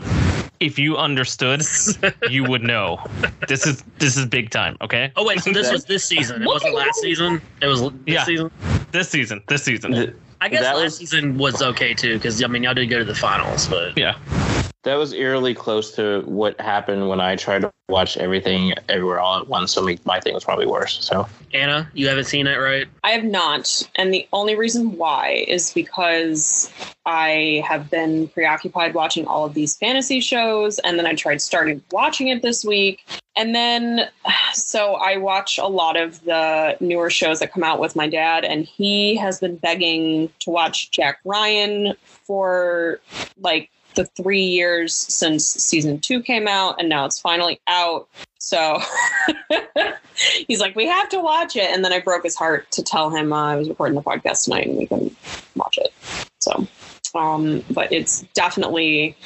if 0.60 0.78
you 0.78 0.96
understood, 0.96 1.60
you 2.30 2.42
would 2.44 2.62
know. 2.62 3.04
This 3.48 3.66
is 3.66 3.82
this 3.98 4.16
is 4.16 4.24
big 4.24 4.48
time, 4.48 4.78
okay? 4.80 5.12
oh 5.16 5.26
wait 5.26 5.40
so 5.42 5.52
this 5.52 5.70
was 5.70 5.84
this 5.84 6.04
season 6.12 6.40
it 6.42 6.46
wasn't 6.46 6.74
last 6.74 6.98
season 7.02 7.42
it 7.60 7.66
was 7.66 7.82
this 7.82 7.92
Yeah. 8.06 8.24
season 8.24 8.50
This 8.92 9.10
season, 9.10 9.42
this 9.48 9.62
season. 9.62 9.92
Th- 9.92 10.14
i 10.40 10.48
guess 10.48 10.62
That 10.62 10.76
last 10.76 10.84
was- 10.84 10.96
season 10.96 11.36
was 11.36 11.60
okay 11.60 11.92
too 11.92 12.14
because 12.14 12.42
i 12.42 12.46
mean 12.46 12.62
y'all 12.62 12.72
did 12.72 12.86
go 12.86 12.98
to 13.00 13.04
the 13.04 13.14
finals 13.14 13.68
but 13.68 13.98
Yeah. 13.98 14.16
That 14.84 14.94
was 14.94 15.12
eerily 15.12 15.54
close 15.54 15.94
to 15.96 16.22
what 16.22 16.58
happened 16.58 17.08
when 17.08 17.20
I 17.20 17.36
tried 17.36 17.62
to 17.62 17.72
watch 17.90 18.16
everything 18.16 18.72
everywhere 18.88 19.20
all 19.20 19.38
at 19.38 19.46
once. 19.46 19.72
So 19.72 19.82
my, 19.82 19.98
my 20.04 20.20
thing 20.20 20.32
was 20.32 20.44
probably 20.44 20.66
worse. 20.66 21.04
So 21.04 21.26
anna 21.52 21.90
you 21.92 22.06
haven't 22.08 22.24
seen 22.24 22.46
it 22.46 22.56
right 22.56 22.86
I 23.02 23.10
have 23.10 23.24
not. 23.24 23.82
And 23.96 24.14
the 24.14 24.26
only 24.32 24.54
reason 24.54 24.96
why 24.96 25.44
is 25.48 25.72
because 25.72 26.72
I 27.04 27.62
have 27.66 27.90
been 27.90 28.28
preoccupied 28.28 28.94
watching 28.94 29.26
all 29.26 29.44
of 29.44 29.54
these 29.54 29.76
fantasy 29.76 30.20
shows. 30.20 30.78
And 30.80 30.98
then 30.98 31.06
I 31.06 31.14
tried 31.14 31.42
starting 31.42 31.82
watching 31.90 32.28
it 32.28 32.40
this 32.40 32.64
week. 32.64 33.04
And 33.36 33.54
then, 33.54 34.08
so 34.52 34.94
I 34.94 35.16
watch 35.16 35.58
a 35.58 35.66
lot 35.66 35.96
of 35.96 36.22
the 36.24 36.76
newer 36.80 37.10
shows 37.10 37.40
that 37.40 37.52
come 37.52 37.64
out 37.64 37.80
with 37.80 37.96
my 37.96 38.08
dad. 38.08 38.44
And 38.44 38.64
he 38.64 39.16
has 39.16 39.40
been 39.40 39.56
begging 39.56 40.30
to 40.40 40.50
watch 40.50 40.90
Jack 40.90 41.18
Ryan 41.24 41.94
for 42.00 43.00
like 43.40 43.70
the 43.94 44.06
three 44.16 44.42
years 44.42 44.94
since 44.94 45.46
season 45.46 45.98
two 45.98 46.22
came 46.22 46.48
out. 46.48 46.76
And 46.78 46.88
now 46.88 47.04
it's 47.04 47.20
finally 47.20 47.60
out. 47.66 48.08
So 48.38 48.80
he's 50.48 50.60
like, 50.60 50.74
we 50.76 50.86
have 50.86 51.08
to 51.10 51.20
watch 51.20 51.56
it. 51.56 51.70
And 51.70 51.84
then 51.84 51.92
I 51.92 52.00
broke 52.00 52.24
his 52.24 52.36
heart 52.36 52.70
to 52.72 52.82
tell 52.82 53.10
him 53.10 53.32
uh, 53.32 53.52
I 53.52 53.56
was 53.56 53.68
recording 53.68 53.94
the 53.94 54.02
podcast 54.02 54.44
tonight 54.44 54.66
and 54.66 54.78
we 54.78 54.86
couldn't 54.86 55.16
watch 55.56 55.78
it. 55.78 55.92
So, 56.40 56.66
um, 57.14 57.62
but 57.70 57.92
it's 57.92 58.22
definitely 58.34 59.16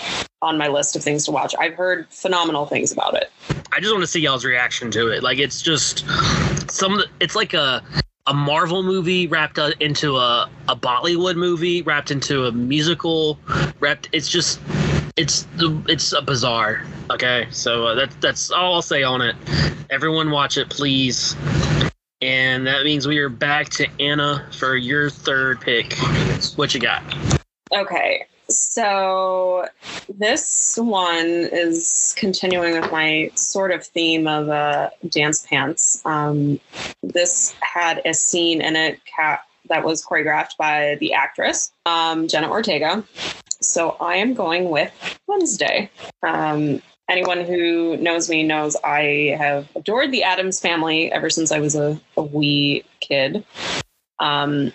on 0.42 0.58
my 0.58 0.68
list 0.68 0.96
of 0.96 1.02
things 1.02 1.24
to 1.24 1.30
watch. 1.30 1.54
I've 1.58 1.74
heard 1.74 2.08
phenomenal 2.10 2.66
things 2.66 2.92
about 2.92 3.14
it. 3.14 3.30
I 3.72 3.80
just 3.80 3.92
want 3.92 4.02
to 4.02 4.06
see 4.06 4.20
y'all's 4.20 4.44
reaction 4.44 4.90
to 4.92 5.08
it. 5.08 5.22
Like 5.22 5.38
it's 5.38 5.62
just 5.62 6.04
some. 6.70 7.02
It's 7.20 7.34
like 7.34 7.54
a 7.54 7.82
a 8.26 8.34
Marvel 8.34 8.82
movie 8.82 9.26
wrapped 9.26 9.58
into 9.58 10.16
a 10.16 10.48
a 10.68 10.76
Bollywood 10.76 11.36
movie 11.36 11.82
wrapped 11.82 12.10
into 12.10 12.46
a 12.46 12.52
musical. 12.52 13.38
Wrapped. 13.80 14.08
It's 14.12 14.28
just. 14.28 14.60
It's 15.16 15.46
it's 15.58 16.12
a 16.12 16.22
bizarre. 16.22 16.84
Okay, 17.10 17.46
so 17.50 17.86
uh, 17.86 18.06
that's 18.20 18.50
all 18.50 18.74
I'll 18.74 18.82
say 18.82 19.02
on 19.02 19.20
it. 19.20 19.36
Everyone 19.90 20.30
watch 20.30 20.56
it, 20.58 20.70
please. 20.70 21.36
And 22.20 22.66
that 22.66 22.84
means 22.84 23.06
we 23.06 23.18
are 23.18 23.28
back 23.28 23.68
to 23.70 23.86
Anna 24.00 24.48
for 24.58 24.76
your 24.76 25.10
third 25.10 25.60
pick. 25.60 25.94
What 26.56 26.74
you 26.74 26.80
got? 26.80 27.02
Okay. 27.72 28.26
So 28.54 29.68
this 30.08 30.78
one 30.80 31.26
is 31.26 32.14
continuing 32.16 32.80
with 32.80 32.90
my 32.92 33.30
sort 33.34 33.72
of 33.72 33.84
theme 33.84 34.26
of 34.26 34.48
uh, 34.48 34.90
dance 35.08 35.46
pants. 35.46 36.00
Um, 36.04 36.60
this 37.02 37.54
had 37.60 38.00
a 38.04 38.14
scene 38.14 38.60
in 38.60 38.76
it 38.76 39.00
that 39.68 39.84
was 39.84 40.04
choreographed 40.04 40.56
by 40.56 40.96
the 41.00 41.12
actress, 41.14 41.72
um, 41.86 42.28
Jenna 42.28 42.50
Ortega. 42.50 43.04
So 43.60 43.96
I 44.00 44.16
am 44.16 44.34
going 44.34 44.70
with 44.70 44.92
Wednesday. 45.26 45.90
Um, 46.22 46.82
anyone 47.08 47.44
who 47.44 47.96
knows 47.96 48.28
me 48.28 48.42
knows 48.42 48.76
I 48.84 49.36
have 49.38 49.68
adored 49.74 50.12
the 50.12 50.22
Addams 50.22 50.60
family 50.60 51.10
ever 51.12 51.30
since 51.30 51.50
I 51.50 51.60
was 51.60 51.74
a, 51.74 52.00
a 52.16 52.22
wee 52.22 52.84
kid. 53.00 53.44
Um, 54.18 54.72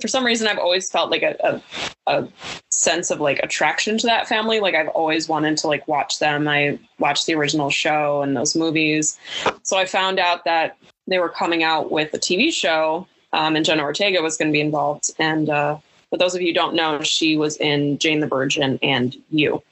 for 0.00 0.08
some 0.08 0.24
reason, 0.24 0.46
I've 0.46 0.58
always 0.58 0.90
felt 0.90 1.10
like 1.10 1.22
a, 1.22 1.36
a, 1.42 1.62
a 2.06 2.28
sense 2.70 3.10
of 3.10 3.20
like 3.20 3.40
attraction 3.42 3.98
to 3.98 4.06
that 4.06 4.28
family. 4.28 4.60
Like 4.60 4.74
I've 4.74 4.88
always 4.88 5.28
wanted 5.28 5.58
to 5.58 5.66
like 5.66 5.86
watch 5.88 6.18
them. 6.18 6.46
I 6.48 6.78
watched 6.98 7.26
the 7.26 7.34
original 7.34 7.70
show 7.70 8.22
and 8.22 8.36
those 8.36 8.54
movies. 8.54 9.18
So 9.62 9.76
I 9.76 9.86
found 9.86 10.18
out 10.18 10.44
that 10.44 10.76
they 11.06 11.18
were 11.18 11.28
coming 11.28 11.62
out 11.62 11.90
with 11.90 12.12
a 12.14 12.18
TV 12.18 12.52
show, 12.52 13.06
um, 13.32 13.56
and 13.56 13.64
Jenna 13.64 13.82
Ortega 13.82 14.22
was 14.22 14.36
going 14.36 14.48
to 14.48 14.52
be 14.52 14.60
involved. 14.60 15.10
And 15.18 15.48
uh, 15.48 15.78
for 16.10 16.18
those 16.18 16.34
of 16.34 16.40
you 16.40 16.48
who 16.48 16.54
don't 16.54 16.74
know, 16.74 17.02
she 17.02 17.36
was 17.36 17.56
in 17.56 17.98
Jane 17.98 18.20
the 18.20 18.26
Virgin 18.26 18.78
and 18.82 19.16
You. 19.30 19.62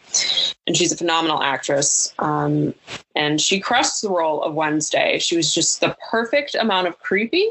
And 0.67 0.77
she's 0.77 0.93
a 0.93 0.97
phenomenal 0.97 1.43
actress. 1.43 2.13
Um, 2.19 2.75
and 3.15 3.41
she 3.41 3.61
crushed 3.61 4.03
the 4.03 4.11
role 4.11 4.43
of 4.43 4.55
Wednesday. 4.55 5.19
She 5.19 5.37
was 5.37 5.55
just 5.55 5.81
the 5.81 5.97
perfect 6.11 6.55
amount 6.55 6.89
of 6.89 6.99
creepy. 6.99 7.49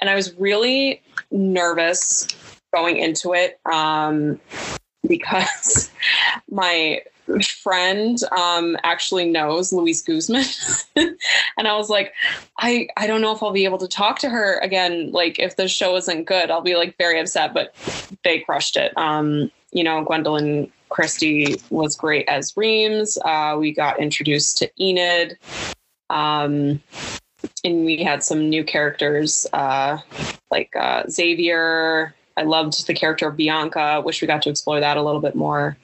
And 0.00 0.10
I 0.10 0.14
was 0.14 0.34
really 0.34 1.02
nervous 1.30 2.26
going 2.72 2.98
into 2.98 3.32
it 3.32 3.58
um, 3.66 4.40
because 5.06 5.90
my 6.50 7.02
friend 7.42 8.18
um, 8.36 8.76
actually 8.84 9.28
knows 9.30 9.72
Luis 9.72 10.02
Guzmán. 10.02 10.84
and 10.96 11.68
I 11.68 11.76
was 11.76 11.90
like, 11.90 12.12
I, 12.58 12.88
I 12.96 13.06
don't 13.06 13.20
know 13.20 13.34
if 13.34 13.42
I'll 13.42 13.52
be 13.52 13.64
able 13.64 13.78
to 13.78 13.88
talk 13.88 14.18
to 14.20 14.28
her 14.28 14.58
again. 14.60 15.10
Like, 15.12 15.38
if 15.38 15.56
the 15.56 15.68
show 15.68 15.96
isn't 15.96 16.24
good, 16.24 16.50
I'll 16.50 16.60
be 16.60 16.76
like 16.76 16.96
very 16.98 17.18
upset. 17.18 17.54
But 17.54 17.74
they 18.24 18.40
crushed 18.40 18.76
it. 18.76 18.96
Um, 18.96 19.50
you 19.72 19.82
know, 19.82 20.04
Gwendoline 20.04 20.70
Christie 20.88 21.60
was 21.70 21.96
great 21.96 22.28
as 22.28 22.54
Weems. 22.56 23.18
Uh, 23.24 23.56
we 23.58 23.72
got 23.72 24.00
introduced 24.00 24.58
to 24.58 24.70
Enid. 24.80 25.36
Um, 26.10 26.80
and 27.66 27.84
we 27.84 28.02
had 28.02 28.22
some 28.22 28.48
new 28.48 28.64
characters 28.64 29.46
uh, 29.52 29.98
like 30.50 30.74
uh, 30.76 31.02
Xavier. 31.10 32.14
I 32.36 32.42
loved 32.42 32.86
the 32.86 32.94
character 32.94 33.28
of 33.28 33.36
Bianca. 33.36 34.00
Wish 34.04 34.20
we 34.22 34.26
got 34.26 34.42
to 34.42 34.50
explore 34.50 34.80
that 34.80 34.96
a 34.96 35.02
little 35.02 35.20
bit 35.20 35.34
more. 35.34 35.76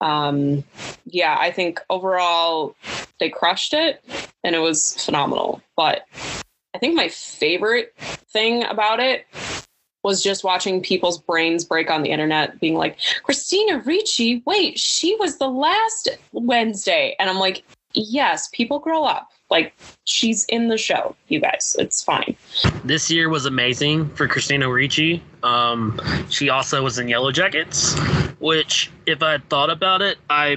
Um, 0.00 0.64
yeah, 1.06 1.36
I 1.38 1.50
think 1.50 1.80
overall 1.88 2.74
they 3.20 3.30
crushed 3.30 3.72
it 3.72 4.04
and 4.44 4.54
it 4.54 4.58
was 4.58 5.02
phenomenal. 5.04 5.62
But 5.76 6.06
I 6.74 6.78
think 6.78 6.94
my 6.94 7.08
favorite 7.08 7.94
thing 8.28 8.64
about 8.64 9.00
it 9.00 9.26
was 10.02 10.22
just 10.22 10.44
watching 10.44 10.82
people's 10.82 11.18
brains 11.18 11.64
break 11.64 11.90
on 11.90 12.02
the 12.02 12.10
internet, 12.10 12.60
being 12.60 12.76
like, 12.76 12.98
Christina 13.24 13.78
Ricci, 13.78 14.42
wait, 14.46 14.78
she 14.78 15.16
was 15.16 15.38
the 15.38 15.48
last 15.48 16.08
Wednesday. 16.32 17.16
And 17.18 17.28
I'm 17.28 17.38
like, 17.38 17.64
yes, 17.92 18.48
people 18.52 18.78
grow 18.78 19.04
up. 19.04 19.30
Like, 19.48 19.74
she's 20.04 20.44
in 20.46 20.68
the 20.68 20.78
show, 20.78 21.14
you 21.28 21.40
guys. 21.40 21.76
It's 21.78 22.02
fine. 22.02 22.36
This 22.84 23.10
year 23.10 23.28
was 23.28 23.46
amazing 23.46 24.08
for 24.10 24.26
Christina 24.26 24.68
Ricci. 24.68 25.22
Um, 25.42 26.00
she 26.28 26.48
also 26.48 26.82
was 26.82 26.98
in 26.98 27.06
Yellow 27.06 27.30
Jackets, 27.30 27.96
which, 28.40 28.90
if 29.06 29.22
I 29.22 29.32
had 29.32 29.48
thought 29.48 29.70
about 29.70 30.02
it, 30.02 30.18
I 30.28 30.56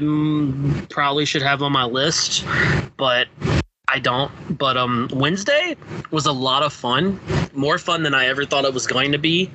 probably 0.89 1.25
should 1.25 1.43
have 1.43 1.61
on 1.61 1.71
my 1.71 1.85
list. 1.85 2.45
But 2.97 3.27
I 3.87 3.99
don't. 3.99 4.31
But 4.57 4.77
um, 4.77 5.09
Wednesday 5.13 5.75
was 6.11 6.25
a 6.25 6.31
lot 6.31 6.63
of 6.63 6.73
fun, 6.73 7.19
more 7.53 7.77
fun 7.77 8.03
than 8.03 8.13
I 8.13 8.27
ever 8.27 8.45
thought 8.45 8.65
it 8.65 8.73
was 8.73 8.87
going 8.87 9.11
to 9.11 9.17
be. 9.17 9.51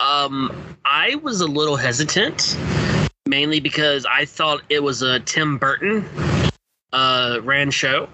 Um, 0.00 0.76
I 0.84 1.16
was 1.16 1.40
a 1.40 1.46
little 1.46 1.76
hesitant, 1.76 2.56
mainly 3.26 3.60
because 3.60 4.06
I 4.06 4.24
thought 4.24 4.62
it 4.68 4.82
was 4.82 5.02
a 5.02 5.20
Tim 5.20 5.58
Burton 5.58 6.04
uh, 6.92 7.40
ran 7.42 7.70
show. 7.70 8.08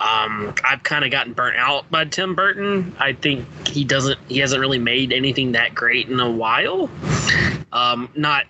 Um, 0.00 0.54
I've 0.64 0.82
kind 0.82 1.04
of 1.04 1.10
gotten 1.10 1.34
burnt 1.34 1.56
out 1.56 1.90
by 1.90 2.04
Tim 2.06 2.34
Burton. 2.34 2.94
I 2.98 3.12
think 3.12 3.46
he 3.68 3.84
doesn't. 3.84 4.18
He 4.28 4.38
hasn't 4.38 4.60
really 4.60 4.78
made 4.78 5.12
anything 5.12 5.52
that 5.52 5.74
great 5.74 6.08
in 6.08 6.18
a 6.20 6.30
while. 6.30 6.90
Um, 7.72 8.08
not 8.16 8.46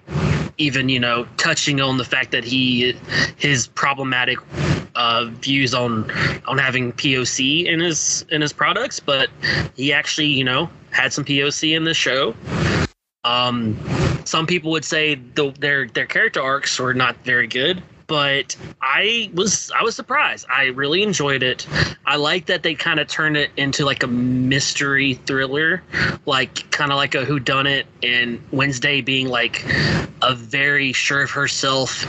even 0.58 0.88
you 0.88 1.00
know 1.00 1.26
touching 1.36 1.80
on 1.80 1.96
the 1.96 2.04
fact 2.04 2.30
that 2.30 2.44
he 2.44 2.94
his 3.36 3.66
problematic 3.68 4.38
uh, 4.94 5.26
views 5.40 5.74
on 5.74 6.10
on 6.46 6.58
having 6.58 6.92
POC 6.92 7.66
in 7.66 7.80
his 7.80 8.24
in 8.30 8.40
his 8.40 8.52
products, 8.52 9.00
but 9.00 9.28
he 9.74 9.92
actually 9.92 10.28
you 10.28 10.44
know 10.44 10.70
had 10.90 11.12
some 11.12 11.24
POC 11.24 11.76
in 11.76 11.84
this 11.84 11.96
show. 11.96 12.34
Um, 13.24 13.78
some 14.24 14.46
people 14.46 14.70
would 14.70 14.84
say 14.84 15.16
the, 15.34 15.50
their 15.58 15.88
their 15.88 16.06
character 16.06 16.40
arcs 16.40 16.78
were 16.78 16.94
not 16.94 17.16
very 17.24 17.46
good, 17.46 17.82
but 18.10 18.56
I 18.82 19.30
was 19.34 19.70
I 19.70 19.84
was 19.84 19.94
surprised. 19.94 20.44
I 20.52 20.64
really 20.64 21.04
enjoyed 21.04 21.44
it. 21.44 21.64
I 22.04 22.16
like 22.16 22.46
that 22.46 22.64
they 22.64 22.74
kind 22.74 22.98
of 22.98 23.06
turned 23.06 23.36
it 23.36 23.52
into 23.56 23.84
like 23.84 24.02
a 24.02 24.08
mystery 24.08 25.14
thriller, 25.14 25.84
like 26.26 26.68
kind 26.72 26.90
of 26.90 26.96
like 26.96 27.14
a 27.14 27.24
who 27.24 27.38
done 27.38 27.68
it, 27.68 27.86
and 28.02 28.42
Wednesday 28.50 29.00
being 29.00 29.28
like 29.28 29.64
a 30.22 30.34
very 30.34 30.92
sure 30.92 31.22
of 31.22 31.30
herself 31.30 32.04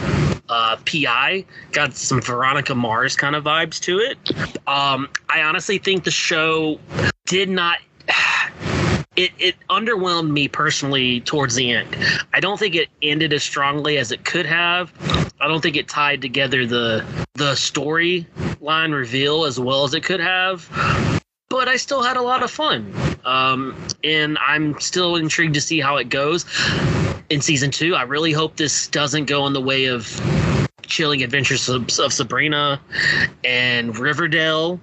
uh, 0.49 0.77
PI. 0.85 1.45
Got 1.71 1.93
some 1.93 2.19
Veronica 2.19 2.73
Mars 2.73 3.15
kind 3.15 3.35
of 3.35 3.43
vibes 3.43 3.79
to 3.81 3.99
it. 3.99 4.17
Um, 4.67 5.07
I 5.29 5.43
honestly 5.43 5.77
think 5.77 6.03
the 6.03 6.09
show 6.09 6.79
did 7.27 7.47
not 7.47 7.77
it, 9.15 9.31
it 9.39 9.55
underwhelmed 9.69 10.31
me 10.31 10.47
personally 10.47 11.19
towards 11.21 11.55
the 11.55 11.71
end. 11.71 11.97
I 12.33 12.39
don't 12.39 12.57
think 12.57 12.75
it 12.75 12.89
ended 13.01 13.33
as 13.33 13.43
strongly 13.43 13.97
as 13.97 14.11
it 14.11 14.23
could 14.23 14.45
have. 14.45 14.91
I 15.41 15.47
don't 15.47 15.61
think 15.61 15.75
it 15.75 15.87
tied 15.87 16.21
together 16.21 16.65
the 16.65 17.05
the 17.33 17.53
storyline 17.53 18.93
reveal 18.93 19.45
as 19.45 19.59
well 19.59 19.83
as 19.83 19.93
it 19.93 20.03
could 20.03 20.19
have. 20.21 20.69
But 21.49 21.67
I 21.67 21.75
still 21.75 22.01
had 22.01 22.15
a 22.15 22.21
lot 22.21 22.43
of 22.43 22.51
fun, 22.51 22.93
um, 23.25 23.75
and 24.05 24.37
I'm 24.37 24.79
still 24.79 25.17
intrigued 25.17 25.55
to 25.55 25.61
see 25.61 25.81
how 25.81 25.97
it 25.97 26.07
goes 26.07 26.45
in 27.29 27.41
season 27.41 27.71
two. 27.71 27.95
I 27.95 28.03
really 28.03 28.31
hope 28.31 28.55
this 28.55 28.87
doesn't 28.87 29.25
go 29.25 29.45
in 29.47 29.51
the 29.51 29.59
way 29.59 29.85
of 29.85 30.07
Chilling 30.83 31.23
Adventures 31.23 31.67
of, 31.67 31.89
of 31.99 32.13
Sabrina 32.13 32.79
and 33.43 33.97
Riverdale, 33.97 34.79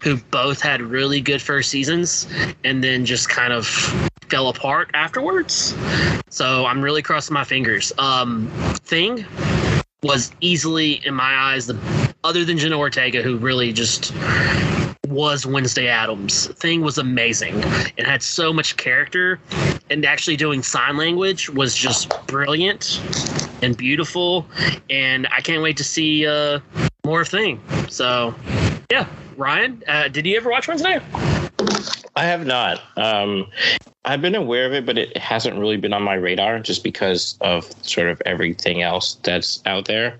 who 0.00 0.16
both 0.16 0.60
had 0.60 0.80
really 0.80 1.20
good 1.20 1.42
first 1.42 1.70
seasons 1.70 2.26
and 2.64 2.82
then 2.82 3.04
just 3.04 3.28
kind 3.28 3.52
of 3.52 3.66
fell 4.28 4.48
apart 4.48 4.90
afterwards. 4.94 5.74
So 6.30 6.66
I'm 6.66 6.80
really 6.82 7.02
crossing 7.02 7.34
my 7.34 7.44
fingers. 7.44 7.92
Um, 7.98 8.48
Thing 8.84 9.24
was 10.02 10.32
easily, 10.40 11.04
in 11.04 11.14
my 11.14 11.34
eyes, 11.34 11.66
the 11.66 11.78
other 12.24 12.44
than 12.44 12.58
Jenna 12.58 12.78
Ortega, 12.78 13.22
who 13.22 13.36
really 13.36 13.72
just 13.72 14.12
was 15.08 15.44
Wednesday 15.44 15.88
Addams. 15.88 16.46
Thing 16.48 16.80
was 16.80 16.96
amazing. 16.96 17.58
It 17.96 18.06
had 18.06 18.22
so 18.22 18.52
much 18.52 18.76
character, 18.76 19.40
and 19.90 20.04
actually 20.04 20.36
doing 20.36 20.62
sign 20.62 20.96
language 20.96 21.50
was 21.50 21.74
just 21.74 22.12
brilliant 22.26 23.00
and 23.62 23.76
beautiful. 23.76 24.46
And 24.88 25.26
I 25.28 25.40
can't 25.40 25.62
wait 25.62 25.76
to 25.78 25.84
see 25.84 26.26
uh, 26.26 26.60
more 27.04 27.24
Thing. 27.24 27.60
So, 27.88 28.34
yeah, 28.90 29.06
Ryan, 29.40 29.82
uh, 29.88 30.08
did 30.08 30.26
you 30.26 30.36
ever 30.36 30.50
watch 30.50 30.68
Wednesday? 30.68 31.00
I 32.14 32.24
have 32.24 32.44
not. 32.44 32.78
Um, 32.98 33.46
I've 34.04 34.20
been 34.20 34.34
aware 34.34 34.66
of 34.66 34.74
it, 34.74 34.84
but 34.84 34.98
it 34.98 35.16
hasn't 35.16 35.58
really 35.58 35.78
been 35.78 35.94
on 35.94 36.02
my 36.02 36.12
radar 36.12 36.60
just 36.60 36.84
because 36.84 37.38
of 37.40 37.64
sort 37.82 38.08
of 38.08 38.20
everything 38.26 38.82
else 38.82 39.14
that's 39.22 39.62
out 39.64 39.86
there. 39.86 40.18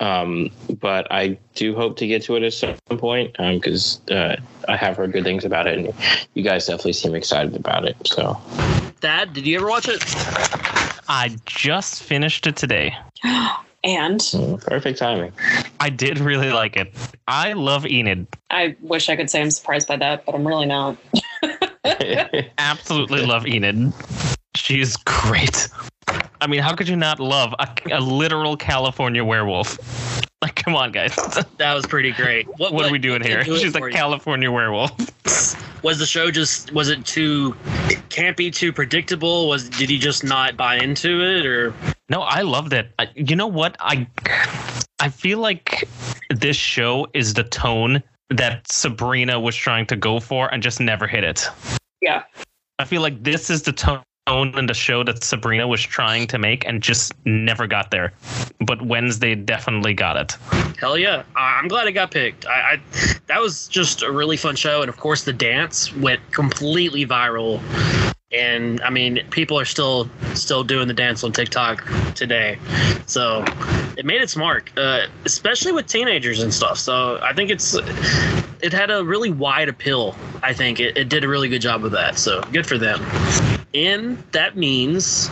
Um, 0.00 0.50
but 0.80 1.06
I 1.10 1.36
do 1.54 1.74
hope 1.74 1.98
to 1.98 2.06
get 2.06 2.22
to 2.22 2.36
it 2.36 2.44
at 2.44 2.54
some 2.54 2.76
point 2.88 3.36
because 3.36 4.00
um, 4.10 4.16
uh, 4.16 4.36
I 4.68 4.76
have 4.76 4.96
heard 4.96 5.12
good 5.12 5.24
things 5.24 5.44
about 5.44 5.66
it, 5.66 5.78
and 5.78 5.94
you 6.32 6.42
guys 6.42 6.66
definitely 6.66 6.94
seem 6.94 7.14
excited 7.14 7.56
about 7.56 7.84
it. 7.84 7.94
So, 8.06 8.40
Thad, 9.00 9.34
did 9.34 9.46
you 9.46 9.58
ever 9.58 9.68
watch 9.68 9.86
it? 9.86 10.02
I 11.08 11.36
just 11.44 12.02
finished 12.02 12.46
it 12.46 12.56
today. 12.56 12.96
And 13.86 14.18
mm, 14.18 14.60
perfect 14.66 14.98
timing. 14.98 15.32
I 15.78 15.90
did 15.90 16.18
really 16.18 16.50
like 16.50 16.76
it. 16.76 16.92
I 17.28 17.52
love 17.52 17.86
Enid. 17.86 18.26
I 18.50 18.74
wish 18.80 19.08
I 19.08 19.14
could 19.14 19.30
say 19.30 19.40
I'm 19.40 19.52
surprised 19.52 19.86
by 19.86 19.96
that, 19.96 20.26
but 20.26 20.34
I'm 20.34 20.44
really 20.44 20.66
not. 20.66 20.96
Absolutely 22.58 23.24
love 23.24 23.46
Enid. 23.46 23.92
She's 24.56 24.96
great. 24.96 25.68
I 26.40 26.48
mean, 26.48 26.60
how 26.60 26.74
could 26.74 26.88
you 26.88 26.96
not 26.96 27.20
love 27.20 27.54
a, 27.60 27.68
a 27.92 28.00
literal 28.00 28.56
California 28.56 29.24
werewolf? 29.24 29.78
Like, 30.42 30.54
come 30.54 30.76
on, 30.76 30.92
guys. 30.92 31.16
That 31.56 31.72
was 31.72 31.86
pretty 31.86 32.12
great. 32.12 32.46
What, 32.58 32.74
what 32.74 32.84
are 32.84 32.92
we 32.92 32.98
doing 32.98 33.22
here? 33.22 33.42
do 33.42 33.56
She's 33.56 33.74
a 33.74 33.78
you. 33.78 33.88
California 33.90 34.52
werewolf. 34.52 34.92
was 35.82 35.98
the 35.98 36.04
show 36.04 36.30
just 36.30 36.72
was 36.72 36.90
it 36.90 37.06
too 37.06 37.52
campy, 38.10 38.52
too 38.52 38.70
predictable? 38.70 39.48
Was 39.48 39.70
did 39.70 39.88
he 39.88 39.98
just 39.98 40.24
not 40.24 40.54
buy 40.54 40.76
into 40.76 41.22
it, 41.22 41.46
or 41.46 41.74
No, 42.08 42.20
I 42.22 42.42
loved 42.42 42.72
it. 42.72 42.90
I, 42.98 43.08
you 43.14 43.34
know 43.36 43.46
what? 43.48 43.76
I 43.80 44.06
I 45.00 45.08
feel 45.08 45.38
like 45.38 45.88
this 46.30 46.56
show 46.56 47.06
is 47.14 47.34
the 47.34 47.44
tone 47.44 48.02
that 48.30 48.70
Sabrina 48.70 49.38
was 49.40 49.54
trying 49.56 49.86
to 49.86 49.96
go 49.96 50.20
for 50.20 50.52
and 50.52 50.62
just 50.62 50.80
never 50.80 51.06
hit 51.06 51.24
it. 51.24 51.48
Yeah. 52.00 52.22
I 52.78 52.84
feel 52.84 53.02
like 53.02 53.22
this 53.22 53.50
is 53.50 53.62
the 53.62 53.72
tone 53.72 54.02
in 54.28 54.66
the 54.66 54.74
show 54.74 55.02
that 55.04 55.22
Sabrina 55.22 55.66
was 55.68 55.80
trying 55.82 56.26
to 56.28 56.38
make 56.38 56.66
and 56.66 56.82
just 56.82 57.12
never 57.24 57.66
got 57.66 57.90
there. 57.90 58.12
But 58.60 58.82
Wednesday 58.82 59.34
definitely 59.34 59.94
got 59.94 60.16
it. 60.16 60.36
hell 60.78 60.98
yeah? 60.98 61.22
I- 61.36 61.58
I'm 61.58 61.68
glad 61.68 61.86
it 61.86 61.92
got 61.92 62.10
picked. 62.10 62.46
I, 62.46 62.72
I 62.74 62.80
that 63.26 63.40
was 63.40 63.66
just 63.68 64.02
a 64.02 64.10
really 64.10 64.36
fun 64.36 64.56
show, 64.56 64.80
and 64.82 64.88
of 64.88 64.96
course 64.96 65.24
the 65.24 65.32
dance 65.32 65.92
went 65.96 66.20
completely 66.32 67.04
viral. 67.06 67.60
And 68.32 68.80
I 68.80 68.90
mean, 68.90 69.24
people 69.30 69.58
are 69.58 69.64
still 69.64 70.10
still 70.34 70.64
doing 70.64 70.88
the 70.88 70.94
dance 70.94 71.22
on 71.22 71.32
TikTok 71.32 71.86
today, 72.14 72.58
so 73.06 73.44
it 73.96 74.04
made 74.04 74.20
its 74.20 74.34
mark, 74.34 74.72
uh, 74.76 75.06
especially 75.24 75.70
with 75.70 75.86
teenagers 75.86 76.42
and 76.42 76.52
stuff. 76.52 76.76
So 76.78 77.20
I 77.22 77.32
think 77.34 77.50
it's 77.50 77.74
it 78.60 78.72
had 78.72 78.90
a 78.90 79.04
really 79.04 79.30
wide 79.30 79.68
appeal. 79.68 80.16
I 80.42 80.52
think 80.52 80.80
it, 80.80 80.96
it 80.96 81.08
did 81.08 81.22
a 81.22 81.28
really 81.28 81.48
good 81.48 81.62
job 81.62 81.84
of 81.84 81.92
that. 81.92 82.18
So 82.18 82.42
good 82.52 82.66
for 82.66 82.78
them. 82.78 83.00
And 83.74 84.18
that 84.32 84.56
means, 84.56 85.30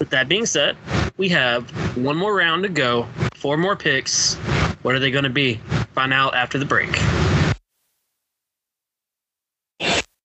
with 0.00 0.10
that 0.10 0.28
being 0.28 0.46
said, 0.46 0.76
we 1.16 1.28
have 1.28 1.70
one 1.96 2.16
more 2.16 2.34
round 2.34 2.64
to 2.64 2.68
go, 2.68 3.06
four 3.34 3.56
more 3.56 3.76
picks. 3.76 4.34
What 4.82 4.96
are 4.96 4.98
they 4.98 5.12
going 5.12 5.24
to 5.24 5.30
be? 5.30 5.60
Find 5.94 6.12
out 6.12 6.34
after 6.34 6.58
the 6.58 6.64
break. 6.64 6.98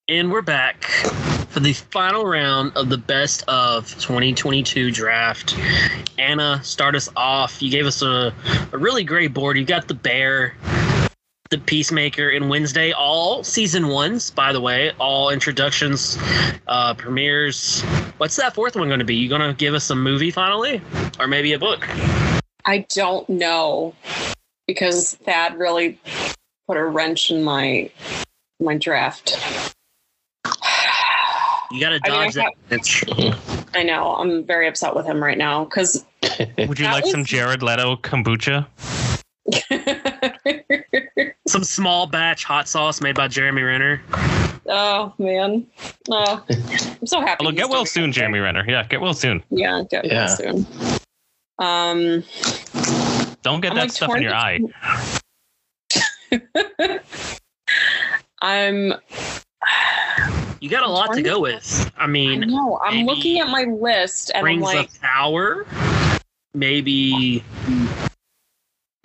And 0.07 0.31
we're 0.31 0.41
back 0.41 0.89
for 1.51 1.59
the 1.59 1.73
final 1.73 2.25
round 2.25 2.71
of 2.77 2.89
the 2.89 2.97
best 2.97 3.43
of 3.49 3.89
2022 3.99 4.89
draft. 4.89 5.57
Anna, 6.17 6.63
start 6.63 6.95
us 6.95 7.09
off. 7.17 7.61
You 7.61 7.69
gave 7.69 7.85
us 7.85 8.01
a, 8.01 8.33
a 8.71 8.77
really 8.77 9.03
great 9.03 9.33
board. 9.33 9.57
You 9.57 9.65
got 9.65 9.89
the 9.89 9.93
Bear, 9.93 10.55
the 11.49 11.57
Peacemaker, 11.57 12.29
and 12.29 12.49
Wednesday, 12.49 12.93
all 12.93 13.43
season 13.43 13.89
ones, 13.89 14.31
by 14.31 14.53
the 14.53 14.61
way, 14.61 14.91
all 14.97 15.29
introductions, 15.29 16.17
uh, 16.67 16.93
premieres. 16.93 17.81
What's 18.17 18.37
that 18.37 18.55
fourth 18.55 18.77
one 18.77 18.87
going 18.87 18.99
to 18.99 19.05
be? 19.05 19.15
You 19.15 19.27
going 19.27 19.41
to 19.41 19.53
give 19.53 19.73
us 19.73 19.89
a 19.89 19.95
movie 19.95 20.31
finally? 20.31 20.81
Or 21.19 21.27
maybe 21.27 21.51
a 21.51 21.59
book? 21.59 21.85
I 22.63 22.85
don't 22.93 23.27
know 23.27 23.93
because 24.67 25.15
Thad 25.15 25.59
really 25.59 25.99
put 26.65 26.77
a 26.77 26.85
wrench 26.85 27.29
in 27.29 27.43
my 27.43 27.91
my 28.61 28.77
draft. 28.77 29.75
You 31.72 31.80
got 31.80 31.89
to 31.89 31.99
I 32.06 32.10
mean, 32.10 32.19
I 32.19 32.26
dodge 32.26 32.34
that. 32.35 32.53
It's- 32.69 33.68
I 33.73 33.84
know. 33.84 34.15
I'm 34.15 34.43
very 34.45 34.68
upset 34.68 34.95
with 34.95 35.06
him 35.06 35.23
right 35.23 35.38
now 35.38 35.64
because 35.65 36.06
Would 36.57 36.77
you 36.80 36.85
That 36.85 36.91
like 36.93 37.06
some 37.06 37.23
Jared 37.26 37.64
Leto 37.64 37.95
kombucha? 37.98 38.68
some 41.48 41.64
small 41.64 42.06
batch 42.07 42.43
hot 42.43 42.68
sauce 42.68 43.02
made 43.02 43.15
by 43.15 43.27
Jeremy 43.27 43.61
Renner. 43.64 44.02
oh 44.68 45.14
man, 45.18 45.65
oh, 46.10 46.43
I'm 46.49 47.07
so 47.07 47.22
happy. 47.22 47.38
Although 47.39 47.52
he's 47.52 47.57
get 47.60 47.69
well 47.69 47.85
soon, 47.85 48.03
something. 48.03 48.11
Jeremy 48.14 48.39
Renner. 48.39 48.65
Yeah, 48.68 48.84
get 48.85 49.02
well 49.02 49.14
soon. 49.14 49.43
Yeah, 49.49 49.84
get 49.89 50.06
Yeah. 50.06 50.26
well 50.26 50.38
soon. 50.38 50.65
Um, 51.60 52.23
Don't 53.41 53.61
get 53.61 53.72
I'm 53.72 53.77
that 53.77 53.81
like 53.84 53.91
stuff 53.91 54.15
in 54.15 54.22
your 54.23 54.35
eye. 54.35 54.60
I'm. 58.41 58.93
You 60.61 60.69
got 60.69 60.83
a 60.83 60.89
lot 60.91 61.11
to 61.13 61.23
go 61.23 61.39
with. 61.39 61.91
I 61.97 62.03
I 62.03 62.07
mean, 62.07 62.41
know. 62.41 62.79
I'm 62.83 63.05
looking 63.07 63.39
at 63.39 63.49
my 63.49 63.63
list 63.63 64.29
and 64.29 64.41
I'm 64.41 64.45
Rings 64.45 64.61
like, 64.61 64.89
of 64.89 65.01
Power. 65.01 65.65
Maybe 66.53 67.43
I'm 67.65 67.89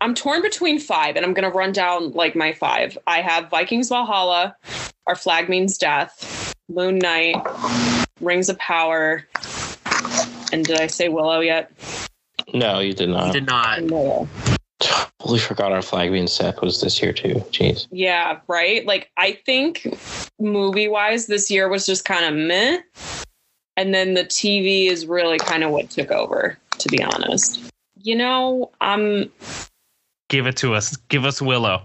I'm 0.03 0.15
torn 0.15 0.43
between 0.43 0.78
five, 0.78 1.16
and 1.16 1.24
I'm 1.24 1.33
gonna 1.33 1.49
run 1.49 1.73
down 1.73 2.12
like 2.12 2.37
my 2.37 2.53
five. 2.53 2.99
I 3.07 3.23
have 3.23 3.49
Vikings 3.49 3.89
Valhalla, 3.89 4.55
Our 5.07 5.15
Flag 5.16 5.49
Means 5.49 5.78
Death, 5.78 6.55
Moon 6.69 6.99
Knight, 6.99 7.37
Rings 8.20 8.51
of 8.51 8.59
Power, 8.59 9.27
and 10.53 10.62
did 10.62 10.78
I 10.78 10.89
say 10.89 11.09
Willow 11.09 11.41
yet? 11.41 11.73
No, 12.53 12.81
you 12.81 12.93
did 12.93 13.09
He 13.09 13.15
not. 13.15 13.33
did 13.33 13.47
not. 13.47 13.81
Willow. 13.83 14.28
Totally 15.20 15.39
forgot 15.40 15.73
our 15.73 15.82
flag 15.82 16.12
means 16.12 16.36
death 16.39 16.60
was 16.60 16.81
this 16.81 17.02
year 17.02 17.12
too. 17.12 17.35
Jeez. 17.51 17.86
Yeah, 17.90 18.39
right. 18.48 18.86
Like 18.86 19.10
I 19.16 19.32
think 19.44 19.86
movie 20.39 20.89
wise, 20.89 21.27
this 21.27 21.51
year 21.51 21.68
was 21.68 21.86
just 21.86 22.05
kind 22.05 22.24
of 22.24 22.35
meh, 22.35 22.78
and 23.77 23.93
then 23.94 24.14
the 24.14 24.24
TV 24.24 24.86
is 24.86 25.06
really 25.06 25.39
kind 25.39 25.64
of 25.64 25.70
what 25.70 25.90
took 25.90 26.10
over. 26.10 26.59
To 26.78 26.89
be 26.89 27.02
honest, 27.02 27.70
you 28.02 28.14
know, 28.14 28.70
I'm. 28.81 29.31
Give 30.28 30.47
it 30.47 30.56
to 30.59 30.74
us. 30.74 30.97
Give 31.09 31.24
us 31.24 31.40
Willow. 31.40 31.82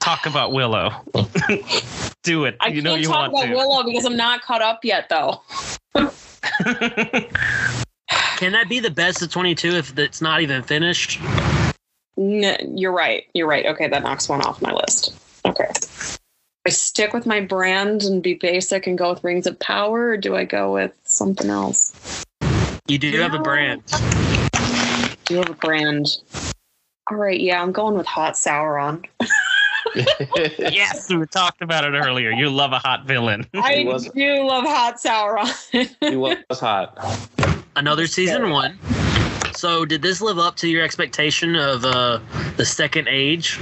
Talk 0.00 0.26
about 0.26 0.52
Willow. 0.52 0.90
Do 2.22 2.44
it. 2.44 2.56
I 2.60 2.68
you 2.68 2.82
can't 2.82 3.00
you 3.00 3.06
talk 3.06 3.32
want 3.32 3.44
about 3.44 3.46
to. 3.46 3.54
Willow 3.54 3.84
because 3.84 4.04
I'm 4.04 4.16
not 4.16 4.42
caught 4.42 4.62
up 4.62 4.84
yet, 4.84 5.08
though. 5.08 5.42
Can 8.36 8.52
that 8.52 8.68
be 8.68 8.80
the 8.80 8.90
best 8.90 9.22
of 9.22 9.30
22 9.30 9.70
if 9.70 9.98
it's 9.98 10.20
not 10.20 10.42
even 10.42 10.62
finished? 10.62 11.20
N- 12.18 12.76
you're 12.76 12.92
right. 12.92 13.24
You're 13.34 13.46
right. 13.46 13.66
Okay, 13.66 13.88
that 13.88 14.02
knocks 14.02 14.28
one 14.28 14.40
off 14.42 14.62
my 14.62 14.72
list. 14.72 15.14
Okay. 15.44 15.68
I 16.66 16.70
stick 16.70 17.12
with 17.12 17.26
my 17.26 17.40
brand 17.40 18.02
and 18.02 18.22
be 18.22 18.34
basic 18.34 18.86
and 18.86 18.98
go 18.98 19.10
with 19.12 19.22
Rings 19.22 19.46
of 19.46 19.58
Power, 19.60 20.08
or 20.10 20.16
do 20.16 20.34
I 20.34 20.44
go 20.44 20.72
with 20.72 20.92
something 21.04 21.48
else? 21.48 22.24
You 22.88 22.98
do 22.98 23.12
have 23.20 23.34
a 23.34 23.38
brand. 23.38 23.82
Do 25.26 25.34
you 25.34 25.38
have 25.38 25.50
a 25.50 25.54
brand? 25.54 26.08
All 27.10 27.16
right, 27.16 27.38
yeah, 27.40 27.62
I'm 27.62 27.70
going 27.70 27.96
with 27.96 28.06
Hot 28.06 28.34
Sauron. 28.34 29.04
yes, 30.58 31.08
we 31.08 31.24
talked 31.26 31.62
about 31.62 31.84
it 31.84 31.96
earlier. 31.96 32.30
You 32.32 32.50
love 32.50 32.72
a 32.72 32.78
hot 32.78 33.06
villain. 33.06 33.46
I 33.54 33.84
was- 33.86 34.08
do 34.10 34.42
love 34.42 34.64
Hot 34.64 34.96
Sauron. 34.96 35.94
he 36.10 36.16
was 36.16 36.36
hot. 36.50 36.98
Another 37.76 38.06
season 38.06 38.50
one. 38.50 38.78
So 39.66 39.84
did 39.84 40.00
this 40.00 40.20
live 40.20 40.38
up 40.38 40.54
to 40.58 40.68
your 40.68 40.84
expectation 40.84 41.56
of 41.56 41.84
uh, 41.84 42.20
the 42.56 42.64
second 42.64 43.08
age? 43.08 43.58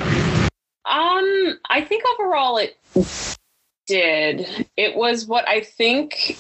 Um, 0.85 1.59
I 1.71 1.81
think 1.81 2.05
overall 2.13 2.59
it 2.59 2.77
did. 3.87 4.67
It 4.77 4.97
was 4.97 5.27
what 5.27 5.49
I 5.49 5.63
think 5.63 6.39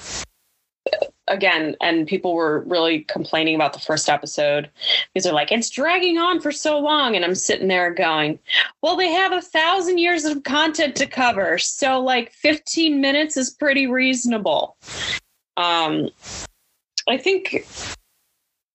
again, 1.29 1.77
and 1.81 2.07
people 2.07 2.35
were 2.35 2.61
really 2.67 3.05
complaining 3.05 3.55
about 3.55 3.73
the 3.73 3.79
first 3.79 4.11
episode 4.11 4.69
because 5.15 5.25
they're 5.25 5.33
like, 5.33 5.51
it's 5.51 5.71
dragging 5.71 6.19
on 6.19 6.43
for 6.43 6.53
so 6.53 6.79
long. 6.79 7.17
And 7.17 7.25
I'm 7.25 7.35
sitting 7.35 7.69
there 7.69 7.91
going, 7.91 8.39
Well, 8.83 8.97
they 8.97 9.13
have 9.13 9.33
a 9.33 9.41
thousand 9.41 9.97
years 9.97 10.27
of 10.27 10.43
content 10.43 10.95
to 10.97 11.07
cover. 11.07 11.57
So 11.57 12.03
like 12.03 12.33
15 12.33 13.01
minutes 13.01 13.39
is 13.39 13.49
pretty 13.49 13.87
reasonable. 13.87 14.77
Um 15.57 16.11
I 17.09 17.17
think 17.17 17.67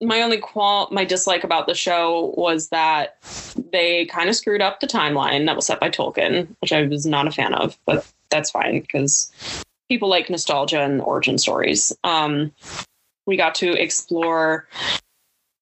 my 0.01 0.21
only 0.21 0.38
qual 0.38 0.88
my 0.91 1.03
dislike 1.03 1.43
about 1.43 1.67
the 1.67 1.76
show 1.76 2.34
was 2.38 2.69
that 2.69 3.17
they 3.71 4.05
kind 4.05 4.30
of 4.30 4.35
screwed 4.35 4.61
up 4.61 4.80
the 4.80 4.88
timeline 4.88 5.45
that 5.45 5.55
was 5.55 5.65
set 5.65 5.80
by 5.80 5.89
Tolkien, 5.89 6.47
which 6.61 6.71
I 6.71 6.84
was 6.84 7.05
not 7.05 7.27
a 7.27 7.31
fan 7.31 7.53
of, 7.53 7.77
but 7.85 8.09
that's 8.30 8.51
fine 8.51 8.80
because 8.80 9.31
people 9.89 10.09
like 10.09 10.30
nostalgia 10.30 10.81
and 10.81 11.01
origin 11.01 11.38
stories. 11.38 11.91
Um, 12.03 12.51
we 13.26 13.35
got 13.35 13.55
to 13.55 13.73
explore 13.73 14.67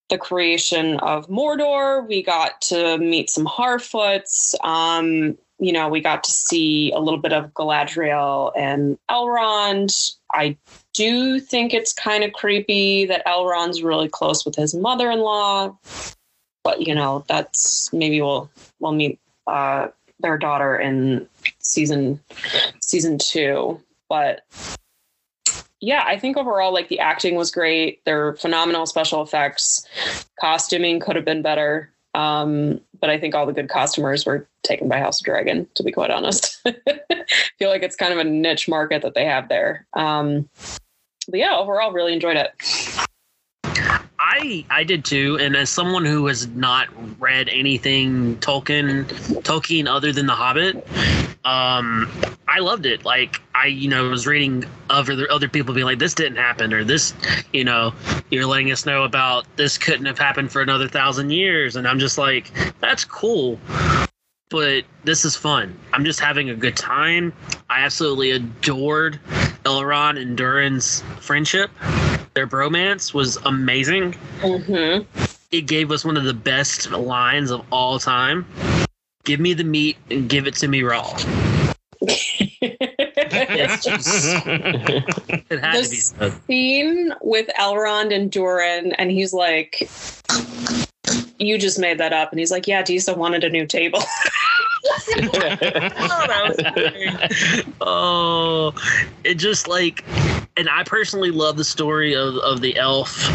the 0.08 0.18
creation 0.18 0.98
of 1.00 1.28
Mordor. 1.28 2.06
We 2.06 2.22
got 2.22 2.60
to 2.62 2.98
meet 2.98 3.30
some 3.30 3.46
Harfoots. 3.46 4.54
Um, 4.64 5.36
you 5.58 5.72
know, 5.72 5.88
we 5.88 6.00
got 6.00 6.22
to 6.24 6.30
see 6.30 6.92
a 6.92 6.98
little 6.98 7.18
bit 7.18 7.32
of 7.32 7.52
Galadriel 7.52 8.52
and 8.56 8.96
Elrond. 9.10 10.14
I 10.32 10.56
do 10.98 11.38
think 11.38 11.72
it's 11.72 11.92
kind 11.92 12.24
of 12.24 12.32
creepy 12.32 13.06
that 13.06 13.24
Elrond's 13.24 13.84
really 13.84 14.08
close 14.08 14.44
with 14.44 14.56
his 14.56 14.74
mother-in-law, 14.74 15.78
but 16.64 16.82
you 16.82 16.92
know, 16.92 17.24
that's 17.28 17.92
maybe 17.92 18.20
we'll 18.20 18.50
we'll 18.80 18.92
meet 18.92 19.20
uh, 19.46 19.88
their 20.18 20.36
daughter 20.36 20.76
in 20.76 21.28
season 21.60 22.18
season 22.80 23.16
two. 23.16 23.80
But 24.08 24.40
yeah, 25.80 26.02
I 26.04 26.18
think 26.18 26.36
overall, 26.36 26.74
like 26.74 26.88
the 26.88 26.98
acting 26.98 27.36
was 27.36 27.52
great. 27.52 28.04
They're 28.04 28.34
phenomenal 28.34 28.84
special 28.84 29.22
effects. 29.22 29.86
Costuming 30.40 30.98
could 30.98 31.14
have 31.14 31.24
been 31.24 31.42
better. 31.42 31.92
Um, 32.14 32.80
but 33.00 33.10
I 33.10 33.20
think 33.20 33.36
all 33.36 33.46
the 33.46 33.52
good 33.52 33.68
costumers 33.68 34.26
were 34.26 34.48
taken 34.64 34.88
by 34.88 34.98
House 34.98 35.20
of 35.20 35.24
Dragon, 35.24 35.68
to 35.76 35.84
be 35.84 35.92
quite 35.92 36.10
honest. 36.10 36.60
I 36.66 36.74
feel 37.56 37.68
like 37.68 37.84
it's 37.84 37.94
kind 37.94 38.12
of 38.12 38.18
a 38.18 38.24
niche 38.24 38.68
market 38.68 39.02
that 39.02 39.14
they 39.14 39.24
have 39.24 39.48
there. 39.48 39.86
Um, 39.92 40.48
but 41.28 41.38
yeah, 41.38 41.56
overall, 41.56 41.92
really 41.92 42.12
enjoyed 42.12 42.36
it. 42.36 42.52
I 44.18 44.64
I 44.70 44.84
did 44.84 45.04
too, 45.04 45.38
and 45.40 45.56
as 45.56 45.70
someone 45.70 46.04
who 46.04 46.26
has 46.26 46.46
not 46.48 46.88
read 47.20 47.48
anything 47.48 48.36
Tolkien 48.38 49.04
Tolkien 49.42 49.86
other 49.86 50.12
than 50.12 50.26
The 50.26 50.34
Hobbit, 50.34 50.76
um, 51.44 52.10
I 52.46 52.58
loved 52.58 52.84
it. 52.86 53.04
Like 53.04 53.40
I, 53.54 53.66
you 53.66 53.88
know, 53.88 54.08
was 54.08 54.26
reading 54.26 54.64
other 54.90 55.30
other 55.30 55.48
people 55.48 55.74
being 55.74 55.86
like, 55.86 55.98
"This 55.98 56.14
didn't 56.14 56.36
happen," 56.36 56.72
or 56.72 56.84
"This," 56.84 57.14
you 57.52 57.64
know, 57.64 57.94
you're 58.30 58.46
letting 58.46 58.70
us 58.72 58.86
know 58.86 59.04
about 59.04 59.44
this 59.56 59.78
couldn't 59.78 60.06
have 60.06 60.18
happened 60.18 60.52
for 60.52 60.62
another 60.62 60.88
thousand 60.88 61.30
years, 61.30 61.76
and 61.76 61.86
I'm 61.86 61.98
just 61.98 62.18
like, 62.18 62.50
that's 62.80 63.04
cool. 63.04 63.58
But 64.50 64.84
this 65.04 65.24
is 65.24 65.36
fun. 65.36 65.78
I'm 65.92 66.04
just 66.04 66.20
having 66.20 66.48
a 66.48 66.54
good 66.54 66.76
time. 66.76 67.34
I 67.68 67.80
absolutely 67.82 68.30
adored 68.30 69.20
Elrond 69.64 70.20
and 70.20 70.36
Durin's 70.36 71.02
friendship. 71.20 71.70
Their 72.34 72.46
bromance 72.46 73.12
was 73.12 73.36
amazing. 73.44 74.12
Mm-hmm. 74.40 75.02
It 75.50 75.62
gave 75.62 75.90
us 75.90 76.04
one 76.04 76.16
of 76.16 76.24
the 76.24 76.34
best 76.34 76.90
lines 76.90 77.50
of 77.50 77.64
all 77.72 77.98
time. 77.98 78.46
Give 79.24 79.40
me 79.40 79.54
the 79.54 79.64
meat 79.64 79.96
and 80.10 80.28
give 80.28 80.46
it 80.46 80.54
to 80.56 80.68
me 80.68 80.82
raw. 80.82 81.16
Just, 81.98 82.46
it 84.46 85.60
had 85.60 85.82
to 85.82 85.90
be 85.90 85.96
This- 85.96 86.14
scene 86.46 87.12
with 87.22 87.48
Elrond 87.58 88.14
and 88.14 88.30
Durin, 88.30 88.92
and 88.92 89.10
he's 89.10 89.32
like, 89.32 89.90
"You 91.38 91.58
just 91.58 91.78
made 91.78 91.98
that 91.98 92.12
up," 92.12 92.30
and 92.30 92.38
he's 92.38 92.50
like, 92.50 92.66
"Yeah, 92.66 92.82
Disa 92.82 93.14
wanted 93.14 93.44
a 93.44 93.50
new 93.50 93.66
table." 93.66 94.00
oh, 97.80 98.72
it 99.24 99.34
just 99.34 99.68
like, 99.68 100.04
and 100.56 100.68
I 100.68 100.82
personally 100.84 101.30
love 101.30 101.56
the 101.56 101.64
story 101.64 102.14
of, 102.14 102.36
of 102.36 102.60
the 102.60 102.76
elf. 102.76 103.28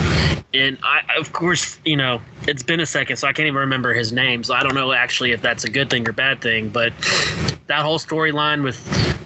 And 0.53 0.77
I, 0.83 1.01
of 1.17 1.33
course, 1.33 1.79
you 1.83 1.97
know, 1.97 2.21
it's 2.47 2.63
been 2.63 2.79
a 2.79 2.85
second, 2.85 3.17
so 3.17 3.27
I 3.27 3.33
can't 3.33 3.47
even 3.47 3.59
remember 3.59 3.93
his 3.93 4.11
name. 4.11 4.43
So 4.43 4.53
I 4.53 4.61
don't 4.61 4.75
know 4.75 4.93
actually 4.93 5.31
if 5.31 5.41
that's 5.41 5.63
a 5.63 5.69
good 5.69 5.89
thing 5.89 6.07
or 6.07 6.13
bad 6.13 6.41
thing. 6.41 6.69
But 6.69 6.93
that 7.67 7.81
whole 7.81 7.99
storyline 7.99 8.63
with 8.63 8.79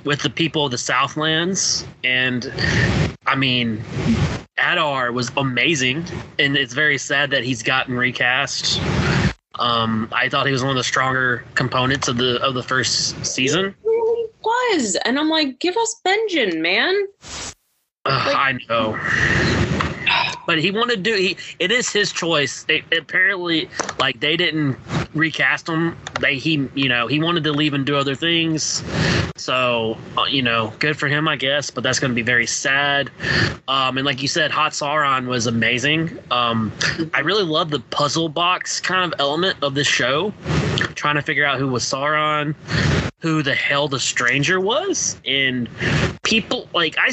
with 0.06 0.22
the 0.22 0.30
people 0.30 0.66
of 0.66 0.72
the 0.72 0.78
Southlands, 0.78 1.86
and 2.04 2.52
I 3.26 3.36
mean, 3.36 3.84
Adar 4.58 5.12
was 5.12 5.32
amazing, 5.36 6.06
and 6.40 6.56
it's 6.56 6.74
very 6.74 6.98
sad 6.98 7.30
that 7.32 7.44
he's 7.44 7.62
gotten 7.62 7.96
recast. 7.96 8.80
Um, 9.60 10.10
I 10.12 10.30
thought 10.30 10.46
he 10.46 10.52
was 10.52 10.62
one 10.62 10.72
of 10.72 10.78
the 10.78 10.84
stronger 10.84 11.44
components 11.56 12.08
of 12.08 12.18
the 12.18 12.42
of 12.42 12.54
the 12.54 12.64
first 12.64 13.26
season. 13.26 13.76
really 13.84 14.30
was, 14.44 14.98
and 15.06 15.20
I'm 15.20 15.30
like, 15.30 15.60
"Give 15.60 15.76
us 15.78 16.00
Benjen, 16.06 16.62
man." 16.62 17.08
Ugh, 18.06 18.36
I 18.36 18.58
know. 18.70 19.00
But 20.46 20.60
he 20.60 20.72
wanted 20.72 21.04
to 21.04 21.12
do 21.12 21.16
he 21.16 21.38
it 21.60 21.72
is 21.72 21.90
his 21.90 22.12
choice. 22.12 22.66
It, 22.70 22.86
apparently 22.98 23.70
like 24.00 24.20
they 24.22 24.38
didn't 24.38 24.78
recast 25.14 25.68
him. 25.68 25.98
They 26.20 26.38
he 26.38 26.68
you 26.76 26.90
know, 26.90 27.08
he 27.08 27.20
wanted 27.20 27.44
to 27.46 27.52
leave 27.52 27.74
and 27.74 27.86
do 27.86 27.96
other 27.96 28.16
things. 28.16 28.84
So, 29.36 29.98
uh, 30.18 30.26
you 30.26 30.42
know, 30.42 30.74
good 30.80 30.98
for 30.98 31.08
him 31.08 31.28
I 31.28 31.36
guess, 31.36 31.70
but 31.70 31.84
that's 31.84 32.00
going 32.00 32.12
to 32.12 32.16
be 32.16 32.22
very 32.22 32.48
sad. 32.48 33.10
Um 33.68 33.98
and 33.98 34.06
like 34.06 34.22
you 34.22 34.28
said 34.28 34.52
Hot 34.52 34.72
Sauron 34.72 35.28
was 35.28 35.48
amazing. 35.48 36.18
Um 36.32 36.72
I 37.14 37.20
really 37.22 37.44
love 37.46 37.70
the 37.70 37.80
puzzle 37.80 38.30
box 38.30 38.80
kind 38.80 39.12
of 39.12 39.20
element 39.20 39.58
of 39.62 39.74
this 39.76 39.88
show. 39.88 40.34
Trying 40.96 41.16
to 41.16 41.22
figure 41.22 41.46
out 41.46 41.60
who 41.60 41.68
was 41.68 41.84
Sauron, 41.84 42.56
who 43.20 43.44
the 43.44 43.54
hell 43.54 43.88
the 43.88 44.00
stranger 44.00 44.60
was 44.60 45.20
and 45.26 45.70
people 46.24 46.68
like 46.74 46.98
I 46.98 47.12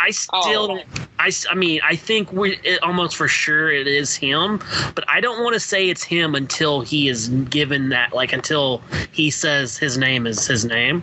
I 0.00 0.10
still 0.10 0.30
Oh. 0.42 0.66
don't. 0.68 0.84
I, 1.18 1.28
s- 1.28 1.46
I 1.50 1.54
mean, 1.54 1.80
I 1.84 1.96
think 1.96 2.32
we 2.32 2.56
it, 2.62 2.82
almost 2.82 3.16
for 3.16 3.26
sure 3.28 3.70
it 3.70 3.86
is 3.88 4.14
him, 4.14 4.62
but 4.94 5.04
I 5.08 5.20
don't 5.20 5.42
want 5.42 5.54
to 5.54 5.60
say 5.60 5.88
it's 5.88 6.04
him 6.04 6.34
until 6.34 6.80
he 6.80 7.08
is 7.08 7.28
given 7.28 7.88
that, 7.88 8.12
like 8.14 8.32
until 8.32 8.82
he 9.12 9.30
says 9.30 9.76
his 9.76 9.98
name 9.98 10.26
is 10.26 10.46
his 10.46 10.64
name. 10.64 11.02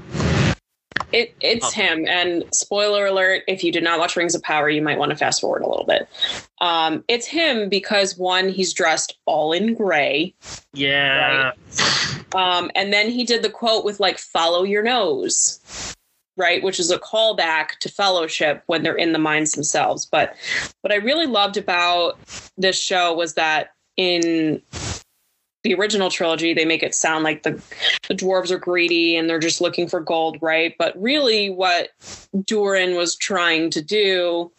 It 1.12 1.36
it's 1.42 1.68
Oh. 1.68 1.70
him. 1.72 2.08
And 2.08 2.44
spoiler 2.54 3.06
alert: 3.08 3.44
if 3.48 3.64
you 3.64 3.72
did 3.72 3.84
not 3.84 4.00
watch 4.00 4.16
Rings 4.16 4.36
of 4.36 4.42
Power, 4.44 4.70
you 4.70 4.82
might 4.82 4.98
want 4.98 5.12
to 5.12 5.18
fast 5.18 5.42
forward 5.42 5.62
a 5.62 5.68
little 5.68 5.86
bit. 5.86 6.08
Um, 6.62 7.04
it's 7.10 7.28
him 7.28 7.68
because 7.70 8.18
one, 8.18 8.48
he's 8.50 8.74
dressed 8.74 9.18
all 9.26 9.52
in 9.52 9.74
gray, 9.76 10.34
Yeah. 10.74 11.52
um, 12.34 12.72
and 12.76 12.92
then 12.94 13.10
he 13.12 13.24
did 13.26 13.44
the 13.44 13.50
quote 13.50 13.84
with 13.86 14.00
like 14.00 14.18
"Follow 14.18 14.64
your 14.64 14.82
nose," 14.84 15.60
right, 16.38 16.62
which 16.64 16.80
is 16.80 16.92
a 16.92 17.00
callback 17.00 17.78
to 17.80 17.90
Fellowship 17.90 18.64
when 18.68 18.84
they're 18.84 18.96
in 18.96 19.14
the 19.14 19.20
mines 19.20 19.54
themselves. 19.54 20.06
But 20.06 20.36
what 20.82 20.92
I 20.92 20.98
really 20.98 21.28
loved 21.28 21.58
about 21.58 22.20
this 22.58 22.80
show 22.80 23.14
was 23.14 23.36
that 23.36 23.74
in 23.98 24.62
the 25.64 25.74
original 25.74 26.12
trilogy, 26.12 26.54
they 26.54 26.66
make 26.66 26.84
it 26.84 26.94
sound 26.94 27.24
like 27.24 27.44
the 27.44 27.60
the 28.08 28.14
dwarves 28.14 28.52
are 28.52 28.60
greedy 28.60 29.16
and 29.16 29.30
they're 29.30 29.40
just 29.40 29.62
looking 29.62 29.88
for 29.88 30.00
gold, 30.00 30.38
right? 30.42 30.76
But 30.78 31.00
really, 31.02 31.50
what 31.50 31.90
Durin 32.46 32.96
was 32.96 33.16
trying 33.16 33.72
to 33.72 33.82
do 33.82 34.52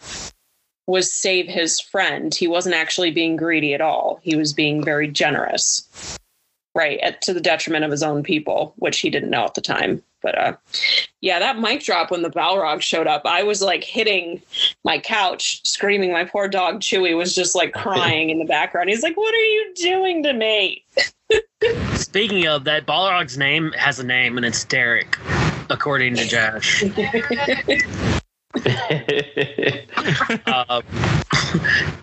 was 0.86 1.12
save 1.12 1.46
his 1.46 1.80
friend. 1.80 2.34
He 2.34 2.48
wasn't 2.48 2.74
actually 2.74 3.10
being 3.10 3.36
greedy 3.36 3.74
at 3.74 3.80
all. 3.80 4.20
He 4.22 4.36
was 4.36 4.52
being 4.52 4.84
very 4.84 5.08
generous, 5.08 6.18
right? 6.74 6.98
At, 7.00 7.22
to 7.22 7.32
the 7.32 7.40
detriment 7.40 7.84
of 7.84 7.90
his 7.90 8.02
own 8.02 8.22
people, 8.22 8.72
which 8.76 8.98
he 8.98 9.10
didn't 9.10 9.30
know 9.30 9.44
at 9.44 9.54
the 9.54 9.60
time. 9.60 10.02
But 10.26 10.38
uh, 10.38 10.56
yeah, 11.20 11.38
that 11.38 11.60
mic 11.60 11.84
drop 11.84 12.10
when 12.10 12.22
the 12.22 12.30
Balrog 12.30 12.80
showed 12.82 13.06
up, 13.06 13.22
I 13.24 13.44
was 13.44 13.62
like 13.62 13.84
hitting 13.84 14.42
my 14.82 14.98
couch, 14.98 15.60
screaming. 15.64 16.10
My 16.12 16.24
poor 16.24 16.48
dog 16.48 16.80
Chewy 16.80 17.16
was 17.16 17.32
just 17.32 17.54
like 17.54 17.72
crying 17.74 18.30
in 18.30 18.40
the 18.40 18.44
background. 18.44 18.88
He's 18.88 19.04
like, 19.04 19.16
"What 19.16 19.32
are 19.32 19.36
you 19.36 19.72
doing 19.76 20.24
to 20.24 20.32
me?" 20.32 20.84
Speaking 21.94 22.48
of 22.48 22.64
that, 22.64 22.86
Balrog's 22.86 23.38
name 23.38 23.70
has 23.76 24.00
a 24.00 24.04
name, 24.04 24.36
and 24.36 24.44
it's 24.44 24.64
Derek, 24.64 25.16
according 25.70 26.16
to 26.16 26.26
Josh. 26.26 26.82
Uh, 30.46 30.82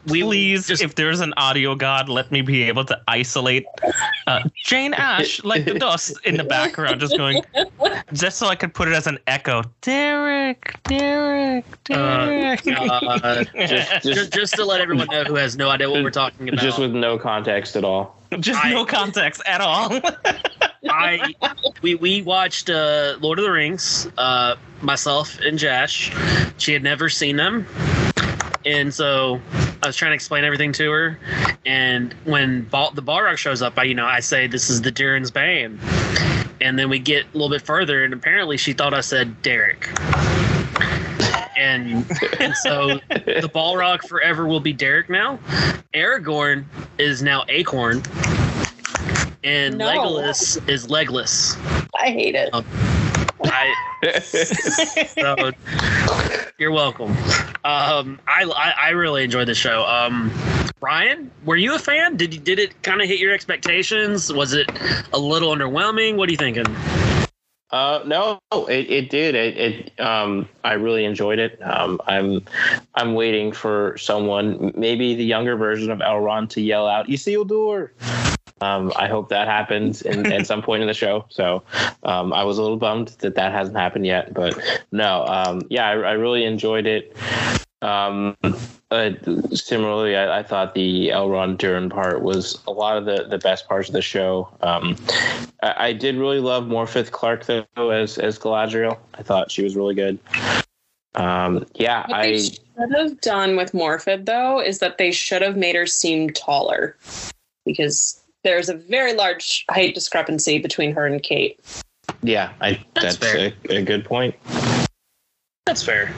we 0.10 0.22
Please, 0.24 0.68
just 0.68 0.82
if 0.82 0.96
there's 0.96 1.20
an 1.20 1.34
audio 1.38 1.76
god, 1.76 2.10
let 2.10 2.32
me 2.32 2.42
be 2.42 2.64
able 2.64 2.86
to 2.86 3.00
isolate 3.08 3.66
uh, 4.28 4.42
Jane 4.66 4.94
Ash 4.94 5.44
like 5.44 5.66
the 5.66 5.76
dust 5.76 6.18
in 6.26 6.38
the 6.38 6.44
background, 6.44 7.00
just 7.00 7.18
going, 7.18 7.42
just 8.14 8.38
so 8.38 8.48
I 8.48 8.56
could 8.56 8.74
put 8.74 8.88
it 8.88 8.94
as 8.94 9.08
an 9.08 9.20
echo. 9.28 9.64
Derek, 9.82 10.76
Derek, 10.84 11.66
Derek. 11.84 12.62
uh, 12.68 13.44
just, 13.56 13.56
just, 13.56 14.04
just, 14.04 14.34
just 14.34 14.56
to 14.56 14.66
let 14.66 14.82
everyone 14.82 15.08
know 15.08 15.24
who 15.24 15.36
has 15.36 15.58
no 15.58 15.70
idea 15.70 15.90
what 15.90 16.04
we're 16.04 16.10
talking 16.10 16.50
about. 16.50 16.62
just 16.62 16.80
with 16.80 16.92
no 16.94 17.18
context 17.18 17.76
at 17.76 17.84
all. 17.84 18.18
just 18.40 18.64
I- 18.64 18.72
no 18.72 18.86
context 18.86 19.42
at 19.46 19.62
all. 19.62 19.90
I 20.90 21.34
we 21.82 21.96
we 21.96 22.22
watched 22.22 22.70
uh, 22.70 23.18
Lord 23.22 23.40
of 23.40 23.46
the 23.46 23.52
Rings. 23.52 24.08
Uh, 24.18 24.56
myself 24.84 25.40
and 25.40 25.58
Josh. 25.58 26.12
She 26.58 26.74
had 26.74 26.84
never 26.84 27.10
seen 27.10 27.38
them, 27.38 27.66
and 28.66 28.94
so 28.94 29.42
I 29.82 29.88
was 29.88 29.96
trying 29.96 30.12
to 30.12 30.16
explain 30.16 30.44
everything 30.44 30.74
to 30.74 30.92
her. 30.92 31.20
And 31.66 32.14
when 32.26 32.64
Bal- 32.64 32.92
the 32.92 33.02
Balrog 33.02 33.38
shows 33.38 33.62
up, 33.62 33.78
I 33.78 33.84
you 33.84 33.96
know 33.96 34.06
I 34.06 34.20
say 34.20 34.48
this 34.48 34.70
is 34.70 34.82
the 34.82 34.92
Durin's 34.92 35.32
Bane, 35.32 35.80
and 36.62 36.78
then 36.78 36.90
we 36.90 37.00
get 37.00 37.26
a 37.26 37.34
little 37.34 37.50
bit 37.50 37.62
further, 37.62 38.04
and 38.04 38.14
apparently 38.14 38.58
she 38.58 38.74
thought 38.74 38.94
I 38.94 39.02
said 39.02 39.42
Derek. 39.42 39.90
And 41.56 42.06
and 42.40 42.56
so 42.58 43.00
the 43.10 43.50
Balrog 43.54 44.02
forever 44.08 44.46
will 44.46 44.60
be 44.60 44.74
Derek 44.74 45.10
now. 45.10 45.38
Aragorn 45.94 46.66
is 46.98 47.22
now 47.22 47.46
Acorn. 47.48 48.02
And 49.44 49.78
No. 49.78 49.88
Legolas 49.88 50.70
is 50.70 50.90
Legless. 50.90 51.58
I 52.00 52.08
hate 52.12 52.36
it. 52.36 52.50
I 53.46 53.74
so 54.22 55.52
you're 56.58 56.72
welcome. 56.72 57.12
Um, 57.66 58.20
I, 58.28 58.44
I 58.44 58.74
I 58.80 58.90
really 58.92 59.24
enjoyed 59.24 59.48
the 59.48 59.56
show. 59.56 59.86
Um, 59.86 60.32
Ryan, 60.82 61.32
were 61.46 61.56
you 61.56 61.76
a 61.76 61.80
fan? 61.80 62.18
Did 62.18 62.34
you 62.34 62.40
did 62.40 62.60
it 62.60 62.82
kind 62.84 63.02
of 63.02 63.08
hit 63.08 63.20
your 63.20 63.34
expectations? 63.34 64.32
Was 64.32 64.54
it 64.54 64.70
a 65.14 65.20
little 65.20 65.54
underwhelming? 65.54 66.16
What 66.16 66.30
are 66.30 66.32
you 66.32 66.38
thinking? 66.38 66.66
Uh, 67.72 68.04
no, 68.06 68.38
it, 68.70 68.90
it 68.92 69.10
did. 69.10 69.34
It, 69.34 69.58
it 69.58 70.00
um, 70.00 70.48
I 70.64 70.74
really 70.74 71.06
enjoyed 71.06 71.40
it. 71.40 71.60
Um, 71.64 72.00
I'm 72.06 72.46
I'm 72.96 73.16
waiting 73.16 73.52
for 73.52 73.98
someone, 73.98 74.72
maybe 74.76 75.16
the 75.16 75.26
younger 75.26 75.56
version 75.56 75.90
of 75.90 76.00
Elrond, 76.00 76.50
to 76.50 76.62
yell 76.62 76.88
out 76.88 77.08
"Isildur." 77.08 77.90
Um, 78.62 78.94
I 78.96 79.08
hope 79.08 79.30
that 79.30 79.48
happens 79.48 80.02
in, 80.02 80.32
at 80.32 80.48
some 80.54 80.62
point 80.62 80.82
in 80.82 80.88
the 80.88 80.94
show. 80.94 81.26
So 81.30 81.64
um, 82.04 82.34
I 82.34 82.44
was 82.44 82.58
a 82.58 82.62
little 82.62 82.78
bummed 82.78 83.10
that 83.20 83.36
that 83.36 83.52
hasn't 83.52 83.78
happened 83.78 84.06
yet, 84.06 84.34
but 84.34 84.58
no, 84.92 85.26
um, 85.26 85.62
yeah, 85.70 85.88
I, 85.88 85.92
I 85.94 86.12
really 86.14 86.46
enjoyed 86.46 86.86
it. 86.86 87.16
Um, 87.82 88.38
uh, 88.92 89.12
similarly, 89.52 90.16
I, 90.16 90.40
I 90.40 90.44
thought 90.44 90.74
the 90.74 91.10
Elrond 91.10 91.58
Durin 91.58 91.90
part 91.90 92.22
was 92.22 92.58
a 92.66 92.72
lot 92.72 92.98
of 92.98 93.06
the, 93.06 93.26
the 93.28 93.40
best 93.40 93.68
parts 93.68 93.90
of 93.90 93.94
the 93.94 94.02
show. 94.02 94.48
Um, 94.62 94.96
I, 95.62 95.88
I 95.88 95.94
did 95.94 96.16
really 96.16 96.40
love 96.40 96.66
Morfydd 96.66 97.12
Clark 97.12 97.46
though 97.46 97.66
as 97.90 98.18
as 98.18 98.40
Galadriel. 98.40 98.98
I 99.16 99.24
thought 99.24 99.52
she 99.52 99.64
was 99.64 99.76
really 99.76 99.96
good. 99.96 100.20
Um, 101.16 101.66
yeah, 101.76 102.06
What 102.08 102.22
they 102.22 102.36
I 102.36 102.40
should 102.40 102.96
have 102.96 103.20
done 103.22 103.56
with 103.56 103.74
Morfydd 103.74 104.26
though 104.26 104.62
is 104.62 104.80
that 104.80 104.98
they 104.98 105.12
should 105.12 105.42
have 105.42 105.58
made 105.58 105.76
her 105.76 105.86
seem 105.86 106.30
taller, 106.30 106.96
because 107.66 108.23
there's 108.44 108.70
a 108.70 108.76
very 108.76 109.14
large 109.14 109.66
height 109.70 109.96
discrepancy 109.96 110.60
between 110.60 110.94
her 110.94 111.06
and 111.06 111.22
Kate. 111.24 111.60
yeah, 112.22 112.54
I 112.62 112.84
That's 112.96 113.18
that's, 113.18 113.36
a, 113.36 113.54
a 113.70 113.82
good 113.84 114.06
point. 114.06 114.36
That's 115.66 115.84
fair. 115.84 116.14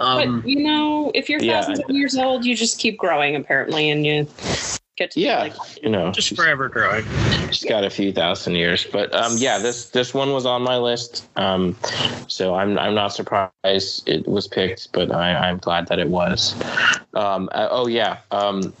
Um, 0.00 0.40
but 0.40 0.48
you 0.48 0.62
know, 0.62 1.10
if 1.14 1.28
you're 1.28 1.40
yeah, 1.40 1.60
thousands 1.60 1.80
of 1.80 1.90
years 1.90 2.16
old, 2.16 2.44
you 2.44 2.56
just 2.56 2.78
keep 2.78 2.98
growing 2.98 3.36
apparently, 3.36 3.90
and 3.90 4.04
you 4.04 4.26
get 4.96 5.12
to 5.12 5.14
be 5.16 5.22
Yeah, 5.22 5.38
like 5.38 5.82
you 5.82 5.88
know, 5.88 6.10
just 6.10 6.34
forever 6.34 6.68
growing. 6.68 7.04
she's 7.50 7.68
got 7.68 7.84
a 7.84 7.90
few 7.90 8.12
thousand 8.12 8.56
years, 8.56 8.84
but 8.90 9.14
um, 9.14 9.36
yeah, 9.36 9.58
this 9.58 9.90
this 9.90 10.12
one 10.12 10.32
was 10.32 10.46
on 10.46 10.62
my 10.62 10.76
list. 10.76 11.28
Um, 11.36 11.76
so 12.26 12.54
I'm 12.54 12.78
I'm 12.78 12.94
not 12.94 13.12
surprised 13.12 14.08
it 14.08 14.26
was 14.26 14.48
picked, 14.48 14.92
but 14.92 15.12
I, 15.12 15.34
I'm 15.48 15.58
glad 15.58 15.86
that 15.88 16.00
it 16.00 16.08
was. 16.08 16.54
Um, 17.14 17.48
uh, 17.52 17.68
oh 17.70 17.86
yeah. 17.86 18.18
Um, 18.32 18.72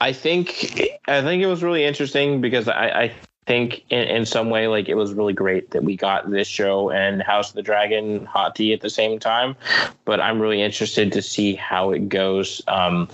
I 0.00 0.12
think 0.12 0.82
I 1.06 1.22
think 1.22 1.42
it 1.42 1.46
was 1.46 1.62
really 1.62 1.84
interesting 1.84 2.40
because 2.40 2.68
I, 2.68 2.88
I 2.88 3.12
think 3.46 3.84
in, 3.90 4.02
in 4.08 4.26
some 4.26 4.50
way 4.50 4.68
like 4.68 4.88
it 4.88 4.94
was 4.94 5.12
really 5.12 5.32
great 5.32 5.70
that 5.72 5.84
we 5.84 5.96
got 5.96 6.30
this 6.30 6.48
show 6.48 6.90
and 6.90 7.22
House 7.22 7.50
of 7.50 7.56
the 7.56 7.62
Dragon 7.62 8.26
HotD 8.26 8.72
at 8.72 8.80
the 8.80 8.90
same 8.90 9.18
time. 9.18 9.56
But 10.04 10.20
I'm 10.20 10.40
really 10.40 10.62
interested 10.62 11.12
to 11.12 11.22
see 11.22 11.54
how 11.54 11.90
it 11.90 12.08
goes 12.08 12.62
um, 12.68 13.08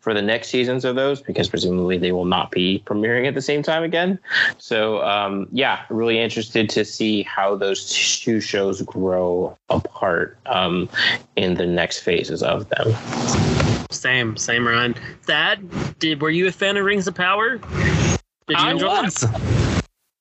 for 0.00 0.14
the 0.14 0.22
next 0.22 0.48
seasons 0.48 0.84
of 0.84 0.96
those 0.96 1.20
because 1.20 1.48
presumably 1.48 1.98
they 1.98 2.12
will 2.12 2.24
not 2.24 2.50
be 2.50 2.82
premiering 2.86 3.26
at 3.26 3.34
the 3.34 3.42
same 3.42 3.62
time 3.62 3.82
again. 3.82 4.18
So 4.58 5.02
um, 5.02 5.48
yeah, 5.52 5.84
really 5.90 6.18
interested 6.18 6.68
to 6.70 6.84
see 6.84 7.22
how 7.22 7.56
those 7.56 8.18
two 8.20 8.40
shows 8.40 8.82
grow 8.82 9.56
apart 9.68 10.38
um, 10.46 10.88
in 11.36 11.54
the 11.54 11.66
next 11.66 12.00
phases 12.00 12.42
of 12.42 12.68
them. 12.68 13.67
Same, 13.90 14.36
same, 14.36 14.66
Ryan. 14.66 14.94
Thad, 15.22 15.98
did 15.98 16.20
were 16.20 16.30
you 16.30 16.46
a 16.46 16.52
fan 16.52 16.76
of 16.76 16.84
Rings 16.84 17.08
of 17.08 17.14
Power? 17.14 17.56
Did 17.58 18.18
you 18.48 18.56
I 18.56 18.70
enjoy 18.72 18.96
it? 18.98 19.02
was. 19.04 19.26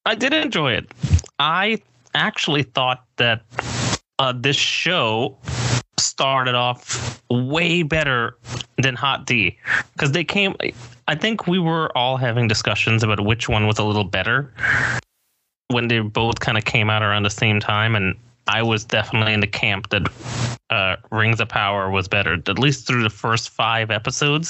I 0.06 0.16
did 0.16 0.34
enjoy 0.34 0.74
it. 0.74 0.92
I 1.40 1.82
actually 2.14 2.64
thought 2.64 3.04
that 3.18 3.44
uh, 4.20 4.34
this 4.36 4.56
show 4.56 5.38
started 6.00 6.56
off 6.56 7.22
way 7.30 7.84
better 7.84 8.38
than 8.78 8.96
HotD 8.96 9.58
because 9.94 10.14
they 10.14 10.24
came. 10.24 10.56
I 11.08 11.16
think 11.16 11.48
we 11.48 11.60
were 11.60 11.96
all 11.98 12.18
having 12.18 12.48
discussions 12.48 13.04
about 13.04 13.20
which 13.20 13.50
one 13.50 13.68
was 13.68 13.78
a 13.80 13.84
little 13.84 14.04
better 14.04 14.54
when 15.70 15.90
they 15.90 16.00
both 16.00 16.40
kind 16.40 16.58
of 16.58 16.66
came 16.66 16.90
out 16.90 17.04
around 17.04 17.24
the 17.24 17.30
same 17.30 17.60
time, 17.60 17.96
and 17.96 18.16
I 18.48 18.62
was 18.62 18.86
definitely 18.86 19.34
in 19.34 19.40
the 19.40 19.48
camp 19.48 19.90
that 19.90 20.08
uh, 20.70 20.96
Rings 21.12 21.40
of 21.40 21.50
Power 21.50 21.90
was 21.90 22.08
better, 22.08 22.34
at 22.34 22.60
least 22.60 22.88
through 22.88 23.04
the 23.04 23.10
first 23.10 23.50
five 23.50 23.92
episodes. 23.92 24.50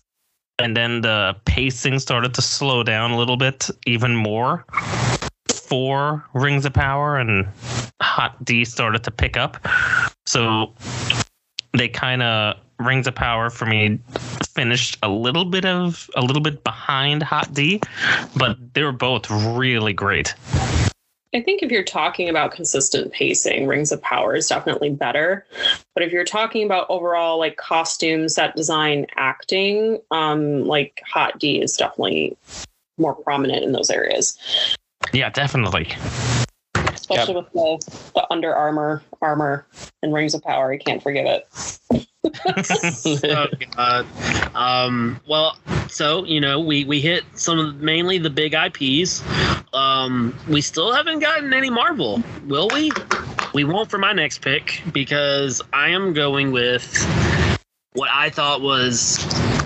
And 0.60 0.76
then 0.76 1.02
the 1.02 1.36
pacing 1.46 2.00
started 2.00 2.34
to 2.34 2.42
slow 2.42 2.84
down 2.84 3.12
a 3.12 3.18
little 3.18 3.38
bit, 3.38 3.70
even 3.86 4.16
more 4.16 4.66
for 5.54 6.26
Rings 6.34 6.66
of 6.66 6.74
Power, 6.74 7.18
and 7.18 7.48
HotD 8.02 8.66
started 8.66 9.04
to 9.04 9.12
pick 9.12 9.38
up. 9.38 9.58
So 10.26 10.74
they 11.78 11.88
kind 11.88 12.24
of 12.24 12.58
Rings 12.80 13.08
of 13.08 13.16
Power 13.16 13.50
for 13.50 13.66
me 13.66 14.00
finished 14.50 14.98
a 15.04 15.10
little 15.10 15.46
bit 15.46 15.66
of 15.66 16.10
a 16.16 16.22
little 16.22 16.42
bit 16.42 16.64
behind 16.64 17.22
HotD, 17.22 17.84
but 18.36 18.58
they 18.74 18.84
were 18.84 18.92
both 18.92 19.30
really 19.30 19.94
great. 19.94 20.34
I 21.34 21.42
think 21.42 21.62
if 21.62 21.72
you're 21.72 21.84
talking 21.84 22.30
about 22.30 22.52
consistent 22.52 23.12
pacing, 23.12 23.68
Rings 23.68 23.92
of 23.92 24.02
Power 24.02 24.36
is 24.36 24.48
definitely 24.48 24.90
better. 24.90 25.46
But 25.94 26.04
if 26.04 26.12
you're 26.12 26.24
talking 26.24 26.66
about 26.66 26.88
overall 26.90 27.38
like 27.38 27.58
costume, 27.58 28.30
set 28.30 28.56
design, 28.56 29.08
acting, 29.16 30.00
um, 30.12 30.66
like 30.66 31.02
HotD 31.14 31.64
is 31.64 31.76
definitely 31.76 32.38
more 32.98 33.14
prominent 33.14 33.64
in 33.64 33.74
those 33.74 33.90
areas. 33.90 34.38
Yeah, 35.14 35.30
definitely. 35.30 35.94
especially 36.76 37.36
with 37.36 37.52
the, 37.52 38.12
the 38.16 38.28
Under 38.32 38.56
Armor 38.56 39.04
armor 39.22 39.66
and 40.02 40.14
Rings 40.14 40.34
of 40.34 40.44
Power. 40.44 40.72
I 40.72 40.78
can't 40.78 41.02
forget 41.02 41.26
it. 41.26 42.08
oh 43.24 43.48
god. 43.76 44.06
Um, 44.56 45.20
well, 45.28 45.58
so 45.90 46.26
you 46.26 46.40
know, 46.42 46.60
we 46.60 46.86
we 46.86 47.02
hit 47.02 47.24
some 47.34 47.60
of 47.60 47.76
mainly 47.78 48.18
the 48.18 48.30
big 48.30 48.54
IPs. 48.54 49.24
Um, 49.74 50.38
we 50.48 50.62
still 50.62 50.92
haven't 50.92 51.20
gotten 51.20 51.54
any 51.54 51.70
Marvel, 51.70 52.24
will 52.46 52.70
we? 52.74 52.92
We 53.54 53.64
won't 53.64 53.90
for 53.90 53.98
my 53.98 54.14
next 54.14 54.42
pick 54.42 54.82
because 54.92 55.62
I 55.74 55.90
am 55.90 56.14
going 56.14 56.52
with 56.52 57.06
what 57.94 58.10
I 58.12 58.30
thought 58.30 58.62
was 58.62 59.24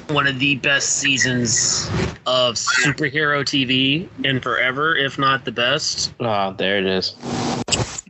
one 0.10 0.28
of 0.28 0.40
the 0.40 0.56
best 0.56 0.98
seasons 0.98 1.88
of 2.26 2.56
superhero 2.56 3.44
TV 3.44 4.08
in 4.26 4.40
forever, 4.40 4.96
if 4.96 5.18
not 5.18 5.46
the 5.46 5.52
best. 5.52 6.14
Oh, 6.20 6.54
there 6.54 6.78
it 6.78 6.86
is. 6.86 7.16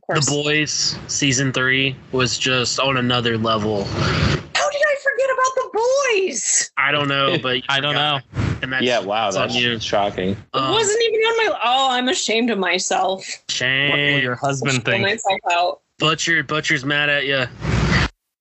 The 0.08 0.26
Boys 0.28 0.98
season 1.08 1.54
three 1.54 1.96
was 2.12 2.38
just 2.38 2.80
on 2.80 2.98
another 2.98 3.38
level. 3.38 3.86
How 3.86 4.70
did 4.70 4.82
I 4.86 4.96
forget 5.02 5.30
about 5.34 5.56
the 5.56 5.70
boys? 5.74 6.72
I 6.92 6.98
don't 6.98 7.08
know, 7.08 7.38
but 7.42 7.62
I 7.70 7.80
don't 7.80 7.96
know. 7.96 8.20
And 8.62 8.74
that's 8.74 8.84
yeah, 8.84 9.00
wow, 9.00 9.32
that's 9.32 9.54
that's 9.54 9.56
you. 9.56 9.80
shocking. 9.80 10.32
It 10.32 10.38
Um, 10.54 10.72
wasn't 10.74 11.02
even 11.04 11.20
on 11.22 11.38
my. 11.50 11.60
Oh, 11.64 11.88
I'm 11.92 12.10
ashamed 12.10 12.50
of 12.50 12.60
myself. 12.60 13.20
What 13.26 13.44
will 13.48 13.54
shame. 13.56 14.22
your 14.22 14.36
husband 14.36 14.84
Pull 14.84 14.92
think? 14.94 15.04
myself 15.04 15.40
out. 15.52 15.80
Butcher, 16.00 16.44
Butcher's 16.44 16.84
mad 16.84 17.10
at 17.10 17.26
you. 17.26 17.46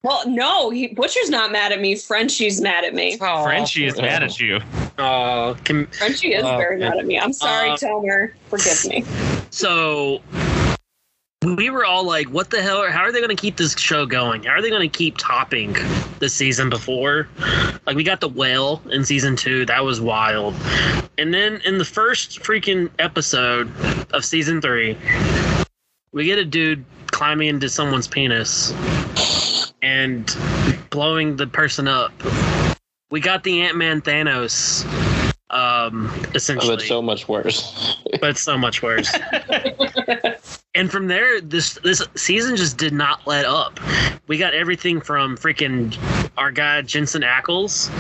Well, 0.03 0.29
no, 0.29 0.71
he, 0.71 0.89
Butcher's 0.89 1.31
not 1.31 1.53
mad 1.53 1.71
at 1.73 1.81
me. 1.81 1.95
Frenchie's 1.95 2.61
mad 2.61 2.85
at 2.85 2.95
me. 2.95 3.19
Frenchie 3.19 3.87
is 3.87 3.97
mad 4.01 4.23
at 4.25 4.41
you. 4.41 4.59
Oh, 4.99 5.57
can, 5.65 5.87
Frenchie 5.89 6.33
is 6.35 6.43
Oh, 6.45 6.57
very 6.57 6.77
okay. 6.77 6.89
mad 6.89 6.99
at 6.99 7.07
me. 7.07 7.19
I'm 7.21 7.33
sorry, 7.35 7.71
Uh, 7.71 7.77
Tomer. 7.77 8.33
Forgive 8.49 8.85
me. 8.87 9.05
so 9.51 10.21
we 11.45 11.71
were 11.71 11.85
all 11.87 12.05
like, 12.05 12.29
"What 12.29 12.51
the 12.51 12.61
hell? 12.63 12.87
How 12.91 13.01
are 13.01 13.13
they 13.13 13.21
going 13.21 13.35
to 13.35 13.41
keep 13.41 13.57
this 13.57 13.75
show 13.79 14.05
going? 14.05 14.43
How 14.45 14.53
are 14.53 14.63
they 14.63 14.69
going 14.69 14.89
to 14.89 14.99
keep 14.99 15.17
topping 15.17 15.75
the 16.19 16.29
season 16.29 16.69
before?" 16.69 17.29
Like 17.87 17.97
we 17.97 18.05
got 18.05 18.21
the 18.21 18.29
whale 18.29 18.83
in 18.91 19.05
season 19.05 19.37
two, 19.37 19.65
that 19.67 19.83
was 19.83 20.01
wild, 20.01 20.55
and 21.17 21.33
then 21.33 21.61
in 21.65 21.79
the 21.79 21.85
first 21.85 22.41
freaking 22.41 22.91
episode 22.99 23.73
of 24.13 24.25
season 24.25 24.61
three, 24.61 24.99
we 26.13 26.27
get 26.27 26.39
a 26.39 26.45
dude 26.45 26.85
climbing 27.07 27.49
into 27.49 27.69
someone's 27.71 28.07
penis 28.07 28.75
and 29.83 30.37
blowing 30.91 31.37
the 31.37 31.47
person 31.47 31.89
up. 31.89 32.13
We 33.11 33.21
got 33.21 33.45
the 33.45 33.63
Ant 33.63 33.77
Man 33.77 34.03
Thanos, 34.03 34.85
um, 35.49 36.13
essentially, 36.35 36.77
But 36.77 36.85
so 36.85 37.01
much 37.01 37.29
worse. 37.29 37.97
but 38.21 38.37
so 38.37 38.59
much 38.59 38.83
worse. 38.83 39.11
and 40.75 40.91
from 40.91 41.09
there, 41.09 41.41
this 41.41 41.75
this 41.83 42.03
season 42.15 42.57
just 42.57 42.77
did 42.77 42.93
not 42.93 43.27
let 43.27 43.45
up. 43.45 43.81
We 44.29 44.39
got 44.39 44.55
everything 44.55 45.01
from 45.01 45.37
freaking 45.37 45.97
our 46.37 46.53
guy 46.53 46.83
Jensen 46.83 47.23
Ackles, 47.23 47.91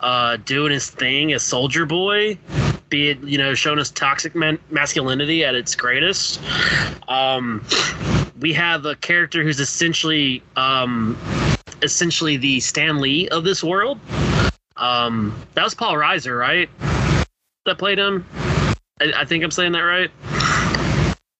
uh, 0.00 0.36
doing 0.44 0.72
his 0.72 0.88
thing 0.88 1.32
as 1.32 1.42
Soldier 1.42 1.84
Boy, 1.84 2.38
be 2.88 3.10
it 3.10 3.20
you 3.24 3.38
know 3.38 3.54
showing 3.54 3.80
us 3.80 3.90
toxic 3.90 4.34
man- 4.36 4.60
masculinity 4.70 5.44
at 5.44 5.54
its 5.54 5.74
greatest. 5.74 6.40
Um, 7.08 7.64
we 8.40 8.52
have 8.52 8.86
a 8.86 8.94
character 8.96 9.42
who's 9.42 9.58
essentially 9.58 10.42
um, 10.54 11.18
essentially 11.82 12.36
the 12.36 12.60
Stan 12.60 13.00
Lee 13.00 13.28
of 13.30 13.42
this 13.42 13.64
world. 13.64 13.98
Um, 14.76 15.34
that 15.54 15.64
was 15.64 15.74
Paul 15.74 15.94
Reiser, 15.94 16.38
right? 16.38 16.70
That 17.66 17.78
played 17.78 17.98
him. 17.98 18.24
I, 19.00 19.12
I 19.16 19.24
think 19.24 19.42
I'm 19.42 19.50
saying 19.50 19.72
that 19.72 19.80
right. 19.80 20.10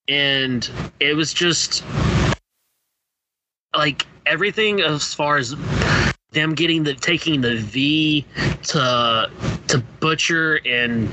And 0.08 0.68
it 1.00 1.14
was 1.14 1.32
just 1.32 1.84
like 3.74 4.06
everything 4.26 4.80
as 4.80 5.14
far 5.14 5.36
as 5.38 5.54
them 6.32 6.54
getting 6.54 6.84
the 6.84 6.94
taking 6.94 7.40
the 7.40 7.56
V 7.56 8.24
to 8.64 9.30
to 9.68 9.78
Butcher 10.00 10.60
and 10.66 11.08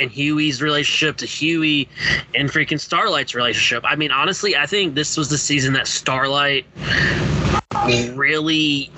and 0.00 0.10
Huey's 0.10 0.60
relationship 0.60 1.16
to 1.18 1.26
Huey 1.26 1.88
and 2.34 2.50
freaking 2.50 2.80
Starlight's 2.80 3.34
relationship. 3.34 3.84
I 3.86 3.94
mean, 3.94 4.10
honestly, 4.10 4.56
I 4.56 4.66
think 4.66 4.94
this 4.94 5.16
was 5.16 5.28
the 5.28 5.38
season 5.38 5.72
that 5.74 5.86
Starlight 5.86 6.66
really 7.86 8.90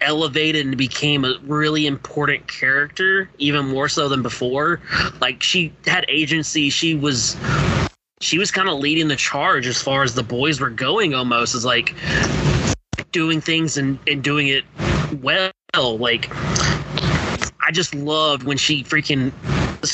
elevated 0.00 0.66
and 0.66 0.76
became 0.76 1.24
a 1.24 1.34
really 1.42 1.86
important 1.86 2.46
character, 2.46 3.28
even 3.38 3.66
more 3.66 3.88
so 3.88 4.08
than 4.08 4.22
before. 4.22 4.80
Like 5.20 5.42
she 5.42 5.72
had 5.84 6.04
agency. 6.08 6.70
She 6.70 6.94
was 6.94 7.36
she 8.20 8.38
was 8.38 8.50
kind 8.50 8.68
of 8.68 8.78
leading 8.78 9.08
the 9.08 9.16
charge 9.16 9.66
as 9.66 9.82
far 9.82 10.02
as 10.02 10.14
the 10.14 10.22
boys 10.22 10.60
were 10.60 10.70
going 10.70 11.14
almost 11.14 11.54
as 11.54 11.64
like 11.64 11.94
doing 13.12 13.40
things 13.40 13.76
and, 13.76 13.98
and 14.06 14.22
doing 14.22 14.48
it 14.48 14.64
well. 15.22 15.52
Like 15.74 16.28
I 16.32 17.70
just 17.72 17.94
loved 17.94 18.44
when 18.44 18.56
she 18.56 18.82
freaking 18.84 19.32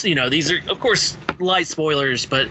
you 0.04 0.14
know, 0.14 0.28
these 0.28 0.50
are 0.50 0.60
of 0.70 0.80
course 0.80 1.16
light 1.38 1.66
spoilers, 1.66 2.24
but 2.24 2.48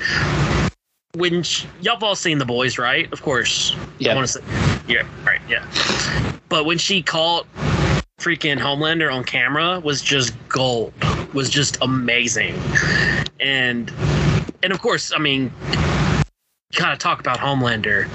when 1.13 1.43
she, 1.43 1.67
y'all 1.81 1.95
have 1.95 2.03
all 2.03 2.15
seen 2.15 2.37
the 2.37 2.45
boys, 2.45 2.77
right? 2.77 3.11
Of 3.11 3.21
course. 3.21 3.75
Yeah. 3.99 4.11
I 4.11 4.15
want 4.15 4.27
to 4.27 4.33
say, 4.33 4.41
yeah, 4.87 5.07
right, 5.25 5.41
yeah. 5.49 5.65
But 6.49 6.65
when 6.65 6.77
she 6.77 7.01
caught 7.01 7.47
freaking 8.19 8.59
Homelander 8.59 9.13
on 9.13 9.23
camera 9.23 9.79
was 9.79 10.01
just 10.01 10.33
gold, 10.47 10.93
was 11.33 11.49
just 11.49 11.77
amazing, 11.81 12.55
and 13.39 13.91
and 14.63 14.71
of 14.71 14.81
course, 14.81 15.11
I 15.13 15.17
mean, 15.17 15.51
gotta 16.75 16.97
talk 16.97 17.19
about 17.19 17.39
Homelander. 17.39 18.09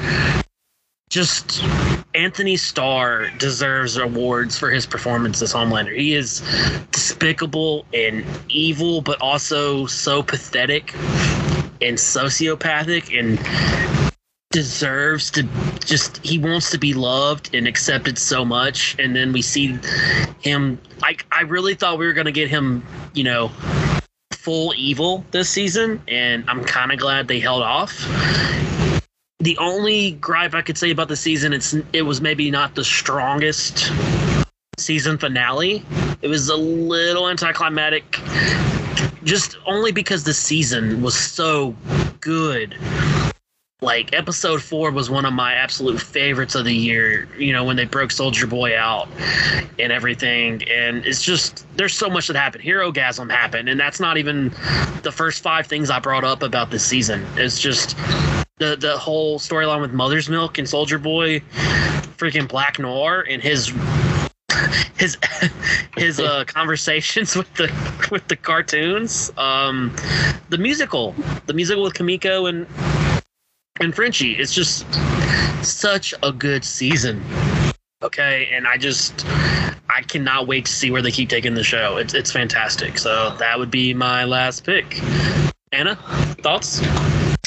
Just 1.09 1.63
Antony 2.15 2.57
Starr 2.57 3.31
deserves 3.39 3.97
awards 3.97 4.59
for 4.59 4.71
his 4.71 4.87
performance 4.87 5.41
as 5.41 5.53
Homelander. 5.53 5.97
He 5.97 6.15
is 6.15 6.41
despicable 6.91 7.87
and 7.95 8.25
evil, 8.49 9.01
but 9.01 9.21
also 9.21 9.87
so 9.87 10.23
pathetic 10.23 10.93
and 11.81 11.97
sociopathic 11.97 13.17
and 13.17 13.39
deserves 14.51 15.31
to 15.31 15.43
just 15.85 16.17
he 16.25 16.39
wants 16.39 16.71
to 16.71 16.79
be 16.79 16.95
loved 16.95 17.55
and 17.55 17.69
accepted 17.69 18.17
so 18.17 18.43
much 18.43 18.97
and 18.99 19.15
then 19.15 19.31
we 19.31 19.43
see 19.43 19.79
him 20.41 20.81
like 21.03 21.27
I 21.31 21.43
really 21.43 21.75
thought 21.75 21.99
we 21.99 22.07
were 22.07 22.15
going 22.15 22.25
to 22.25 22.33
get 22.33 22.49
him, 22.49 22.83
you 23.13 23.23
know, 23.23 23.51
full 24.47 24.73
evil 24.77 25.25
this 25.33 25.51
season 25.51 26.01
and 26.07 26.49
I'm 26.49 26.63
kind 26.63 26.93
of 26.93 27.01
glad 27.01 27.27
they 27.27 27.41
held 27.41 27.65
off. 27.65 27.93
The 29.41 29.59
only 29.59 30.13
gripe 30.13 30.55
I 30.55 30.63
could 30.63 30.79
say 30.79 30.93
about 30.93 31.09
the 31.09 31.17
season 31.17 31.53
it's 31.53 31.75
it 31.93 32.03
was 32.03 32.21
maybe 32.21 32.49
not 32.49 32.77
the 32.77 32.85
strongest 32.85 33.91
season 34.79 35.19
finale. 35.19 35.85
It 36.23 36.29
was 36.29 36.49
a 36.49 36.55
little 36.55 37.29
anticlimactic 37.29 38.21
just 39.25 39.57
only 39.67 39.91
because 39.91 40.23
the 40.23 40.33
season 40.33 41.03
was 41.03 41.17
so 41.17 41.75
good. 42.21 42.77
Like 43.83 44.15
episode 44.15 44.63
four 44.63 44.91
was 44.91 45.11
one 45.11 45.27
of 45.27 45.35
my 45.35 45.53
absolute 45.53 46.01
favorites 46.01 46.55
of 46.55 46.65
the 46.65 46.73
year. 46.73 47.29
You 47.37 47.53
know 47.53 47.63
when 47.63 47.77
they 47.77 47.85
broke 47.85 48.11
Soldier 48.11 48.47
Boy 48.47 48.75
out 48.75 49.07
and 49.79 49.93
everything, 49.93 50.63
and 50.67 51.05
it's 51.05 51.21
just 51.21 51.67
there's 51.77 51.93
so 51.93 52.09
much 52.09 52.29
that 52.29 52.37
happened. 52.37 52.65
Herogasm 52.65 53.31
happened, 53.31 53.69
and 53.69 53.79
that's 53.79 54.01
not 54.01 54.17
even 54.17 54.49
the 55.03 55.13
first 55.15 55.43
five 55.43 55.67
things 55.67 55.91
I 55.91 55.99
brought 55.99 56.25
up 56.25 56.43
about 56.43 56.71
this 56.71 56.87
season. 56.87 57.27
It's 57.37 57.61
just 57.61 57.99
the 58.57 58.77
the 58.81 58.97
whole 58.97 59.39
storyline 59.39 59.83
with 59.83 59.93
Mother's 59.93 60.31
Milk 60.31 60.57
and 60.57 60.67
Soldier 60.67 60.99
Boy, 60.99 61.41
freaking 62.17 62.49
Black 62.49 62.79
Noir 62.79 63.27
and 63.29 63.43
his 63.43 63.75
his 64.97 65.19
his 65.99 66.19
uh, 66.19 66.45
conversations 66.47 67.37
with 67.37 67.53
the 67.57 67.71
with 68.11 68.27
the 68.29 68.37
cartoons, 68.37 69.31
um, 69.37 69.95
the 70.49 70.57
musical, 70.57 71.15
the 71.45 71.53
musical 71.53 71.83
with 71.83 71.93
Kimiko 71.93 72.47
and 72.47 72.67
and 73.81 73.95
Frenchie. 73.95 74.33
It's 74.33 74.55
just 74.55 74.87
such 75.63 76.15
a 76.23 76.33
good 76.33 76.65
season. 76.65 77.23
Okay, 78.03 78.49
and 78.53 78.67
I 78.67 78.77
just 78.77 79.27
I 79.89 80.03
cannot 80.03 80.47
wait 80.47 80.67
to 80.67 80.73
see 80.73 80.91
where 80.91 81.03
they 81.03 81.11
keep 81.11 81.29
taking 81.29 81.55
the 81.55 81.65
show. 81.65 81.97
It's 81.97 82.15
it's 82.15 82.31
fantastic. 82.31 82.99
So 82.99 83.35
that 83.39 83.59
would 83.59 83.71
be 83.71 83.95
my 83.95 84.25
last 84.25 84.65
pick. 84.65 85.01
Anna, 85.73 85.97
thoughts? 86.43 86.81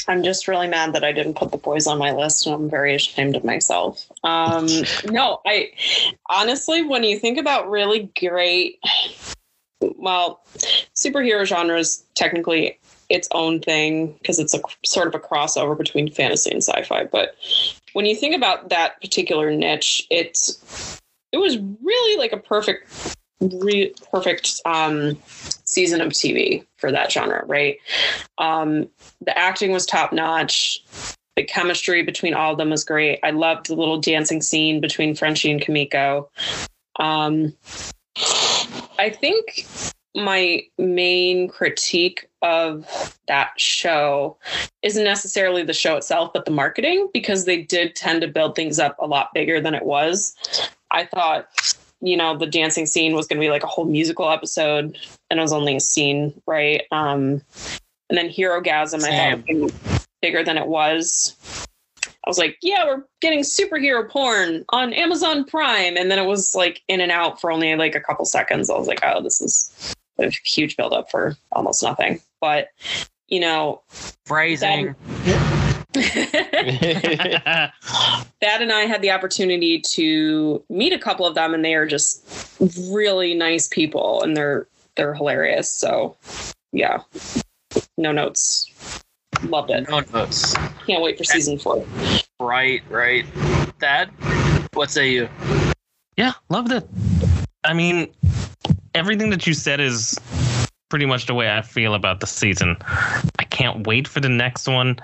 I'm 0.08 0.24
just 0.24 0.48
really 0.48 0.68
mad 0.68 0.94
that 0.94 1.04
I 1.04 1.12
didn't 1.12 1.36
put 1.36 1.52
the 1.52 1.58
boys 1.58 1.86
on 1.86 2.00
my 2.00 2.12
list, 2.12 2.48
and 2.48 2.56
I'm 2.56 2.70
very 2.70 2.96
ashamed 2.96 3.36
of 3.36 3.44
myself. 3.44 4.06
Um, 4.24 4.68
no, 5.06 5.40
I 5.46 5.72
honestly, 6.30 6.84
when 6.84 7.04
you 7.04 7.20
think 7.20 7.38
about 7.38 7.70
really 7.70 8.12
great, 8.20 8.80
well, 9.82 10.42
superhero 10.96 11.46
genre 11.46 11.78
is 11.78 12.04
technically 12.16 12.80
its 13.10 13.28
own 13.32 13.60
thing 13.60 14.14
because 14.14 14.40
it's 14.40 14.54
a 14.54 14.62
sort 14.86 15.08
of 15.08 15.16
a 15.16 15.20
crossover 15.20 15.78
between 15.78 16.12
fantasy 16.12 16.52
and 16.52 16.64
sci-fi. 16.64 17.06
But 17.06 17.36
when 17.94 18.06
you 18.06 18.16
think 18.16 18.36
about 18.36 18.70
that 18.70 19.02
particular 19.02 19.52
niche, 19.52 20.06
it's 20.10 21.00
it 21.32 21.38
was 21.38 21.58
really 21.58 22.18
like 22.18 22.32
a 22.32 22.38
perfect, 22.38 23.16
re- 23.40 23.94
perfect 24.12 24.62
um, 24.66 25.18
season 25.64 26.02
of 26.02 26.10
TV 26.10 26.66
for 26.78 26.92
that 26.92 27.12
genre, 27.12 27.46
right? 27.46 27.78
Um, 28.38 28.90
the 29.22 29.38
acting 29.38 29.72
was 29.72 29.86
top 29.86 30.12
notch. 30.12 30.84
The 31.36 31.44
chemistry 31.44 32.04
between 32.04 32.34
all 32.34 32.52
of 32.52 32.58
them 32.58 32.70
was 32.70 32.84
great. 32.84 33.20
I 33.24 33.32
loved 33.32 33.68
the 33.68 33.76
little 33.76 34.00
dancing 34.00 34.42
scene 34.42 34.82
between 34.82 35.16
Frenchie 35.16 35.52
and 35.52 35.62
Kimiko. 35.62 36.30
Um, 37.00 37.54
I 38.98 39.10
think 39.10 39.66
my 40.16 40.64
main 40.78 41.48
critique 41.48 42.29
of 42.42 43.18
that 43.28 43.52
show 43.58 44.38
isn't 44.82 45.04
necessarily 45.04 45.64
the 45.64 45.74
show 45.74 45.98
itself, 45.98 46.32
but 46.34 46.46
the 46.46 46.52
marketing, 46.52 47.10
because 47.14 47.46
they 47.46 47.62
did 47.62 47.96
tend 47.96 48.22
to 48.22 48.28
build 48.28 48.56
things 48.56 48.80
up 48.80 48.96
a 49.00 49.08
lot 49.08 49.34
bigger 49.34 49.60
than 49.60 49.76
it 49.76 49.84
was. 49.84 50.36
I 50.92 51.06
thought, 51.06 51.50
you 52.02 52.18
know, 52.18 52.38
the 52.38 52.48
dancing 52.48 52.86
scene 52.86 53.14
was 53.14 53.28
going 53.28 53.40
to 53.40 53.46
be 53.46 53.52
like 53.52 53.64
a 53.64 53.68
whole 53.68 53.86
musical 53.86 54.30
episode, 54.30 54.98
and 55.30 55.40
it 55.40 55.44
was 55.44 55.54
only 55.54 55.76
a 55.76 55.82
scene, 55.82 56.34
right? 56.48 56.84
Um, 56.92 57.42
and 58.10 58.18
then 58.18 58.30
Herogasm, 58.30 59.04
I 59.04 59.36
thought, 59.36 59.44
was 59.48 60.08
bigger 60.22 60.44
than 60.44 60.58
it 60.58 60.68
was. 60.68 61.36
I 62.26 62.30
was 62.30 62.38
like, 62.38 62.58
yeah, 62.62 62.86
we're 62.86 63.04
getting 63.22 63.40
superhero 63.40 64.08
porn 64.08 64.66
on 64.70 64.94
Amazon 64.94 65.46
Prime. 65.46 65.98
And 65.98 66.12
then 66.12 66.20
it 66.20 66.26
was 66.26 66.54
like 66.54 66.82
in 66.88 67.02
and 67.02 67.12
out 67.12 67.40
for 67.40 67.52
only 67.52 67.76
like 67.76 67.96
a 67.96 68.00
couple 68.00 68.26
seconds. 68.26 68.70
I 68.70 68.78
was 68.78 68.88
like, 68.88 69.00
oh, 69.04 69.22
this 69.22 69.42
is 69.42 69.96
a 70.20 70.30
huge 70.30 70.78
buildup 70.78 71.10
for 71.10 71.36
almost 71.52 71.84
nothing. 71.84 72.22
But, 72.42 72.70
you 73.28 73.40
know, 73.40 73.82
Phrasing. 74.26 74.96
Thad 75.94 77.72
and 78.42 78.72
I 78.72 78.82
had 78.82 79.02
the 79.02 79.10
opportunity 79.12 79.80
to 79.82 80.64
meet 80.70 80.94
a 80.94 81.00
couple 81.00 81.26
of 81.26 81.34
them, 81.34 81.54
and 81.54 81.66
they 81.66 81.74
are 81.74 81.88
just 81.88 82.24
really 82.92 83.34
nice 83.34 83.68
people, 83.68 84.22
and 84.22 84.38
they're 84.38 84.68
they're 84.96 85.16
hilarious. 85.16 85.72
So, 85.72 86.16
yeah, 86.72 87.02
no 87.98 88.12
notes. 88.12 89.04
Loved 89.44 89.72
it. 89.72 89.90
No 89.90 90.02
notes. 90.14 90.54
Can't 90.86 91.02
wait 91.02 91.18
for 91.18 91.24
season 91.24 91.58
four. 91.58 91.86
Right, 92.40 92.84
right. 92.90 93.26
That. 93.80 94.10
What 94.74 94.92
say 94.92 95.12
you? 95.12 95.30
Yeah, 96.18 96.34
loved 96.50 96.72
it. 96.72 96.88
I 97.64 97.74
mean, 97.74 98.14
everything 99.00 99.30
that 99.30 99.48
you 99.48 99.54
said 99.54 99.80
is 99.80 100.20
pretty 100.90 101.06
much 101.06 101.26
the 101.26 101.34
way 101.34 101.50
I 101.50 101.62
feel 101.62 101.94
about 101.94 102.20
the 102.20 102.28
season. 102.28 102.76
I 103.40 103.44
can't 103.50 103.88
wait 103.88 104.08
for 104.08 104.20
the 104.20 104.30
next 104.30 104.68
one. 104.68 105.00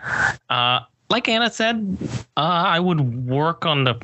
Uh, 0.50 0.82
like 1.10 1.30
Anna 1.30 1.50
said, 1.50 1.98
uh, 2.36 2.64
I 2.76 2.80
would 2.80 3.26
work 3.26 3.66
on 3.66 3.86
the 3.86 3.96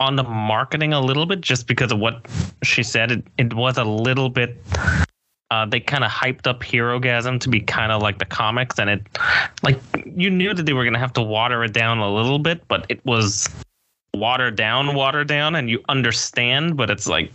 on 0.00 0.16
the 0.16 0.24
marketing 0.24 0.92
a 0.92 1.00
little 1.00 1.26
bit 1.26 1.40
just 1.40 1.68
because 1.68 1.92
of 1.92 2.00
what 2.00 2.26
she 2.64 2.82
said. 2.82 3.12
It 3.12 3.24
it 3.38 3.54
was 3.54 3.78
a 3.78 3.84
little 3.84 4.28
bit. 4.28 4.60
Uh, 5.52 5.66
they 5.66 5.78
kind 5.78 6.02
of 6.02 6.10
hyped 6.10 6.46
up 6.46 6.60
Herogasm 6.60 7.38
to 7.38 7.48
be 7.48 7.60
kind 7.60 7.92
of 7.92 8.00
like 8.02 8.18
the 8.18 8.24
comics, 8.24 8.78
and 8.78 8.88
it, 8.88 9.02
like, 9.62 9.78
you 10.06 10.30
knew 10.30 10.54
that 10.54 10.64
they 10.64 10.72
were 10.72 10.82
gonna 10.82 10.98
have 10.98 11.12
to 11.12 11.22
water 11.22 11.62
it 11.62 11.74
down 11.74 11.98
a 11.98 12.12
little 12.12 12.38
bit, 12.38 12.66
but 12.68 12.86
it 12.88 13.04
was 13.04 13.50
watered 14.16 14.56
down, 14.56 14.94
watered 14.94 15.28
down, 15.28 15.54
and 15.54 15.68
you 15.68 15.78
understand, 15.90 16.78
but 16.78 16.88
it's 16.88 17.06
like, 17.06 17.30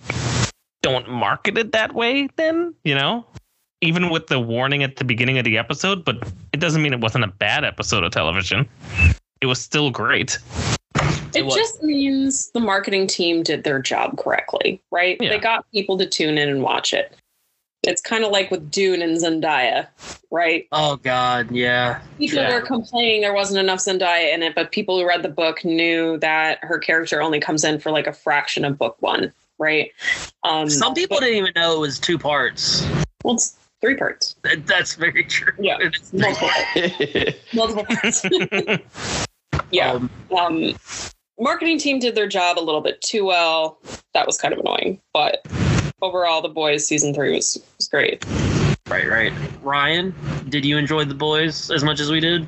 don't 0.87 1.09
market 1.09 1.57
it 1.57 1.71
that 1.73 1.93
way, 1.93 2.29
then 2.37 2.73
you 2.83 2.95
know 2.95 3.25
even 3.81 4.09
with 4.09 4.27
the 4.27 4.39
warning 4.39 4.83
at 4.83 4.95
the 4.95 5.03
beginning 5.03 5.37
of 5.37 5.45
the 5.45 5.57
episode, 5.57 6.03
but 6.03 6.15
it 6.51 6.59
doesn't 6.59 6.81
mean 6.81 6.93
it 6.93 6.99
wasn't 6.99 7.23
a 7.23 7.27
bad 7.27 7.63
episode 7.63 8.03
of 8.03 8.11
television. 8.11 8.67
It 9.41 9.45
was 9.45 9.61
still 9.61 9.91
great. 9.91 10.39
It, 11.35 11.45
was. 11.45 11.53
just 11.53 11.83
means 11.83 12.49
the 12.51 12.59
marketing 12.59 13.05
team 13.05 13.43
did 13.43 13.63
their 13.63 13.79
job 13.79 14.17
correctly, 14.17 14.81
right? 14.91 15.17
Yeah. 15.19 15.29
They 15.29 15.37
got 15.37 15.69
people 15.71 15.95
to 15.99 16.07
tune 16.07 16.39
in 16.39 16.49
and 16.49 16.63
watch 16.63 16.91
it. 16.93 17.15
It's 17.83 18.01
kind 18.01 18.23
of 18.23 18.31
like 18.31 18.49
with 18.49 18.71
Dune 18.71 19.03
and 19.03 19.15
Zendaya, 19.15 19.87
right? 20.31 20.67
Oh 20.71 20.95
God, 20.95 21.51
yeah. 21.51 22.01
People 22.17 22.39
Yeah. 22.39 22.55
were 22.55 22.61
complaining 22.61 23.21
there 23.21 23.35
wasn't 23.35 23.59
enough 23.59 23.79
Zendaya 23.79 24.33
in 24.33 24.41
it, 24.41 24.55
but 24.55 24.71
people 24.71 24.99
who 24.99 25.07
read 25.07 25.21
the 25.21 25.29
book 25.29 25.63
knew 25.63 26.17
that 26.17 26.57
her 26.63 26.79
character 26.79 27.21
only 27.21 27.39
comes 27.39 27.63
in 27.63 27.79
for 27.79 27.91
like 27.91 28.07
a 28.07 28.13
fraction 28.13 28.65
of 28.65 28.79
book 28.79 28.97
one, 28.99 29.31
right? 29.59 29.91
Um, 30.43 30.69
Some 30.69 30.93
people 30.93 31.17
but- 31.17 31.25
didn't 31.25 31.37
even 31.39 31.51
know 31.55 31.75
it 31.75 31.79
was 31.79 31.99
two 31.99 32.17
parts. 32.17 32.85
well, 33.23 33.35
it's 33.35 33.55
three 33.81 33.95
parts. 33.95 34.35
That- 34.43 34.65
That's 34.67 34.95
very 34.95 35.23
true. 35.25 35.53
Yeah. 35.59 35.77
It's- 35.79 36.11
Multiple, 37.53 37.85
multiple 37.85 37.85
parts. 37.85 38.25
yeah. 39.71 39.91
Um, 39.93 40.09
um, 40.37 40.75
marketing 41.39 41.79
team 41.79 41.99
did 41.99 42.15
their 42.15 42.27
job 42.27 42.57
a 42.57 42.61
little 42.61 42.81
bit 42.81 43.01
too 43.01 43.25
well. 43.25 43.79
That 44.13 44.25
was 44.25 44.37
kind 44.37 44.53
of 44.53 44.59
annoying, 44.59 44.99
but 45.13 45.45
overall, 46.01 46.41
the 46.41 46.49
boys 46.49 46.87
season 46.87 47.13
three 47.13 47.35
was, 47.35 47.61
was 47.77 47.87
great. 47.87 48.25
right, 48.89 49.07
right. 49.07 49.33
Ryan, 49.61 50.13
did 50.49 50.65
you 50.65 50.77
enjoy 50.77 51.05
the 51.05 51.13
boys 51.15 51.69
as 51.71 51.83
much 51.83 51.99
as 51.99 52.09
we 52.11 52.19
did? 52.19 52.47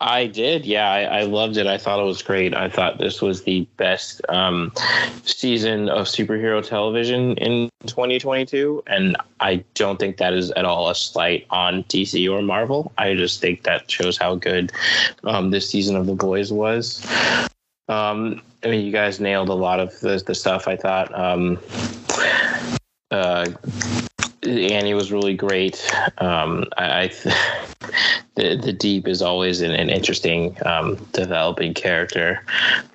I 0.00 0.26
did, 0.26 0.66
yeah. 0.66 0.90
I, 0.90 1.20
I 1.20 1.22
loved 1.22 1.56
it. 1.56 1.66
I 1.66 1.78
thought 1.78 2.00
it 2.00 2.04
was 2.04 2.22
great. 2.22 2.54
I 2.54 2.68
thought 2.68 2.98
this 2.98 3.22
was 3.22 3.44
the 3.44 3.66
best 3.76 4.20
um, 4.28 4.72
season 5.24 5.88
of 5.88 6.06
superhero 6.06 6.66
television 6.66 7.36
in 7.38 7.70
2022, 7.86 8.82
and 8.86 9.16
I 9.40 9.64
don't 9.74 9.98
think 9.98 10.18
that 10.18 10.34
is 10.34 10.50
at 10.52 10.64
all 10.64 10.90
a 10.90 10.94
slight 10.94 11.46
on 11.50 11.84
DC 11.84 12.30
or 12.30 12.42
Marvel. 12.42 12.92
I 12.98 13.14
just 13.14 13.40
think 13.40 13.62
that 13.62 13.90
shows 13.90 14.18
how 14.18 14.34
good 14.34 14.70
um, 15.24 15.50
this 15.50 15.70
season 15.70 15.96
of 15.96 16.06
The 16.06 16.14
Boys 16.14 16.52
was. 16.52 17.04
Um, 17.88 18.42
I 18.62 18.68
mean, 18.68 18.84
you 18.84 18.92
guys 18.92 19.20
nailed 19.20 19.48
a 19.48 19.54
lot 19.54 19.80
of 19.80 19.98
the, 20.00 20.22
the 20.26 20.34
stuff. 20.34 20.68
I 20.68 20.76
thought 20.76 21.16
um, 21.18 21.58
uh, 23.10 23.46
Annie 24.42 24.94
was 24.94 25.10
really 25.12 25.34
great. 25.34 25.90
Um, 26.18 26.66
I, 26.76 27.02
I 27.02 27.06
th- 27.08 27.34
the 28.36 28.54
the 28.56 28.72
deep 28.72 29.08
is 29.08 29.22
always 29.22 29.60
an, 29.62 29.72
an 29.72 29.90
interesting 29.90 30.56
um, 30.64 30.96
developing 31.12 31.74
character. 31.74 32.44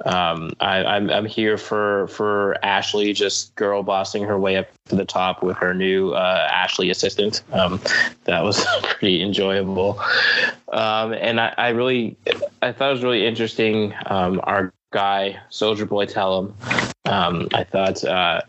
Um, 0.06 0.54
I, 0.60 0.84
I'm 0.84 1.10
I'm 1.10 1.26
here 1.26 1.58
for 1.58 2.08
for 2.08 2.58
Ashley 2.64 3.12
just 3.14 3.54
girl 3.56 3.84
bossing 3.84 4.24
her 4.24 4.40
way 4.40 4.58
up 4.58 4.68
to 4.86 4.96
the 4.96 5.06
top 5.06 5.44
with 5.44 5.58
her 5.58 5.74
new 5.74 6.12
uh, 6.12 6.48
Ashley 6.50 6.90
assistant. 6.90 7.42
Um, 7.52 7.82
that 8.26 8.44
was 8.44 8.66
pretty 8.84 9.22
enjoyable, 9.22 10.00
um, 10.72 11.14
and 11.14 11.42
I, 11.42 11.54
I 11.58 11.70
really 11.70 12.16
I 12.62 12.72
thought 12.72 12.90
it 12.90 12.94
was 12.94 13.04
really 13.04 13.26
interesting. 13.26 13.94
Um, 14.06 14.40
our 14.44 14.72
guy 14.92 15.40
Soldier 15.50 15.86
Boy 15.86 16.06
Tellum. 16.06 16.56
Um, 17.06 17.50
I 17.54 17.64
thought. 17.64 18.04
Uh, 18.04 18.42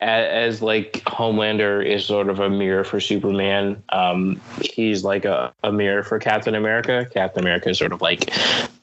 as, 0.00 0.56
as 0.56 0.62
like 0.62 0.92
Homelander 1.04 1.84
is 1.84 2.04
sort 2.04 2.28
of 2.28 2.40
a 2.40 2.50
mirror 2.50 2.84
for 2.84 3.00
Superman, 3.00 3.82
um, 3.90 4.40
he's 4.60 5.04
like 5.04 5.24
a, 5.24 5.54
a 5.62 5.72
mirror 5.72 6.02
for 6.02 6.18
Captain 6.18 6.54
America. 6.54 7.08
Captain 7.12 7.42
America 7.42 7.70
is 7.70 7.78
sort 7.78 7.92
of 7.92 8.00
like 8.00 8.30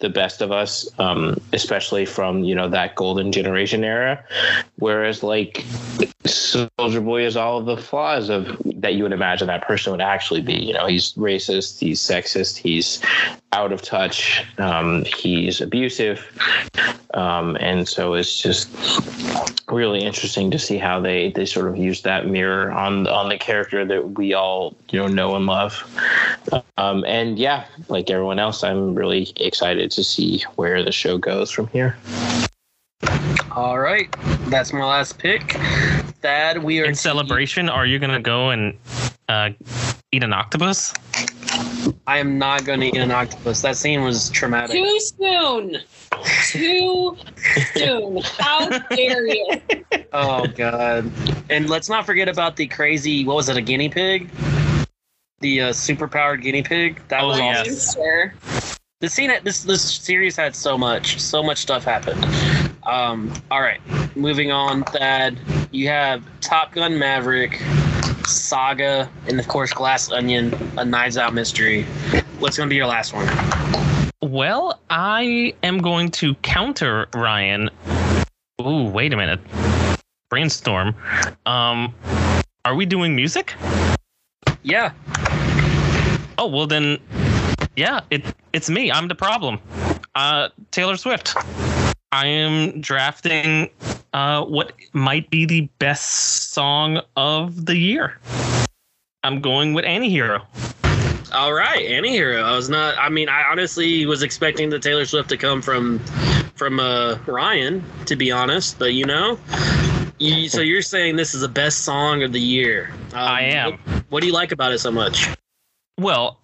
the 0.03 0.09
best 0.09 0.41
of 0.41 0.51
us, 0.51 0.87
um, 0.99 1.39
especially 1.53 2.05
from 2.05 2.43
you 2.43 2.53
know 2.53 2.67
that 2.69 2.93
golden 2.95 3.31
generation 3.31 3.83
era. 3.85 4.23
Whereas 4.75 5.23
like 5.23 5.63
Soldier 6.25 7.01
Boy 7.01 7.25
is 7.25 7.37
all 7.37 7.57
of 7.57 7.65
the 7.65 7.77
flaws 7.77 8.29
of 8.29 8.61
that 8.75 8.95
you 8.95 9.03
would 9.03 9.13
imagine 9.13 9.47
that 9.47 9.63
person 9.63 9.91
would 9.91 10.01
actually 10.01 10.41
be. 10.41 10.55
You 10.55 10.73
know, 10.73 10.85
he's 10.87 11.13
racist, 11.13 11.79
he's 11.79 12.01
sexist, 12.01 12.57
he's 12.57 13.01
out 13.53 13.71
of 13.71 13.81
touch, 13.81 14.45
um, 14.57 15.05
he's 15.05 15.61
abusive, 15.61 16.19
um, 17.13 17.55
and 17.61 17.87
so 17.87 18.13
it's 18.13 18.41
just 18.41 18.69
really 19.69 20.01
interesting 20.01 20.51
to 20.51 20.59
see 20.59 20.77
how 20.77 20.99
they 20.99 21.31
they 21.31 21.45
sort 21.45 21.67
of 21.67 21.77
use 21.77 22.01
that 22.01 22.27
mirror 22.27 22.71
on 22.71 23.07
on 23.07 23.29
the 23.29 23.37
character 23.37 23.85
that 23.85 24.11
we 24.11 24.33
all 24.33 24.75
you 24.89 24.99
know 24.99 25.07
know 25.07 25.35
and 25.35 25.45
love. 25.45 25.81
Um, 26.77 27.05
and 27.05 27.39
yeah, 27.39 27.65
like 27.87 28.09
everyone 28.09 28.39
else, 28.39 28.63
I'm 28.63 28.95
really 28.95 29.31
excited 29.37 29.91
to 29.95 30.03
see 30.03 30.43
where 30.55 30.83
the 30.83 30.91
show 30.91 31.17
goes 31.17 31.51
from 31.51 31.67
here. 31.67 31.97
All 33.51 33.79
right, 33.79 34.13
that's 34.49 34.73
my 34.73 34.83
last 34.83 35.17
pick. 35.19 35.53
Thad, 36.21 36.63
we 36.63 36.79
are 36.79 36.85
In 36.85 36.95
celebration, 36.95 37.69
are 37.69 37.85
you 37.85 37.99
gonna 37.99 38.21
go 38.21 38.49
and 38.49 38.77
uh, 39.29 39.49
eat 40.11 40.23
an 40.23 40.33
octopus? 40.33 40.93
I 42.07 42.17
am 42.17 42.37
not 42.37 42.65
going 42.65 42.79
to 42.79 42.87
eat 42.87 42.95
an 42.97 43.11
octopus. 43.11 43.61
That 43.61 43.75
scene 43.77 44.03
was 44.03 44.29
traumatic. 44.29 44.71
Too 44.75 44.99
soon. 44.99 45.77
Too 46.49 47.17
soon. 47.73 48.21
How 48.39 48.67
dare 48.89 49.27
you? 49.27 49.61
Oh 50.15 50.45
God! 50.45 51.11
And 51.49 51.69
let's 51.71 51.89
not 51.89 52.05
forget 52.05 52.29
about 52.29 52.55
the 52.55 52.67
crazy. 52.67 53.25
What 53.25 53.35
was 53.35 53.49
it? 53.49 53.57
A 53.57 53.61
guinea 53.61 53.89
pig? 53.89 54.29
The 55.39 55.61
uh, 55.61 55.69
superpowered 55.69 56.43
guinea 56.43 56.61
pig. 56.61 57.01
That 57.07 57.23
Oh, 57.23 57.27
was 57.29 57.39
yeah. 57.39 57.61
awesome. 57.61 57.73
Yes. 57.73 57.97
The 59.03 59.09
scene. 59.09 59.33
This 59.43 59.63
this 59.63 59.81
series 59.81 60.37
had 60.37 60.55
so 60.55 60.77
much. 60.77 61.19
So 61.19 61.43
much 61.43 61.57
stuff 61.57 61.83
happened. 61.83 62.23
Um. 62.83 63.33
All 63.51 63.59
right. 63.59 63.81
Moving 64.15 64.49
on. 64.49 64.85
Thad, 64.85 65.37
you 65.71 65.89
have 65.89 66.23
Top 66.39 66.71
Gun 66.71 66.97
Maverick, 66.97 67.61
Saga, 68.25 69.09
and 69.27 69.41
of 69.41 69.47
course 69.49 69.73
Glass 69.73 70.09
Onion, 70.09 70.53
a 70.77 70.85
Knives 70.85 71.17
Out 71.17 71.33
mystery. 71.33 71.83
What's 72.39 72.55
going 72.55 72.69
to 72.69 72.69
be 72.69 72.77
your 72.77 72.87
last 72.87 73.13
one? 73.13 73.27
Well, 74.21 74.79
I 74.89 75.53
am 75.63 75.79
going 75.79 76.09
to 76.11 76.35
counter 76.35 77.07
Ryan. 77.13 77.69
Ooh, 78.61 78.85
wait 78.85 79.11
a 79.11 79.17
minute. 79.17 79.41
Brainstorm. 80.29 80.95
Um, 81.45 81.93
are 82.63 82.73
we 82.73 82.85
doing 82.85 83.17
music? 83.17 83.53
Yeah. 84.61 84.93
Oh 86.37 86.47
well, 86.47 86.67
then, 86.67 86.99
yeah. 87.75 88.01
It 88.09 88.25
it's 88.53 88.69
me. 88.69 88.91
I'm 88.91 89.07
the 89.07 89.15
problem. 89.15 89.59
Uh, 90.15 90.49
Taylor 90.71 90.97
Swift. 90.97 91.35
I 92.11 92.27
am 92.27 92.79
drafting 92.79 93.71
uh, 94.13 94.45
what 94.45 94.73
might 94.93 95.29
be 95.31 95.45
the 95.45 95.61
best 95.79 96.51
song 96.51 97.01
of 97.15 97.65
the 97.65 97.75
year. 97.75 98.19
I'm 99.23 99.41
going 99.41 99.73
with 99.73 99.85
Antihero. 99.85 100.45
All 101.33 101.53
right, 101.53 101.83
Antihero. 101.83 102.43
I 102.43 102.55
was 102.55 102.69
not. 102.69 102.95
I 102.99 103.09
mean, 103.09 103.29
I 103.29 103.43
honestly 103.49 104.05
was 104.05 104.21
expecting 104.21 104.69
the 104.69 104.77
Taylor 104.77 105.05
Swift 105.05 105.29
to 105.29 105.37
come 105.37 105.61
from 105.61 105.99
from 106.55 106.79
uh, 106.79 107.17
Ryan, 107.25 107.83
to 108.05 108.15
be 108.15 108.31
honest. 108.31 108.77
But 108.77 108.93
you 108.93 109.05
know, 109.05 109.39
you, 110.19 110.47
so 110.49 110.61
you're 110.61 110.83
saying 110.83 111.15
this 111.15 111.33
is 111.33 111.41
the 111.41 111.49
best 111.49 111.79
song 111.79 112.21
of 112.21 112.31
the 112.31 112.39
year? 112.39 112.91
Um, 113.13 113.19
I 113.19 113.41
am. 113.41 113.71
What, 113.71 114.03
what 114.09 114.21
do 114.21 114.27
you 114.27 114.33
like 114.33 114.51
about 114.51 114.71
it 114.71 114.79
so 114.79 114.91
much? 114.91 115.27
Well, 115.97 116.39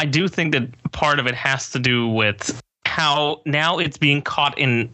I 0.00 0.06
do 0.06 0.28
think 0.28 0.52
that 0.52 0.92
part 0.92 1.18
of 1.18 1.26
it 1.26 1.34
has 1.34 1.68
to 1.72 1.78
do 1.78 2.08
with 2.08 2.58
how 2.86 3.42
now 3.44 3.76
it's 3.76 3.98
being 3.98 4.22
caught 4.22 4.58
in. 4.58 4.88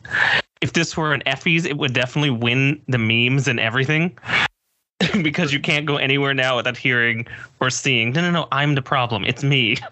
If 0.61 0.73
this 0.73 0.97
were 0.97 1.15
an 1.15 1.23
Effies, 1.27 1.65
it 1.65 1.79
would 1.79 1.95
definitely 1.95 2.31
win 2.31 2.83
the 2.89 2.99
memes 2.99 3.47
and 3.47 3.61
everything. 3.61 4.19
because 5.23 5.53
you 5.53 5.61
can't 5.61 5.87
go 5.87 5.97
anywhere 5.97 6.35
now 6.35 6.57
without 6.57 6.77
hearing 6.77 7.25
or 7.61 7.71
seeing, 7.71 8.11
no, 8.11 8.21
no, 8.21 8.33
no, 8.33 8.49
I'm 8.51 8.75
the 8.75 8.83
problem. 8.83 9.25
It's 9.25 9.45
me. 9.45 9.77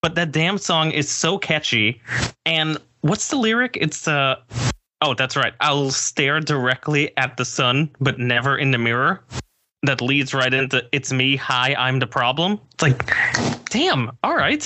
But 0.00 0.14
that 0.14 0.30
damn 0.30 0.58
song 0.58 0.92
is 0.92 1.10
so 1.10 1.38
catchy. 1.38 2.00
And 2.46 2.78
what's 3.00 3.30
the 3.30 3.36
lyric? 3.36 3.76
It's 3.80 4.06
uh 4.06 4.36
oh, 5.00 5.14
that's 5.14 5.34
right. 5.34 5.52
I'll 5.58 5.90
stare 5.90 6.38
directly 6.38 7.10
at 7.16 7.36
the 7.36 7.44
sun, 7.44 7.90
but 8.00 8.20
never 8.20 8.56
in 8.56 8.70
the 8.70 8.78
mirror. 8.78 9.24
That 9.88 10.02
leads 10.02 10.34
right 10.34 10.52
into 10.52 10.84
it's 10.92 11.14
me, 11.14 11.34
hi, 11.34 11.74
I'm 11.78 11.98
the 11.98 12.06
problem. 12.06 12.60
It's 12.74 12.82
like, 12.82 13.10
damn, 13.70 14.10
all 14.22 14.36
right. 14.36 14.62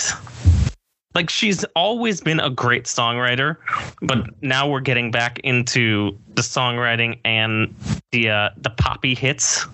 Like 1.14 1.30
she's 1.30 1.62
always 1.76 2.20
been 2.20 2.40
a 2.40 2.50
great 2.50 2.86
songwriter, 2.86 3.56
but 4.00 4.26
now 4.42 4.68
we're 4.68 4.80
getting 4.80 5.12
back 5.12 5.38
into 5.44 6.18
the 6.34 6.42
songwriting 6.42 7.20
and 7.24 7.72
the 8.10 8.30
uh, 8.30 8.50
the 8.56 8.70
poppy 8.70 9.14
hits. 9.14 9.64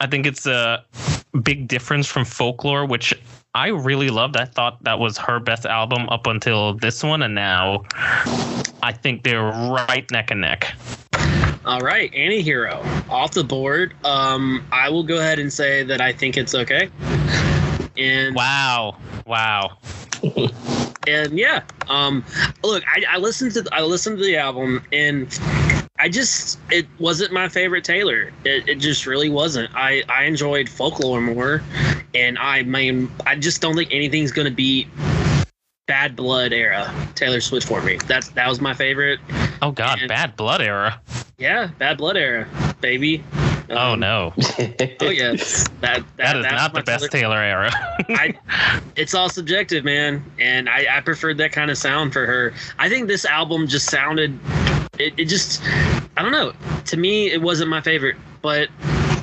I 0.00 0.06
think 0.06 0.24
it's 0.24 0.46
a 0.46 0.82
big 1.42 1.68
difference 1.68 2.06
from 2.06 2.24
folklore, 2.24 2.86
which 2.86 3.12
I 3.54 3.68
really 3.68 4.08
loved. 4.08 4.38
I 4.38 4.46
thought 4.46 4.82
that 4.84 4.98
was 4.98 5.18
her 5.18 5.38
best 5.38 5.66
album 5.66 6.08
up 6.08 6.26
until 6.26 6.78
this 6.78 7.02
one, 7.02 7.20
and 7.20 7.34
now 7.34 7.84
I 8.82 8.92
think 8.92 9.22
they're 9.22 9.42
right 9.42 10.10
neck 10.10 10.30
and 10.30 10.40
neck. 10.40 10.74
All 11.66 11.80
right, 11.80 12.12
Antihero 12.12 13.08
off 13.08 13.32
the 13.32 13.44
board. 13.44 13.94
Um, 14.04 14.64
I 14.70 14.90
will 14.90 15.02
go 15.02 15.18
ahead 15.18 15.38
and 15.38 15.52
say 15.52 15.82
that 15.84 16.00
I 16.00 16.12
think 16.12 16.36
it's 16.36 16.54
okay. 16.54 16.90
And 17.96 18.34
Wow, 18.34 18.96
wow. 19.26 19.78
and 21.06 21.38
yeah, 21.38 21.62
um, 21.88 22.24
look, 22.62 22.82
I, 22.86 23.04
I 23.08 23.18
listened 23.18 23.52
to 23.52 23.64
I 23.72 23.82
listened 23.82 24.18
to 24.18 24.24
the 24.24 24.36
album 24.36 24.82
and 24.92 25.26
I 25.98 26.08
just 26.08 26.58
it 26.70 26.86
wasn't 26.98 27.32
my 27.32 27.48
favorite 27.48 27.84
Taylor. 27.84 28.32
It, 28.44 28.68
it 28.68 28.74
just 28.76 29.06
really 29.06 29.30
wasn't. 29.30 29.70
I 29.74 30.02
I 30.08 30.24
enjoyed 30.24 30.68
folklore 30.68 31.20
more, 31.20 31.62
and 32.14 32.38
I 32.38 32.62
mean 32.64 33.10
I 33.26 33.36
just 33.36 33.62
don't 33.62 33.74
think 33.76 33.92
anything's 33.92 34.32
gonna 34.32 34.50
beat 34.50 34.88
Bad 35.86 36.16
Blood 36.16 36.52
era 36.52 36.92
Taylor 37.14 37.40
Swift 37.40 37.68
for 37.68 37.82
me. 37.82 37.98
That's 38.06 38.30
that 38.30 38.48
was 38.48 38.60
my 38.60 38.72
favorite. 38.74 39.20
Oh 39.62 39.70
God, 39.70 39.98
And- 40.00 40.08
bad 40.08 40.36
blood 40.36 40.60
era. 40.62 41.00
Yeah, 41.36 41.70
Bad 41.78 41.98
Blood 41.98 42.16
era, 42.16 42.48
baby. 42.80 43.22
Oh 43.68 43.92
Um, 43.94 44.00
no, 44.00 44.32
Oh 44.38 45.08
yeah, 45.10 45.32
that 45.32 45.68
that, 45.80 46.04
that 46.16 46.36
is 46.36 46.42
that's 46.44 46.52
not 46.54 46.72
the 46.74 46.82
best 46.82 47.10
Taylor- 47.10 47.34
Taylor 47.34 47.38
era. 47.38 47.70
I, 48.10 48.34
it's 48.96 49.14
all 49.14 49.28
subjective, 49.28 49.84
man, 49.84 50.24
and 50.38 50.68
I, 50.68 50.86
I 50.98 51.00
preferred 51.00 51.38
that 51.38 51.50
kind 51.52 51.70
of 51.72 51.76
sound 51.78 52.12
for 52.12 52.24
her. 52.24 52.54
I 52.78 52.88
think 52.88 53.08
this 53.08 53.24
album 53.24 53.66
just 53.66 53.90
sounded, 53.90 54.38
it, 54.98 55.14
it 55.16 55.24
just, 55.24 55.60
I 56.16 56.22
don't 56.22 56.32
know. 56.32 56.52
To 56.84 56.96
me, 56.96 57.30
it 57.32 57.42
wasn't 57.42 57.68
my 57.68 57.80
favorite, 57.80 58.16
but 58.40 58.68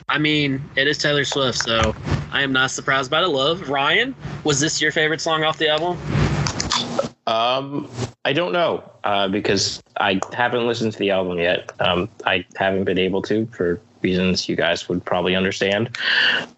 I 0.09 0.17
mean, 0.17 0.61
it 0.75 0.87
is 0.87 0.97
Taylor 0.97 1.23
Swift, 1.23 1.59
so 1.59 1.95
I 2.31 2.41
am 2.41 2.51
not 2.51 2.71
surprised 2.71 3.09
by 3.09 3.21
the 3.21 3.27
love. 3.29 3.69
Ryan, 3.69 4.13
was 4.43 4.59
this 4.59 4.81
your 4.81 4.91
favorite 4.91 5.21
song 5.21 5.43
off 5.45 5.57
the 5.57 5.69
album? 5.69 5.97
Um, 7.31 7.89
I 8.25 8.33
don't 8.33 8.51
know 8.51 8.83
uh, 9.05 9.29
because 9.29 9.81
I 9.97 10.19
haven't 10.33 10.67
listened 10.67 10.91
to 10.93 10.99
the 10.99 11.11
album 11.11 11.37
yet. 11.37 11.71
Um, 11.79 12.09
I 12.25 12.45
haven't 12.57 12.83
been 12.83 12.97
able 12.97 13.21
to 13.23 13.45
for 13.47 13.79
reasons 14.01 14.49
you 14.49 14.57
guys 14.57 14.89
would 14.89 15.05
probably 15.05 15.35
understand. 15.35 15.97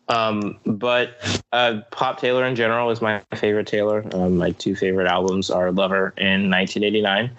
Um, 0.08 0.60
but 0.66 1.44
uh, 1.52 1.82
Pop 1.92 2.20
Taylor 2.20 2.46
in 2.46 2.56
general 2.56 2.92
is 2.92 3.02
my 3.02 3.22
favorite 3.36 3.68
Taylor. 3.68 4.06
Um, 4.14 4.38
my 4.38 4.52
two 4.52 4.76
favorite 4.76 5.08
albums 5.08 5.50
are 5.50 5.72
Lover 5.72 6.14
in 6.18 6.50
1989. 6.50 7.32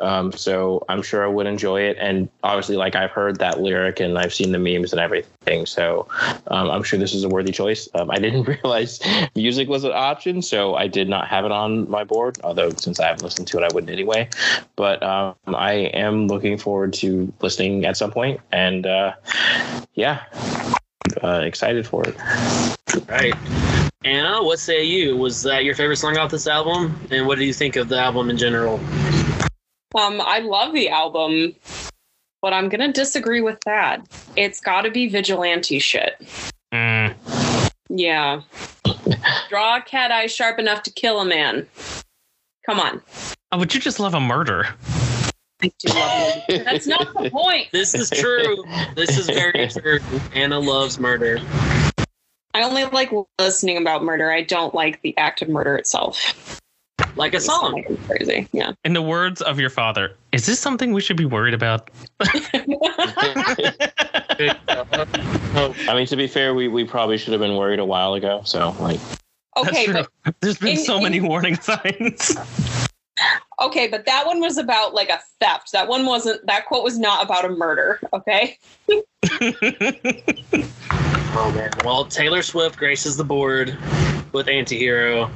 Um, 0.00 0.32
so 0.32 0.84
I'm 0.88 1.02
sure 1.02 1.24
I 1.24 1.28
would 1.28 1.46
enjoy 1.46 1.82
it. 1.82 1.96
And 1.98 2.28
obviously, 2.42 2.76
like 2.76 2.94
I've 2.94 3.10
heard 3.10 3.38
that 3.38 3.60
lyric 3.60 4.00
and 4.00 4.18
I've 4.18 4.34
seen 4.34 4.52
the 4.52 4.58
memes 4.58 4.92
and 4.92 5.00
everything. 5.00 5.64
So 5.66 6.06
um, 6.48 6.70
I'm 6.70 6.82
sure 6.82 6.98
this 6.98 7.14
is 7.14 7.24
a 7.24 7.28
worthy 7.28 7.52
choice. 7.52 7.88
Um, 7.94 8.10
I 8.10 8.18
didn't 8.18 8.42
realize 8.62 9.00
music 9.34 9.68
was 9.68 9.84
an 9.84 9.92
option, 9.92 10.42
so 10.42 10.74
I 10.74 10.86
did 10.86 11.08
not 11.08 11.28
have 11.28 11.44
it 11.44 11.52
on 11.52 11.88
my 11.90 12.04
board. 12.04 12.38
Although 12.44 12.70
since 12.70 13.00
I 13.00 13.06
haven't 13.06 13.22
listened 13.22 13.48
to 13.48 13.58
it, 13.58 13.64
I 13.64 13.68
wouldn't 13.72 13.90
anyway. 13.90 14.28
But 14.76 15.02
um, 15.02 15.34
I 15.46 15.72
am 15.94 16.26
looking 16.26 16.58
forward 16.58 16.92
to 16.94 17.32
listening 17.40 17.86
at 17.86 17.96
some 17.96 18.10
point. 18.10 18.18
point, 18.18 18.40
and 18.50 18.84
uh, 18.84 19.14
yeah, 19.94 20.24
uh, 21.22 21.40
excited 21.44 21.86
for 21.86 22.04
it. 22.06 22.16
Right. 23.08 23.34
Anna, 24.04 24.42
what 24.42 24.58
say 24.58 24.84
you? 24.84 25.16
Was 25.16 25.42
that 25.42 25.64
your 25.64 25.74
favorite 25.74 25.96
song 25.96 26.16
off 26.16 26.30
this 26.30 26.46
album? 26.46 26.98
And 27.10 27.26
what 27.26 27.38
do 27.38 27.44
you 27.44 27.52
think 27.52 27.76
of 27.76 27.88
the 27.88 27.98
album 27.98 28.30
in 28.30 28.36
general? 28.38 28.76
Um, 29.94 30.20
I 30.20 30.40
love 30.40 30.72
the 30.72 30.88
album, 30.88 31.54
but 32.42 32.52
I'm 32.52 32.68
gonna 32.68 32.92
disagree 32.92 33.40
with 33.40 33.58
that. 33.66 34.06
It's 34.36 34.60
got 34.60 34.82
to 34.82 34.90
be 34.90 35.08
vigilante 35.08 35.78
shit. 35.78 36.20
Mm, 36.72 37.14
Yeah. 37.88 38.42
Draw 39.48 39.76
a 39.78 39.82
cat 39.82 40.12
eye 40.12 40.26
sharp 40.26 40.58
enough 40.58 40.82
to 40.84 40.90
kill 40.92 41.20
a 41.20 41.24
man. 41.24 41.66
Come 42.66 42.78
on. 42.80 43.00
oh, 43.50 43.58
but 43.58 43.74
you 43.74 43.80
just 43.80 43.98
love 43.98 44.12
a 44.14 44.20
murder. 44.20 44.66
I 45.60 45.72
do 45.78 45.88
love 45.92 46.42
it. 46.48 46.64
That's 46.64 46.86
not 46.86 47.12
the 47.14 47.30
point. 47.30 47.68
This 47.72 47.94
is 47.94 48.10
true. 48.10 48.64
this 48.94 49.18
is 49.18 49.26
very 49.26 49.68
true. 49.68 49.98
Anna 50.34 50.58
loves 50.58 50.98
murder. 50.98 51.38
I 52.54 52.62
only 52.62 52.84
like 52.86 53.10
listening 53.38 53.76
about 53.78 54.04
murder. 54.04 54.30
I 54.30 54.42
don't 54.42 54.74
like 54.74 55.00
the 55.02 55.16
act 55.18 55.42
of 55.42 55.48
murder 55.48 55.76
itself. 55.76 56.60
Like 57.16 57.34
a 57.34 57.40
song. 57.40 57.84
Crazy. 58.06 58.48
Yeah. 58.52 58.72
In 58.84 58.92
the 58.92 59.02
words 59.02 59.42
of 59.42 59.58
your 59.58 59.70
father, 59.70 60.14
is 60.32 60.46
this 60.46 60.60
something 60.60 60.92
we 60.92 61.00
should 61.00 61.16
be 61.16 61.24
worried 61.24 61.54
about? 61.54 61.90
I 62.20 62.64
mean, 65.94 66.06
to 66.06 66.16
be 66.16 66.26
fair, 66.26 66.54
we, 66.54 66.68
we 66.68 66.84
probably 66.84 67.18
should 67.18 67.32
have 67.32 67.40
been 67.40 67.56
worried 67.56 67.78
a 67.78 67.84
while 67.84 68.14
ago. 68.14 68.42
So, 68.44 68.74
like, 68.80 69.00
okay, 69.56 69.86
That's 69.86 70.08
but. 70.24 70.34
There's 70.40 70.58
been 70.58 70.78
in- 70.78 70.84
so 70.84 71.00
many 71.00 71.18
in- 71.18 71.26
warning 71.26 71.56
signs. 71.56 72.36
Okay, 73.60 73.88
but 73.88 74.06
that 74.06 74.26
one 74.26 74.40
was 74.40 74.58
about 74.58 74.94
like 74.94 75.08
a 75.08 75.20
theft. 75.40 75.72
That 75.72 75.88
one 75.88 76.06
wasn't. 76.06 76.46
That 76.46 76.66
quote 76.66 76.84
was 76.84 76.98
not 76.98 77.24
about 77.24 77.44
a 77.44 77.50
murder. 77.50 78.00
Okay. 78.12 78.58
Oh 81.40 81.52
man. 81.52 81.70
Well, 81.84 82.04
Taylor 82.06 82.42
Swift 82.42 82.78
graces 82.78 83.16
the 83.16 83.22
board 83.22 83.76
with 84.32 84.46
Antihero. 84.46 85.30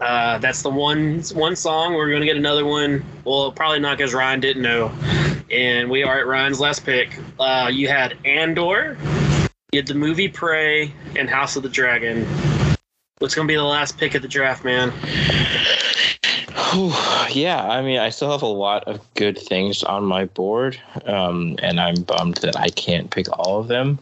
Uh, 0.00 0.38
that's 0.38 0.62
the 0.62 0.70
one 0.70 1.20
one 1.34 1.54
song. 1.54 1.94
We're 1.94 2.10
gonna 2.10 2.24
get 2.24 2.36
another 2.36 2.64
one. 2.64 3.04
Well, 3.24 3.52
probably 3.52 3.78
not 3.78 3.98
because 3.98 4.12
Ryan 4.12 4.40
didn't 4.40 4.62
know. 4.62 4.88
And 5.50 5.88
we 5.88 6.02
are 6.02 6.18
at 6.18 6.26
Ryan's 6.26 6.58
last 6.58 6.84
pick. 6.84 7.16
Uh, 7.38 7.70
you 7.72 7.86
had 7.86 8.16
Andor, 8.24 8.96
you 9.72 9.78
had 9.78 9.86
the 9.86 9.94
movie 9.94 10.28
Prey, 10.28 10.92
and 11.16 11.28
House 11.28 11.54
of 11.54 11.62
the 11.62 11.68
Dragon. 11.68 12.26
What's 13.18 13.34
gonna 13.34 13.46
be 13.46 13.54
the 13.54 13.62
last 13.62 13.98
pick 13.98 14.14
of 14.14 14.22
the 14.22 14.28
draft, 14.28 14.64
man? 14.64 14.92
Yeah, 17.32 17.66
I 17.68 17.82
mean, 17.82 17.98
I 17.98 18.10
still 18.10 18.30
have 18.30 18.42
a 18.42 18.46
lot 18.46 18.84
of 18.84 19.00
good 19.14 19.38
things 19.38 19.82
on 19.82 20.04
my 20.04 20.24
board, 20.24 20.78
um, 21.06 21.56
and 21.62 21.80
I'm 21.80 22.02
bummed 22.02 22.36
that 22.38 22.56
I 22.56 22.68
can't 22.70 23.10
pick 23.10 23.26
all 23.38 23.60
of 23.60 23.68
them. 23.68 23.98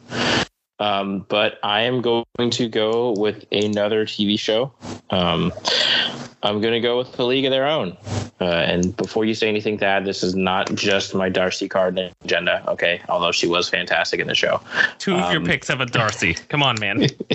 Um, 0.79 1.25
but 1.29 1.59
I 1.63 1.83
am 1.83 2.01
going 2.03 2.25
to 2.51 2.69
go 2.69 3.13
with 3.13 3.45
another 3.53 4.05
TV 4.05 4.39
show. 4.39 4.73
Um, 5.11 5.53
I'm 6.43 6.61
going 6.61 6.73
to 6.73 6.81
go 6.81 6.99
with 6.99 7.13
The 7.13 7.25
League 7.25 7.45
of 7.45 7.53
Their 7.53 7.69
Own. 7.69 7.97
Uh, 8.41 8.47
and 8.47 8.97
before 8.97 9.25
you 9.25 9.35
say 9.35 9.49
anything, 9.49 9.79
Thad, 9.79 10.05
this 10.05 10.25
is 10.25 10.35
not 10.35 10.75
just 10.75 11.15
my 11.15 11.29
Darcy 11.29 11.69
Carden 11.69 12.13
agenda, 12.25 12.65
okay? 12.67 13.01
Although 13.09 13.31
she 13.31 13.47
was 13.47 13.69
fantastic 13.69 14.19
in 14.19 14.27
the 14.27 14.35
show. 14.35 14.61
Two 14.99 15.15
of 15.15 15.31
your 15.31 15.41
Um, 15.41 15.47
picks 15.47 15.69
have 15.69 15.81
a 15.81 15.87
Darcy. 15.87 16.35
Come 16.49 16.65
on, 16.65 16.75
man. 16.81 17.03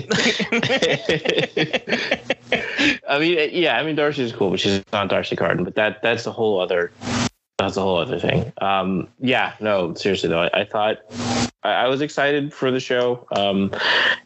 I 3.08 3.18
mean, 3.18 3.50
yeah, 3.52 3.78
I 3.78 3.82
mean 3.82 3.96
Darcy's 3.96 4.32
cool, 4.32 4.50
but 4.50 4.60
she's 4.60 4.82
not 4.92 5.08
Darcy 5.08 5.36
Carden. 5.36 5.64
But 5.64 5.76
that 5.76 6.02
that's 6.02 6.26
a 6.26 6.32
whole 6.32 6.60
other 6.60 6.92
that's 7.58 7.78
a 7.78 7.80
whole 7.80 7.96
other 7.96 8.18
thing. 8.18 8.52
Um, 8.60 9.08
yeah, 9.20 9.54
no, 9.60 9.94
seriously 9.94 10.28
though, 10.28 10.42
I, 10.42 10.60
I 10.60 10.64
thought 10.64 10.98
I, 11.64 11.88
was 11.88 12.00
excited 12.00 12.54
for 12.54 12.70
the 12.70 12.78
show. 12.78 13.26
Um, 13.32 13.72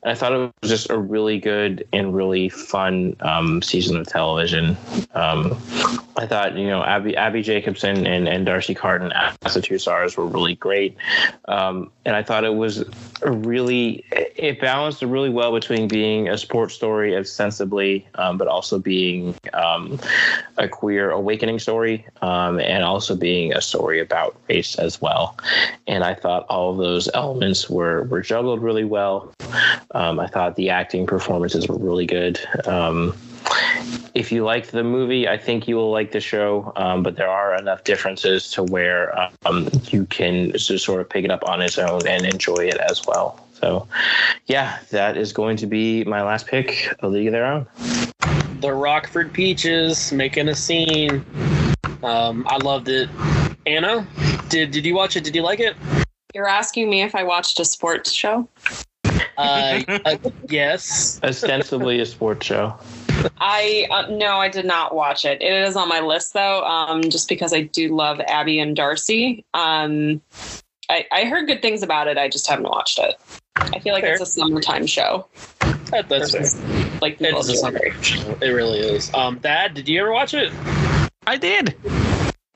and 0.03 0.13
I 0.13 0.15
thought 0.15 0.33
it 0.33 0.53
was 0.61 0.71
just 0.71 0.91
a 0.91 0.99
really 0.99 1.39
good 1.39 1.87
and 1.93 2.15
really 2.15 2.51
fun 2.51 3.17
um, 3.21 3.63
season 3.63 3.97
of 3.97 4.07
television. 4.07 4.77
Um, 5.15 5.59
I 6.17 6.27
thought, 6.27 6.57
you 6.57 6.67
know, 6.67 6.85
Abby, 6.85 7.17
Abbi 7.17 7.41
Jacobson 7.41 8.07
and, 8.07 8.29
and 8.29 8.45
Darcy 8.45 8.75
Carden 8.75 9.13
as 9.43 9.55
the 9.55 9.63
two 9.63 9.79
stars 9.79 10.17
were 10.17 10.27
really 10.27 10.57
great. 10.57 10.95
Um, 11.47 11.91
and 12.05 12.15
I 12.17 12.23
thought 12.23 12.45
it 12.45 12.55
was 12.55 12.85
really, 13.23 14.05
it 14.11 14.61
balanced 14.61 15.01
really 15.03 15.31
well 15.31 15.53
between 15.53 15.89
being 15.89 16.29
a 16.29 16.37
sports 16.37 16.75
story 16.75 17.17
ostensibly, 17.17 18.07
um, 18.17 18.37
but 18.37 18.47
also 18.47 18.79
being 18.79 19.35
um, 19.55 19.99
a 20.59 20.69
queer 20.69 21.11
awakening 21.11 21.61
story 21.61 22.05
and 22.21 22.85
also 22.85 23.17
being 23.17 23.55
a 23.55 23.61
story 23.63 24.01
about 24.01 24.37
race 24.51 24.75
as 24.77 25.01
well. 25.01 25.39
And 25.87 26.05
I 26.05 26.15
thought 26.15 26.45
all 26.49 26.73
of 26.73 26.77
those 26.77 27.09
elements 27.15 27.22
were, 27.69 28.05
were 28.05 28.21
juggled 28.21 28.63
really 28.63 28.85
well. 28.85 29.33
Um, 29.93 30.19
I 30.21 30.27
thought 30.27 30.57
the 30.57 30.71
acting 30.71 31.07
performances 31.07 31.69
were 31.69 31.79
really 31.79 32.07
good. 32.07 32.41
Um, 32.67 33.15
if 34.15 34.31
you 34.31 34.45
liked 34.45 34.73
the 34.73 34.85
movie, 34.85 35.29
I 35.29 35.39
think 35.39 35.67
you 35.67 35.77
will 35.77 35.91
like 35.91 36.13
the 36.13 36.21
show. 36.21 36.73
Um, 36.77 37.03
but 37.03 37.17
there 37.17 37.29
are 37.29 37.57
enough 37.57 37.85
differences 37.85 38.51
to 38.53 38.63
where 38.63 39.31
um, 39.47 39.69
you 39.89 40.07
can 40.07 40.53
just 40.53 40.85
sort 40.85 41.01
of 41.01 41.09
pick 41.09 41.25
it 41.25 41.31
up 41.31 41.49
on 41.49 41.63
its 41.63 41.79
own 41.79 42.07
and 42.07 42.25
enjoy 42.27 42.67
it 42.67 42.77
as 42.77 43.03
well. 43.07 43.45
So, 43.55 43.87
yeah, 44.47 44.79
that 44.91 45.17
is 45.17 45.33
going 45.33 45.57
to 45.59 45.67
be 45.67 46.05
my 46.05 46.23
last 46.23 46.47
pick, 46.47 46.95
A 47.01 47.09
League 47.09 47.29
of 47.29 47.33
Their 47.33 47.47
Own. 47.47 47.67
The 48.61 48.73
Rockford 48.73 49.33
Peaches 49.33 50.13
making 50.13 50.49
a 50.49 50.55
scene. 50.55 51.25
Um, 52.03 52.45
I 52.49 52.57
loved 52.57 52.89
it. 52.89 53.09
Anna, 53.67 54.07
did 54.49 54.73
did 54.73 54.85
you 54.85 54.95
watch 54.95 55.17
it? 55.17 55.23
Did 55.23 55.37
you 55.37 55.43
like 55.43 55.61
it? 55.61 55.77
You're 56.35 56.49
asking 56.49 56.89
me 56.89 57.03
if 57.03 57.15
I 57.15 57.23
watched 57.25 57.61
a 57.61 57.65
sports 57.65 58.11
show? 58.11 58.49
Uh, 59.37 59.83
uh, 59.89 60.17
yes. 60.49 61.21
Ostensibly 61.23 62.01
a 62.01 62.07
sports 62.07 62.47
show. 62.47 62.77
I 63.39 63.87
uh, 63.91 64.07
no, 64.11 64.37
I 64.39 64.49
did 64.49 64.65
not 64.65 64.95
watch 64.95 65.25
it. 65.25 65.43
It 65.43 65.53
is 65.53 65.77
on 65.77 65.89
my 65.89 66.01
list 66.01 66.33
though, 66.33 66.65
um, 66.65 67.03
just 67.03 67.29
because 67.29 67.53
I 67.53 67.63
do 67.63 67.95
love 67.95 68.21
Abby 68.21 68.59
and 68.59 68.75
Darcy. 68.75 69.45
Um, 69.55 70.21
I, 70.91 71.07
I 71.13 71.25
heard 71.25 71.47
good 71.47 71.63
things 71.63 71.83
about 71.83 72.09
it. 72.09 72.19
I 72.19 72.29
just 72.29 72.49
haven't 72.49 72.69
watched 72.69 72.99
it. 72.99 73.15
I 73.57 73.79
feel 73.79 73.93
like 73.93 74.03
Fair. 74.03 74.15
it's 74.15 74.23
a 74.23 74.27
summertime 74.27 74.87
show. 74.87 75.27
That, 75.91 76.09
that's 76.09 76.33
fair. 76.33 76.99
Like 77.01 77.19
people 77.19 77.41
It's 77.41 77.49
a 77.49 77.53
do. 77.53 77.59
summer 77.59 78.03
show. 78.03 78.39
It 78.41 78.49
really 78.49 78.79
is. 78.79 79.13
Um, 79.15 79.39
Dad, 79.39 79.75
did 79.75 79.89
you 79.89 80.01
ever 80.01 80.11
watch 80.13 80.35
it? 80.35 80.53
I 81.27 81.37
did. 81.37 81.77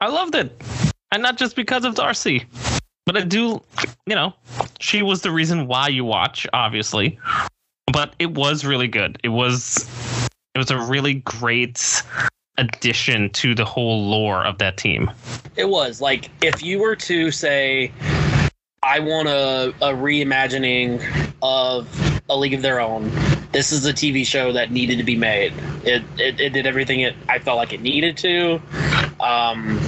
I 0.01 0.09
loved 0.09 0.35
it. 0.35 0.61
And 1.13 1.23
not 1.23 1.37
just 1.37 1.55
because 1.55 1.85
of 1.85 1.95
Darcy. 1.95 2.47
But 3.07 3.17
I 3.17 3.21
do, 3.21 3.63
you 4.07 4.17
know, 4.17 4.35
she 4.81 5.03
was 5.03 5.23
the 5.23 5.31
reason 5.31 5.69
why 5.69 5.89
you 5.89 6.05
watch, 6.05 6.47
obviously. 6.53 7.19
But 7.93 8.15
it 8.19 8.33
was 8.33 8.65
really 8.65 8.89
good. 8.89 9.19
It 9.23 9.29
was 9.29 9.89
it 10.55 10.59
was 10.59 10.73
a 10.73 10.79
really 10.79 11.15
great 11.15 12.03
addition 12.59 13.31
to 13.31 13.55
the 13.55 13.65
whole 13.65 14.05
lore 14.09 14.45
of 14.45 14.59
that 14.59 14.77
team. 14.77 15.11
It 15.55 15.69
was 15.69 16.01
like 16.01 16.31
if 16.43 16.63
you 16.63 16.81
were 16.81 16.97
to 16.97 17.31
say, 17.31 17.93
I 18.83 18.99
want 18.99 19.29
a, 19.29 19.69
a 19.81 19.93
reimagining 19.93 21.33
of 21.43 21.89
A 22.29 22.37
League 22.37 22.55
of 22.55 22.63
Their 22.63 22.81
Own. 22.81 23.11
This 23.53 23.71
is 23.71 23.87
a 23.87 23.93
TV 23.93 24.27
show 24.27 24.53
that 24.53 24.73
needed 24.73 24.99
to 24.99 25.05
be 25.05 25.17
made. 25.17 25.53
It 25.85 26.03
it, 26.19 26.41
it 26.41 26.53
did 26.53 26.67
everything 26.67 27.01
it 27.01 27.15
I 27.29 27.39
felt 27.39 27.57
like 27.57 27.73
it 27.73 27.83
needed 27.83 28.17
to. 28.19 28.61
Um, 29.21 29.79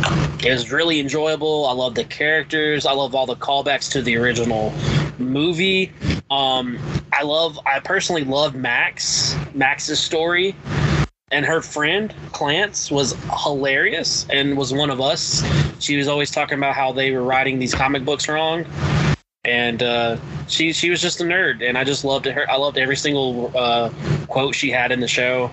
it 0.44 0.52
was 0.52 0.70
really 0.70 1.00
enjoyable. 1.00 1.66
I 1.66 1.72
love 1.72 1.94
the 1.94 2.04
characters. 2.04 2.86
I 2.86 2.92
love 2.92 3.14
all 3.14 3.26
the 3.26 3.36
callbacks 3.36 3.90
to 3.92 4.02
the 4.02 4.16
original 4.16 4.72
movie. 5.18 5.92
Um, 6.30 6.78
I 7.12 7.22
love. 7.22 7.58
I 7.66 7.80
personally 7.80 8.24
love 8.24 8.54
Max. 8.54 9.36
Max's 9.54 9.98
story 9.98 10.54
and 11.30 11.44
her 11.44 11.60
friend 11.60 12.14
Clance 12.30 12.90
was 12.90 13.14
hilarious 13.44 14.26
and 14.30 14.56
was 14.56 14.72
one 14.72 14.90
of 14.90 15.00
us. 15.00 15.44
She 15.78 15.96
was 15.96 16.08
always 16.08 16.30
talking 16.30 16.58
about 16.58 16.74
how 16.74 16.92
they 16.92 17.10
were 17.12 17.22
writing 17.22 17.58
these 17.58 17.74
comic 17.74 18.04
books 18.04 18.28
wrong, 18.28 18.64
and 19.44 19.82
uh, 19.82 20.16
she 20.48 20.72
she 20.72 20.90
was 20.90 21.00
just 21.00 21.20
a 21.20 21.24
nerd, 21.24 21.66
and 21.66 21.76
I 21.76 21.84
just 21.84 22.04
loved 22.04 22.26
her. 22.26 22.50
I 22.50 22.56
loved 22.56 22.78
every 22.78 22.96
single 22.96 23.52
uh, 23.56 23.90
quote 24.26 24.54
she 24.54 24.70
had 24.70 24.90
in 24.90 25.00
the 25.00 25.08
show, 25.08 25.50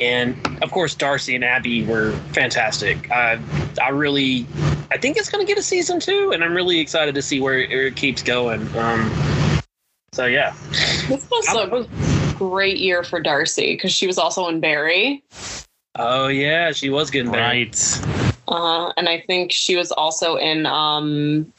and 0.00 0.36
of 0.62 0.70
course 0.70 0.94
Darcy 0.94 1.34
and 1.34 1.44
Abby 1.44 1.84
were 1.84 2.12
fantastic. 2.32 3.10
I 3.10 3.38
I 3.82 3.90
really 3.90 4.46
I 4.90 4.98
think 4.98 5.16
it's 5.16 5.28
going 5.30 5.44
to 5.44 5.48
get 5.50 5.58
a 5.58 5.62
season 5.62 6.00
two, 6.00 6.30
and 6.32 6.44
I'm 6.44 6.54
really 6.54 6.78
excited 6.78 7.14
to 7.14 7.22
see 7.22 7.40
where 7.40 7.58
it, 7.58 7.70
where 7.70 7.86
it 7.86 7.96
keeps 7.96 8.22
going. 8.22 8.66
Um, 8.76 9.10
so 10.12 10.26
yeah, 10.26 10.54
This 11.08 11.28
was 11.30 11.46
a 11.48 12.34
great 12.36 12.78
year 12.78 13.02
for 13.02 13.20
Darcy 13.20 13.74
because 13.74 13.92
she 13.92 14.06
was 14.06 14.18
also 14.18 14.48
in 14.48 14.60
Barry. 14.60 15.24
oh 15.96 16.28
yeah, 16.28 16.72
she 16.72 16.90
was 16.90 17.10
getting 17.10 17.32
there. 17.32 17.40
Right. 17.42 18.00
Uh, 18.46 18.92
and 18.96 19.08
I 19.08 19.20
think 19.26 19.50
she 19.50 19.74
was 19.74 19.90
also 19.90 20.36
in 20.36 20.66
um, 20.66 21.52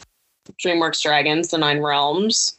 DreamWorks 0.63 1.01
Dragons, 1.01 1.49
The 1.49 1.57
Nine 1.57 1.79
Realms. 1.79 2.57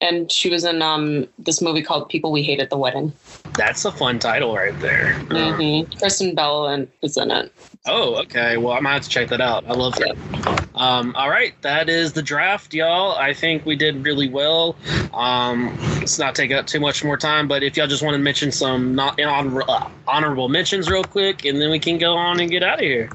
And 0.00 0.32
she 0.32 0.48
was 0.48 0.64
in 0.64 0.80
um, 0.80 1.26
this 1.38 1.60
movie 1.60 1.82
called 1.82 2.08
People 2.08 2.32
We 2.32 2.42
Hate 2.42 2.60
at 2.60 2.70
the 2.70 2.78
Wedding. 2.78 3.12
That's 3.54 3.84
a 3.84 3.92
fun 3.92 4.18
title 4.18 4.54
right 4.54 4.78
there. 4.80 5.14
Mm-hmm. 5.28 5.98
Kristen 5.98 6.34
Bell 6.34 6.68
and 6.68 6.88
is 7.02 7.16
in 7.16 7.30
it. 7.30 7.52
Oh, 7.86 8.16
okay. 8.22 8.56
Well, 8.56 8.72
I 8.74 8.80
might 8.80 8.94
have 8.94 9.02
to 9.02 9.08
check 9.08 9.28
that 9.28 9.40
out. 9.40 9.64
I 9.66 9.72
love 9.72 9.94
that. 9.96 10.68
Um, 10.74 11.14
all 11.16 11.28
right, 11.28 11.54
that 11.62 11.88
is 11.90 12.12
the 12.12 12.22
draft, 12.22 12.72
y'all. 12.72 13.12
I 13.16 13.34
think 13.34 13.66
we 13.66 13.76
did 13.76 14.04
really 14.04 14.28
well. 14.28 14.76
Um, 15.12 15.76
let's 15.98 16.18
not 16.18 16.34
take 16.34 16.52
up 16.52 16.66
too 16.66 16.80
much 16.80 17.04
more 17.04 17.18
time, 17.18 17.48
but 17.48 17.62
if 17.62 17.76
y'all 17.76 17.86
just 17.86 18.02
want 18.02 18.14
to 18.14 18.18
mention 18.18 18.50
some 18.52 18.94
not 18.94 19.20
uh, 19.20 19.88
honorable 20.06 20.48
mentions 20.48 20.90
real 20.90 21.04
quick, 21.04 21.44
and 21.44 21.60
then 21.60 21.70
we 21.70 21.78
can 21.78 21.98
go 21.98 22.14
on 22.14 22.40
and 22.40 22.50
get 22.50 22.62
out 22.62 22.78
of 22.78 22.84
here. 22.84 23.10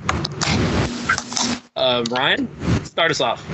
Uh, 1.75 2.03
Ryan, 2.09 2.49
start 2.85 3.11
us 3.11 3.21
off. 3.21 3.45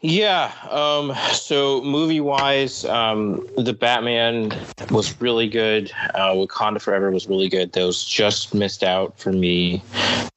Yeah. 0.00 0.52
Um, 0.70 1.14
so 1.32 1.82
movie 1.82 2.20
wise, 2.20 2.84
um, 2.84 3.46
the 3.56 3.72
Batman 3.72 4.52
was 4.90 5.20
really 5.20 5.48
good. 5.48 5.92
Uh, 6.14 6.32
Wakanda 6.32 6.80
Forever 6.80 7.10
was 7.10 7.28
really 7.28 7.48
good. 7.48 7.72
Those 7.72 8.04
just 8.04 8.54
missed 8.54 8.82
out 8.82 9.18
for 9.18 9.32
me. 9.32 9.82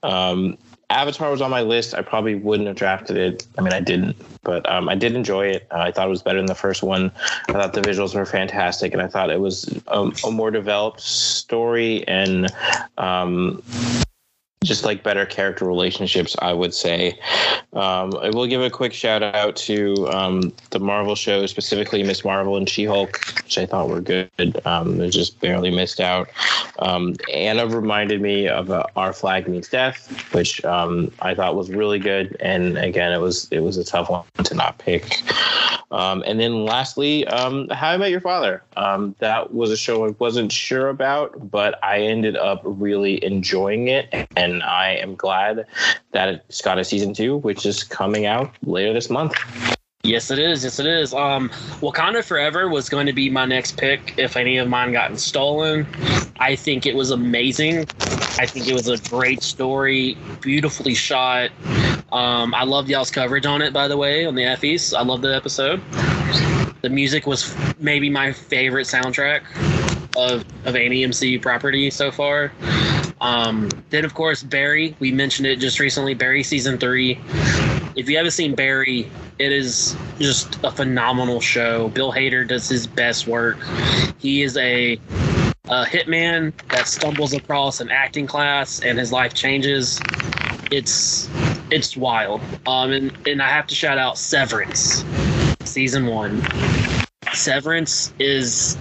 Um, 0.04 0.58
Avatar 0.90 1.30
was 1.30 1.42
on 1.42 1.52
my 1.52 1.62
list. 1.62 1.94
I 1.94 2.02
probably 2.02 2.36
wouldn't 2.36 2.68
have 2.68 2.76
drafted 2.76 3.16
it. 3.16 3.46
I 3.58 3.62
mean, 3.62 3.74
I 3.74 3.80
didn't, 3.80 4.16
but 4.44 4.68
um, 4.68 4.90
I 4.90 4.96
did 4.96 5.14
enjoy 5.14 5.46
it. 5.46 5.68
Uh, 5.72 5.82
I 5.82 5.92
thought 5.92 6.08
it 6.08 6.10
was 6.10 6.24
better 6.24 6.40
than 6.40 6.48
the 6.48 6.56
first 6.56 6.82
one. 6.82 7.12
I 7.48 7.54
thought 7.54 7.74
the 7.74 7.82
visuals 7.82 8.16
were 8.16 8.26
fantastic, 8.26 8.92
and 8.94 9.02
I 9.02 9.08
thought 9.08 9.30
it 9.30 9.40
was 9.40 9.72
um, 9.90 10.16
a 10.26 10.32
more 10.32 10.50
developed 10.50 11.02
story 11.02 12.08
and 12.08 12.52
um, 12.98 13.62
just 14.65 14.84
like 14.84 15.03
better 15.03 15.26
character 15.26 15.64
relationships, 15.64 16.36
I 16.41 16.52
would 16.52 16.73
say. 16.73 17.18
Um, 17.72 18.14
I 18.22 18.30
will 18.30 18.45
give 18.45 18.61
a 18.61 18.69
quick 18.69 18.91
shout 18.91 19.23
out 19.23 19.56
to 19.56 20.07
um, 20.10 20.52
the 20.72 20.80
Marvel 20.80 21.15
show, 21.15 21.45
specifically 21.45 22.03
Miss 22.03 22.26
Marvel 22.26 22.57
and 22.57 22.68
She 22.68 22.84
Hulk, 22.84 23.22
which 23.38 23.57
I 23.57 23.65
thought 23.65 23.88
were 23.88 24.02
good. 24.02 24.30
Um, 24.65 24.98
they 24.98 25.10
just 25.10 25.40
barely 25.40 25.72
missed 25.72 26.02
out. 26.02 26.27
Um, 26.80 27.15
Anna 27.34 27.68
reminded 27.68 28.22
me 28.22 28.49
of 28.49 28.69
uh, 28.69 28.84
Our 28.98 29.14
Flag 29.14 29.48
Means 29.48 29.69
Death, 29.69 30.07
which 30.34 30.64
um, 30.65 31.10
I 31.22 31.36
thought 31.36 31.56
was 31.56 31.69
really 31.69 31.99
good. 31.99 32.36
And 32.41 32.77
again, 32.77 33.14
it 33.14 33.19
was 33.19 33.48
it 33.52 33.60
was 33.60 33.77
a 33.77 33.86
tough 33.86 34.10
one 34.10 34.26
to 34.44 34.56
not 34.56 34.77
pick. 34.77 35.22
Um, 35.91 36.23
and 36.27 36.40
then 36.40 36.65
lastly, 36.65 37.26
How 37.30 37.65
I 37.72 37.98
Met 37.98 38.11
Your 38.11 38.22
Father. 38.22 38.61
That 39.19 39.53
was 39.53 39.72
a 39.72 39.77
show 39.77 40.06
I 40.06 40.10
wasn't 40.19 40.52
sure 40.52 40.90
about, 40.90 41.49
but 41.49 41.84
I 41.84 42.02
ended 42.02 42.36
up 42.36 42.61
really 42.64 43.23
enjoying 43.23 43.88
it, 43.88 44.07
and 44.36 44.49
I 44.64 44.96
am 44.96 45.16
glad 45.16 45.66
that 46.12 46.30
it's 46.30 46.62
got 46.62 46.80
a 46.80 46.84
season 46.84 47.14
two, 47.14 47.38
which 47.38 47.66
is 47.66 47.84
coming 47.84 48.26
out 48.26 48.54
later 48.64 48.94
this 48.94 49.10
month. 49.10 49.34
Yes, 50.04 50.32
it 50.32 50.40
is. 50.40 50.64
Yes, 50.64 50.80
it 50.80 50.86
is. 50.86 51.14
Um, 51.14 51.50
Wakanda 51.82 52.24
Forever 52.24 52.70
was 52.70 52.88
going 52.88 53.06
to 53.06 53.14
be 53.14 53.30
my 53.30 53.46
next 53.46 53.78
pick 53.78 54.14
if 54.18 54.38
any 54.38 54.58
of 54.58 54.70
mine 54.70 54.94
gotten 54.94 55.18
stolen. 55.18 55.86
I 56.40 56.56
think 56.56 56.86
it 56.86 56.96
was 56.96 57.12
amazing. 57.12 57.80
I 58.40 58.46
think 58.46 58.70
it 58.70 58.74
was 58.74 58.88
a 58.88 58.98
great 59.10 59.44
story, 59.44 60.18
beautifully 60.40 60.96
shot. 60.96 61.52
Um, 62.14 62.54
I 62.56 62.64
loved 62.64 62.90
y'all's 62.90 63.12
coverage 63.12 63.46
on 63.46 63.62
it, 63.62 63.74
by 63.74 63.90
the 63.90 63.98
way, 63.98 64.26
on 64.26 64.36
the 64.36 64.44
Effies. 64.44 64.98
I 64.98 65.04
loved 65.04 65.24
the 65.24 65.36
episode. 65.36 65.82
The 66.82 66.90
music 66.90 67.28
was 67.28 67.54
maybe 67.78 68.10
my 68.10 68.32
favorite 68.32 68.88
soundtrack 68.88 69.42
of 70.16 70.46
of 70.66 70.76
any 70.76 71.06
MCU 71.06 71.42
property 71.42 71.90
so 71.90 72.10
far. 72.10 72.52
Um, 73.22 73.70
then 73.90 74.06
of 74.06 74.14
course 74.14 74.44
Barry, 74.44 74.95
we 74.99 75.11
mentioned 75.11 75.48
it 75.48 75.60
just 75.60 75.80
recently. 75.80 76.14
Barry 76.14 76.44
season 76.44 76.78
three. 76.78 77.20
If 77.95 78.10
you 78.10 78.18
haven't 78.18 78.32
seen 78.32 78.56
Barry, 78.56 79.10
it 79.40 79.52
is 79.52 79.95
just 80.20 80.60
a 80.64 80.72
phenomenal 80.72 81.41
show. 81.41 81.90
Bill 81.90 82.11
Hader 82.14 82.48
does 82.48 82.70
his 82.70 82.88
best 82.88 83.28
work. 83.28 83.57
He 84.20 84.44
is 84.44 84.56
a, 84.57 84.94
a 85.66 85.86
hitman 85.86 86.53
that 86.70 86.88
stumbles 86.88 87.34
across 87.34 87.80
an 87.82 87.90
acting 87.90 88.28
class 88.28 88.82
and 88.82 88.98
his 88.99 89.11
life 89.11 89.34
changes. 89.34 89.99
It's 90.72 91.30
it's 91.72 91.98
wild. 91.98 92.41
Um, 92.68 92.91
and, 92.91 93.28
and 93.28 93.41
I 93.41 93.49
have 93.49 93.68
to 93.68 93.76
shout 93.76 93.98
out 93.98 94.18
Severance. 94.18 95.03
season 95.64 96.06
one. 96.06 96.41
Severance 97.34 98.14
is 98.20 98.78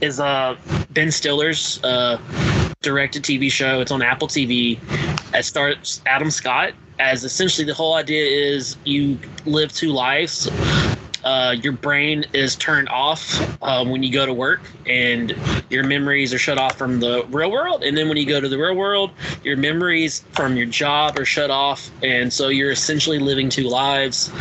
is 0.00 0.20
uh 0.20 0.56
Ben 0.90 1.10
Stiller's 1.10 1.82
uh 1.84 2.18
directed 2.82 3.22
TV 3.22 3.50
show. 3.50 3.80
It's 3.80 3.90
on 3.92 4.02
Apple 4.02 4.28
TV. 4.28 4.78
It 5.34 5.44
starts 5.44 6.02
Adam 6.06 6.30
Scott 6.30 6.74
as 6.98 7.24
essentially 7.24 7.66
the 7.66 7.74
whole 7.74 7.94
idea 7.94 8.24
is 8.24 8.76
you 8.84 9.18
live 9.46 9.72
two 9.72 9.90
lives. 9.90 10.48
Uh, 11.24 11.54
your 11.62 11.72
brain 11.72 12.24
is 12.32 12.56
turned 12.56 12.88
off 12.88 13.40
uh, 13.62 13.84
when 13.84 14.02
you 14.02 14.12
go 14.12 14.26
to 14.26 14.34
work, 14.34 14.60
and 14.86 15.36
your 15.70 15.84
memories 15.84 16.34
are 16.34 16.38
shut 16.38 16.58
off 16.58 16.76
from 16.76 16.98
the 16.98 17.24
real 17.30 17.50
world. 17.50 17.84
And 17.84 17.96
then 17.96 18.08
when 18.08 18.16
you 18.16 18.26
go 18.26 18.40
to 18.40 18.48
the 18.48 18.58
real 18.58 18.74
world, 18.74 19.12
your 19.44 19.56
memories 19.56 20.24
from 20.32 20.56
your 20.56 20.66
job 20.66 21.16
are 21.18 21.24
shut 21.24 21.50
off, 21.50 21.90
and 22.02 22.32
so 22.32 22.48
you're 22.48 22.72
essentially 22.72 23.20
living 23.20 23.48
two 23.48 23.68
lives. 23.68 24.32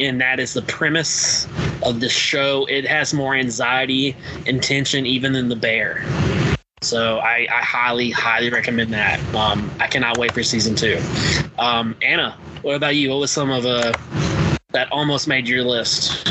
And 0.00 0.20
that 0.20 0.40
is 0.40 0.54
the 0.54 0.62
premise 0.62 1.46
of 1.82 2.00
this 2.00 2.12
show. 2.12 2.66
It 2.66 2.86
has 2.86 3.14
more 3.14 3.34
anxiety 3.34 4.16
and 4.46 4.62
tension 4.62 5.06
even 5.06 5.32
than 5.32 5.48
The 5.48 5.56
Bear. 5.56 6.02
So 6.82 7.18
I, 7.18 7.46
I 7.50 7.62
highly, 7.62 8.10
highly 8.10 8.48
recommend 8.48 8.92
that. 8.94 9.22
Um, 9.34 9.70
I 9.80 9.86
cannot 9.86 10.16
wait 10.16 10.32
for 10.32 10.42
season 10.42 10.74
two. 10.74 10.98
Um, 11.58 11.94
Anna, 12.00 12.38
what 12.62 12.74
about 12.74 12.96
you? 12.96 13.10
What 13.10 13.20
was 13.20 13.30
some 13.30 13.50
of 13.50 13.66
uh, 13.66 13.92
that 14.70 14.90
almost 14.90 15.28
made 15.28 15.46
your 15.46 15.62
list? 15.62 16.26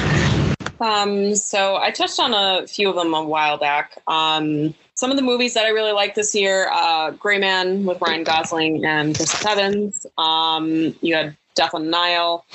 Um, 0.81 1.35
so 1.35 1.76
I 1.76 1.91
touched 1.91 2.19
on 2.19 2.34
a 2.34 2.65
few 2.65 2.89
of 2.89 2.95
them 2.95 3.13
a 3.13 3.23
while 3.23 3.57
back. 3.57 4.01
Um, 4.07 4.73
some 4.95 5.11
of 5.11 5.17
the 5.17 5.23
movies 5.23 5.53
that 5.53 5.65
I 5.65 5.69
really 5.69 5.91
like 5.91 6.15
this 6.15 6.34
year: 6.34 6.69
uh, 6.73 7.11
Gray 7.11 7.38
Man 7.38 7.85
with 7.85 8.01
Ryan 8.01 8.23
Gosling 8.23 8.85
and 8.85 9.15
Chris 9.15 9.45
Evans. 9.45 10.07
Um, 10.17 10.95
you 11.01 11.15
had 11.15 11.38
Death 11.53 11.73
on 11.73 11.89
Nile. 11.89 12.45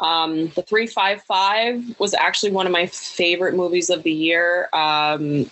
Um, 0.00 0.48
the 0.48 0.62
355 0.62 1.98
was 1.98 2.12
actually 2.14 2.52
one 2.52 2.66
of 2.66 2.72
my 2.72 2.86
favorite 2.86 3.54
movies 3.54 3.88
of 3.88 4.02
the 4.02 4.12
year, 4.12 4.68
um, 4.72 5.46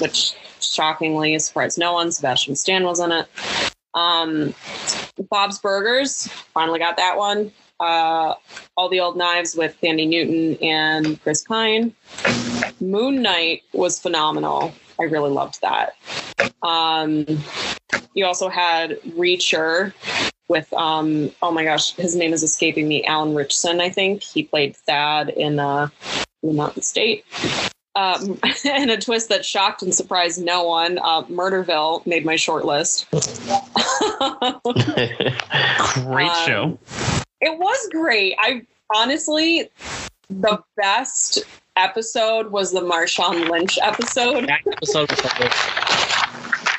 which 0.00 0.34
shockingly 0.72 1.38
surprised 1.38 1.78
no 1.78 1.92
one. 1.92 2.12
Sebastian 2.12 2.56
Stan 2.56 2.84
was 2.84 3.00
in 3.00 3.12
it. 3.12 3.28
Um, 3.94 4.54
Bob's 5.30 5.58
Burgers, 5.58 6.26
finally 6.52 6.78
got 6.78 6.96
that 6.96 7.16
one. 7.16 7.52
Uh, 7.80 8.34
All 8.76 8.88
the 8.88 9.00
Old 9.00 9.16
Knives 9.16 9.56
with 9.56 9.76
Thandie 9.80 10.08
Newton 10.08 10.56
and 10.62 11.20
Chris 11.22 11.42
Pine. 11.44 11.94
Moon 12.80 13.22
Knight 13.22 13.62
was 13.72 13.98
phenomenal. 13.98 14.72
I 14.98 15.04
really 15.04 15.30
loved 15.30 15.60
that. 15.60 15.96
Um, 16.62 17.26
you 18.14 18.24
also 18.24 18.48
had 18.48 19.00
Reacher 19.02 19.92
with 20.48 20.72
um 20.74 21.30
oh 21.42 21.50
my 21.50 21.64
gosh 21.64 21.94
his 21.96 22.14
name 22.14 22.32
is 22.32 22.42
escaping 22.42 22.86
me 22.86 23.02
alan 23.04 23.34
ritchson 23.34 23.80
i 23.80 23.88
think 23.88 24.22
he 24.22 24.42
played 24.42 24.76
thad 24.76 25.30
in 25.30 25.58
uh 25.58 25.88
mountain 26.42 26.82
state 26.82 27.24
um, 27.96 28.38
and 28.64 28.90
a 28.90 28.98
twist 28.98 29.28
that 29.28 29.44
shocked 29.44 29.82
and 29.82 29.94
surprised 29.94 30.42
no 30.42 30.64
one 30.64 30.98
uh, 30.98 31.22
murderville 31.24 32.04
made 32.06 32.24
my 32.24 32.36
short 32.36 32.64
list. 32.64 33.06
Great 36.04 36.28
Um, 36.28 36.46
show. 36.46 36.78
it 37.40 37.58
was 37.58 37.88
great. 37.92 38.34
I 38.40 38.62
honestly 38.94 39.70
the 40.30 40.58
best 40.76 41.44
episode 41.76 42.50
was 42.50 42.72
the 42.72 42.80
marshawn 42.80 43.48
lynch 43.50 43.78
episode. 43.82 44.46
That 44.48 44.60
episode 44.66 45.10
was 45.10 45.20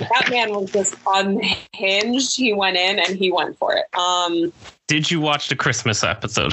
that 0.10 0.28
man 0.30 0.54
was 0.54 0.72
just 0.72 0.96
unhinged. 1.14 2.36
He 2.36 2.54
went 2.54 2.76
in 2.78 3.00
and 3.00 3.16
he 3.16 3.32
went 3.32 3.58
for 3.58 3.74
it. 3.76 3.86
Um 3.98 4.52
Did 4.88 5.10
you 5.10 5.22
watch 5.22 5.48
the 5.50 5.56
Christmas 5.56 6.04
episode? 6.04 6.52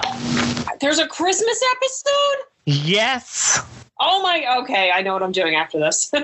there's 0.80 0.98
a 0.98 1.06
christmas 1.06 1.62
episode? 1.76 2.44
Yes. 2.66 3.60
Oh 4.04 4.20
my, 4.20 4.44
okay, 4.62 4.90
I 4.90 5.00
know 5.00 5.12
what 5.12 5.22
I'm 5.22 5.30
doing 5.30 5.54
after 5.54 5.78
this. 5.78 6.10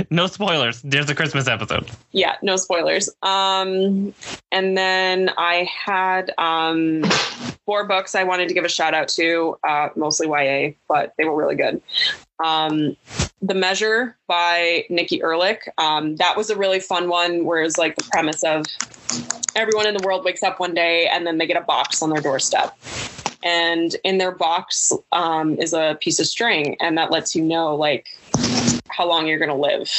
no 0.10 0.26
spoilers. 0.26 0.82
There's 0.82 1.08
a 1.08 1.14
Christmas 1.14 1.46
episode. 1.46 1.88
yeah, 2.10 2.34
no 2.42 2.56
spoilers. 2.56 3.08
Um, 3.22 4.12
and 4.50 4.76
then 4.76 5.30
I 5.38 5.68
had 5.72 6.32
um, 6.36 7.04
four 7.64 7.86
books 7.86 8.16
I 8.16 8.24
wanted 8.24 8.48
to 8.48 8.54
give 8.54 8.64
a 8.64 8.68
shout 8.68 8.92
out 8.92 9.06
to, 9.10 9.56
uh, 9.62 9.90
mostly 9.94 10.26
YA, 10.26 10.72
but 10.88 11.14
they 11.16 11.24
were 11.24 11.36
really 11.36 11.54
good. 11.54 11.80
Um, 12.44 12.96
the 13.40 13.54
Measure 13.54 14.16
by 14.26 14.84
Nikki 14.90 15.20
Erlick. 15.20 15.68
Um, 15.78 16.16
that 16.16 16.36
was 16.36 16.50
a 16.50 16.56
really 16.56 16.80
fun 16.80 17.08
one, 17.08 17.44
where 17.44 17.62
it's 17.62 17.78
like 17.78 17.94
the 17.94 18.08
premise 18.10 18.42
of 18.42 18.66
everyone 19.54 19.86
in 19.86 19.96
the 19.96 20.04
world 20.04 20.24
wakes 20.24 20.42
up 20.42 20.58
one 20.58 20.74
day 20.74 21.06
and 21.06 21.24
then 21.24 21.38
they 21.38 21.46
get 21.46 21.56
a 21.56 21.64
box 21.64 22.02
on 22.02 22.10
their 22.10 22.20
doorstep. 22.20 22.76
And 23.42 23.94
in 24.04 24.18
their 24.18 24.32
box 24.32 24.92
um, 25.12 25.58
is 25.58 25.72
a 25.72 25.98
piece 26.00 26.20
of 26.20 26.26
string, 26.26 26.76
and 26.80 26.96
that 26.98 27.10
lets 27.10 27.34
you 27.34 27.42
know 27.42 27.74
like 27.74 28.08
how 28.88 29.08
long 29.08 29.26
you're 29.26 29.38
going 29.38 29.48
to 29.48 29.54
live. 29.54 29.90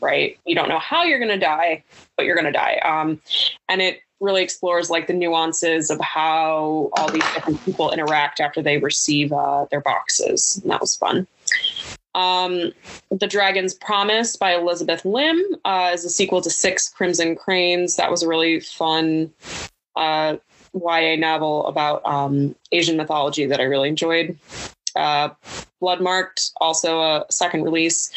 Right? 0.00 0.38
You 0.46 0.54
don't 0.54 0.68
know 0.68 0.78
how 0.78 1.04
you're 1.04 1.18
going 1.18 1.30
to 1.30 1.38
die, 1.38 1.84
but 2.16 2.24
you're 2.24 2.36
going 2.36 2.46
to 2.46 2.52
die. 2.52 2.80
Um, 2.84 3.20
and 3.68 3.82
it 3.82 4.00
really 4.20 4.42
explores 4.42 4.90
like 4.90 5.06
the 5.06 5.12
nuances 5.12 5.90
of 5.90 6.00
how 6.00 6.90
all 6.92 7.10
these 7.10 7.24
different 7.34 7.62
people 7.64 7.90
interact 7.90 8.40
after 8.40 8.62
they 8.62 8.78
receive 8.78 9.32
uh, 9.32 9.66
their 9.70 9.80
boxes. 9.80 10.58
And 10.62 10.70
that 10.70 10.80
was 10.80 10.96
fun. 10.96 11.26
Um, 12.14 12.72
the 13.10 13.26
Dragon's 13.26 13.74
Promise 13.74 14.36
by 14.36 14.54
Elizabeth 14.54 15.04
Lim 15.04 15.40
uh, 15.64 15.90
is 15.94 16.04
a 16.04 16.10
sequel 16.10 16.40
to 16.42 16.50
Six 16.50 16.88
Crimson 16.88 17.36
Cranes. 17.36 17.96
That 17.96 18.10
was 18.10 18.22
a 18.22 18.28
really 18.28 18.60
fun 18.60 19.32
uh, 19.96 20.36
YA 20.74 21.16
novel 21.16 21.66
about 21.66 22.04
um, 22.04 22.54
Asian 22.72 22.96
mythology 22.96 23.46
that 23.46 23.60
I 23.60 23.64
really 23.64 23.88
enjoyed. 23.88 24.38
Uh, 24.96 25.30
Bloodmarked, 25.80 26.52
also 26.60 27.00
a 27.00 27.24
second 27.30 27.62
release 27.62 28.12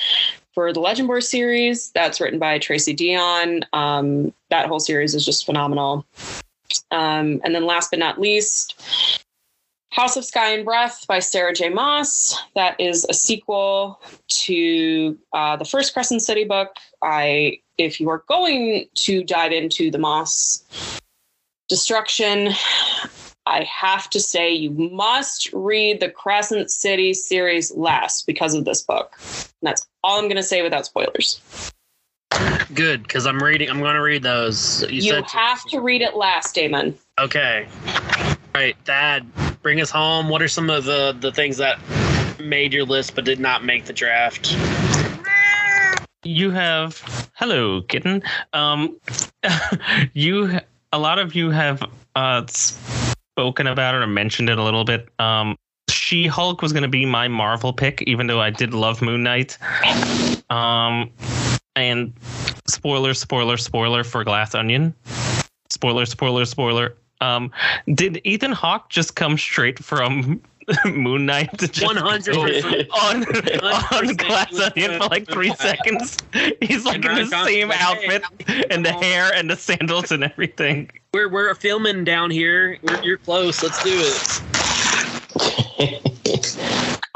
for 0.54 0.72
the 0.72 0.80
Legend 0.80 1.10
Legendborn 1.10 1.24
series. 1.24 1.92
That's 1.92 2.22
written 2.22 2.40
by 2.40 2.60
Tracy 2.60 2.96
Deonn. 2.96 3.64
Um, 3.74 4.34
that 4.50 4.68
whole 4.68 4.80
series 4.80 5.16
is 5.16 5.26
just 5.26 5.46
phenomenal. 5.46 6.06
Um, 6.92 7.42
and 7.44 7.54
then 7.54 7.66
last 7.66 7.90
but 7.92 8.00
not 8.00 8.20
least, 8.20 9.24
House 9.92 10.18
of 10.18 10.26
Sky 10.26 10.54
and 10.54 10.66
Breath 10.66 11.06
by 11.08 11.20
Sarah 11.20 11.54
J. 11.54 11.70
Maas. 11.70 12.36
That 12.56 12.80
is 12.80 13.06
a 13.10 13.14
sequel 13.14 14.02
to 14.28 15.18
uh, 15.34 15.56
the 15.56 15.66
first 15.66 15.94
Crescent 15.94 16.22
City 16.22 16.46
book. 16.46 16.76
I, 17.04 17.60
if 17.78 18.00
you 18.00 18.10
are 18.10 18.24
going 18.28 18.88
to 18.96 19.24
dive 19.24 19.52
into 19.52 19.92
the 19.92 20.00
Maas 20.00 20.64
destruction, 21.70 22.50
I 23.46 23.64
have 23.64 24.10
to 24.12 24.20
say 24.20 24.54
you 24.54 24.72
must 24.72 25.52
read 25.54 26.00
the 26.00 26.10
Crescent 26.10 26.72
City 26.72 27.14
series 27.14 27.74
last 27.76 28.26
because 28.26 28.54
of 28.54 28.66
this 28.66 28.82
book. 28.82 29.18
And 29.20 29.68
that's 29.68 29.86
all 30.04 30.20
I'm 30.20 30.26
going 30.26 30.38
to 30.38 30.44
say 30.44 30.62
without 30.62 30.86
spoilers. 30.86 31.42
good 32.74 33.04
because 33.04 33.26
I'm 33.26 33.42
reading. 33.42 33.70
I'm 33.70 33.80
going 33.80 33.96
to 33.96 34.02
read 34.02 34.24
those. 34.24 34.84
You, 34.84 35.02
You, 35.02 35.12
said 35.12 35.26
have 35.30 35.64
to 35.66 35.80
read 35.80 36.02
it 36.02 36.16
last, 36.16 36.56
Damon. 36.56 36.98
Okay. 37.20 37.68
All 38.56 38.62
right, 38.62 38.78
Thad, 38.86 39.26
bring 39.62 39.82
us 39.82 39.90
home. 39.90 40.30
What 40.30 40.42
are 40.42 40.48
some 40.48 40.70
of 40.70 40.86
the 40.86 41.16
the 41.20 41.32
things 41.32 41.58
that 41.58 41.80
made 42.40 42.74
your 42.74 42.86
list 42.86 43.16
but 43.16 43.26
did 43.26 43.40
not 43.40 43.64
make 43.64 43.86
the 43.86 43.94
draft? 43.94 44.56
You 46.24 46.52
have 46.52 47.30
hello 47.36 47.82
kitten. 47.82 48.24
Um, 48.54 48.98
you 50.14 50.60
a 50.94 51.00
lot 51.00 51.20
of 51.20 51.36
you 51.36 51.50
have 51.50 51.84
uh 52.16 52.46
spoken 52.48 53.68
about 53.68 53.96
it 53.96 53.98
or 53.98 54.08
mentioned 54.08 54.50
it 54.50 54.58
a 54.58 54.64
little 54.64 54.86
bit. 54.86 55.10
Um, 55.20 55.58
She 55.90 56.28
Hulk 56.28 56.62
was 56.62 56.72
going 56.72 56.84
to 56.84 56.90
be 56.90 57.06
my 57.06 57.28
Marvel 57.28 57.74
pick, 57.74 58.02
even 58.04 58.28
though 58.28 58.40
I 58.40 58.52
did 58.52 58.74
love 58.74 59.02
Moon 59.02 59.24
Knight. 59.24 59.58
Um, 60.50 61.10
and 61.76 62.14
spoiler, 62.68 63.14
spoiler, 63.16 63.58
spoiler 63.58 64.04
for 64.04 64.24
Glass 64.24 64.54
Onion. 64.54 64.94
Spoiler, 65.70 66.06
spoiler, 66.06 66.46
spoiler. 66.46 66.96
Um, 67.22 67.52
did 67.96 68.22
Ethan 68.24 68.52
Hawke 68.52 68.90
just 68.90 69.16
come 69.16 69.38
straight 69.38 69.80
from 69.80 70.40
Moon 70.86 71.26
Knight 71.26 71.58
to 71.60 71.68
just 71.68 71.86
One 71.86 71.98
hundred 71.98 72.90
on 72.92 73.24
on 73.24 74.16
Glass 74.16 74.60
Onion 74.60 75.00
for 75.00 75.08
like 75.08 75.28
three 75.28 75.54
seconds? 75.56 76.18
He's 76.62 76.86
like 76.86 77.04
in 77.06 77.16
the 77.16 77.26
same 77.46 77.70
like, 77.70 77.82
outfit 77.82 78.24
and 78.70 78.86
the 78.86 78.94
hair 78.94 79.34
and 79.34 79.50
the 79.50 79.56
sandals 79.56 80.12
and 80.12 80.24
everything. 80.24 80.92
We're 81.14 81.30
we're 81.30 81.56
filming 81.56 82.04
down 82.04 82.30
here. 82.32 82.78
We're, 82.84 83.02
you're 83.04 83.18
close. 83.18 83.64
Let's 83.64 83.82
do 83.84 83.92
it. 83.94 84.42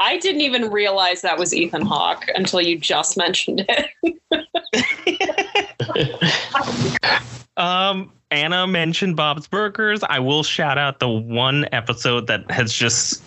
I 0.00 0.18
didn't 0.18 0.42
even 0.42 0.70
realize 0.70 1.22
that 1.22 1.38
was 1.38 1.54
Ethan 1.54 1.82
Hawke 1.82 2.26
until 2.34 2.60
you 2.60 2.78
just 2.78 3.16
mentioned 3.16 3.64
it. 3.68 3.86
Um, 7.58 8.12
Anna 8.30 8.66
mentioned 8.66 9.16
Bob's 9.16 9.48
Burgers. 9.48 10.02
I 10.08 10.20
will 10.20 10.44
shout 10.44 10.78
out 10.78 11.00
the 11.00 11.08
one 11.08 11.66
episode 11.72 12.28
that 12.28 12.48
has 12.50 12.72
just 12.72 13.22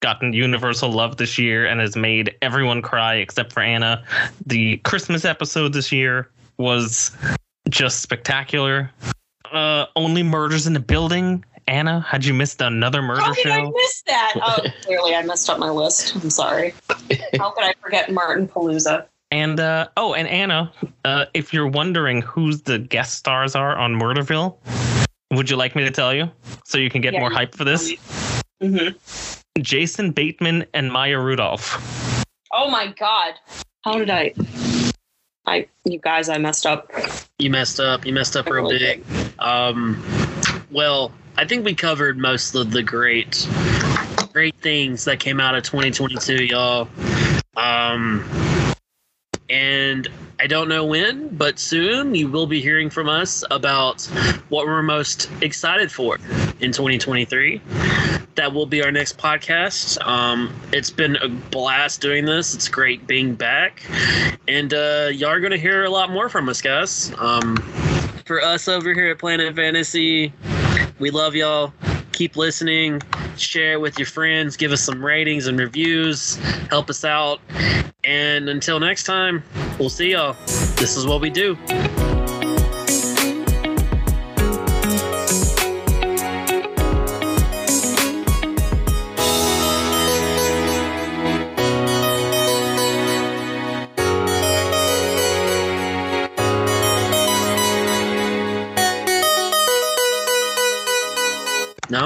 gotten 0.00 0.32
universal 0.32 0.90
love 0.90 1.16
this 1.16 1.38
year 1.38 1.64
and 1.64 1.80
has 1.80 1.96
made 1.96 2.34
everyone 2.42 2.82
cry 2.82 3.14
except 3.14 3.52
for 3.52 3.60
Anna. 3.60 4.04
The 4.46 4.78
Christmas 4.78 5.24
episode 5.24 5.72
this 5.72 5.92
year 5.92 6.28
was 6.56 7.16
just 7.68 8.00
spectacular. 8.00 8.90
Uh, 9.52 9.86
only 9.96 10.24
murders 10.24 10.66
in 10.66 10.72
the 10.72 10.80
building 10.80 11.44
Anna, 11.68 12.00
had 12.00 12.24
you 12.24 12.32
missed 12.32 12.60
another 12.62 13.02
murder 13.02 13.20
How 13.20 13.32
did 13.34 13.46
I 13.46 13.58
show? 13.60 13.70
miss 13.70 14.02
that? 14.06 14.32
Oh, 14.42 14.66
clearly 14.82 15.14
I 15.14 15.22
messed 15.22 15.48
up 15.50 15.58
my 15.58 15.70
list. 15.70 16.14
I'm 16.16 16.30
sorry. 16.30 16.74
How 17.38 17.50
could 17.50 17.64
I 17.64 17.74
forget 17.80 18.10
Martin 18.10 18.48
Palooza? 18.48 19.06
And 19.30 19.60
uh, 19.60 19.88
oh, 19.98 20.14
and 20.14 20.26
Anna, 20.26 20.72
uh, 21.04 21.26
if 21.34 21.52
you're 21.52 21.66
wondering 21.66 22.22
who's 22.22 22.62
the 22.62 22.78
guest 22.78 23.16
stars 23.16 23.54
are 23.54 23.76
on 23.76 23.92
Murderville, 23.94 24.56
would 25.30 25.50
you 25.50 25.56
like 25.56 25.76
me 25.76 25.84
to 25.84 25.90
tell 25.90 26.14
you 26.14 26.30
so 26.64 26.78
you 26.78 26.88
can 26.88 27.02
get 27.02 27.12
Yeah, 27.12 27.20
more 27.20 27.30
hype 27.30 27.54
for 27.54 27.64
this? 27.64 27.92
Mm-hmm. 28.62 28.96
Jason 29.60 30.12
Bateman 30.12 30.64
and 30.72 30.90
Maya 30.90 31.18
Rudolph. 31.18 32.24
Oh 32.52 32.70
my 32.70 32.86
god. 32.98 33.34
How 33.84 33.98
did 33.98 34.08
I? 34.08 34.32
I, 35.46 35.66
you 35.84 35.98
guys, 35.98 36.28
I 36.28 36.38
messed 36.38 36.66
up. 36.66 36.90
You 37.38 37.50
messed 37.50 37.80
up. 37.80 38.06
You 38.06 38.12
messed 38.12 38.36
up 38.36 38.48
real 38.48 38.68
big. 38.68 39.04
Um, 39.38 40.02
well, 40.70 41.12
I 41.36 41.46
think 41.46 41.64
we 41.64 41.74
covered 41.74 42.18
most 42.18 42.54
of 42.54 42.70
the 42.70 42.82
great, 42.82 43.48
great 44.32 44.56
things 44.56 45.04
that 45.04 45.20
came 45.20 45.40
out 45.40 45.54
of 45.54 45.62
2022, 45.62 46.44
y'all. 46.44 46.88
Um, 47.56 48.24
and 49.50 50.08
I 50.40 50.46
don't 50.46 50.68
know 50.68 50.84
when, 50.84 51.28
but 51.28 51.58
soon 51.58 52.14
you 52.14 52.28
will 52.28 52.46
be 52.46 52.60
hearing 52.60 52.90
from 52.90 53.08
us 53.08 53.42
about 53.50 54.02
what 54.50 54.66
we're 54.66 54.82
most 54.82 55.30
excited 55.40 55.90
for 55.90 56.16
in 56.60 56.72
2023. 56.72 57.60
That 58.34 58.52
will 58.52 58.66
be 58.66 58.82
our 58.84 58.92
next 58.92 59.18
podcast. 59.18 60.00
Um, 60.06 60.54
it's 60.72 60.90
been 60.90 61.16
a 61.16 61.28
blast 61.28 62.00
doing 62.00 62.24
this. 62.24 62.54
It's 62.54 62.68
great 62.68 63.06
being 63.06 63.34
back, 63.34 63.82
and 64.46 64.72
uh, 64.72 65.08
y'all 65.12 65.30
are 65.30 65.40
going 65.40 65.50
to 65.50 65.58
hear 65.58 65.84
a 65.84 65.90
lot 65.90 66.10
more 66.10 66.28
from 66.28 66.48
us, 66.48 66.62
guys. 66.62 67.12
Um, 67.18 67.56
for 68.26 68.40
us 68.40 68.68
over 68.68 68.94
here 68.94 69.10
at 69.10 69.18
Planet 69.18 69.56
Fantasy, 69.56 70.32
we 70.98 71.10
love 71.10 71.34
y'all. 71.34 71.72
Keep 72.12 72.36
listening. 72.36 73.00
Share 73.36 73.74
it 73.74 73.80
with 73.80 73.98
your 73.98 74.06
friends. 74.06 74.56
Give 74.56 74.72
us 74.72 74.82
some 74.82 75.04
ratings 75.04 75.46
and 75.46 75.58
reviews. 75.58 76.36
Help 76.70 76.90
us 76.90 77.04
out. 77.04 77.40
And 78.04 78.48
until 78.48 78.80
next 78.80 79.04
time, 79.04 79.42
we'll 79.78 79.90
see 79.90 80.12
y'all. 80.12 80.32
This 80.76 80.96
is 80.96 81.06
what 81.06 81.20
we 81.20 81.30
do. 81.30 81.56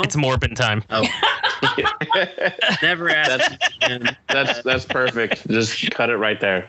No, 0.02 0.06
It's 0.06 0.16
Morbin 0.16 0.56
time. 0.56 0.82
Oh. 0.90 1.06
never 2.82 3.08
asked. 3.08 3.62
again. 3.76 4.16
that's 4.28 4.62
that's 4.62 4.84
perfect. 4.84 5.46
Just 5.48 5.90
cut 5.92 6.10
it 6.10 6.16
right 6.16 6.40
there. 6.40 6.68